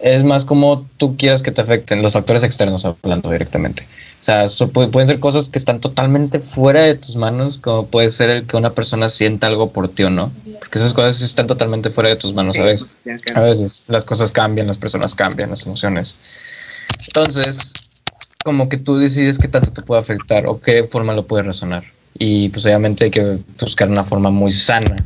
es 0.00 0.24
más 0.24 0.44
como 0.44 0.86
tú 0.96 1.16
quieras 1.16 1.42
que 1.42 1.52
te 1.52 1.60
afecten, 1.60 2.02
los 2.02 2.12
factores 2.12 2.42
externos 2.42 2.84
hablando 2.84 3.30
directamente. 3.30 3.86
O 4.20 4.24
sea, 4.24 4.44
pueden 4.72 5.06
ser 5.06 5.20
cosas 5.20 5.48
que 5.48 5.58
están 5.58 5.80
totalmente 5.80 6.40
fuera 6.40 6.80
de 6.80 6.96
tus 6.96 7.14
manos, 7.16 7.58
como 7.58 7.86
puede 7.86 8.10
ser 8.10 8.30
el 8.30 8.46
que 8.46 8.56
una 8.56 8.70
persona 8.72 9.08
sienta 9.08 9.46
algo 9.46 9.70
por 9.72 9.88
ti 9.88 10.02
o 10.04 10.10
no. 10.10 10.32
Porque 10.58 10.78
esas 10.78 10.92
cosas 10.92 11.20
están 11.20 11.46
totalmente 11.46 11.90
fuera 11.90 12.08
de 12.10 12.16
tus 12.16 12.32
manos 12.34 12.56
a 12.58 12.62
veces. 12.62 12.94
A 13.34 13.40
veces 13.40 13.84
las 13.88 14.04
cosas 14.04 14.32
cambian, 14.32 14.66
las 14.66 14.78
personas 14.78 15.14
cambian, 15.14 15.50
las 15.50 15.66
emociones. 15.66 16.16
Entonces, 17.06 17.72
como 18.44 18.68
que 18.68 18.76
tú 18.76 18.96
decides 18.96 19.38
qué 19.38 19.48
tanto 19.48 19.72
te 19.72 19.82
puede 19.82 20.00
afectar 20.00 20.46
o 20.46 20.60
qué 20.60 20.84
forma 20.84 21.14
lo 21.14 21.26
puedes 21.26 21.46
razonar. 21.46 21.84
Y 22.18 22.48
pues 22.50 22.64
obviamente 22.66 23.04
hay 23.04 23.10
que 23.10 23.38
buscar 23.60 23.88
una 23.88 24.04
forma 24.04 24.30
muy 24.30 24.52
sana, 24.52 25.04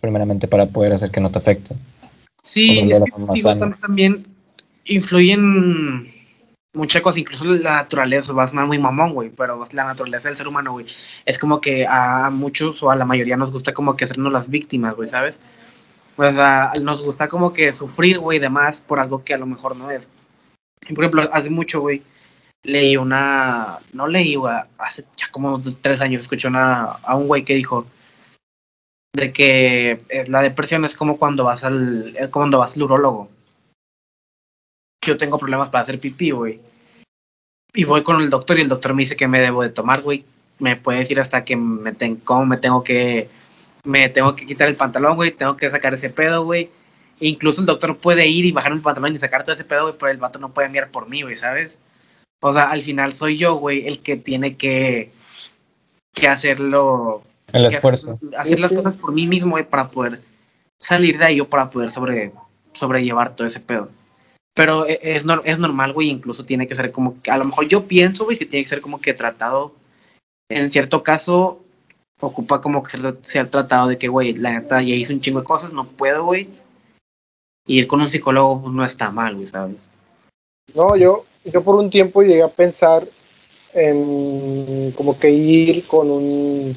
primeramente 0.00 0.48
para 0.48 0.66
poder 0.66 0.92
hacer 0.92 1.10
que 1.10 1.20
no 1.20 1.30
te 1.30 1.38
afecte. 1.38 1.74
Sí, 2.42 2.90
es 2.90 3.00
que 3.00 3.32
digo, 3.32 3.56
también 3.56 4.26
influyen 4.84 6.12
muchas 6.72 7.02
cosas, 7.02 7.18
incluso 7.18 7.44
la 7.44 7.76
naturaleza, 7.76 8.32
va 8.32 8.44
a 8.44 8.66
muy 8.66 8.78
mamón, 8.78 9.14
güey, 9.14 9.30
pero 9.30 9.62
la 9.72 9.84
naturaleza 9.84 10.28
del 10.28 10.36
ser 10.36 10.46
humano, 10.46 10.72
güey, 10.72 10.86
es 11.24 11.38
como 11.38 11.60
que 11.60 11.86
a 11.88 12.30
muchos 12.30 12.82
o 12.82 12.90
a 12.90 12.96
la 12.96 13.04
mayoría 13.04 13.36
nos 13.36 13.50
gusta 13.50 13.74
como 13.74 13.96
que 13.96 14.04
hacernos 14.04 14.32
las 14.32 14.48
víctimas, 14.48 14.94
güey, 14.94 15.08
¿sabes? 15.08 15.40
O 16.16 16.22
sea, 16.22 16.72
nos 16.80 17.02
gusta 17.02 17.28
como 17.28 17.52
que 17.52 17.72
sufrir, 17.72 18.18
güey, 18.18 18.38
demás 18.38 18.80
por 18.80 19.00
algo 19.00 19.24
que 19.24 19.34
a 19.34 19.38
lo 19.38 19.46
mejor 19.46 19.76
no 19.76 19.90
es. 19.90 20.08
Por 20.94 21.04
ejemplo, 21.04 21.28
hace 21.32 21.50
mucho, 21.50 21.80
güey, 21.80 22.02
leí 22.66 22.96
una, 22.96 23.78
no 23.92 24.08
leí, 24.08 24.36
hace 24.78 25.04
ya 25.16 25.28
como 25.30 25.62
tres 25.80 26.00
años 26.00 26.22
escuché 26.22 26.48
una, 26.48 26.82
a 26.84 27.16
un 27.16 27.28
güey 27.28 27.44
que 27.44 27.54
dijo 27.54 27.86
de 29.14 29.32
que 29.32 30.02
eh, 30.08 30.24
la 30.26 30.42
depresión 30.42 30.84
es 30.84 30.96
como 30.96 31.16
cuando 31.16 31.44
vas 31.44 31.64
al, 31.64 32.16
cuando 32.30 32.58
vas 32.58 32.76
al 32.76 32.82
urólogo. 32.82 33.30
Yo 35.04 35.16
tengo 35.16 35.38
problemas 35.38 35.68
para 35.68 35.82
hacer 35.82 36.00
pipí, 36.00 36.32
güey. 36.32 36.60
Y 37.72 37.84
voy 37.84 38.02
con 38.02 38.20
el 38.20 38.30
doctor 38.30 38.58
y 38.58 38.62
el 38.62 38.68
doctor 38.68 38.94
me 38.94 39.02
dice 39.02 39.16
que 39.16 39.28
me 39.28 39.40
debo 39.40 39.62
de 39.62 39.68
tomar, 39.68 40.02
güey. 40.02 40.24
Me 40.58 40.76
puede 40.76 40.98
decir 40.98 41.20
hasta 41.20 41.44
que 41.44 41.56
me 41.56 41.92
ten, 41.92 42.16
cómo 42.16 42.46
me 42.46 42.56
tengo 42.56 42.82
que 42.82 43.28
me 43.84 44.08
tengo 44.08 44.34
que 44.34 44.46
quitar 44.46 44.68
el 44.68 44.74
pantalón, 44.76 45.14
güey, 45.14 45.30
tengo 45.30 45.56
que 45.56 45.70
sacar 45.70 45.94
ese 45.94 46.10
pedo, 46.10 46.44
güey. 46.44 46.68
Incluso 47.20 47.60
el 47.60 47.66
doctor 47.66 47.96
puede 47.98 48.26
ir 48.26 48.44
y 48.44 48.52
bajar 48.52 48.72
el 48.72 48.80
pantalón 48.80 49.14
y 49.14 49.18
sacar 49.18 49.44
todo 49.44 49.52
ese 49.52 49.64
pedo, 49.64 49.82
güey, 49.82 49.94
pero 49.98 50.10
el 50.10 50.18
vato 50.18 50.40
no 50.40 50.52
puede 50.52 50.68
mirar 50.68 50.90
por 50.90 51.08
mí, 51.08 51.22
güey, 51.22 51.36
¿sabes? 51.36 51.78
O 52.40 52.52
sea, 52.52 52.70
al 52.70 52.82
final 52.82 53.12
soy 53.12 53.36
yo, 53.38 53.54
güey, 53.54 53.86
el 53.86 54.00
que 54.00 54.16
tiene 54.16 54.56
que, 54.56 55.10
que 56.12 56.28
hacerlo. 56.28 57.22
El 57.52 57.68
que 57.68 57.76
esfuerzo. 57.76 58.12
Hacer, 58.14 58.38
hacer 58.38 58.60
las 58.60 58.72
cosas 58.72 58.94
por 58.94 59.12
mí 59.12 59.26
mismo, 59.26 59.52
güey, 59.52 59.64
para 59.68 59.88
poder 59.88 60.20
salir 60.78 61.18
de 61.18 61.24
ahí 61.24 61.40
o 61.40 61.48
para 61.48 61.70
poder 61.70 61.90
sobre, 61.90 62.32
sobrellevar 62.74 63.34
todo 63.34 63.46
ese 63.46 63.60
pedo. 63.60 63.88
Pero 64.54 64.86
e- 64.86 65.00
es, 65.02 65.24
es 65.44 65.58
normal, 65.58 65.92
güey, 65.92 66.08
incluso 66.08 66.44
tiene 66.44 66.66
que 66.66 66.74
ser 66.74 66.92
como 66.92 67.20
que, 67.20 67.30
a 67.30 67.38
lo 67.38 67.44
mejor 67.44 67.68
yo 67.68 67.86
pienso, 67.86 68.24
güey, 68.24 68.38
que 68.38 68.46
tiene 68.46 68.64
que 68.64 68.70
ser 68.70 68.80
como 68.80 69.00
que 69.00 69.12
tratado, 69.14 69.74
en 70.48 70.70
cierto 70.70 71.02
caso, 71.02 71.62
ocupa 72.20 72.60
como 72.60 72.82
que 72.82 72.90
ser, 72.90 73.18
ser 73.22 73.50
tratado 73.50 73.88
de 73.88 73.98
que, 73.98 74.08
güey, 74.08 74.32
la 74.32 74.52
neta 74.52 74.80
ya 74.82 74.94
hice 74.94 75.12
un 75.12 75.20
chingo 75.20 75.40
de 75.40 75.46
cosas, 75.46 75.72
no 75.72 75.86
puedo, 75.86 76.24
güey. 76.24 76.48
Ir 77.66 77.86
con 77.86 78.00
un 78.00 78.10
psicólogo 78.10 78.62
pues, 78.62 78.74
no 78.74 78.84
está 78.84 79.10
mal, 79.10 79.34
güey, 79.34 79.46
¿sabes? 79.46 79.88
No, 80.74 80.96
yo, 80.96 81.24
yo 81.52 81.62
por 81.62 81.76
un 81.76 81.90
tiempo 81.90 82.22
llegué 82.22 82.42
a 82.42 82.48
pensar 82.48 83.06
en 83.72 84.92
como 84.96 85.18
que 85.18 85.30
ir 85.30 85.86
con 85.86 86.10
un, 86.10 86.76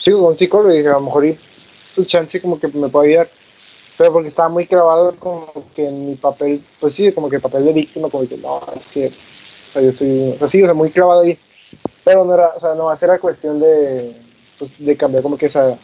sí, 0.00 0.10
con 0.10 0.24
un 0.24 0.38
psicólogo 0.38 0.72
y 0.72 0.78
dije, 0.78 0.88
a 0.88 0.92
lo 0.92 1.02
mejor 1.02 1.24
ir 1.26 1.38
su 1.94 2.04
chance 2.04 2.40
como 2.40 2.58
que 2.58 2.68
me 2.68 2.88
puede 2.88 3.10
ayudar. 3.10 3.28
Pero 3.96 4.12
porque 4.14 4.28
estaba 4.30 4.48
muy 4.48 4.66
clavado 4.66 5.14
como 5.16 5.52
que 5.74 5.86
en 5.86 6.06
mi 6.06 6.14
papel, 6.14 6.62
pues 6.80 6.94
sí, 6.94 7.12
como 7.12 7.28
que 7.28 7.36
el 7.36 7.42
papel 7.42 7.66
de 7.66 7.72
víctima, 7.74 8.08
como 8.08 8.26
que 8.26 8.38
no, 8.38 8.60
es 8.74 8.86
que, 8.86 9.08
o 9.08 9.72
sea, 9.72 9.82
yo 9.82 9.90
estoy, 9.90 10.30
o 10.30 10.38
sea, 10.38 10.48
sí, 10.48 10.62
o 10.62 10.64
sea, 10.64 10.74
muy 10.74 10.90
clavado 10.90 11.20
ahí. 11.20 11.38
Pero 12.02 12.24
no 12.24 12.32
era, 12.32 12.48
o 12.56 12.60
sea, 12.60 12.74
no, 12.74 12.90
era 12.90 13.18
cuestión 13.18 13.60
de, 13.60 14.16
pues, 14.58 14.70
de 14.78 14.96
cambiar 14.96 15.22
como 15.22 15.36
que 15.36 15.46
esa 15.46 15.76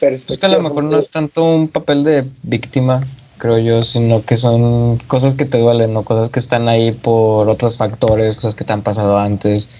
perspectiva. 0.00 0.34
Es 0.34 0.38
que 0.38 0.46
a 0.46 0.48
lo 0.48 0.62
mejor 0.62 0.82
no 0.82 0.98
es 0.98 1.08
tanto 1.08 1.44
un 1.44 1.68
papel 1.68 2.02
de 2.02 2.28
víctima, 2.42 3.06
creo 3.38 3.58
yo, 3.58 3.84
sino 3.84 4.24
que 4.24 4.36
son 4.36 4.98
cosas 5.06 5.34
que 5.34 5.44
te 5.44 5.58
duelen, 5.58 5.92
¿no? 5.92 6.04
Cosas 6.04 6.28
que 6.30 6.38
están 6.38 6.68
ahí 6.68 6.92
por 6.92 7.48
otros 7.48 7.76
factores, 7.76 8.36
cosas 8.36 8.54
que 8.54 8.64
te 8.64 8.72
han 8.72 8.82
pasado 8.82 9.18
antes, 9.18 9.70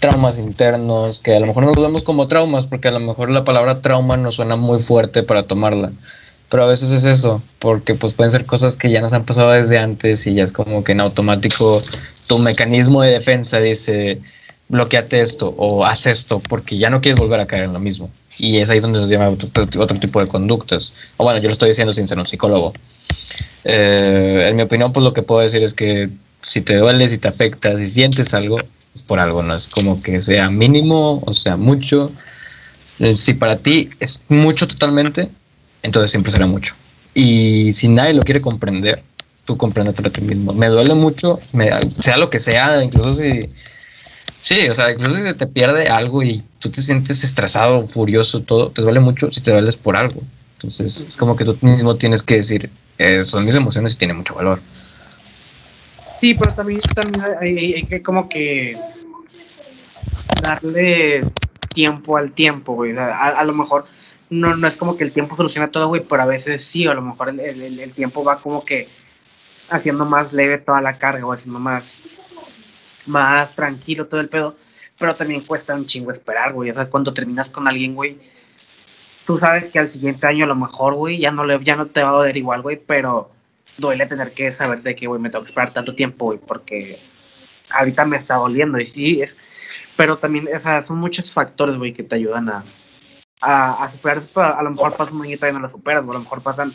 traumas 0.00 0.38
internos, 0.38 1.20
que 1.20 1.34
a 1.34 1.40
lo 1.40 1.46
mejor 1.46 1.64
no 1.64 1.72
los 1.72 1.82
vemos 1.82 2.02
como 2.02 2.26
traumas, 2.26 2.66
porque 2.66 2.88
a 2.88 2.92
lo 2.92 3.00
mejor 3.00 3.30
la 3.30 3.44
palabra 3.44 3.80
trauma 3.80 4.16
nos 4.16 4.36
suena 4.36 4.56
muy 4.56 4.80
fuerte 4.80 5.22
para 5.22 5.44
tomarla. 5.44 5.92
Pero 6.50 6.64
a 6.64 6.66
veces 6.66 6.90
es 6.90 7.04
eso, 7.04 7.42
porque 7.58 7.94
pues 7.94 8.12
pueden 8.12 8.30
ser 8.30 8.46
cosas 8.46 8.76
que 8.76 8.90
ya 8.90 9.00
nos 9.00 9.12
han 9.12 9.24
pasado 9.24 9.50
desde 9.50 9.78
antes 9.78 10.26
y 10.26 10.34
ya 10.34 10.44
es 10.44 10.52
como 10.52 10.84
que 10.84 10.92
en 10.92 11.00
automático 11.00 11.82
tu 12.26 12.38
mecanismo 12.38 13.02
de 13.02 13.12
defensa 13.12 13.58
dice 13.60 14.20
bloqueate 14.68 15.20
esto 15.20 15.54
o 15.56 15.84
haz 15.84 16.06
esto 16.06 16.40
porque 16.40 16.78
ya 16.78 16.90
no 16.90 17.00
quieres 17.00 17.18
volver 17.20 17.40
a 17.40 17.46
caer 17.46 17.64
en 17.64 17.72
lo 17.72 17.80
mismo. 17.80 18.10
Y 18.38 18.58
es 18.58 18.68
ahí 18.70 18.80
donde 18.80 19.02
se 19.02 19.08
llama 19.08 19.28
otro, 19.28 19.48
otro 19.82 19.98
tipo 20.00 20.20
de 20.20 20.28
conductas. 20.28 20.92
O 21.16 21.24
bueno, 21.24 21.38
yo 21.40 21.46
lo 21.48 21.52
estoy 21.52 21.68
diciendo 21.68 21.92
sin 21.92 22.06
ser 22.08 22.18
un 22.18 22.26
psicólogo. 22.26 22.72
Eh, 23.64 24.46
en 24.48 24.56
mi 24.56 24.62
opinión, 24.62 24.92
pues 24.92 25.04
lo 25.04 25.12
que 25.12 25.22
puedo 25.22 25.40
decir 25.40 25.62
es 25.62 25.72
que 25.74 26.10
si 26.42 26.60
te 26.60 26.76
duele, 26.76 27.08
si 27.08 27.18
te 27.18 27.28
afecta, 27.28 27.78
si 27.78 27.88
sientes 27.88 28.34
algo, 28.34 28.58
es 28.94 29.02
por 29.02 29.18
algo, 29.18 29.42
no 29.42 29.56
es 29.56 29.66
como 29.66 30.02
que 30.02 30.20
sea 30.20 30.50
mínimo 30.50 31.22
o 31.26 31.32
sea 31.32 31.56
mucho. 31.56 32.12
Eh, 32.98 33.16
Si 33.16 33.34
para 33.34 33.58
ti 33.58 33.88
es 34.00 34.24
mucho 34.28 34.68
totalmente, 34.68 35.28
entonces 35.82 36.10
siempre 36.10 36.32
será 36.32 36.46
mucho. 36.46 36.74
Y 37.14 37.72
si 37.72 37.88
nadie 37.88 38.14
lo 38.14 38.22
quiere 38.22 38.40
comprender, 38.40 39.02
tú 39.44 39.56
compréndetelo 39.56 40.08
a 40.08 40.12
ti 40.12 40.20
mismo. 40.20 40.52
Me 40.52 40.68
duele 40.68 40.94
mucho, 40.94 41.40
me- 41.52 41.70
sea 42.02 42.16
lo 42.18 42.30
que 42.30 42.40
sea, 42.40 42.82
incluso 42.82 43.14
si... 43.16 43.50
Sí, 44.42 44.68
o 44.68 44.74
sea, 44.74 44.92
incluso 44.92 45.16
si 45.26 45.34
te 45.34 45.46
pierde 45.46 45.86
algo 45.86 46.22
y 46.22 46.42
tú 46.64 46.70
te 46.70 46.82
sientes 46.82 47.22
estresado, 47.24 47.86
furioso, 47.88 48.42
todo, 48.42 48.70
te 48.70 48.80
duele 48.82 49.00
mucho 49.00 49.30
si 49.32 49.40
te 49.42 49.50
dueles 49.52 49.76
por 49.76 49.96
algo. 49.96 50.22
Entonces, 50.56 51.06
es 51.08 51.16
como 51.16 51.36
que 51.36 51.44
tú 51.44 51.58
mismo 51.60 51.96
tienes 51.96 52.22
que 52.22 52.36
decir, 52.36 52.70
eh, 52.98 53.22
son 53.22 53.44
mis 53.44 53.54
emociones 53.54 53.94
y 53.94 53.98
tienen 53.98 54.16
mucho 54.16 54.34
valor. 54.34 54.60
Sí, 56.18 56.32
pero 56.34 56.54
también, 56.54 56.80
también 56.94 57.24
hay, 57.40 57.82
que 57.84 58.02
como 58.02 58.28
que 58.28 58.78
darle 60.42 61.24
tiempo 61.74 62.16
al 62.16 62.32
tiempo, 62.32 62.74
güey. 62.74 62.96
A, 62.96 63.28
a 63.28 63.44
lo 63.44 63.52
mejor 63.52 63.86
no, 64.30 64.56
no 64.56 64.66
es 64.66 64.76
como 64.76 64.96
que 64.96 65.04
el 65.04 65.12
tiempo 65.12 65.36
soluciona 65.36 65.70
todo, 65.70 65.88
güey, 65.88 66.02
pero 66.02 66.22
a 66.22 66.26
veces 66.26 66.64
sí, 66.64 66.86
a 66.86 66.94
lo 66.94 67.02
mejor 67.02 67.28
el- 67.28 67.78
el 67.80 67.92
tiempo 67.92 68.24
va 68.24 68.38
como 68.40 68.64
que 68.64 68.88
haciendo 69.68 70.04
más 70.06 70.32
leve 70.32 70.58
toda 70.58 70.80
la 70.80 70.96
carga 70.98 71.26
o 71.26 71.32
haciendo 71.32 71.58
más, 71.58 71.98
más 73.06 73.54
tranquilo 73.54 74.06
todo 74.06 74.20
el 74.20 74.28
pedo. 74.28 74.56
Pero 74.98 75.16
también 75.16 75.42
cuesta 75.42 75.74
un 75.74 75.86
chingo 75.86 76.10
esperar, 76.10 76.52
güey. 76.52 76.70
O 76.70 76.74
sea, 76.74 76.88
cuando 76.88 77.12
terminas 77.12 77.50
con 77.50 77.66
alguien, 77.66 77.94
güey, 77.94 78.18
tú 79.26 79.38
sabes 79.38 79.70
que 79.70 79.78
al 79.78 79.88
siguiente 79.88 80.26
año 80.26 80.44
a 80.44 80.48
lo 80.48 80.56
mejor, 80.56 80.94
güey, 80.94 81.18
ya 81.18 81.32
no, 81.32 81.44
le, 81.44 81.62
ya 81.64 81.76
no 81.76 81.86
te 81.86 82.02
va 82.02 82.10
a 82.10 82.12
doler 82.12 82.36
igual, 82.36 82.62
güey, 82.62 82.76
pero 82.76 83.30
duele 83.76 84.06
tener 84.06 84.32
que 84.32 84.52
saber 84.52 84.82
de 84.82 84.94
que, 84.94 85.06
güey, 85.06 85.20
me 85.20 85.30
tengo 85.30 85.44
que 85.44 85.48
esperar 85.48 85.72
tanto 85.72 85.94
tiempo, 85.94 86.26
güey, 86.26 86.38
porque 86.38 87.00
ahorita 87.70 88.04
me 88.04 88.16
está 88.16 88.36
doliendo. 88.36 88.78
Y 88.78 88.86
sí, 88.86 89.22
es, 89.22 89.36
pero 89.96 90.18
también, 90.18 90.48
o 90.54 90.60
sea, 90.60 90.82
son 90.82 90.98
muchos 90.98 91.32
factores, 91.32 91.76
güey, 91.76 91.92
que 91.92 92.02
te 92.02 92.16
ayudan 92.16 92.48
a, 92.48 92.64
a, 93.40 93.88
superar. 93.88 94.22
A 94.34 94.62
lo 94.62 94.70
mejor 94.70 94.96
pasa 94.96 95.12
un 95.12 95.22
año 95.22 95.34
y 95.34 95.36
todavía 95.36 95.58
no 95.58 95.66
lo 95.66 95.70
superas, 95.70 96.04
o 96.04 96.10
a 96.10 96.14
lo 96.14 96.20
mejor 96.20 96.42
pasan 96.42 96.74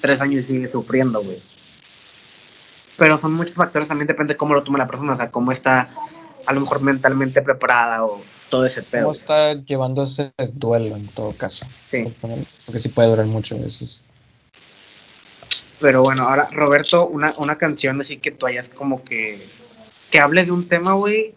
tres 0.00 0.20
años 0.20 0.44
y 0.44 0.46
sigues 0.46 0.72
sufriendo, 0.72 1.22
güey. 1.22 1.42
Pero 2.96 3.18
son 3.18 3.32
muchos 3.32 3.56
factores, 3.56 3.88
también 3.88 4.06
depende 4.06 4.34
de 4.34 4.38
cómo 4.38 4.54
lo 4.54 4.62
tome 4.62 4.78
la 4.78 4.86
persona, 4.86 5.12
o 5.14 5.16
sea, 5.16 5.30
cómo 5.30 5.50
está 5.50 5.88
a 6.46 6.52
lo 6.52 6.60
mejor 6.60 6.80
mentalmente 6.80 7.42
preparada 7.42 8.04
o 8.04 8.20
todo 8.50 8.66
ese 8.66 8.82
pedo. 8.82 9.04
¿Cómo 9.04 9.12
está 9.12 9.54
llevando 9.54 10.04
ese 10.04 10.32
duelo 10.52 10.96
en 10.96 11.08
todo 11.08 11.32
caso? 11.32 11.66
Sí. 11.90 12.12
Porque 12.66 12.78
sí 12.80 12.88
puede 12.88 13.08
durar 13.08 13.26
mucho 13.26 13.56
a 13.56 13.58
veces. 13.58 14.02
Pero 15.80 16.02
bueno, 16.02 16.28
ahora, 16.28 16.48
Roberto, 16.52 17.06
una, 17.06 17.34
una 17.38 17.56
canción 17.56 18.00
así 18.00 18.18
que 18.18 18.30
tú 18.30 18.46
hayas 18.46 18.68
como 18.68 19.02
que. 19.04 19.46
que 20.10 20.18
hable 20.18 20.44
de 20.44 20.52
un 20.52 20.68
tema, 20.68 20.94
güey, 20.94 21.34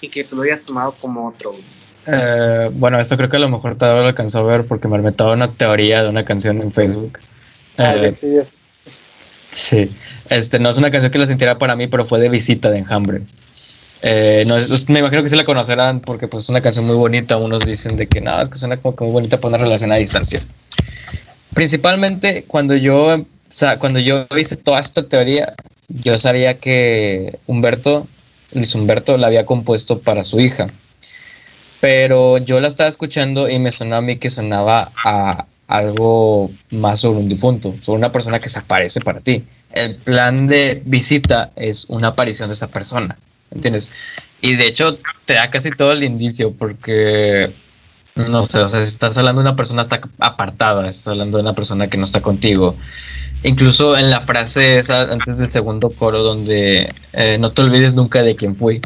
y 0.00 0.08
que 0.08 0.24
tú 0.24 0.36
lo 0.36 0.42
hayas 0.42 0.62
tomado 0.62 0.92
como 0.92 1.28
otro, 1.28 1.52
güey. 1.52 1.64
Eh, 2.06 2.70
bueno, 2.72 2.98
esto 2.98 3.16
creo 3.16 3.28
que 3.28 3.36
a 3.36 3.40
lo 3.40 3.50
mejor 3.50 3.76
te 3.76 3.84
lo 3.84 4.06
alcanzó 4.06 4.38
a 4.38 4.42
ver 4.42 4.66
porque 4.66 4.88
me 4.88 4.98
metaba 4.98 5.32
una 5.32 5.52
teoría 5.52 6.02
de 6.02 6.08
una 6.08 6.24
canción 6.24 6.62
en 6.62 6.72
Facebook 6.72 7.20
Ah, 7.76 7.94
Eh, 7.96 8.44
Sí, 9.50 9.90
este 10.28 10.60
no 10.60 10.70
es 10.70 10.76
una 10.76 10.92
canción 10.92 11.10
que 11.10 11.18
la 11.18 11.26
sintiera 11.26 11.58
para 11.58 11.74
mí, 11.74 11.88
pero 11.88 12.06
fue 12.06 12.20
de 12.20 12.28
visita 12.28 12.70
de 12.70 12.78
Enjambre. 12.78 13.22
Eh, 14.02 14.44
no, 14.46 14.56
me 14.88 15.00
imagino 15.00 15.22
que 15.22 15.28
sí 15.28 15.36
la 15.36 15.44
conocerán 15.44 16.00
porque 16.00 16.26
pues 16.26 16.44
es 16.44 16.48
una 16.48 16.60
canción 16.60 16.86
muy 16.86 16.96
bonita. 16.96 17.36
Unos 17.36 17.64
dicen 17.64 17.96
de 17.96 18.06
que 18.06 18.20
nada, 18.20 18.42
es 18.42 18.48
que 18.48 18.58
suena 18.58 18.76
como 18.78 18.96
que 18.96 19.04
muy 19.04 19.12
bonita 19.12 19.38
para 19.38 19.56
una 19.56 19.64
relación 19.64 19.92
a 19.92 19.96
distancia. 19.96 20.40
Principalmente 21.54 22.44
cuando 22.44 22.76
yo, 22.76 23.16
o 23.16 23.26
sea, 23.48 23.78
cuando 23.78 23.98
yo 23.98 24.26
hice 24.36 24.56
toda 24.56 24.78
esta 24.78 25.08
teoría, 25.08 25.54
yo 25.88 26.18
sabía 26.18 26.58
que 26.58 27.38
Humberto, 27.46 28.06
Luis 28.52 28.74
Humberto, 28.74 29.18
la 29.18 29.26
había 29.26 29.46
compuesto 29.46 30.00
para 30.00 30.24
su 30.24 30.40
hija. 30.40 30.68
Pero 31.80 32.38
yo 32.38 32.60
la 32.60 32.68
estaba 32.68 32.88
escuchando 32.88 33.48
y 33.48 33.58
me 33.58 33.72
sonó 33.72 33.96
a 33.96 34.02
mí 34.02 34.16
que 34.16 34.30
sonaba 34.30 34.92
a 35.02 35.46
algo 35.66 36.50
más 36.70 37.00
sobre 37.00 37.20
un 37.20 37.28
difunto, 37.28 37.74
sobre 37.80 37.98
una 37.98 38.12
persona 38.12 38.40
que 38.40 38.48
se 38.48 38.58
aparece 38.58 39.00
para 39.00 39.20
ti. 39.20 39.44
El 39.72 39.96
plan 39.96 40.46
de 40.48 40.82
visita 40.84 41.52
es 41.54 41.86
una 41.88 42.08
aparición 42.08 42.48
de 42.48 42.54
esa 42.54 42.68
persona, 42.68 43.16
¿entiendes? 43.50 43.88
Y 44.40 44.56
de 44.56 44.66
hecho 44.66 44.98
te 45.26 45.34
da 45.34 45.50
casi 45.50 45.70
todo 45.70 45.92
el 45.92 46.02
indicio 46.02 46.52
porque, 46.52 47.52
no 48.16 48.44
sé, 48.44 48.58
o 48.58 48.68
sea, 48.68 48.80
si 48.80 48.88
estás 48.88 49.16
hablando 49.18 49.42
de 49.42 49.48
una 49.48 49.56
persona 49.56 49.82
está 49.82 50.00
apartada, 50.18 50.88
estás 50.88 51.08
hablando 51.08 51.38
de 51.38 51.42
una 51.42 51.54
persona 51.54 51.88
que 51.88 51.98
no 51.98 52.04
está 52.04 52.20
contigo. 52.20 52.76
Incluso 53.42 53.96
en 53.96 54.10
la 54.10 54.22
frase 54.22 54.78
esa 54.78 55.02
antes 55.02 55.38
del 55.38 55.50
segundo 55.50 55.90
coro 55.90 56.22
donde 56.22 56.92
eh, 57.12 57.38
no 57.38 57.52
te 57.52 57.62
olvides 57.62 57.94
nunca 57.94 58.22
de 58.22 58.36
quién 58.36 58.56
fui, 58.56 58.80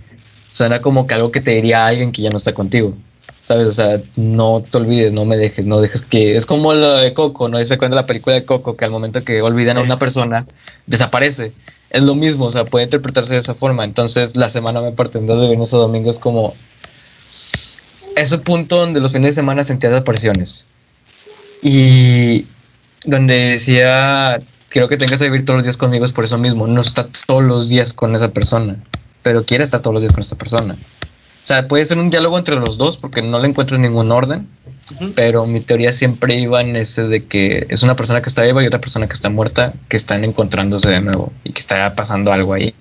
suena 0.47 0.81
como 0.81 1.07
que 1.07 1.15
algo 1.15 1.33
que 1.33 1.41
te 1.41 1.53
diría 1.53 1.87
alguien 1.87 2.12
que 2.12 2.23
ya 2.23 2.31
no 2.31 2.37
está 2.37 2.53
contigo. 2.53 2.97
¿Sabes? 3.47 3.68
O 3.68 3.72
sea, 3.72 4.01
no 4.16 4.64
te 4.68 4.78
olvides, 4.78 5.12
no 5.12 5.26
me 5.26 5.36
dejes, 5.36 5.66
no 5.66 5.80
dejes 5.80 6.03
que... 6.03 6.34
Es 6.34 6.47
como 6.47 6.72
lo 6.72 6.92
de 6.92 7.12
Coco, 7.12 7.49
¿no? 7.49 7.62
Se 7.62 7.76
cuenta 7.76 7.95
la 7.95 8.07
película 8.07 8.34
de 8.34 8.45
Coco, 8.47 8.76
que 8.76 8.86
al 8.86 8.90
momento 8.90 9.22
que 9.22 9.42
olvidan 9.42 9.76
a 9.76 9.82
una 9.82 9.99
persona, 9.99 10.47
desaparece. 10.86 11.53
Es 11.90 12.03
lo 12.03 12.14
mismo, 12.14 12.47
o 12.47 12.51
sea, 12.51 12.64
puede 12.64 12.86
interpretarse 12.86 13.34
de 13.34 13.40
esa 13.40 13.55
forma. 13.55 13.84
Entonces, 13.84 14.34
la 14.34 14.49
semana 14.49 14.80
me 14.80 14.92
parte 14.92 15.18
en 15.18 15.26
dos 15.26 15.40
de 15.40 15.47
viernes 15.47 15.74
a 15.74 15.76
domingo 15.76 16.11
es 16.11 16.18
como... 16.18 16.55
Ese 18.16 18.38
punto 18.38 18.76
donde 18.76 19.01
los 19.01 19.12
fines 19.12 19.28
de 19.28 19.32
semana 19.34 19.64
sentía 19.64 19.95
apariciones. 19.95 20.66
Y 21.61 22.47
donde 23.05 23.34
decía, 23.34 24.40
quiero 24.70 24.88
que 24.88 24.97
tengas 24.97 25.18
que 25.18 25.26
vivir 25.26 25.45
todos 25.45 25.59
los 25.59 25.64
días 25.64 25.76
conmigo, 25.76 26.05
es 26.05 26.12
por 26.12 26.24
eso 26.24 26.38
mismo. 26.38 26.66
No 26.66 26.80
está 26.80 27.09
todos 27.26 27.42
los 27.42 27.68
días 27.68 27.92
con 27.92 28.14
esa 28.16 28.28
persona, 28.28 28.76
pero 29.22 29.45
quiere 29.45 29.64
estar 29.64 29.82
todos 29.82 29.95
los 29.95 30.03
días 30.03 30.12
con 30.12 30.22
esa 30.22 30.36
persona. 30.36 30.78
O 31.45 31.47
sea, 31.47 31.68
puede 31.68 31.84
ser 31.84 31.99
un 31.99 32.09
diálogo 32.09 32.38
entre 32.38 32.57
los 32.57 32.78
dos 32.78 32.97
porque 32.97 33.20
no 33.20 33.38
le 33.38 33.49
encuentro 33.49 33.76
ningún 33.76 34.11
orden, 34.11 34.49
pero 35.14 35.45
mi 35.45 35.61
teoría 35.61 35.92
siempre 35.92 36.36
iba 36.36 36.62
en 36.62 36.74
ese 36.74 37.07
de 37.07 37.26
que 37.26 37.66
es 37.68 37.82
una 37.82 37.97
persona 37.97 38.22
que 38.22 38.30
está 38.30 38.42
viva 38.42 38.62
y 38.62 38.66
otra 38.66 38.80
persona 38.80 39.07
que 39.07 39.12
está 39.12 39.28
muerta 39.28 39.74
que 39.88 39.99
están 39.99 40.24
encontrándose 40.24 40.88
de 40.88 41.03
nuevo 41.03 41.34
y 41.45 41.53
que 41.53 41.61
está 41.61 41.95
pasando 41.95 42.32
algo 42.32 42.55
ahí. 42.55 42.74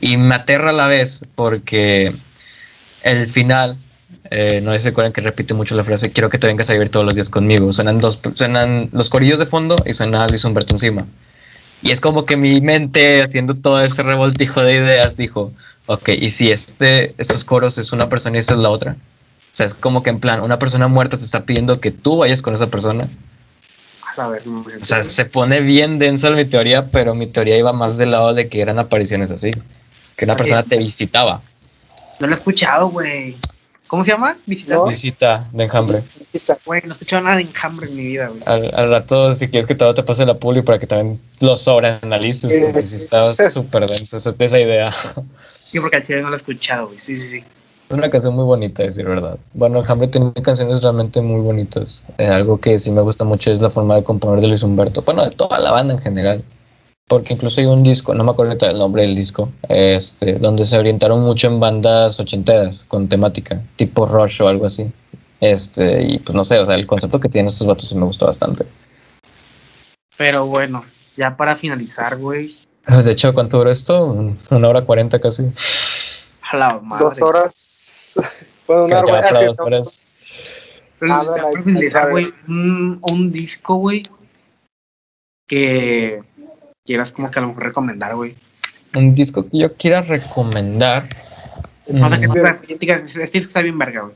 Y 0.00 0.16
me 0.16 0.34
aterra 0.34 0.70
a 0.70 0.72
la 0.72 0.88
vez 0.88 1.20
porque 1.36 2.12
el 3.02 3.28
final, 3.28 3.76
eh, 4.32 4.60
no 4.64 4.72
sé 4.72 4.80
si 4.80 4.82
se 4.82 4.88
acuerdan 4.88 5.12
que 5.12 5.20
repite 5.20 5.54
mucho 5.54 5.76
la 5.76 5.84
frase, 5.84 6.10
quiero 6.10 6.28
que 6.28 6.38
te 6.38 6.48
vengas 6.48 6.68
a 6.68 6.72
vivir 6.72 6.90
todos 6.90 7.06
los 7.06 7.14
días 7.14 7.30
conmigo. 7.30 7.72
Suenan, 7.72 8.00
dos, 8.00 8.20
suenan 8.34 8.88
los 8.90 9.08
corillos 9.08 9.38
de 9.38 9.46
fondo 9.46 9.76
y 9.86 9.94
suena 9.94 10.26
Luis 10.26 10.44
Humberto 10.44 10.74
encima. 10.74 11.06
Y 11.82 11.92
es 11.92 12.00
como 12.00 12.26
que 12.26 12.36
mi 12.36 12.60
mente, 12.60 13.22
haciendo 13.22 13.54
todo 13.54 13.80
ese 13.80 14.02
revoltijo 14.02 14.60
de 14.62 14.74
ideas, 14.74 15.16
dijo, 15.16 15.52
ok, 15.86 16.08
y 16.10 16.30
si 16.30 16.50
este, 16.50 17.14
estos 17.18 17.44
coros 17.44 17.78
es 17.78 17.92
una 17.92 18.08
persona 18.08 18.36
y 18.36 18.40
esta 18.40 18.54
es 18.54 18.60
la 18.60 18.70
otra. 18.70 18.92
O 18.92 19.54
sea, 19.56 19.66
es 19.66 19.74
como 19.74 20.02
que 20.02 20.10
en 20.10 20.20
plan, 20.20 20.42
una 20.42 20.58
persona 20.58 20.86
muerta 20.88 21.16
te 21.16 21.24
está 21.24 21.44
pidiendo 21.44 21.80
que 21.80 21.90
tú 21.90 22.18
vayas 22.18 22.42
con 22.42 22.54
esa 22.54 22.66
persona. 22.68 23.08
A 24.18 24.28
ver, 24.28 24.46
no, 24.46 24.64
O 24.80 24.84
sea, 24.84 25.02
se 25.02 25.24
pone 25.26 25.60
bien 25.60 25.98
densa 25.98 26.30
mi 26.30 26.44
teoría, 26.46 26.90
pero 26.90 27.14
mi 27.14 27.26
teoría 27.26 27.56
iba 27.58 27.72
más 27.74 27.96
del 27.98 28.12
lado 28.12 28.32
de 28.32 28.48
que 28.48 28.60
eran 28.62 28.78
apariciones 28.78 29.30
así. 29.30 29.50
Que 30.16 30.24
una 30.24 30.32
Así 30.34 30.38
persona 30.42 30.60
es. 30.60 30.68
te 30.68 30.78
visitaba. 30.78 31.42
no 32.20 32.26
lo 32.26 32.32
he 32.32 32.36
escuchado, 32.36 32.88
güey. 32.88 33.36
¿Cómo 33.86 34.02
se 34.04 34.10
llama? 34.12 34.36
Visitar. 34.46 34.78
No. 34.78 34.86
Visita 34.86 35.46
de 35.52 35.64
enjambre. 35.64 36.02
Güey, 36.64 36.80
no 36.82 36.88
he 36.88 36.92
escuchado 36.92 37.22
nada 37.22 37.36
de 37.36 37.42
enjambre 37.42 37.86
en 37.88 37.94
mi 37.96 38.04
vida, 38.06 38.28
güey. 38.28 38.42
Al, 38.46 38.70
al 38.74 38.88
rato, 38.90 39.34
si 39.34 39.48
quieres 39.48 39.66
que 39.68 39.74
todo 39.74 39.94
te 39.94 40.02
pase 40.02 40.24
la 40.26 40.34
puli 40.34 40.62
para 40.62 40.78
que 40.78 40.86
también 40.86 41.20
lo 41.40 41.56
sobreanalices, 41.56 42.50
Sí. 42.52 42.58
porque 42.62 42.82
si 42.82 42.96
estaba 42.96 43.34
súper 43.52 43.86
densa 43.86 44.16
esa, 44.16 44.34
esa 44.38 44.58
idea. 44.58 44.94
Yo 45.72 45.82
porque 45.82 45.98
al 45.98 46.02
chile 46.02 46.22
no 46.22 46.28
lo 46.28 46.34
he 46.34 46.36
escuchado, 46.36 46.86
güey. 46.86 46.98
Sí, 46.98 47.16
sí, 47.16 47.28
sí. 47.28 47.44
Es 47.88 47.96
una 47.96 48.10
canción 48.10 48.34
muy 48.34 48.44
bonita, 48.44 48.82
decir 48.82 49.06
verdad. 49.06 49.38
Bueno, 49.54 49.78
Enjambre 49.78 50.08
tiene 50.08 50.32
canciones 50.42 50.82
realmente 50.82 51.20
muy 51.20 51.40
bonitas. 51.40 52.02
Eh, 52.18 52.26
algo 52.26 52.58
que 52.58 52.78
sí 52.80 52.90
me 52.90 53.00
gusta 53.00 53.24
mucho 53.24 53.52
es 53.52 53.60
la 53.60 53.70
forma 53.70 53.94
de 53.94 54.02
componer 54.02 54.40
de 54.40 54.48
Luis 54.48 54.62
Humberto. 54.62 55.02
Bueno, 55.02 55.24
de 55.24 55.30
toda 55.30 55.58
la 55.60 55.70
banda 55.70 55.94
en 55.94 56.00
general. 56.00 56.44
Porque 57.08 57.34
incluso 57.34 57.60
hay 57.60 57.66
un 57.68 57.84
disco, 57.84 58.12
no 58.14 58.24
me 58.24 58.32
acuerdo 58.32 58.56
el 58.66 58.78
nombre 58.80 59.02
del 59.02 59.14
disco, 59.14 59.52
este, 59.68 60.40
donde 60.40 60.64
se 60.64 60.76
orientaron 60.76 61.20
mucho 61.20 61.46
en 61.46 61.60
bandas 61.60 62.18
ochenteras 62.18 62.84
con 62.88 63.08
temática, 63.08 63.62
tipo 63.76 64.06
Rush 64.06 64.42
o 64.42 64.48
algo 64.48 64.66
así. 64.66 64.90
Este, 65.40 66.02
y 66.02 66.18
pues 66.18 66.34
no 66.34 66.42
sé, 66.42 66.58
o 66.58 66.66
sea, 66.66 66.74
el 66.74 66.86
concepto 66.88 67.20
que 67.20 67.28
tienen 67.28 67.48
estos 67.48 67.68
vatos 67.68 67.88
sí 67.88 67.94
me 67.94 68.06
gustó 68.06 68.26
bastante. 68.26 68.66
Pero 70.16 70.46
bueno, 70.46 70.84
ya 71.16 71.36
para 71.36 71.54
finalizar, 71.54 72.16
güey. 72.16 72.56
De 72.86 73.10
hecho, 73.12 73.34
¿cuánto 73.34 73.58
duró 73.58 73.70
esto? 73.70 74.06
Un- 74.06 74.38
Una 74.50 74.68
hora 74.68 74.82
cuarenta 74.82 75.18
casi. 75.18 75.42
A 76.50 76.56
la 76.56 76.78
madre. 76.78 77.04
Dos 77.08 77.20
horas. 77.20 78.20
Bueno, 78.66 78.84
una 78.84 79.00
hora. 79.00 79.28
que 79.28 79.44
dos 79.46 79.60
horas. 79.60 80.06
Ah, 81.02 82.06
güey, 82.10 82.32
un, 82.48 82.98
un 83.02 83.30
disco, 83.32 83.74
güey, 83.76 84.08
que 85.46 86.22
quieras 86.84 87.12
como 87.12 87.30
que 87.30 87.38
a 87.38 87.42
lo 87.42 87.48
mejor 87.48 87.64
recomendar, 87.64 88.14
güey. 88.16 88.34
Un 88.96 89.14
disco 89.14 89.44
que 89.48 89.58
yo 89.58 89.74
quiera 89.74 90.00
recomendar. 90.02 91.08
O 91.88 92.08
sea, 92.08 92.18
que 92.18 92.26
Mm, 92.28 92.34
no 92.34 92.48
este 92.48 93.38
disco 93.38 93.48
está 93.48 93.60
bien 93.62 93.78
verga, 93.78 94.02
güey. 94.02 94.14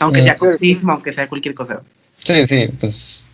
Aunque 0.00 0.20
Mm. 0.20 0.24
sea 0.24 0.38
cortismo, 0.38 0.92
aunque 0.92 1.12
sea 1.12 1.28
cualquier 1.28 1.54
cosa. 1.54 1.82
Sí, 2.18 2.46
sí, 2.46 2.68
pues. 2.78 3.24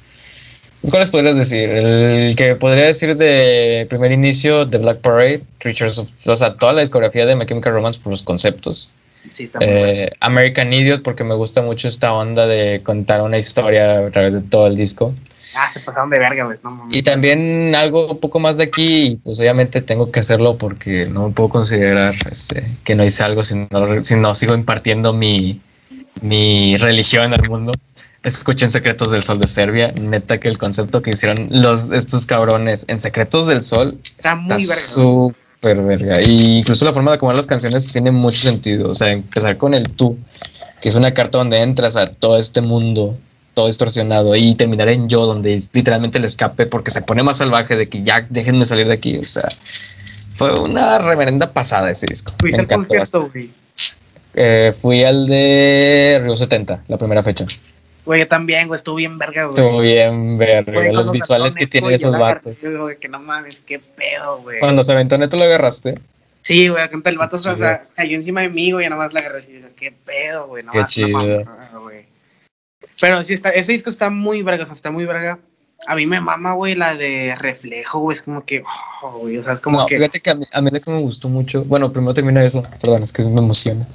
¿Cuáles 0.82 1.10
podrías 1.10 1.36
decir? 1.36 1.68
El 1.70 2.36
que 2.36 2.54
podría 2.54 2.84
decir 2.86 3.16
de 3.16 3.86
primer 3.88 4.12
inicio, 4.12 4.64
de 4.64 4.78
Black 4.78 4.98
Parade, 4.98 5.42
Creatures 5.58 5.98
of. 5.98 6.08
O 6.24 6.36
sea, 6.36 6.54
toda 6.54 6.72
la 6.72 6.80
discografía 6.80 7.26
de 7.26 7.34
My 7.34 7.46
Chemical 7.46 7.72
Romance 7.72 8.00
por 8.00 8.12
los 8.12 8.22
conceptos. 8.22 8.90
Sí, 9.28 9.44
está 9.44 9.58
muy. 9.58 9.68
Eh, 9.68 10.10
American 10.20 10.72
Idiot, 10.72 11.02
porque 11.02 11.24
me 11.24 11.34
gusta 11.34 11.62
mucho 11.62 11.88
esta 11.88 12.12
onda 12.12 12.46
de 12.46 12.80
contar 12.84 13.22
una 13.22 13.38
historia 13.38 14.06
a 14.06 14.10
través 14.10 14.34
de 14.34 14.40
todo 14.40 14.68
el 14.68 14.76
disco. 14.76 15.14
Ah, 15.54 15.68
se 15.70 15.80
pasaron 15.80 16.10
de 16.10 16.18
verga, 16.18 16.44
güey. 16.44 16.58
No. 16.62 16.88
Y 16.92 17.02
también 17.02 17.74
algo 17.74 18.12
un 18.12 18.20
poco 18.20 18.38
más 18.38 18.56
de 18.56 18.64
aquí, 18.64 19.18
pues 19.24 19.40
obviamente 19.40 19.82
tengo 19.82 20.12
que 20.12 20.20
hacerlo 20.20 20.56
porque 20.58 21.06
no 21.06 21.32
puedo 21.32 21.48
considerar 21.48 22.14
este, 22.30 22.64
que 22.84 22.94
no 22.94 23.04
hice 23.04 23.24
algo 23.24 23.44
si 23.44 23.66
no, 23.70 24.04
si 24.04 24.14
no 24.14 24.34
sigo 24.34 24.54
impartiendo 24.54 25.12
mi, 25.12 25.60
mi 26.20 26.76
religión 26.76 27.32
al 27.32 27.48
mundo. 27.48 27.72
Escuchen 28.24 28.70
Secretos 28.70 29.10
del 29.10 29.22
Sol 29.24 29.38
de 29.38 29.46
Serbia. 29.46 29.92
Neta 29.92 30.38
que 30.38 30.48
el 30.48 30.58
concepto 30.58 31.02
que 31.02 31.10
hicieron 31.10 31.48
los, 31.50 31.90
estos 31.90 32.26
cabrones 32.26 32.84
en 32.88 32.98
Secretos 32.98 33.46
del 33.46 33.62
Sol 33.62 33.98
Está 34.16 34.34
muy 34.34 34.48
verga. 34.48 34.74
súper 34.74 35.82
verga. 35.82 36.22
Y 36.22 36.58
incluso 36.58 36.84
la 36.84 36.92
forma 36.92 37.12
de 37.12 37.16
acomodar 37.16 37.36
las 37.36 37.46
canciones 37.46 37.86
tiene 37.86 38.10
mucho 38.10 38.42
sentido. 38.42 38.90
O 38.90 38.94
sea, 38.94 39.08
empezar 39.12 39.56
con 39.56 39.74
el 39.74 39.90
tú, 39.90 40.18
que 40.80 40.88
es 40.88 40.94
una 40.96 41.14
carta 41.14 41.38
donde 41.38 41.58
entras 41.62 41.96
a 41.96 42.10
todo 42.10 42.38
este 42.38 42.60
mundo 42.60 43.16
todo 43.58 43.66
distorsionado 43.66 44.36
y 44.36 44.54
terminar 44.54 44.88
en 44.88 45.08
yo 45.08 45.26
donde 45.26 45.60
literalmente 45.72 46.18
el 46.18 46.24
escape 46.24 46.66
porque 46.66 46.92
se 46.92 47.02
pone 47.02 47.24
más 47.24 47.38
salvaje 47.38 47.74
de 47.74 47.88
que 47.88 48.04
ya 48.04 48.24
déjenme 48.30 48.64
salir 48.64 48.86
de 48.86 48.94
aquí 48.94 49.18
o 49.18 49.24
sea 49.24 49.48
fue 50.36 50.56
una 50.60 50.98
reverenda 50.98 51.52
pasada 51.52 51.90
ese 51.90 52.06
disco 52.08 52.32
Fuiste 52.38 52.60
al 52.60 52.68
concierto, 52.68 53.28
güey. 53.32 53.50
Eh, 54.34 54.72
fui 54.80 55.02
al 55.02 55.26
de 55.26 56.20
Río 56.22 56.36
70 56.36 56.84
la 56.86 56.98
primera 56.98 57.24
fecha 57.24 57.46
Güey, 58.08 58.20
yo 58.20 58.26
también, 58.26 58.68
güey, 58.68 58.78
estuvo 58.78 58.94
bien 58.94 59.18
verga, 59.18 59.44
güey. 59.44 59.58
estuvo 59.58 59.80
bien 59.80 60.38
verga 60.38 60.72
Güey, 60.72 60.94
los 60.94 61.10
visuales 61.10 61.54
que 61.54 61.66
tienen 61.66 61.90
y 61.90 61.94
esos 61.94 62.18
vatos 62.18 62.56
güey, 62.62 62.96
que 62.96 63.06
no 63.06 63.20
mames, 63.20 63.60
qué 63.60 63.78
pedo, 63.80 64.40
güey. 64.40 64.60
cuando 64.60 64.82
se 64.82 64.92
aventó 64.92 65.18
neto 65.18 65.36
lo 65.36 65.44
agarraste 65.44 66.00
Sí, 66.40 66.68
güey, 66.68 66.82
el 66.82 67.18
vato 67.18 67.38
Qué 67.38 67.50
o 67.50 67.56
sea, 67.56 67.82
cayó 67.94 68.16
encima 68.16 68.40
de 68.40 68.48
mí, 68.48 68.72
güey, 68.72 68.86
y 68.86 68.88
nada 68.88 69.02
más 69.04 69.12
la 69.12 69.20
agarré 69.20 69.40
así, 69.40 69.62
qué 69.76 69.92
pedo, 69.92 70.46
güey. 70.46 70.62
No 70.62 70.72
Qué 70.72 70.78
más, 70.78 70.96
no 70.96 71.04
chido. 71.04 71.44
mames, 71.44 71.72
güey. 71.74 72.06
Pero 72.98 73.22
sí, 73.24 73.34
está, 73.34 73.50
ese 73.50 73.72
disco 73.72 73.90
está 73.90 74.08
muy 74.08 74.40
verga, 74.40 74.62
o 74.62 74.66
sea, 74.66 74.72
está 74.72 74.90
muy 74.90 75.04
verga. 75.04 75.38
A 75.86 75.94
mí 75.94 76.06
me 76.06 76.18
mama, 76.22 76.54
güey, 76.54 76.76
la 76.76 76.94
de 76.94 77.34
Reflejo, 77.38 77.98
güey, 77.98 78.16
es 78.16 78.22
como 78.22 78.42
que, 78.46 78.64
oh, 79.02 79.18
güey, 79.18 79.36
o 79.36 79.42
sea, 79.42 79.52
es 79.52 79.60
como 79.60 79.80
no, 79.80 79.86
que... 79.86 79.98
fíjate 79.98 80.20
que 80.20 80.30
a 80.30 80.34
mí, 80.34 80.46
a 80.50 80.62
mí 80.62 80.70
lo 80.70 80.80
que 80.80 80.90
me 80.90 81.00
gustó 81.00 81.28
mucho 81.28 81.62
bueno 81.64 81.92
primero 81.92 82.14
termina 82.14 82.42
eso 82.42 82.62
perdón 82.80 83.02
es 83.02 83.12
que 83.12 83.22
me 83.24 83.40
emociona 83.40 83.86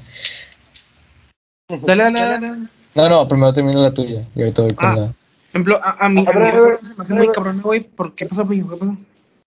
Dale, 1.81 2.03
dale, 2.03 2.19
dale. 2.19 2.67
No 2.95 3.09
no 3.09 3.27
primero 3.27 3.53
termina 3.53 3.79
la 3.81 3.93
tuya 3.93 4.25
y 4.35 4.41
ahorita 4.41 4.61
voy 4.63 4.73
con 4.73 4.85
Ah. 4.85 4.95
la 4.95 5.05
Por 5.07 5.15
ejemplo, 5.51 5.79
a, 5.83 6.05
a 6.05 6.09
mí, 6.09 6.25
A 6.25 6.29
a 6.29 6.33
mí 6.33 6.41
ver, 6.41 6.55
a 6.55 6.61
ver, 6.61 6.77
se 6.77 6.95
me 6.95 7.01
hace 7.03 7.13
muy 7.13 7.27
cabrón, 7.31 7.61
güey, 7.61 7.81
¿por 7.81 8.13
qué 8.15 8.25
pasó, 8.25 8.45
güey? 8.45 8.61
¿Qué 8.61 8.65
pasó? 8.75 8.97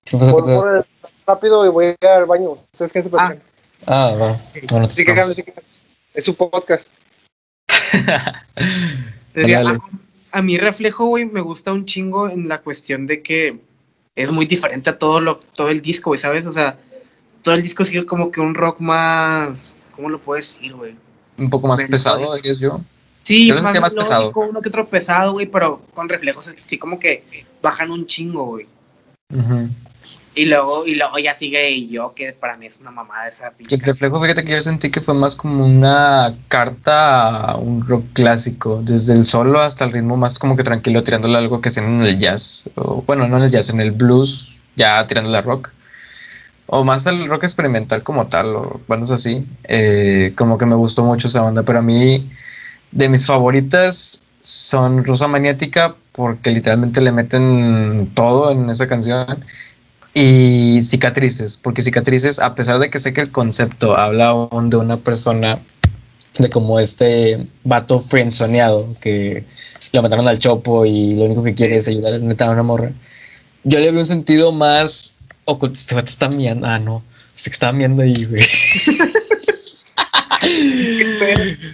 ¿Qué 0.04 0.16
pasó? 0.16 0.30
Por, 0.32 0.44
por- 0.44 0.86
rápido 1.26 1.66
y 1.66 1.68
voy 1.68 1.94
al 2.00 2.26
baño. 2.26 2.50
Ustedes 2.72 2.92
qué 2.92 3.02
se 3.02 3.10
Ah. 3.18 3.34
ah 3.86 4.12
va 4.20 4.40
bueno 4.70 4.86
te 4.88 4.94
Sí, 4.94 5.04
que 5.04 5.24
sí, 5.24 5.42
que- 5.42 5.54
Es 6.14 6.24
su 6.24 6.34
podcast. 6.36 6.86
Decía, 9.34 9.60
a, 9.68 9.78
a 10.38 10.42
mi 10.42 10.56
reflejo, 10.58 11.06
güey, 11.06 11.24
me 11.24 11.40
gusta 11.40 11.72
un 11.72 11.84
chingo 11.84 12.28
en 12.28 12.48
la 12.48 12.60
cuestión 12.62 13.06
de 13.06 13.22
que 13.22 13.58
es 14.14 14.30
muy 14.30 14.46
diferente 14.46 14.90
a 14.90 14.98
todo 14.98 15.20
lo, 15.20 15.38
todo 15.38 15.68
el 15.70 15.82
disco, 15.82 16.10
güey, 16.10 16.20
¿sabes? 16.20 16.46
O 16.46 16.52
sea, 16.52 16.78
todo 17.42 17.54
el 17.54 17.62
disco 17.62 17.84
sigue 17.84 18.06
como 18.06 18.30
que 18.30 18.40
un 18.40 18.54
rock 18.54 18.80
más, 18.80 19.74
¿cómo 19.94 20.08
lo 20.08 20.18
puedo 20.18 20.36
decir, 20.36 20.74
güey? 20.74 20.94
Un 21.38 21.50
poco 21.50 21.68
más 21.68 21.82
pesado, 21.82 22.34
dirías 22.36 22.58
yo. 22.58 22.80
Sí, 23.26 23.52
más, 23.52 23.80
más 23.80 23.92
pesado. 23.92 24.32
uno 24.36 24.62
que 24.62 24.68
otro 24.68 24.86
pesado, 24.86 25.32
güey, 25.32 25.46
pero 25.46 25.82
con 25.94 26.08
reflejos 26.08 26.54
sí 26.64 26.78
como 26.78 27.00
que 27.00 27.24
bajan 27.60 27.90
un 27.90 28.06
chingo, 28.06 28.46
güey. 28.46 28.68
Y 30.36 30.44
luego, 30.44 30.86
y 30.86 30.94
luego 30.94 31.18
ya 31.18 31.34
sigue 31.34 31.88
yo, 31.88 32.14
que 32.14 32.32
para 32.34 32.56
mí 32.56 32.66
es 32.66 32.78
una 32.78 32.92
mamada 32.92 33.26
esa 33.26 33.50
pinche. 33.50 33.74
el 33.74 33.80
reflejo, 33.80 34.22
fíjate 34.22 34.44
que 34.44 34.52
yo 34.52 34.60
sentí 34.60 34.92
que 34.92 35.00
fue 35.00 35.14
más 35.14 35.34
como 35.34 35.66
una 35.66 36.36
carta 36.46 37.40
a 37.40 37.56
un 37.56 37.84
rock 37.84 38.04
clásico, 38.12 38.80
desde 38.84 39.14
el 39.14 39.26
solo 39.26 39.60
hasta 39.60 39.84
el 39.86 39.92
ritmo 39.92 40.16
más 40.16 40.38
como 40.38 40.54
que 40.54 40.62
tranquilo, 40.62 41.02
tirándole 41.02 41.36
algo 41.36 41.60
que 41.60 41.70
hacían 41.70 41.86
en 41.86 42.02
el 42.02 42.20
jazz, 42.20 42.70
o 42.76 43.02
bueno, 43.02 43.26
no 43.26 43.38
en 43.38 43.42
el 43.42 43.50
jazz, 43.50 43.70
en 43.70 43.80
el 43.80 43.90
blues, 43.90 44.56
ya 44.76 45.04
tirándole 45.08 45.36
a 45.36 45.42
rock, 45.42 45.72
o 46.66 46.84
más 46.84 47.04
al 47.08 47.26
rock 47.26 47.42
experimental 47.42 48.04
como 48.04 48.28
tal, 48.28 48.54
o 48.54 48.80
bandas 48.86 49.10
así, 49.10 49.44
eh, 49.64 50.32
como 50.36 50.58
que 50.58 50.66
me 50.66 50.76
gustó 50.76 51.02
mucho 51.04 51.26
esa 51.26 51.40
banda, 51.40 51.64
pero 51.64 51.80
a 51.80 51.82
mí, 51.82 52.30
de 52.96 53.08
mis 53.10 53.26
favoritas 53.26 54.22
son 54.40 55.04
Rosa 55.04 55.28
Maniática, 55.28 55.94
porque 56.12 56.50
literalmente 56.50 57.00
le 57.00 57.12
meten 57.12 58.10
todo 58.14 58.50
en 58.50 58.70
esa 58.70 58.86
canción, 58.86 59.44
y 60.14 60.82
cicatrices, 60.82 61.58
porque 61.58 61.82
cicatrices, 61.82 62.38
a 62.38 62.54
pesar 62.54 62.78
de 62.78 62.88
que 62.88 62.98
sé 62.98 63.12
que 63.12 63.20
el 63.20 63.30
concepto 63.30 63.98
habla 63.98 64.28
aún 64.28 64.70
de 64.70 64.78
una 64.78 64.96
persona, 64.96 65.58
de 66.38 66.48
como 66.48 66.80
este 66.80 67.46
vato 67.64 68.00
friendzoneado 68.00 68.96
que 69.00 69.44
lo 69.92 70.02
mataron 70.02 70.26
al 70.26 70.38
chopo 70.38 70.86
y 70.86 71.14
lo 71.14 71.24
único 71.24 71.42
que 71.42 71.54
quiere 71.54 71.76
es 71.76 71.88
ayudar 71.88 72.14
a 72.14 72.50
una 72.50 72.62
morra, 72.62 72.92
yo 73.64 73.78
le 73.78 73.90
veo 73.90 74.00
un 74.00 74.06
sentido 74.06 74.52
más 74.52 75.12
oculto. 75.44 75.78
Este 75.78 75.94
vato 75.94 76.08
está 76.08 76.28
miando, 76.28 76.66
ah, 76.66 76.78
no, 76.78 77.02
sé 77.36 77.50
que 77.50 77.54
estaba 77.54 77.72
miando 77.72 78.02
ahí, 78.02 78.24
güey. 78.24 78.42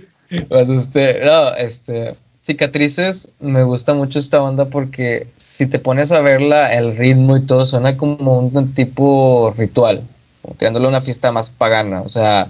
Me 0.50 0.60
asusté. 0.60 1.24
No, 1.24 1.54
este. 1.54 2.14
Cicatrices, 2.44 3.28
me 3.38 3.62
gusta 3.62 3.94
mucho 3.94 4.18
esta 4.18 4.40
banda 4.40 4.64
porque 4.64 5.28
si 5.36 5.66
te 5.68 5.78
pones 5.78 6.10
a 6.10 6.20
verla, 6.22 6.72
el 6.72 6.96
ritmo 6.96 7.36
y 7.36 7.42
todo 7.42 7.64
suena 7.66 7.96
como 7.96 8.40
un 8.40 8.74
tipo 8.74 9.54
ritual, 9.56 10.02
como 10.42 10.56
tirándole 10.56 10.88
una 10.88 11.00
fiesta 11.02 11.30
más 11.30 11.50
pagana. 11.50 12.02
O 12.02 12.08
sea, 12.08 12.48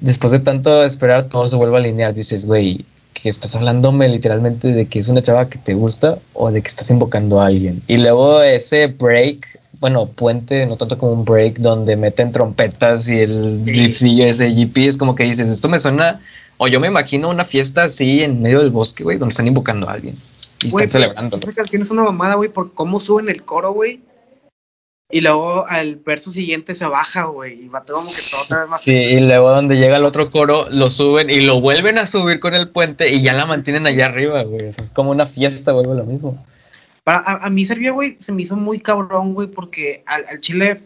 después 0.00 0.32
de 0.32 0.40
tanto 0.40 0.84
esperar, 0.84 1.30
todo 1.30 1.48
se 1.48 1.56
vuelve 1.56 1.76
a 1.76 1.78
alinear. 1.78 2.12
Dices, 2.12 2.44
güey, 2.44 2.84
que 3.14 3.30
estás 3.30 3.54
hablándome 3.56 4.06
literalmente 4.08 4.72
de 4.72 4.86
que 4.86 4.98
es 4.98 5.08
una 5.08 5.22
chava 5.22 5.48
que 5.48 5.58
te 5.58 5.72
gusta 5.72 6.18
o 6.34 6.50
de 6.50 6.60
que 6.60 6.68
estás 6.68 6.90
invocando 6.90 7.40
a 7.40 7.46
alguien. 7.46 7.82
Y 7.86 7.96
luego 7.96 8.42
ese 8.42 8.88
break, 8.88 9.58
bueno, 9.80 10.06
puente, 10.08 10.66
no 10.66 10.76
tanto 10.76 10.98
como 10.98 11.12
un 11.12 11.24
break, 11.24 11.58
donde 11.58 11.96
meten 11.96 12.32
trompetas 12.32 13.08
y 13.08 13.20
el 13.20 13.62
Sí. 13.94 14.20
ese 14.22 14.50
GP, 14.50 14.88
es 14.88 14.96
como 14.98 15.14
que 15.14 15.24
dices, 15.24 15.48
esto 15.48 15.68
me 15.70 15.80
suena, 15.80 16.20
o 16.58 16.68
yo 16.68 16.80
me 16.80 16.88
imagino 16.88 17.28
una 17.28 17.44
fiesta 17.44 17.84
así 17.84 18.22
en 18.22 18.42
medio 18.42 18.60
del 18.60 18.70
bosque, 18.70 19.04
güey, 19.04 19.18
donde 19.18 19.32
están 19.32 19.46
invocando 19.46 19.88
a 19.88 19.92
alguien 19.92 20.16
y 20.62 20.68
están 20.68 20.88
celebrando. 20.88 21.36
Esa 21.36 21.52
canción 21.52 21.82
es 21.82 21.90
una 21.90 22.02
mamada, 22.02 22.34
güey, 22.34 22.48
por 22.48 22.72
cómo 22.72 23.00
suben 23.00 23.28
el 23.28 23.44
coro, 23.44 23.72
güey. 23.72 24.00
Y 25.08 25.20
luego 25.20 25.66
al 25.68 25.96
verso 25.96 26.32
siguiente 26.32 26.74
se 26.74 26.84
baja, 26.84 27.24
güey. 27.24 27.64
Y 27.64 27.68
va 27.68 27.84
todo 27.84 27.96
como 27.96 28.08
que 28.08 28.30
todo 28.30 28.42
otra 28.42 28.60
vez 28.62 28.70
más. 28.70 28.82
Sí, 28.82 28.92
y 28.92 29.20
luego 29.20 29.50
donde 29.50 29.76
llega 29.76 29.98
el 29.98 30.04
otro 30.04 30.30
coro, 30.30 30.66
lo 30.70 30.90
suben 30.90 31.30
y 31.30 31.42
lo 31.42 31.60
vuelven 31.60 31.98
a 31.98 32.08
subir 32.08 32.40
con 32.40 32.54
el 32.54 32.70
puente 32.70 33.08
y 33.10 33.22
ya 33.22 33.32
la 33.32 33.46
mantienen 33.46 33.86
allá 33.86 34.06
arriba, 34.06 34.42
güey. 34.42 34.74
Es 34.76 34.90
como 34.90 35.12
una 35.12 35.26
fiesta, 35.26 35.72
vuelve 35.72 35.94
lo 35.94 36.04
mismo. 36.04 36.44
Para, 37.04 37.18
a, 37.18 37.46
a 37.46 37.50
mí 37.50 37.64
Serbia, 37.64 37.92
güey, 37.92 38.16
se 38.18 38.32
me 38.32 38.42
hizo 38.42 38.56
muy 38.56 38.80
cabrón, 38.80 39.34
güey, 39.34 39.46
porque 39.46 40.02
al, 40.06 40.26
al 40.28 40.40
chile 40.40 40.82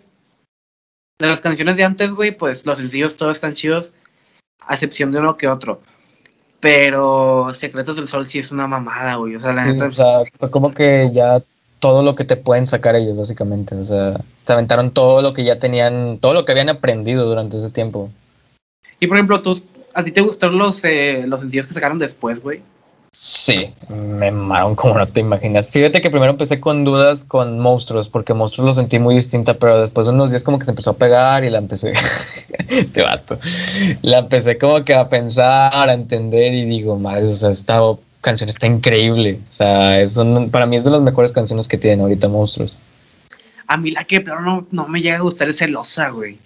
de 1.19 1.27
las 1.27 1.41
canciones 1.41 1.77
de 1.79 1.85
antes, 1.85 2.13
güey, 2.13 2.31
pues 2.31 2.67
los 2.67 2.79
sencillos 2.79 3.17
todos 3.17 3.37
están 3.37 3.55
chidos, 3.55 3.93
a 4.67 4.75
excepción 4.75 5.11
de 5.13 5.19
uno 5.19 5.37
que 5.37 5.49
otro. 5.49 5.81
Pero 6.61 7.53
Secretos 7.55 7.97
del 7.97 8.07
Sol 8.07 8.27
sí 8.27 8.39
es 8.39 8.53
una 8.53 8.67
mamada, 8.67 9.15
güey. 9.17 9.35
O 9.37 9.41
sea, 9.41 9.53
la 9.53 9.65
Sí, 9.65 9.71
neta. 9.73 9.87
o 9.87 9.91
sea, 9.91 10.21
fue 10.39 10.51
como 10.51 10.75
que 10.75 11.11
ya 11.13 11.41
todo 11.79 12.03
lo 12.03 12.15
que 12.15 12.25
te 12.25 12.37
pueden 12.37 12.67
sacar 12.67 12.95
ellos, 12.97 13.17
básicamente. 13.17 13.75
O 13.75 13.85
sea, 13.85 14.21
te 14.45 14.53
aventaron 14.53 14.91
todo 14.91 15.23
lo 15.23 15.33
que 15.33 15.45
ya 15.45 15.59
tenían, 15.59 16.19
todo 16.19 16.35
lo 16.35 16.45
que 16.45 16.53
habían 16.53 16.69
aprendido 16.69 17.27
durante 17.27 17.57
ese 17.57 17.71
tiempo. 17.71 18.11
Y 19.01 19.07
por 19.07 19.17
ejemplo, 19.17 19.41
tú, 19.41 19.63
¿a 19.95 20.05
ti 20.05 20.13
te 20.13 20.21
gustaron 20.21 20.59
los, 20.59 20.85
eh, 20.85 21.25
los 21.27 21.41
sencillos 21.41 21.67
que 21.67 21.73
sacaron 21.75 21.99
después, 21.99 22.43
güey? 22.43 22.61
Sí, 23.13 23.75
me 23.89 24.31
mamaron 24.31 24.77
como 24.77 24.95
no 24.97 25.07
te 25.09 25.21
imaginas. 25.21 25.69
Fíjate 25.71 26.01
que 26.01 26.11
primero 26.11 26.31
empecé 26.31 26.61
con 26.61 26.85
dudas 26.85 27.25
con 27.25 27.59
Monstruos, 27.59 28.09
porque 28.09 28.35
Monstruos 28.35 28.69
lo 28.69 28.75
sentí 28.75 28.99
muy 29.01 29.17
distinta, 29.17 29.55
pero 29.55 29.81
después 29.81 30.07
de 30.07 30.13
unos 30.13 30.31
días 30.31 30.45
como 30.45 30.59
que 30.61 30.65
se 30.65 30.71
empezó 30.71 30.91
a 30.91 30.97
pegar 30.97 31.45
y 31.45 31.51
la 31.51 31.59
empecé, 31.59 31.93
este 32.69 33.03
vato, 33.03 33.39
la 34.03 34.19
empecé 34.21 34.57
como 34.59 34.85
que 34.85 34.95
a 34.95 35.09
pensar, 35.09 35.89
a 35.89 35.93
entender 35.93 36.55
y 36.55 36.65
digo, 36.67 36.97
madre, 36.99 37.25
o 37.25 37.35
sea, 37.35 37.51
esta 37.51 37.81
canción 38.21 38.49
está 38.49 38.67
increíble. 38.69 39.41
O 39.49 39.53
sea, 39.53 40.01
es 40.01 40.17
un- 40.17 40.49
para 40.51 40.67
mí 40.67 40.77
es 40.77 40.85
de 40.85 40.91
las 40.91 41.03
mejores 41.03 41.33
canciones 41.33 41.67
que 41.67 41.79
tienen 41.79 42.01
ahorita 42.03 42.29
Monstruos. 42.29 42.79
A 43.67 43.77
mí 43.77 43.91
la 43.91 44.05
que 44.05 44.21
pero 44.21 44.41
no, 44.41 44.67
no 44.71 44.87
me 44.87 45.01
llega 45.03 45.17
a 45.17 45.21
gustar 45.21 45.49
es 45.49 45.59
celosa, 45.59 46.11
güey. 46.11 46.39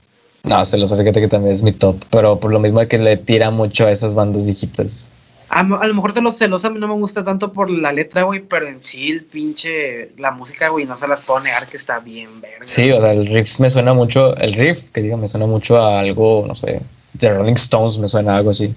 No, 0.42 0.64
se 0.64 0.78
lo 0.78 0.86
sé, 0.86 0.96
fíjate 0.96 1.20
que 1.20 1.28
también 1.28 1.54
es 1.54 1.62
mi 1.62 1.72
top, 1.72 2.02
pero 2.10 2.40
por 2.40 2.50
lo 2.52 2.58
mismo 2.58 2.80
de 2.80 2.88
que 2.88 2.98
le 2.98 3.16
tira 3.18 3.50
mucho 3.50 3.86
a 3.86 3.92
esas 3.92 4.14
bandas 4.14 4.44
viejitas. 4.46 5.08
A, 5.54 5.60
a 5.60 5.86
lo 5.86 5.94
mejor 5.94 6.12
celos- 6.12 6.36
celosa 6.36 6.66
a 6.66 6.70
mí 6.70 6.80
no 6.80 6.88
me 6.88 6.94
gusta 6.94 7.22
tanto 7.22 7.52
por 7.52 7.70
la 7.70 7.92
letra, 7.92 8.22
güey, 8.24 8.40
pero 8.40 8.66
en 8.66 8.82
sí 8.82 9.10
el 9.12 9.22
pinche, 9.24 10.10
la 10.18 10.32
música, 10.32 10.68
güey, 10.68 10.84
no 10.84 10.98
se 10.98 11.06
las 11.06 11.24
puedo 11.24 11.40
negar 11.40 11.66
que 11.68 11.76
está 11.76 12.00
bien 12.00 12.40
verga. 12.40 12.64
Sí, 12.66 12.90
o 12.90 13.00
sea, 13.00 13.12
el 13.12 13.26
riff 13.26 13.60
me 13.60 13.70
suena 13.70 13.94
mucho, 13.94 14.36
el 14.36 14.54
riff, 14.54 14.82
que 14.92 15.00
diga, 15.02 15.16
me 15.16 15.28
suena 15.28 15.46
mucho 15.46 15.76
a 15.78 16.00
algo, 16.00 16.44
no 16.46 16.54
sé, 16.56 16.80
de 17.12 17.32
Rolling 17.32 17.54
Stones 17.54 17.98
me 17.98 18.08
suena 18.08 18.34
a 18.34 18.36
algo 18.38 18.50
así. 18.50 18.74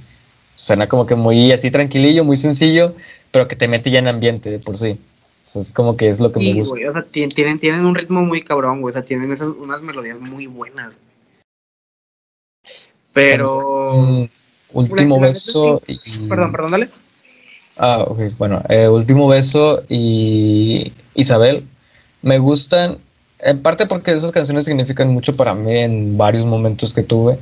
Suena 0.55 0.87
como 0.87 1.05
que 1.05 1.15
muy 1.15 1.51
así 1.51 1.71
tranquilillo, 1.71 2.23
muy 2.23 2.37
sencillo, 2.37 2.93
pero 3.31 3.47
que 3.47 3.55
te 3.55 3.67
mete 3.67 3.89
ya 3.91 3.99
en 3.99 4.07
ambiente 4.07 4.49
de 4.51 4.59
por 4.59 4.77
sí. 4.77 4.99
O 5.45 5.49
sea, 5.49 5.61
es 5.61 5.73
como 5.73 5.97
que 5.97 6.09
es 6.09 6.19
lo 6.19 6.31
que 6.31 6.39
Sí, 6.39 6.53
me 6.53 6.59
gusta. 6.59 6.73
güey, 6.75 6.85
o 6.85 6.93
sea, 6.93 7.03
tien- 7.05 7.33
tienen, 7.33 7.57
tienen 7.59 7.85
un 7.85 7.95
ritmo 7.95 8.21
muy 8.21 8.43
cabrón, 8.43 8.81
güey, 8.81 8.91
o 8.91 8.93
sea, 8.93 9.03
tienen 9.05 9.31
esas, 9.31 9.47
unas 9.47 9.81
melodías 9.81 10.19
muy 10.19 10.45
buenas. 10.45 10.97
Pero... 13.13 13.93
Mm, 13.95 14.23
último 14.73 15.19
beso 15.19 15.81
y... 15.87 15.99
Perdón, 16.27 16.51
perdón, 16.51 16.71
dale. 16.71 16.89
Ah, 17.77 18.03
ok, 18.07 18.19
bueno, 18.37 18.61
eh, 18.69 18.87
Último 18.87 19.27
Beso 19.27 19.83
y 19.87 20.91
Isabel. 21.13 21.63
Me 22.23 22.39
gustan, 22.39 22.97
en 23.39 23.61
parte 23.61 23.85
porque 23.85 24.11
esas 24.11 24.31
canciones 24.31 24.65
significan 24.65 25.13
mucho 25.13 25.35
para 25.35 25.53
mí 25.53 25.77
en 25.77 26.17
varios 26.17 26.45
momentos 26.45 26.93
que 26.93 27.03
tuve, 27.03 27.37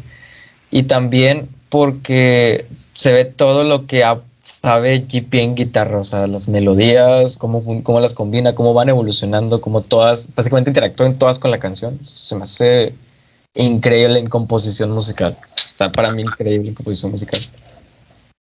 y 0.72 0.84
también 0.84 1.48
porque 1.70 2.66
se 2.94 3.14
ve 3.14 3.26
todo 3.26 3.64
lo 3.64 3.88
que 3.88 4.04
sabe 4.42 5.06
GP 5.08 5.34
en 5.36 5.56
guitarra, 5.56 6.00
o 6.00 6.04
sea, 6.04 6.28
las 6.28 6.50
melodías, 6.50 7.38
cómo, 7.38 7.62
cómo 7.84 8.00
las 8.02 8.14
combina, 8.14 8.56
cómo 8.56 8.74
van 8.74 8.90
evolucionando, 8.90 9.62
cómo 9.62 9.82
todas, 9.82 10.36
básicamente 10.36 10.70
interactúan 10.70 11.18
todas 11.18 11.40
con 11.40 11.50
la 11.50 11.60
canción, 11.60 12.00
se 12.06 12.36
me 12.36 12.44
hace 12.44 12.94
increíble 13.56 14.20
en 14.20 14.28
composición 14.28 14.92
musical, 14.92 15.38
está 15.56 15.92
para 15.92 16.12
mí 16.12 16.22
increíble 16.22 16.70
en 16.70 16.76
composición 16.76 17.12
musical. 17.12 17.42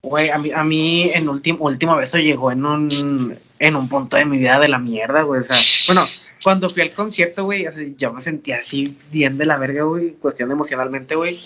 Güey, 0.01 0.30
a 0.30 0.38
mí, 0.38 0.51
a 0.51 0.63
mí 0.63 1.09
en 1.13 1.28
último, 1.28 1.66
último 1.66 1.95
beso 1.95 2.20
llegó 2.20 2.51
en 2.51 2.63
un, 2.63 3.39
en 3.57 3.76
un 3.76 3.89
punto 3.89 4.18
de 4.18 4.26
mi 4.26 4.38
vida 4.38 4.59
de 4.59 4.68
la 4.68 4.78
mierda, 4.78 5.24
güey. 5.24 5.41
O 5.41 5.43
sea, 5.43 5.57
bueno, 5.88 6.07
cuando 6.43 6.70
fui 6.70 6.84
al 6.84 6.91
concierto, 6.91 7.43
güey, 7.45 7.66
yo 7.97 8.13
me 8.13 8.22
sentía 8.22 8.57
así 8.59 8.95
bien 9.11 9.38
de 9.38 9.45
la 9.45 9.57
verga, 9.57 9.84
güey, 9.84 10.11
cuestión 10.11 10.51
emocionalmente, 10.51 11.16
güey. 11.16 11.39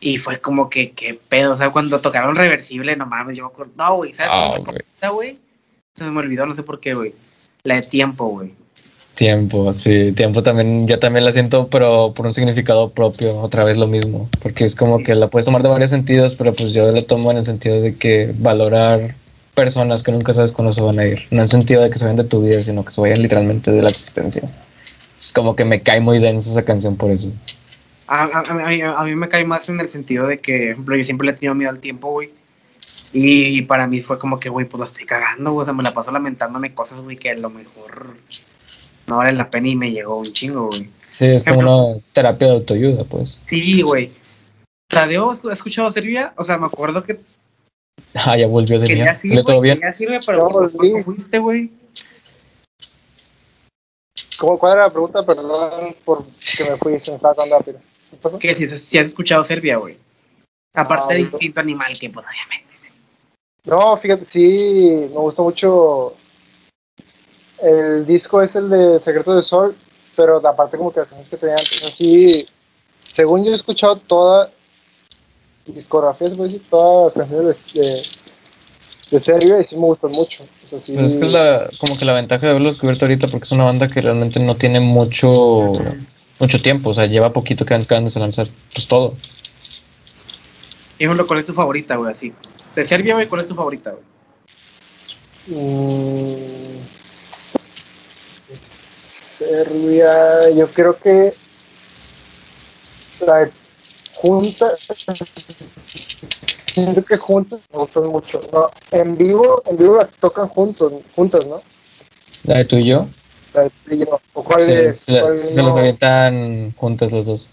Y 0.00 0.18
fue 0.18 0.40
como 0.40 0.68
que, 0.68 0.90
qué 0.90 1.14
pedo, 1.28 1.52
o 1.52 1.56
sea, 1.56 1.70
cuando 1.70 2.00
tocaron 2.00 2.34
reversible, 2.34 2.96
no 2.96 3.06
mames, 3.06 3.36
yo 3.36 3.44
me 3.44 3.50
acuerdo, 3.50 3.72
no, 3.76 3.96
güey, 3.96 4.12
¿sabes? 4.12 4.32
Ah, 5.00 5.08
güey? 5.10 5.38
Se 5.94 6.04
me 6.04 6.18
olvidó, 6.18 6.46
no 6.46 6.54
sé 6.54 6.62
por 6.62 6.80
qué, 6.80 6.94
güey. 6.94 7.14
La 7.62 7.76
de 7.76 7.82
tiempo, 7.82 8.26
güey. 8.26 8.52
Tiempo, 9.16 9.72
sí, 9.72 10.12
tiempo 10.12 10.42
también, 10.42 10.86
yo 10.86 10.98
también 10.98 11.24
la 11.24 11.32
siento, 11.32 11.68
pero 11.68 12.12
por 12.14 12.26
un 12.26 12.34
significado 12.34 12.90
propio, 12.90 13.38
otra 13.38 13.64
vez 13.64 13.78
lo 13.78 13.86
mismo, 13.86 14.28
porque 14.42 14.64
es 14.64 14.74
como 14.74 14.98
Sí. 14.98 15.04
que 15.04 15.14
la 15.14 15.28
puedes 15.28 15.46
tomar 15.46 15.62
de 15.62 15.70
varios 15.70 15.88
sentidos, 15.88 16.36
pero 16.36 16.54
pues 16.54 16.74
yo 16.74 16.90
la 16.92 17.02
tomo 17.02 17.30
en 17.30 17.38
el 17.38 17.46
sentido 17.46 17.80
de 17.80 17.96
que 17.96 18.34
valorar 18.36 19.14
personas 19.54 20.02
que 20.02 20.12
nunca 20.12 20.34
sabes 20.34 20.52
cuándo 20.52 20.70
se 20.74 20.82
van 20.82 20.98
a 20.98 21.06
ir, 21.06 21.22
no 21.30 21.38
en 21.38 21.42
el 21.44 21.48
sentido 21.48 21.82
de 21.82 21.88
que 21.88 21.96
se 21.96 22.04
vayan 22.04 22.18
de 22.18 22.24
tu 22.24 22.42
vida, 22.42 22.60
sino 22.62 22.84
que 22.84 22.90
se 22.90 23.00
vayan 23.00 23.22
literalmente 23.22 23.70
de 23.70 23.80
la 23.80 23.88
existencia. 23.88 24.42
Es 25.18 25.32
como 25.32 25.56
que 25.56 25.64
me 25.64 25.80
cae 25.80 26.00
muy 26.02 26.18
densa 26.18 26.50
esa 26.50 26.62
canción 26.66 26.96
por 26.96 27.10
eso. 27.10 27.32
A, 28.08 28.24
a- 28.24 28.40
a 28.46 28.68
mí, 28.68 28.82
a 28.82 29.02
mí 29.02 29.14
me 29.16 29.28
cae 29.30 29.46
más 29.46 29.66
en 29.70 29.80
el 29.80 29.88
sentido 29.88 30.26
de 30.26 30.40
que, 30.40 30.52
por 30.52 30.68
ejemplo, 30.74 30.96
yo 30.98 31.04
siempre 31.04 31.24
le 31.26 31.32
he 31.32 31.36
tenido 31.36 31.54
miedo 31.54 31.70
al 31.70 31.80
tiempo, 31.80 32.10
güey. 32.10 32.30
Y 33.14 33.62
para 33.62 33.86
mí 33.86 34.00
fue 34.00 34.18
como 34.18 34.38
que, 34.38 34.50
güey, 34.50 34.66
pues 34.66 34.78
la 34.80 34.84
estoy 34.84 35.06
cagando, 35.06 35.52
güey. 35.52 35.62
O 35.62 35.64
sea, 35.64 35.72
me 35.72 35.82
la 35.82 35.94
paso 35.94 36.12
lamentándome 36.12 36.74
cosas, 36.74 37.00
güey, 37.00 37.16
que 37.16 37.30
a 37.30 37.34
lo 37.34 37.48
mejor 37.48 38.08
no 39.06 39.18
valen 39.18 39.38
la 39.38 39.50
pena 39.50 39.68
y 39.68 39.76
me 39.76 39.90
llegó 39.90 40.18
un 40.18 40.24
chingo, 40.32 40.68
güey. 40.68 40.90
Sí, 41.08 41.26
es 41.26 41.44
como 41.44 41.60
una 41.92 42.00
terapia 42.12 42.48
de 42.48 42.54
autoayuda, 42.54 43.04
pues. 43.04 43.40
Sí, 43.44 43.80
güey. 43.82 44.12
Tadeo, 44.88 45.30
¿has 45.32 45.44
escuchado 45.44 45.90
Serbia? 45.92 46.32
O 46.36 46.44
sea, 46.44 46.58
me 46.58 46.66
acuerdo 46.66 47.02
que 47.04 47.18
Ah, 48.14 48.36
ya 48.36 48.46
volvió 48.46 48.78
de 48.78 48.86
día. 48.86 48.96
ya 49.06 49.14
¿Sale 49.14 49.18
sirve, 49.18 49.42
todo 49.42 49.60
bien? 49.60 49.78
ya 49.80 49.92
sirve, 49.92 50.20
pero 50.24 50.38
No, 50.38 50.48
¿por 50.48 50.70
volví. 50.72 50.94
qué 50.94 51.02
fuiste, 51.02 51.38
güey? 51.38 51.70
¿Cómo, 54.38 54.58
¿Cuál 54.58 54.72
era 54.74 54.82
la 54.84 54.90
pregunta? 54.90 55.24
Perdón 55.24 55.94
por 56.04 56.24
que 56.56 56.64
me 56.64 56.76
fui, 56.76 57.00
se 57.00 57.10
me 57.10 57.16
estaba 57.16 57.34
tan 57.34 57.50
rápido. 57.50 57.78
¿Qué 58.10 58.16
pasó? 58.16 58.38
Que 58.38 58.54
si, 58.54 58.68
si 58.78 58.98
has 58.98 59.06
escuchado 59.06 59.44
Serbia, 59.44 59.76
güey. 59.76 59.96
Aparte 60.74 61.14
Ah, 61.14 61.16
de 61.16 61.22
no. 61.24 61.28
Instinto 61.30 61.60
Animal, 61.60 61.98
que 61.98 62.10
pues 62.10 62.26
obviamente. 62.26 62.66
No, 63.64 63.96
fíjate, 63.96 64.24
sí, 64.26 64.90
me 65.10 65.16
gustó 65.20 65.42
mucho. 65.42 66.14
El 67.62 68.06
disco 68.06 68.42
es 68.42 68.54
el 68.54 68.68
de 68.68 69.00
Secreto 69.00 69.34
del 69.34 69.44
Sol, 69.44 69.76
pero 70.14 70.46
aparte 70.46 70.76
como 70.76 70.92
que 70.92 71.00
las 71.00 71.08
canciones 71.08 71.30
que 71.30 71.36
tenían 71.36 71.58
antes, 71.58 71.86
así, 71.86 72.46
según 73.12 73.44
yo 73.44 73.52
he 73.52 73.56
escuchado 73.56 73.96
toda 73.96 74.50
discografía, 75.66 76.28
se 76.28 76.36
puede 76.36 76.50
decir, 76.50 76.66
todas 76.68 77.16
las 77.16 77.26
canciones 77.26 77.56
de, 77.74 77.80
de, 77.80 78.02
de 79.10 79.20
Serbia 79.20 79.60
y 79.60 79.64
sí 79.64 79.74
me 79.76 79.86
gustan 79.86 80.12
mucho. 80.12 80.44
O 80.64 80.68
sea, 80.68 80.80
sí, 80.80 80.92
Pues 80.92 81.12
es 81.12 81.16
que 81.16 81.26
es 81.26 81.32
la, 81.32 81.68
como 81.78 81.96
que 81.96 82.04
la 82.04 82.12
ventaja 82.12 82.46
de 82.46 82.50
haberlo 82.50 82.68
descubierto 82.68 83.04
ahorita 83.04 83.28
porque 83.28 83.44
es 83.44 83.52
una 83.52 83.64
banda 83.64 83.88
que 83.88 84.00
realmente 84.00 84.38
no 84.40 84.56
tiene 84.56 84.80
mucho 84.80 85.72
mucho 86.38 86.60
tiempo, 86.60 86.90
o 86.90 86.94
sea, 86.94 87.06
lleva 87.06 87.32
poquito 87.32 87.64
que 87.64 87.74
acaban 87.74 88.06
de 88.06 88.20
lanzar 88.20 88.48
pues 88.72 88.86
todo. 88.86 89.14
Dímelo, 90.98 91.26
¿cuál 91.26 91.38
es 91.40 91.46
tu 91.46 91.52
favorita, 91.52 91.96
güey? 91.96 92.10
Así. 92.10 92.32
De 92.74 92.84
Serbia, 92.84 93.14
güey, 93.14 93.26
¿cuál 93.26 93.40
es 93.40 93.48
tu 93.48 93.54
favorita, 93.54 93.92
güey? 93.92 94.04
Mm, 95.58 96.80
Serbia, 99.38 100.50
yo 100.50 100.68
creo 100.68 100.98
que 100.98 101.34
la 103.20 103.38
de 103.38 103.52
junta, 104.14 104.74
siento 106.66 107.04
que 107.04 107.16
juntas 107.16 107.60
me 107.72 107.78
gustan 107.78 108.06
mucho. 108.06 108.40
No, 108.52 108.70
en 108.90 109.16
vivo, 109.16 109.62
en 109.66 109.76
vivo 109.76 109.96
las 109.96 110.10
tocan 110.12 110.48
juntos, 110.48 110.92
juntas, 111.14 111.46
¿no? 111.46 111.60
La 112.44 112.58
de 112.58 112.64
tú 112.64 112.76
y 112.76 112.86
yo, 112.86 113.08
La 113.54 113.62
de 113.62 113.70
tú 113.70 113.94
y 113.94 113.98
yo. 113.98 114.20
¿O 114.34 114.42
cuál 114.44 114.62
sí, 114.62 114.72
es? 114.72 115.00
se, 115.00 115.20
¿Cuál 115.20 115.36
se 115.36 115.60
no? 115.60 115.68
las 115.68 115.76
avientan 115.76 116.72
juntas 116.76 117.12
las 117.12 117.26
dos. 117.26 117.50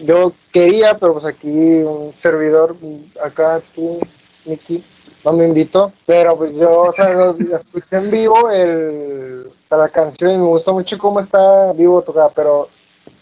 Yo 0.00 0.32
quería, 0.52 0.98
pero 0.98 1.12
pues 1.14 1.24
aquí 1.24 1.48
un 1.48 2.12
servidor, 2.20 2.76
acá 3.22 3.62
tú, 3.74 4.00
Miki, 4.44 4.82
no 5.28 5.36
me 5.36 5.46
invitó, 5.46 5.92
pero 6.06 6.38
pues 6.38 6.54
yo, 6.54 6.80
o 6.80 6.92
sea, 6.92 7.12
lo, 7.12 7.34
lo 7.34 7.56
escuché 7.58 7.96
en 7.98 8.10
vivo 8.10 8.50
el, 8.50 9.50
la 9.68 9.88
canción 9.90 10.30
y 10.32 10.38
me 10.38 10.46
gusta 10.46 10.72
mucho 10.72 10.96
cómo 10.96 11.20
está 11.20 11.72
vivo 11.72 12.00
tocada, 12.00 12.30
pero 12.30 12.68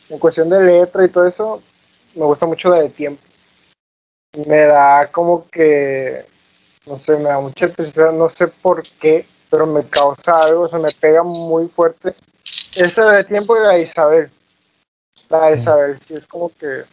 en 0.08 0.18
cuestión 0.20 0.48
de 0.48 0.62
letra 0.62 1.04
y 1.04 1.08
todo 1.08 1.26
eso, 1.26 1.62
me 2.14 2.24
gusta 2.24 2.46
mucho 2.46 2.68
la 2.70 2.82
de 2.82 2.90
tiempo. 2.90 3.20
Me 4.46 4.66
da 4.66 5.10
como 5.10 5.48
que, 5.48 6.26
no 6.86 6.96
sé, 6.96 7.16
me 7.16 7.24
da 7.24 7.40
mucha 7.40 7.72
tristeza, 7.72 8.12
no 8.12 8.28
sé 8.28 8.46
por 8.46 8.82
qué, 9.00 9.26
pero 9.50 9.66
me 9.66 9.84
causa 9.88 10.42
algo, 10.42 10.62
o 10.62 10.68
sea, 10.68 10.78
me 10.78 10.92
pega 10.92 11.24
muy 11.24 11.66
fuerte. 11.68 12.14
Esa 12.76 13.10
de 13.10 13.24
tiempo 13.24 13.56
y 13.56 13.64
la 13.64 13.70
de 13.70 13.82
Isabel. 13.82 14.30
La 15.28 15.46
de 15.46 15.56
Isabel, 15.56 15.98
sí, 15.98 16.14
es 16.14 16.26
como 16.26 16.50
que. 16.50 16.84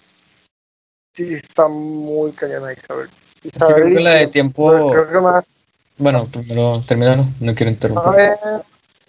Sí, 1.14 1.36
está 1.36 1.68
muy 1.68 2.32
cañona 2.32 2.74
Isabel. 2.74 3.10
Isabel 3.44 3.76
creo 3.76 3.88
que 3.96 4.02
y 4.02 4.04
la 4.04 4.12
de 4.16 4.28
tiempo, 4.28 4.70
tiempo, 4.72 4.92
Creo 4.92 5.10
que 5.12 5.20
más. 5.20 5.46
bueno, 5.98 6.28
primero 6.32 6.82
termina, 6.88 7.16
no, 7.16 7.30
no 7.40 7.56
quiero 7.56 7.70
A 7.70 7.74
interrumpir. 7.74 8.12
ver. 8.14 8.38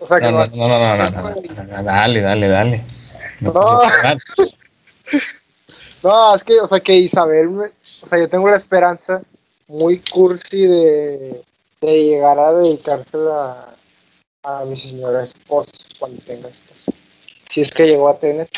O 0.01 0.07
sea, 0.09 0.16
que 0.18 0.24
No, 0.24 0.30
no, 0.32 0.47
no, 0.47 0.68
no, 0.68 0.78
no, 0.97 1.11
no, 1.11 1.11
no, 1.20 1.82
dale, 1.82 2.20
dale, 2.20 2.49
dale. 2.49 2.85
No, 3.41 3.53
No. 6.03 6.35
es 6.35 6.45
que, 6.45 6.61
o 6.61 6.68
sea, 6.68 6.80
que 6.80 6.95
Isabel, 6.95 7.49
me- 7.51 7.70
o 8.03 8.07
sea, 8.07 8.18
yo 8.18 8.28
tengo 8.28 8.49
la 8.51 8.57
esperanza 8.57 9.22
muy 9.68 10.01
cursi 10.01 10.66
de, 10.66 11.43
de 11.80 12.03
llegar 12.05 12.39
a 12.39 12.53
dedicársela 12.53 13.74
a, 14.43 14.61
a 14.61 14.64
mi 14.66 14.78
señora 14.78 15.24
esposa 15.24 15.72
cuando 15.99 16.20
tenga 16.22 16.49
esposa. 16.49 16.93
Si 17.51 17.61
es 17.62 17.70
que 17.70 17.87
llegó 17.87 18.09
a 18.11 18.18
tener. 18.18 18.49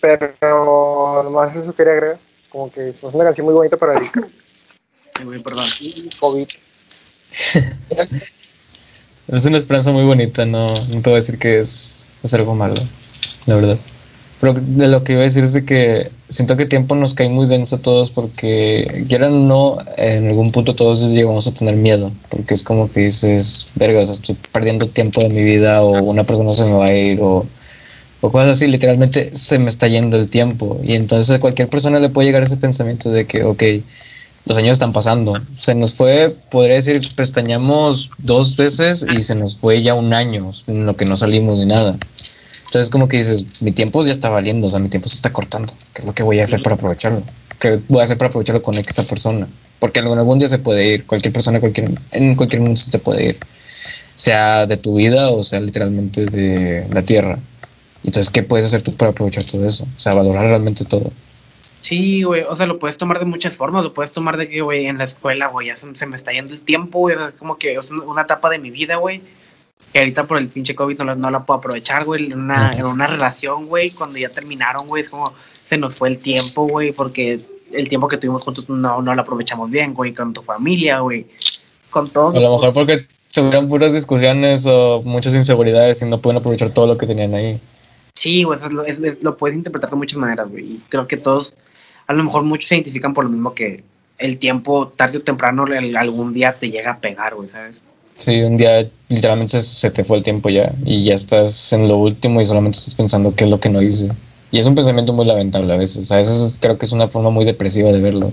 Pero 0.00 1.22
nomás 1.24 1.56
eso 1.56 1.74
quería 1.74 1.94
agregar. 1.94 2.18
Como 2.50 2.70
que 2.70 2.90
es 2.90 3.02
una 3.02 3.24
canción 3.24 3.44
muy 3.46 3.54
bonita 3.54 3.76
para 3.76 3.94
dedicar. 3.94 4.24
Ay, 5.18 5.24
güey, 5.24 5.40
perdón. 5.40 5.66
Y 5.80 6.08
COVID. 6.18 6.48
Es 9.28 9.44
una 9.44 9.58
esperanza 9.58 9.92
muy 9.92 10.04
bonita, 10.04 10.46
no, 10.46 10.68
no 10.68 11.02
te 11.02 11.10
voy 11.10 11.12
a 11.12 11.16
decir 11.16 11.38
que 11.38 11.60
es, 11.60 12.06
es 12.22 12.32
algo 12.32 12.54
malo, 12.54 12.76
la 13.44 13.56
verdad. 13.56 13.78
Pero 14.40 14.54
de 14.54 14.88
lo 14.88 15.04
que 15.04 15.12
iba 15.12 15.20
a 15.20 15.24
decir 15.24 15.44
es 15.44 15.52
de 15.52 15.66
que 15.66 16.10
siento 16.30 16.56
que 16.56 16.64
tiempo 16.64 16.94
nos 16.94 17.12
cae 17.12 17.28
muy 17.28 17.46
denso 17.46 17.76
a 17.76 17.80
todos 17.80 18.10
porque 18.10 19.04
quieran 19.06 19.34
o 19.34 19.40
no, 19.40 19.78
en 19.98 20.28
algún 20.28 20.50
punto 20.50 20.74
todos 20.74 21.02
llegamos 21.10 21.46
a 21.46 21.52
tener 21.52 21.76
miedo, 21.76 22.10
porque 22.30 22.54
es 22.54 22.62
como 22.62 22.90
que 22.90 23.00
dices, 23.00 23.66
verga, 23.74 24.00
o 24.00 24.06
sea, 24.06 24.14
estoy 24.14 24.34
perdiendo 24.50 24.88
tiempo 24.88 25.20
de 25.20 25.28
mi 25.28 25.42
vida 25.42 25.82
o 25.82 26.02
una 26.02 26.24
persona 26.24 26.54
se 26.54 26.64
me 26.64 26.72
va 26.72 26.86
a 26.86 26.94
ir 26.94 27.20
o, 27.20 27.46
o 28.22 28.32
cosas 28.32 28.52
así, 28.52 28.66
literalmente 28.66 29.34
se 29.34 29.58
me 29.58 29.68
está 29.68 29.88
yendo 29.88 30.16
el 30.16 30.30
tiempo 30.30 30.80
y 30.82 30.94
entonces 30.94 31.36
a 31.36 31.40
cualquier 31.40 31.68
persona 31.68 32.00
le 32.00 32.08
puede 32.08 32.28
llegar 32.28 32.44
ese 32.44 32.56
pensamiento 32.56 33.10
de 33.10 33.26
que, 33.26 33.44
ok, 33.44 33.62
los 34.48 34.56
años 34.56 34.72
están 34.72 34.92
pasando. 34.92 35.34
Se 35.58 35.74
nos 35.74 35.94
fue, 35.94 36.34
podría 36.50 36.76
decir, 36.76 37.06
pestañamos 37.14 38.10
dos 38.18 38.56
veces 38.56 39.04
y 39.16 39.22
se 39.22 39.34
nos 39.34 39.58
fue 39.58 39.82
ya 39.82 39.94
un 39.94 40.14
año 40.14 40.50
en 40.66 40.86
lo 40.86 40.96
que 40.96 41.04
no 41.04 41.16
salimos 41.16 41.58
ni 41.58 41.66
nada. 41.66 41.98
Entonces 42.64 42.90
como 42.90 43.08
que 43.08 43.18
dices, 43.18 43.44
mi 43.60 43.72
tiempo 43.72 44.04
ya 44.04 44.12
está 44.12 44.30
valiendo, 44.30 44.66
o 44.66 44.70
sea, 44.70 44.78
mi 44.78 44.88
tiempo 44.88 45.08
se 45.08 45.16
está 45.16 45.32
cortando. 45.32 45.74
¿Qué 45.92 46.00
es 46.00 46.06
lo 46.06 46.14
que 46.14 46.22
voy 46.22 46.40
a 46.40 46.44
hacer 46.44 46.62
para 46.62 46.76
aprovecharlo? 46.76 47.22
¿Qué 47.58 47.80
voy 47.88 48.00
a 48.00 48.04
hacer 48.04 48.16
para 48.16 48.28
aprovecharlo 48.28 48.62
con 48.62 48.74
esta 48.76 49.02
persona? 49.02 49.46
Porque 49.78 50.00
algún, 50.00 50.18
algún 50.18 50.38
día 50.38 50.48
se 50.48 50.58
puede 50.58 50.94
ir, 50.94 51.06
cualquier 51.06 51.32
persona 51.32 51.60
cualquier, 51.60 51.92
en 52.10 52.34
cualquier 52.34 52.62
momento 52.62 52.80
se 52.80 52.90
te 52.90 52.98
puede 52.98 53.26
ir. 53.26 53.38
Sea 54.16 54.66
de 54.66 54.76
tu 54.76 54.96
vida 54.96 55.30
o 55.30 55.44
sea 55.44 55.60
literalmente 55.60 56.24
de 56.26 56.86
la 56.92 57.02
tierra. 57.02 57.38
Entonces, 58.02 58.30
¿qué 58.30 58.42
puedes 58.42 58.64
hacer 58.64 58.82
tú 58.82 58.94
para 58.94 59.10
aprovechar 59.10 59.44
todo 59.44 59.66
eso? 59.66 59.86
O 59.96 60.00
sea, 60.00 60.14
valorar 60.14 60.46
realmente 60.46 60.84
todo. 60.84 61.12
Sí, 61.80 62.22
güey, 62.24 62.42
o 62.42 62.54
sea, 62.56 62.66
lo 62.66 62.78
puedes 62.78 62.98
tomar 62.98 63.18
de 63.18 63.24
muchas 63.24 63.54
formas, 63.54 63.84
lo 63.84 63.94
puedes 63.94 64.12
tomar 64.12 64.36
de 64.36 64.48
que, 64.48 64.60
güey, 64.60 64.86
en 64.86 64.98
la 64.98 65.04
escuela, 65.04 65.46
güey, 65.46 65.68
ya 65.68 65.76
se, 65.76 65.94
se 65.94 66.06
me 66.06 66.16
está 66.16 66.32
yendo 66.32 66.52
el 66.52 66.60
tiempo, 66.60 66.98
güey, 66.98 67.16
es 67.16 67.34
como 67.38 67.56
que 67.56 67.74
es 67.74 67.90
una- 67.90 68.02
una 68.04 68.22
etapa 68.22 68.50
de 68.50 68.58
mi 68.58 68.70
vida, 68.70 68.96
güey, 68.96 69.22
que 69.92 70.00
ahorita 70.00 70.24
por 70.24 70.38
el 70.38 70.48
pinche 70.48 70.74
COVID 70.74 70.98
no, 70.98 71.04
la- 71.04 71.14
no 71.14 71.30
la 71.30 71.44
puedo 71.44 71.58
aprovechar, 71.58 72.04
güey, 72.04 72.26
en 72.32 72.40
una, 72.40 72.72
en 72.76 72.84
una 72.84 73.06
relación, 73.06 73.66
güey, 73.66 73.90
cuando 73.90 74.18
ya 74.18 74.28
terminaron, 74.28 74.86
güey, 74.88 75.02
es 75.02 75.08
como, 75.08 75.32
se 75.64 75.78
nos 75.78 75.94
fue 75.94 76.08
el 76.08 76.18
tiempo, 76.18 76.66
güey, 76.66 76.92
porque 76.92 77.40
el 77.72 77.88
tiempo 77.88 78.08
que 78.08 78.16
tuvimos 78.16 78.42
juntos 78.44 78.68
no, 78.68 79.00
no 79.00 79.14
lo 79.14 79.20
aprovechamos 79.22 79.70
bien, 79.70 79.94
güey, 79.94 80.12
con 80.12 80.32
tu 80.34 80.42
familia, 80.42 81.00
güey, 81.00 81.26
con 81.90 82.10
todo. 82.10 82.36
A 82.36 82.40
lo 82.40 82.52
mejor 82.56 82.72
porque 82.74 83.06
tuvieron 83.32 83.68
puras 83.68 83.92
discusiones 83.92 84.66
o 84.66 85.02
muchas 85.04 85.34
inseguridades 85.34 86.02
y 86.02 86.06
no 86.06 86.20
pueden 86.20 86.38
aprovechar 86.38 86.70
todo 86.70 86.86
lo 86.86 86.98
que 86.98 87.06
tenían 87.06 87.34
ahí. 87.34 87.60
Sí, 88.18 88.42
eso 88.42 88.66
es 88.66 88.72
lo, 88.72 88.84
es- 88.84 88.98
es- 88.98 89.22
lo 89.22 89.36
puedes 89.36 89.56
interpretar 89.56 89.90
de 89.90 89.96
muchas 89.96 90.18
maneras, 90.18 90.48
güey. 90.50 90.64
Y 90.64 90.82
creo 90.88 91.06
que 91.06 91.16
todos, 91.16 91.54
a 92.08 92.12
lo 92.12 92.24
mejor 92.24 92.42
muchos 92.42 92.68
se 92.68 92.74
identifican 92.74 93.14
por 93.14 93.24
lo 93.24 93.30
mismo 93.30 93.54
que 93.54 93.84
el 94.18 94.38
tiempo, 94.38 94.88
tarde 94.96 95.18
o 95.18 95.22
temprano, 95.22 95.64
el- 95.68 95.96
algún 95.96 96.34
día 96.34 96.52
te 96.52 96.68
llega 96.68 96.90
a 96.92 96.98
pegar, 96.98 97.36
güey, 97.36 97.48
¿sabes? 97.48 97.80
Sí, 98.16 98.40
un 98.42 98.56
día 98.56 98.88
literalmente 99.08 99.60
se 99.60 99.92
te 99.92 100.02
fue 100.02 100.16
el 100.16 100.24
tiempo 100.24 100.48
ya 100.48 100.72
y 100.84 101.04
ya 101.04 101.14
estás 101.14 101.72
en 101.72 101.86
lo 101.86 101.98
último 101.98 102.40
y 102.40 102.44
solamente 102.44 102.78
estás 102.78 102.96
pensando 102.96 103.32
qué 103.36 103.44
es 103.44 103.50
lo 103.50 103.60
que 103.60 103.68
no 103.68 103.80
hice. 103.80 104.08
Y 104.50 104.58
es 104.58 104.66
un 104.66 104.74
pensamiento 104.74 105.12
muy 105.12 105.24
lamentable 105.24 105.72
a 105.72 105.76
veces. 105.76 106.10
A 106.10 106.16
veces 106.16 106.56
creo 106.60 106.76
que 106.76 106.86
es 106.86 106.90
una 106.92 107.06
forma 107.06 107.30
muy 107.30 107.44
depresiva 107.44 107.92
de 107.92 108.00
verlo. 108.00 108.32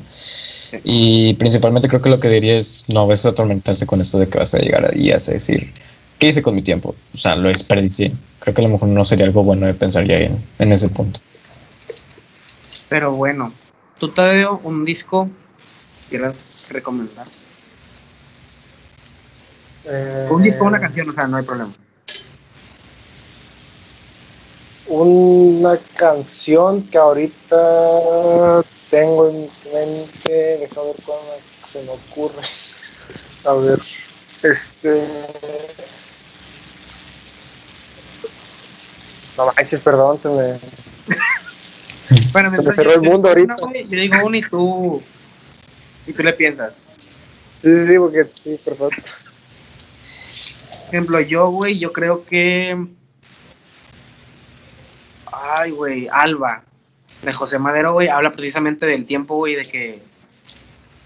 Sí. 0.72 0.78
Y 0.84 1.34
principalmente 1.36 1.88
creo 1.88 2.02
que 2.02 2.10
lo 2.10 2.20
que 2.20 2.30
diría 2.30 2.58
es 2.58 2.86
no 2.88 3.02
a 3.02 3.06
veces 3.06 3.28
atormentarse 3.28 3.86
con 3.86 4.02
esto 4.02 4.18
de 4.18 4.28
que 4.28 4.40
vas 4.40 4.56
a 4.56 4.58
llegar 4.58 4.92
y 4.98 5.12
vas 5.12 5.30
a 5.30 5.34
decir, 5.34 5.72
¿qué 6.18 6.30
hice 6.30 6.42
con 6.42 6.56
mi 6.56 6.64
tiempo? 6.64 6.96
O 7.14 7.18
sea, 7.20 7.36
lo 7.36 7.50
desperdicié. 7.50 8.12
Creo 8.46 8.54
que 8.54 8.62
a 8.62 8.68
lo 8.68 8.70
mejor 8.74 8.90
no 8.90 9.04
sería 9.04 9.26
algo 9.26 9.44
bueno 9.44 9.66
de 9.66 9.74
pensar 9.74 10.06
ya 10.06 10.18
en, 10.20 10.46
en 10.60 10.72
ese 10.72 10.88
punto. 10.90 11.20
Pero 12.88 13.12
bueno, 13.12 13.52
tú 14.00 14.10
te 14.10 14.22
veo 14.22 14.62
un 14.64 14.86
disco 14.86 15.28
quieras 16.10 16.36
recomendar. 16.70 17.26
Eh, 19.86 20.28
Un 20.30 20.44
disco, 20.44 20.64
una 20.66 20.80
canción, 20.80 21.10
o 21.10 21.14
sea, 21.14 21.26
no 21.28 21.38
hay 21.38 21.44
problema. 21.44 21.74
Una 24.88 25.80
canción 25.98 26.84
que 26.84 27.00
ahorita 27.00 28.62
tengo 28.92 29.28
en 29.30 29.42
mi 29.42 29.50
mente, 29.74 30.32
deja 30.60 30.82
ver 30.84 30.96
cuál 31.04 31.18
me- 31.32 31.68
se 31.72 31.82
me 31.84 31.90
ocurre. 31.90 32.44
A 33.44 33.54
ver, 33.54 33.80
este. 34.44 35.08
No 39.38 39.46
manches, 39.48 39.82
perdón, 39.82 40.20
se 40.22 40.30
me. 40.30 40.60
Bueno, 42.32 42.52
me 42.52 42.58
mientras 42.58 42.76
cerró 42.76 42.94
el 42.94 43.02
mundo 43.02 43.32
una, 43.32 43.56
ahorita. 43.56 43.56
yo 43.90 44.00
digo 44.00 44.26
una 44.26 44.38
y 44.38 44.42
tú. 44.42 45.02
Y 46.06 46.14
tú 46.14 46.22
le 46.22 46.34
piensas. 46.34 46.74
Sí, 47.64 47.70
sí, 47.70 47.88
sí, 47.88 47.98
porque 47.98 48.26
sí, 48.44 48.60
perdón. 48.64 48.92
Por 48.92 50.88
ejemplo, 50.90 51.20
yo, 51.22 51.50
güey, 51.50 51.80
yo 51.80 51.92
creo 51.92 52.24
que. 52.24 52.78
Ay, 55.32 55.72
güey, 55.72 56.08
Alba, 56.12 56.64
de 57.24 57.34
José 57.34 57.58
Madero, 57.58 57.94
güey, 57.94 58.08
habla 58.08 58.32
precisamente 58.32 58.86
del 58.86 59.06
tiempo, 59.06 59.36
güey, 59.38 59.56
de 59.56 59.66
que 59.66 60.02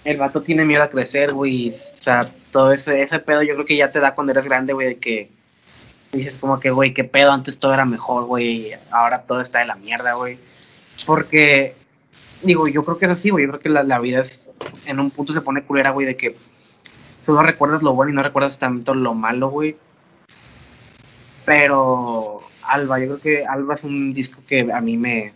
el 0.03 0.17
vato 0.17 0.41
tiene 0.41 0.65
miedo 0.65 0.83
a 0.83 0.89
crecer, 0.89 1.33
güey. 1.33 1.69
O 1.69 1.73
sea, 1.75 2.29
todo 2.51 2.73
ese, 2.73 3.01
ese 3.01 3.19
pedo 3.19 3.41
yo 3.41 3.53
creo 3.53 3.65
que 3.65 3.77
ya 3.77 3.91
te 3.91 3.99
da 3.99 4.15
cuando 4.15 4.31
eres 4.31 4.45
grande, 4.45 4.73
güey, 4.73 4.87
de 4.87 4.97
que 4.97 5.29
dices 6.11 6.37
como 6.37 6.59
que, 6.59 6.71
güey, 6.71 6.93
qué 6.93 7.03
pedo, 7.03 7.31
antes 7.31 7.59
todo 7.59 7.73
era 7.73 7.85
mejor, 7.85 8.25
güey, 8.25 8.71
ahora 8.91 9.21
todo 9.21 9.41
está 9.41 9.59
de 9.59 9.65
la 9.65 9.75
mierda, 9.75 10.13
güey. 10.13 10.37
Porque, 11.05 11.75
digo, 12.41 12.67
yo 12.67 12.83
creo 12.83 12.97
que 12.97 13.05
es 13.05 13.11
así, 13.11 13.29
güey, 13.29 13.45
yo 13.45 13.51
creo 13.51 13.61
que 13.61 13.69
la, 13.69 13.83
la 13.83 13.99
vida 13.99 14.19
es, 14.19 14.47
en 14.85 14.99
un 14.99 15.11
punto 15.11 15.33
se 15.33 15.41
pone 15.41 15.63
culera, 15.63 15.91
güey, 15.91 16.07
de 16.07 16.15
que 16.15 16.35
solo 17.25 17.41
recuerdas 17.43 17.83
lo 17.83 17.93
bueno 17.93 18.11
y 18.11 18.15
no 18.15 18.23
recuerdas 18.23 18.59
tanto 18.59 18.93
lo 18.93 19.13
malo, 19.13 19.49
güey. 19.49 19.75
Pero 21.45 22.41
Alba, 22.63 22.99
yo 22.99 23.05
creo 23.05 23.19
que 23.19 23.45
Alba 23.45 23.75
es 23.75 23.83
un 23.83 24.13
disco 24.13 24.41
que 24.47 24.71
a 24.71 24.81
mí 24.81 24.97
me... 24.97 25.33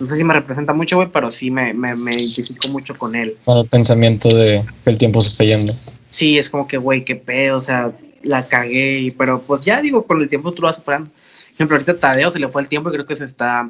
No 0.00 0.08
sé 0.08 0.16
si 0.16 0.24
me 0.24 0.34
representa 0.34 0.72
mucho, 0.72 0.96
güey, 0.96 1.08
pero 1.12 1.30
sí 1.30 1.50
me, 1.52 1.72
me, 1.72 1.94
me 1.94 2.16
identifico 2.16 2.68
mucho 2.68 2.96
con 2.96 3.14
él. 3.14 3.36
Con 3.44 3.58
el 3.58 3.68
pensamiento 3.68 4.28
de 4.28 4.64
que 4.82 4.90
el 4.90 4.98
tiempo 4.98 5.20
se 5.22 5.28
está 5.28 5.44
yendo. 5.44 5.72
Sí, 6.10 6.36
es 6.36 6.50
como 6.50 6.66
que, 6.66 6.76
güey, 6.76 7.04
qué 7.04 7.14
pedo, 7.14 7.58
o 7.58 7.62
sea, 7.62 7.92
la 8.24 8.46
cagué, 8.46 8.98
y- 9.00 9.10
pero 9.10 9.42
pues 9.42 9.62
ya 9.62 9.80
digo, 9.80 10.04
con 10.06 10.20
el 10.20 10.28
tiempo 10.28 10.52
tú 10.52 10.62
lo 10.62 10.68
vas 10.68 10.76
superando. 10.76 11.10
Por 11.10 11.54
ejemplo, 11.54 11.76
ahorita 11.76 11.98
Tadeo 11.98 12.30
se 12.30 12.38
le 12.38 12.48
fue 12.48 12.62
el 12.62 12.68
tiempo 12.68 12.88
y 12.88 12.92
creo 12.92 13.06
que 13.06 13.16
se 13.16 13.24
está 13.24 13.68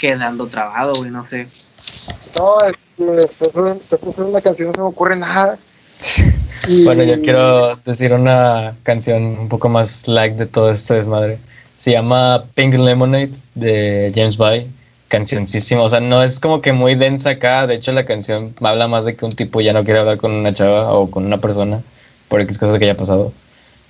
quedando 0.00 0.46
trabado, 0.46 0.94
güey, 0.94 1.10
no 1.10 1.24
sé. 1.24 1.48
No, 2.38 2.60
es 2.64 2.76
que 2.96 3.04
después 3.04 3.52
de- 3.52 4.22
de 4.22 4.22
una 4.22 4.40
canción 4.40 4.68
no 4.68 4.74
se 4.74 4.80
me 4.80 4.86
ocurre 4.86 5.16
nada. 5.16 5.58
Y- 6.68 6.84
Bueno, 6.84 7.02
yo 7.02 7.20
quiero 7.22 7.76
decir 7.84 8.12
una 8.12 8.74
canción 8.84 9.22
un 9.24 9.48
poco 9.48 9.68
más 9.68 10.06
like 10.06 10.36
de 10.36 10.46
todo 10.46 10.70
este 10.70 10.94
desmadre. 10.94 11.38
Se 11.78 11.90
llama 11.90 12.44
Pink 12.54 12.74
Lemonade 12.74 13.32
de 13.54 14.12
James 14.14 14.36
Bay. 14.36 14.70
Cancioncísima, 15.08 15.82
o 15.82 15.88
sea, 15.90 16.00
no 16.00 16.22
es 16.22 16.40
como 16.40 16.62
que 16.62 16.72
muy 16.72 16.94
densa 16.94 17.30
acá. 17.30 17.66
De 17.66 17.74
hecho, 17.74 17.92
la 17.92 18.06
canción 18.06 18.54
habla 18.62 18.88
más 18.88 19.04
de 19.04 19.14
que 19.14 19.26
un 19.26 19.36
tipo 19.36 19.60
ya 19.60 19.74
no 19.74 19.84
quiere 19.84 19.98
hablar 20.00 20.16
con 20.16 20.32
una 20.32 20.54
chava 20.54 20.90
o 20.94 21.10
con 21.10 21.26
una 21.26 21.36
persona 21.38 21.82
por 22.28 22.40
X 22.40 22.56
cosas 22.56 22.78
que 22.78 22.86
haya 22.86 22.96
pasado. 22.96 23.30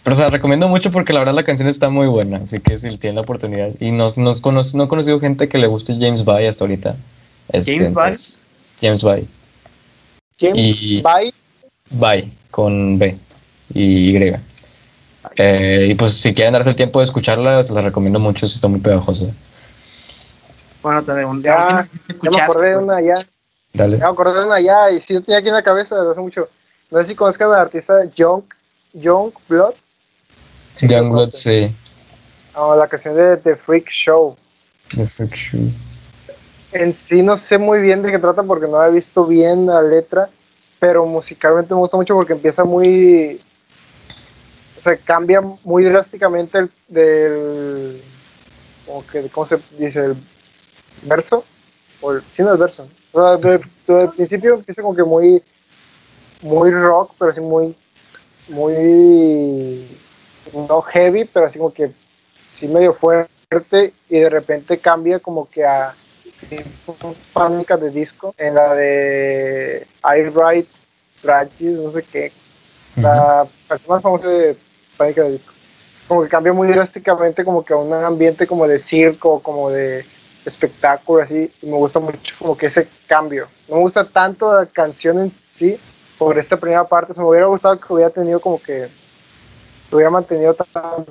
Pero, 0.04 0.14
o 0.16 0.18
sea, 0.18 0.26
recomiendo 0.28 0.66
mucho 0.68 0.90
porque 0.90 1.12
la 1.12 1.20
verdad 1.20 1.34
la 1.34 1.44
canción 1.44 1.68
está 1.68 1.88
muy 1.88 2.08
buena. 2.08 2.38
Así 2.38 2.58
que 2.60 2.78
si 2.78 2.96
tienen 2.98 3.16
la 3.16 3.20
oportunidad. 3.22 3.70
Y 3.78 3.92
no, 3.92 4.08
no, 4.16 4.34
cono- 4.40 4.60
no 4.74 4.84
he 4.84 4.88
conocido 4.88 5.20
gente 5.20 5.48
que 5.48 5.58
le 5.58 5.66
guste 5.68 5.96
James 5.98 6.24
Bay 6.24 6.46
hasta 6.46 6.64
ahorita. 6.64 6.96
Este, 7.52 7.76
James 7.76 7.94
Bay. 7.94 8.10
pues, 8.10 8.46
James 8.80 9.02
Bay. 9.02 9.28
James 10.40 10.56
y- 10.58 11.00
Bay, 11.02 11.32
Bye, 11.90 12.32
con 12.50 12.98
B 12.98 13.16
y 13.74 14.16
Y. 14.16 14.34
Eh, 15.36 15.86
y 15.90 15.94
pues 15.94 16.14
si 16.14 16.34
quieren 16.34 16.52
darse 16.54 16.70
el 16.70 16.76
tiempo 16.76 16.98
de 16.98 17.04
escucharla, 17.04 17.62
se 17.62 17.72
las 17.72 17.84
recomiendo 17.84 18.18
mucho, 18.18 18.46
si 18.46 18.56
está 18.56 18.66
muy 18.66 18.80
pegajosa. 18.80 19.26
Bueno, 20.82 21.02
Tadeo, 21.04 21.32
Ya, 21.40 21.86
ya, 22.08 22.16
ya 22.22 22.30
me 22.30 22.40
acordé 22.42 22.70
de 22.70 22.76
una 22.78 23.00
ya. 23.00 23.26
Dale. 23.72 23.98
Ya 23.98 24.06
me 24.06 24.10
acordé 24.10 24.40
de 24.40 24.46
una 24.46 24.60
ya. 24.60 24.90
Y 24.90 25.00
sí, 25.00 25.14
yo 25.14 25.22
tenía 25.22 25.38
aquí 25.38 25.48
en 25.48 25.54
la 25.54 25.62
cabeza 25.62 25.96
desde 25.96 26.10
hace 26.10 26.20
mucho. 26.20 26.48
No 26.90 26.98
sé 27.00 27.06
si 27.06 27.14
conozcan 27.14 27.48
al 27.50 27.60
artista 27.60 27.94
Young, 28.16 28.42
Young 28.94 29.30
Blood. 29.48 29.74
Youngblood, 30.80 31.30
sí. 31.32 31.74
o 32.54 32.74
la 32.74 32.88
canción 32.88 33.14
de 33.16 33.36
The 33.36 33.56
Freak 33.56 33.88
Show. 33.88 34.36
The 34.94 35.06
Freak 35.06 35.34
Show. 35.34 35.70
En 36.72 36.94
sí 36.94 37.22
no 37.22 37.38
sé 37.38 37.58
muy 37.58 37.80
bien 37.80 38.02
de 38.02 38.10
qué 38.10 38.18
trata 38.18 38.42
porque 38.42 38.66
no 38.66 38.82
he 38.82 38.90
visto 38.90 39.26
bien 39.26 39.66
la 39.66 39.82
letra, 39.82 40.30
pero 40.80 41.04
musicalmente 41.04 41.74
me 41.74 41.80
gusta 41.80 41.96
mucho 41.96 42.14
porque 42.14 42.32
empieza 42.32 42.64
muy... 42.64 43.40
O 44.78 44.82
sea, 44.82 44.96
cambia 44.96 45.40
muy 45.40 45.84
drásticamente 45.84 46.58
el, 46.58 46.70
del... 46.88 48.02
Como 48.86 49.06
que, 49.06 49.28
¿Cómo 49.28 49.46
se 49.46 49.58
dice? 49.78 50.06
El 50.06 50.16
verso. 51.02 51.44
O 52.00 52.12
el, 52.12 52.22
sí, 52.34 52.42
no 52.42 52.52
el 52.52 52.58
verso. 52.58 52.88
O 53.12 53.22
sea, 53.22 53.36
desde 53.36 54.02
el 54.02 54.08
principio 54.08 54.54
empieza 54.54 54.82
como 54.82 54.96
que 54.96 55.04
muy... 55.04 55.42
Muy 56.40 56.70
rock, 56.70 57.12
pero 57.18 57.30
así 57.30 57.40
muy... 57.40 57.76
Muy... 58.48 59.86
No 60.52 60.82
heavy, 60.82 61.24
pero 61.24 61.46
así 61.46 61.58
como 61.58 61.72
que... 61.72 61.92
Sí 62.48 62.68
medio 62.68 62.92
fuerte 62.92 63.94
y 64.10 64.18
de 64.18 64.28
repente 64.28 64.76
cambia 64.76 65.18
como 65.20 65.48
que 65.48 65.64
a 65.64 65.94
pánica 67.32 67.78
de 67.78 67.88
disco 67.88 68.34
en 68.36 68.54
la 68.56 68.74
de 68.74 69.86
I 70.04 70.28
Write 70.28 70.68
Tragedies, 71.22 71.78
no 71.78 71.92
sé 71.92 72.02
qué, 72.02 72.30
la 72.96 73.46
canción 73.66 73.88
más 73.88 74.02
famosa 74.02 74.28
de 74.28 74.56
pánica 74.98 75.22
de 75.22 75.32
disco. 75.32 75.54
Como 76.06 76.22
que 76.22 76.28
cambia 76.28 76.52
muy 76.52 76.68
drásticamente 76.68 77.42
como 77.42 77.64
que 77.64 77.72
a 77.72 77.76
un 77.76 77.92
ambiente 77.94 78.46
como 78.46 78.68
de 78.68 78.80
circo, 78.80 79.40
como 79.40 79.70
de 79.70 80.04
espectáculo 80.44 81.22
así, 81.22 81.50
y 81.62 81.66
me 81.66 81.76
gusta 81.76 82.00
mucho 82.00 82.34
como 82.38 82.54
que 82.54 82.66
ese 82.66 82.86
cambio. 83.06 83.48
No 83.66 83.76
me 83.76 83.82
gusta 83.82 84.04
tanto 84.04 84.52
la 84.52 84.66
canción 84.66 85.20
en 85.20 85.32
sí 85.56 85.80
por 86.18 86.38
esta 86.38 86.58
primera 86.58 86.84
parte, 86.84 87.14
se 87.14 87.20
me 87.20 87.26
hubiera 87.26 87.46
gustado 87.46 87.80
que 87.80 87.92
hubiera 87.94 88.10
tenido 88.10 88.40
como 88.40 88.60
que 88.60 88.88
se 89.92 89.96
hubiera 89.96 90.10
mantenido 90.10 90.54
tan 90.54 91.04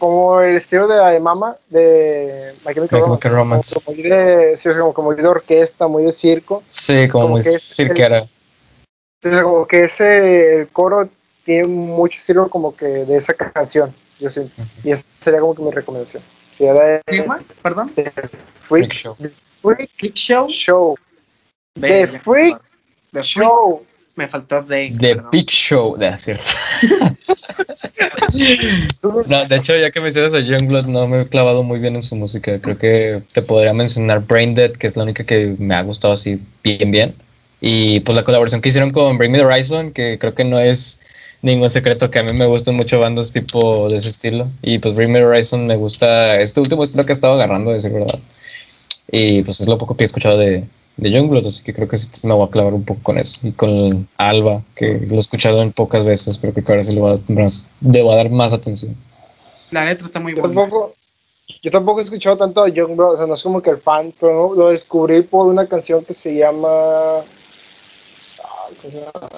como 0.00 0.40
el 0.40 0.56
estilo 0.56 0.88
de 0.88 0.96
la 0.96 1.10
de 1.10 1.20
Mama 1.20 1.56
de 1.68 2.56
My 2.66 2.74
Chemical 2.74 3.02
My 3.02 3.06
Chemical 3.06 3.32
Romance. 3.32 3.74
Como, 3.76 3.94
muy 3.94 4.02
de, 4.02 4.58
sí, 4.60 4.68
como, 4.68 4.92
como 4.92 5.14
de 5.14 5.28
orquesta, 5.28 5.86
muy 5.86 6.04
de 6.06 6.12
circo. 6.12 6.64
Sí, 6.66 7.06
como, 7.06 7.26
Como 7.26 7.36
muy 7.36 7.44
que 7.44 7.50
cirquera. 7.50 8.26
Como 9.22 9.64
que 9.64 9.84
ese 9.84 10.62
el 10.62 10.68
coro 10.70 11.08
tiene 11.44 11.68
mucho 11.68 12.18
estilo 12.18 12.50
como 12.50 12.74
que 12.74 12.84
de 12.84 13.18
esa 13.18 13.32
canción, 13.34 13.94
yo 14.18 14.28
siento. 14.30 14.60
Y 14.82 14.90
esa 14.90 15.04
sería 15.20 15.38
como 15.38 15.54
que 15.54 15.62
mi 15.62 15.70
recomendación. 15.70 16.24
Si 16.58 16.64
era 16.64 16.84
de, 16.84 17.00
¿Qué 17.06 17.18
llama? 17.18 17.44
Perdón. 17.62 17.92
de 17.94 18.10
Freak 18.10 18.32
Freak, 18.62 18.92
Show. 18.92 19.16
Freak 19.62 19.90
Click 19.98 20.14
Show. 20.14 20.48
Show. 20.48 20.96
The 21.74 22.08
Freak 22.08 22.10
The 22.12 22.18
Freak. 22.18 22.58
Show. 23.22 23.86
Me 24.20 24.28
faltó 24.28 24.62
de. 24.62 24.90
The 24.90 25.14
perdón. 25.14 25.30
Big 25.32 25.48
Show, 25.48 25.96
de 25.96 26.18
cierto. 26.18 26.44
No, 29.26 29.46
de 29.46 29.56
hecho, 29.56 29.74
ya 29.78 29.90
que 29.90 29.98
mencionas 29.98 30.34
a 30.34 30.40
Youngblood, 30.40 30.84
no 30.84 31.08
me 31.08 31.22
he 31.22 31.26
clavado 31.26 31.62
muy 31.62 31.78
bien 31.78 31.96
en 31.96 32.02
su 32.02 32.16
música. 32.16 32.60
Creo 32.60 32.76
que 32.76 33.22
te 33.32 33.40
podría 33.40 33.72
mencionar 33.72 34.20
Brain 34.20 34.54
Dead, 34.54 34.72
que 34.72 34.88
es 34.88 34.94
la 34.94 35.04
única 35.04 35.24
que 35.24 35.56
me 35.58 35.74
ha 35.74 35.80
gustado 35.82 36.12
así 36.12 36.38
bien, 36.62 36.90
bien. 36.90 37.14
Y 37.62 38.00
pues 38.00 38.14
la 38.14 38.22
colaboración 38.22 38.60
que 38.60 38.68
hicieron 38.68 38.90
con 38.90 39.16
Bring 39.16 39.32
Me 39.32 39.38
the 39.38 39.44
Horizon, 39.44 39.90
que 39.92 40.18
creo 40.18 40.34
que 40.34 40.44
no 40.44 40.58
es 40.58 41.00
ningún 41.40 41.70
secreto 41.70 42.10
que 42.10 42.18
a 42.18 42.22
mí 42.22 42.34
me 42.34 42.44
gustan 42.44 42.74
mucho 42.74 43.00
bandas 43.00 43.30
tipo 43.30 43.88
de 43.88 43.96
ese 43.96 44.10
estilo. 44.10 44.48
Y 44.60 44.80
pues 44.80 44.94
Bring 44.94 45.12
Me 45.12 45.20
the 45.20 45.24
Horizon 45.24 45.66
me 45.66 45.76
gusta 45.76 46.38
este 46.42 46.60
último 46.60 46.84
estilo 46.84 47.06
que 47.06 47.12
he 47.12 47.14
estado 47.14 47.32
agarrando, 47.32 47.70
de 47.70 47.76
decir 47.76 47.90
verdad. 47.90 48.18
Y 49.10 49.42
pues 49.44 49.60
es 49.60 49.66
lo 49.66 49.78
poco 49.78 49.96
que 49.96 50.04
he 50.04 50.06
escuchado 50.06 50.36
de, 50.36 50.66
de 50.96 51.10
Youngblood, 51.10 51.46
así 51.46 51.62
que 51.62 51.72
creo 51.72 51.88
que 51.88 51.96
sí 51.96 52.08
me 52.22 52.34
voy 52.34 52.46
a 52.46 52.50
clavar 52.50 52.74
un 52.74 52.84
poco 52.84 53.00
con 53.02 53.18
eso. 53.18 53.46
Y 53.46 53.52
con 53.52 54.08
Alba, 54.16 54.62
que 54.74 55.00
lo 55.08 55.16
he 55.16 55.18
escuchado 55.18 55.62
en 55.62 55.72
pocas 55.72 56.04
veces, 56.04 56.36
pero 56.38 56.52
creo 56.52 56.64
que 56.64 56.72
ahora 56.72 56.84
sí 56.84 56.94
le 56.94 57.00
voy 57.00 57.14
a, 57.14 57.32
más, 57.32 57.66
le 57.80 58.02
voy 58.02 58.12
a 58.12 58.16
dar 58.16 58.30
más 58.30 58.52
atención. 58.52 58.94
La 59.70 59.84
letra 59.84 60.06
está 60.06 60.20
muy 60.20 60.34
buena. 60.34 60.48
tampoco, 60.48 60.94
yo 61.62 61.70
tampoco 61.70 62.00
he 62.00 62.04
escuchado 62.04 62.36
tanto 62.36 62.62
a 62.62 62.68
Young 62.68 62.96
Blood, 62.96 63.14
o 63.14 63.16
sea, 63.16 63.26
no 63.26 63.34
es 63.34 63.42
como 63.42 63.62
que 63.62 63.70
el 63.70 63.78
fan, 63.78 64.12
pero 64.18 64.32
no, 64.32 64.54
lo 64.54 64.68
descubrí 64.68 65.22
por 65.22 65.46
una 65.46 65.66
canción 65.66 66.04
que 66.04 66.14
se 66.14 66.34
llama. 66.34 66.68
¿cómo 68.82 68.92
se 68.92 69.00
llama? 69.00 69.28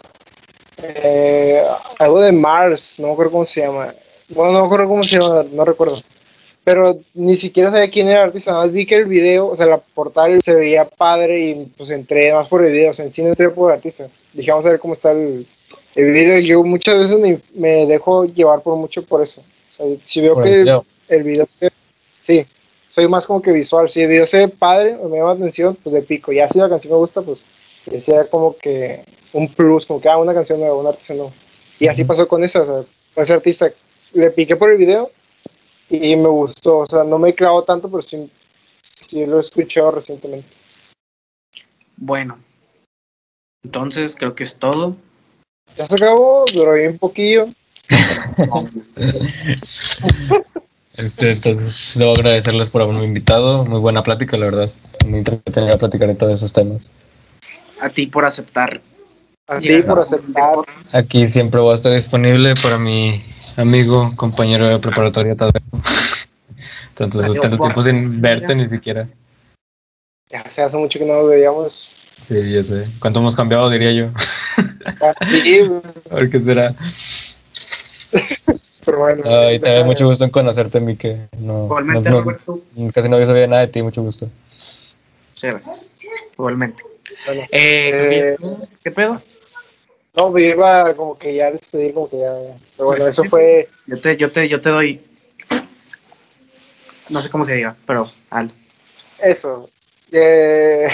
Eh, 0.79 1.63
algo 1.99 2.21
de 2.21 2.33
Mars, 2.33 2.95
no 2.99 3.09
me 3.09 3.13
acuerdo 3.13 3.33
cómo 3.33 3.47
se 3.47 3.61
llama. 3.61 3.95
Bueno, 4.29 4.53
no 4.53 4.61
me 4.61 4.67
acuerdo 4.67 4.89
cómo 4.89 5.03
se 5.03 5.19
llama, 5.19 5.45
no 5.53 5.65
recuerdo. 5.65 6.03
Pero 6.65 7.01
ni 7.15 7.37
siquiera 7.37 7.71
sabía 7.71 7.91
quién 7.91 8.09
era 8.09 8.21
el 8.21 8.27
artista, 8.27 8.53
nada 8.53 8.65
más 8.65 8.73
vi 8.73 8.87
que 8.87 8.95
el 8.95 9.07
video, 9.07 9.49
o 9.49 9.57
sea, 9.57 9.67
la 9.67 9.79
portada 9.79 10.29
se 10.41 10.55
veía 10.55 10.85
padre 10.85 11.41
y 11.41 11.73
pues 11.77 11.91
entré 11.91 12.33
más 12.33 12.47
por 12.47 12.65
el 12.65 12.71
video, 12.73 12.93
o 12.93 12.95
sea, 12.95 13.05
en 13.05 13.13
sí 13.13 13.21
no 13.23 13.29
entré 13.31 13.51
por 13.51 13.71
el 13.71 13.77
artista. 13.79 14.07
Dije, 14.33 14.51
vamos 14.51 14.67
a 14.67 14.71
ver 14.71 14.79
cómo 14.79 14.95
está 14.95 15.11
el, 15.11 15.47
el 15.97 16.13
video. 16.13 16.39
y 16.39 16.47
Yo 16.47 16.63
muchas 16.63 16.99
veces 16.99 17.19
me, 17.19 17.41
me 17.55 17.87
dejo 17.87 18.27
llevar 18.27 18.63
por 18.63 18.77
mucho 18.77 19.03
por 19.03 19.23
eso. 19.23 19.43
O 19.77 19.89
sea, 19.89 19.97
si 20.05 20.21
veo 20.21 20.35
Por 20.35 20.45
que 20.45 20.51
el 20.51 20.63
video. 20.63 20.85
el 21.09 21.23
video 21.25 21.47
se, 21.49 21.71
sí, 22.25 22.47
soy 22.95 23.09
más 23.09 23.27
como 23.27 23.43
que 23.43 23.51
visual. 23.51 23.89
Si 23.89 24.01
el 24.01 24.09
video 24.09 24.27
se 24.27 24.39
ve 24.39 24.49
padre 24.49 24.97
o 25.01 25.09
me 25.09 25.19
llama 25.19 25.31
la 25.31 25.41
atención, 25.41 25.77
pues 25.83 25.93
de 25.95 26.03
pico. 26.03 26.33
Ya 26.33 26.49
si 26.49 26.59
la 26.59 26.69
canción 26.69 26.93
me 26.93 26.99
gusta, 26.99 27.23
pues 27.23 27.41
sea 28.05 28.25
como 28.27 28.57
que 28.57 29.05
un 29.33 29.49
plus, 29.49 29.87
como 29.87 30.01
que 30.01 30.09
ah, 30.09 30.19
una 30.19 30.33
canción 30.33 30.61
nueva, 30.61 30.77
un 30.77 30.87
artista 30.87 31.15
nuevo. 31.15 31.33
Y 31.79 31.89
así 31.89 32.05
pasó 32.05 32.29
con 32.29 32.45
esa, 32.45 32.63
o 32.63 32.67
sea, 32.67 32.85
con 33.15 33.25
ese 33.25 33.33
artista. 33.33 33.73
Le 34.13 34.31
piqué 34.31 34.57
por 34.57 34.71
el 34.71 34.79
video 34.79 35.11
y 35.89 36.17
me 36.17 36.29
gustó. 36.29 36.79
O 36.79 36.87
sea, 36.87 37.05
no 37.05 37.19
me 37.19 37.31
he 37.31 37.35
clavado 37.35 37.65
tanto, 37.65 37.91
pero 37.91 38.03
sí, 38.03 38.31
sí 38.83 39.27
lo 39.27 39.39
he 39.39 39.41
escuchado 39.41 39.93
recientemente. 39.93 40.49
Bueno. 41.97 42.39
Entonces, 43.65 44.17
creo 44.17 44.35
que 44.35 44.43
es 44.43 44.57
todo. 44.57 44.97
Ya 45.77 45.87
se 45.87 45.95
acabó, 45.95 46.45
duró 46.53 46.75
bien 46.75 46.99
poquillo. 46.99 47.49
Este, 50.95 51.33
entonces, 51.33 51.95
debo 51.97 52.13
agradecerles 52.13 52.69
por 52.69 52.83
haberme 52.83 53.05
invitado. 53.05 53.65
Muy 53.65 53.81
buena 53.81 54.03
plática, 54.03 54.37
la 54.37 54.45
verdad. 54.45 54.71
Muy 55.07 55.21
entretenida 55.21 55.79
platicar 55.79 56.09
de 56.09 56.15
todos 56.15 56.35
esos 56.35 56.53
temas. 56.53 56.91
A 57.81 57.89
ti 57.89 58.07
por 58.07 58.27
aceptar. 58.27 58.79
A 59.49 59.59
ti 59.59 59.83
por 59.83 60.01
aceptar. 60.01 60.59
Aquí 60.95 61.29
siempre 61.29 61.61
voy 61.61 61.73
a 61.73 61.77
estar 61.77 61.93
disponible 61.93 62.55
para 62.63 62.79
mi 62.79 63.23
amigo, 63.57 64.13
compañero 64.17 64.67
de 64.69 64.79
preparatoria, 64.79 65.35
Tadeo. 65.37 65.53
Tanto 66.95 67.21
tanto 67.21 67.59
tiempo 67.59 67.83
sin 67.83 68.21
verte 68.21 68.55
ni 68.55 68.69
siquiera. 68.69 69.09
Ya 70.31 70.49
se 70.51 70.63
hace 70.63 70.77
mucho 70.77 70.99
que 70.99 71.05
no 71.07 71.15
nos 71.15 71.31
veíamos. 71.31 71.89
Sí, 72.19 72.53
ya 72.53 72.63
sé. 72.63 72.87
¿Cuánto 73.01 73.19
hemos 73.21 73.35
cambiado, 73.35 73.69
diría 73.71 73.93
yo? 73.93 74.09
Sí, 75.31 75.61
güey, 75.67 75.81
A 76.11 76.15
ver 76.17 76.31
qué 76.31 76.41
será. 76.41 76.75
pero 78.85 78.99
bueno. 78.99 79.23
Ay, 79.27 79.59
te 79.59 79.73
da 79.73 79.85
mucho 79.85 80.07
gusto 80.07 80.25
en 80.25 80.31
conocerte, 80.31 80.81
Mike. 80.81 81.29
No, 81.39 81.65
Igualmente, 81.65 82.11
no- 82.11 82.17
no- 82.19 82.23
Roberto. 82.23 82.61
casi 82.95 83.09
no 83.09 83.17
había 83.17 83.27
sabido 83.27 83.47
nada 83.49 83.63
de 83.63 83.69
ti, 83.69 83.83
mucho 83.83 84.03
gusto. 84.03 84.29
Sí, 85.37 85.47
gracias. 85.49 85.97
Igualmente. 86.35 86.83
Bueno, 87.27 87.43
Eh, 87.51 87.51
Eh, 87.51 88.37
¿Qué 88.85 88.91
pedo? 88.91 89.21
No, 90.17 90.31
me 90.31 90.43
iba 90.43 90.95
como 90.95 91.19
que 91.19 91.35
ya 91.35 91.47
a 91.47 91.53
despedir, 91.53 91.95
como 91.95 92.09
que 92.09 92.19
ya. 92.19 92.33
Pero 92.77 92.87
bueno, 92.87 93.07
eso 93.07 93.25
fue. 93.25 93.69
Yo 93.87 94.01
te, 94.01 94.17
yo 94.17 94.31
te, 94.31 94.49
yo 94.49 94.61
te 94.61 94.71
doy. 94.71 95.01
No 97.09 97.21
sé 97.23 97.31
cómo 97.31 97.45
se 97.45 97.55
diga, 97.55 97.77
pero 97.87 98.11
al. 98.31 98.51
Eso. 99.19 99.69
Eh, 100.11 100.89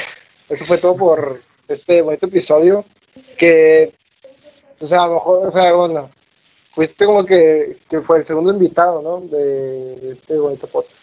eso 0.49 0.65
fue 0.65 0.79
todo 0.79 0.97
por 0.97 1.35
este 1.67 2.03
bonito 2.03 2.27
episodio. 2.27 2.85
Que, 3.37 3.93
o 4.79 4.87
sea, 4.87 5.03
a 5.03 5.07
lo 5.09 5.15
mejor, 5.15 5.47
o 5.47 5.53
sea, 5.53 5.73
bueno, 5.73 6.11
fuiste 6.73 7.05
como 7.05 7.25
que, 7.25 7.79
que 7.91 8.01
fue 8.03 8.21
el 8.21 8.27
segundo 8.27 8.53
invitado, 8.53 9.03
¿no? 9.03 9.21
De, 9.21 9.97
de 9.97 10.13
este 10.13 10.39
bonito 10.39 10.67
podcast. 10.69 10.95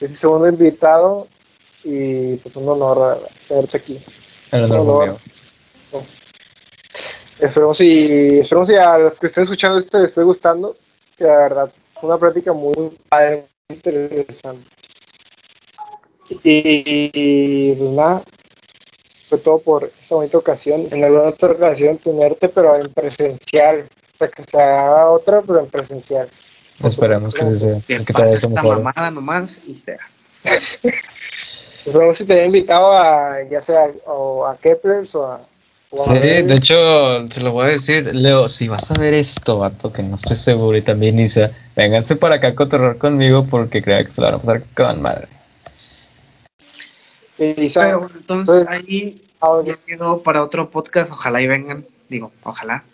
Es 0.00 0.10
el 0.10 0.18
segundo 0.18 0.48
invitado 0.48 1.26
y 1.82 2.36
pues 2.36 2.54
un 2.54 2.68
honor 2.68 3.26
tenerte 3.48 3.76
aquí. 3.78 4.04
El 4.52 4.64
honor 4.64 4.84
no. 4.84 5.00
mío. 5.00 5.18
Esperemos 7.38 7.80
y, 7.80 8.40
esperemos 8.40 8.70
y 8.70 8.74
a 8.74 8.98
los 8.98 9.18
que 9.18 9.28
estén 9.28 9.44
escuchando 9.44 9.78
esto 9.78 9.98
les 9.98 10.08
esté 10.08 10.22
gustando. 10.22 10.76
Que 11.16 11.24
la 11.24 11.36
verdad, 11.36 11.72
fue 11.94 12.08
una 12.08 12.18
práctica 12.18 12.52
muy 12.52 12.96
padre, 13.08 13.46
muy 13.68 13.76
interesante. 13.76 14.68
Y, 16.42 17.10
y, 17.12 17.72
pues 17.74 17.90
nada, 17.90 18.22
fue 19.28 19.38
todo 19.38 19.58
por 19.58 19.84
esta 19.84 20.14
bonita 20.14 20.38
ocasión. 20.38 20.86
En 20.90 21.04
alguna 21.04 21.24
otra 21.24 21.52
ocasión 21.52 21.98
tenerte, 21.98 22.48
pero 22.48 22.76
en 22.76 22.92
presencial. 22.92 23.88
O 24.14 24.18
sea, 24.18 24.28
que 24.28 24.44
se 24.44 24.56
haga 24.60 25.10
otra, 25.10 25.42
pero 25.42 25.60
en 25.60 25.66
presencial. 25.68 26.28
Esperemos 26.82 27.34
que 27.34 27.46
sí 27.46 27.58
sea. 27.58 27.80
Que 27.86 28.04
Que 28.04 28.12
esto 28.12 28.24
esta 28.24 28.48
mejore. 28.48 28.82
mamada 28.82 29.10
nomás 29.10 29.60
y 29.66 29.76
sea. 29.76 29.98
Esperemos 31.86 32.18
si 32.18 32.24
te 32.24 32.34
haya 32.34 32.46
invitado 32.46 32.92
a, 32.92 33.42
ya 33.50 33.62
sea 33.62 33.90
o 34.06 34.46
a 34.46 34.56
Keplers 34.56 35.14
o 35.14 35.26
a. 35.26 35.40
Sí, 35.90 36.12
de 36.12 36.54
hecho, 36.54 37.26
te 37.32 37.40
lo 37.40 37.52
voy 37.52 37.66
a 37.66 37.70
decir, 37.70 38.14
Leo, 38.14 38.46
si 38.48 38.68
vas 38.68 38.90
a 38.90 38.94
ver 38.94 39.14
esto, 39.14 39.58
vato, 39.58 39.90
que 39.90 40.02
no 40.02 40.16
estoy 40.16 40.36
seguro, 40.36 40.76
y 40.76 40.82
también 40.82 41.18
Isa, 41.18 41.50
vénganse 41.74 42.14
para 42.16 42.34
acá 42.36 42.48
a 42.48 42.54
cotorrear 42.54 42.98
conmigo 42.98 43.46
porque 43.46 43.82
creo 43.82 44.04
que 44.04 44.10
se 44.10 44.20
la 44.20 44.26
van 44.32 44.34
a 44.34 44.38
pasar 44.38 44.62
con 44.76 45.00
madre. 45.02 45.28
y 47.38 47.70
Pero 47.70 48.10
entonces 48.14 48.64
Pues- 48.66 48.68
ahí 48.68 49.22
ah, 49.40 49.62
ya 49.64 49.76
quedó 49.86 50.22
para 50.22 50.42
otro 50.42 50.68
podcast. 50.70 51.10
Ojalá 51.12 51.40
y 51.40 51.46
vengan. 51.46 51.86
Digo, 52.08 52.32
ojalá. 52.42 52.84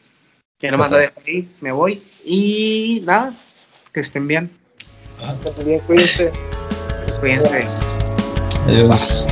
Que 0.60 0.70
lo 0.70 0.76
Ojalá. 0.76 0.98
dejo 0.98 1.20
ahí, 1.26 1.48
me 1.60 1.72
voy. 1.72 2.02
Y 2.24 3.02
nada, 3.04 3.34
que 3.92 4.00
estén 4.00 4.28
bien. 4.28 4.50
bien, 5.64 5.80
cuídense. 5.80 6.30
Cuídense. 7.20 7.66
Adiós. 8.66 9.26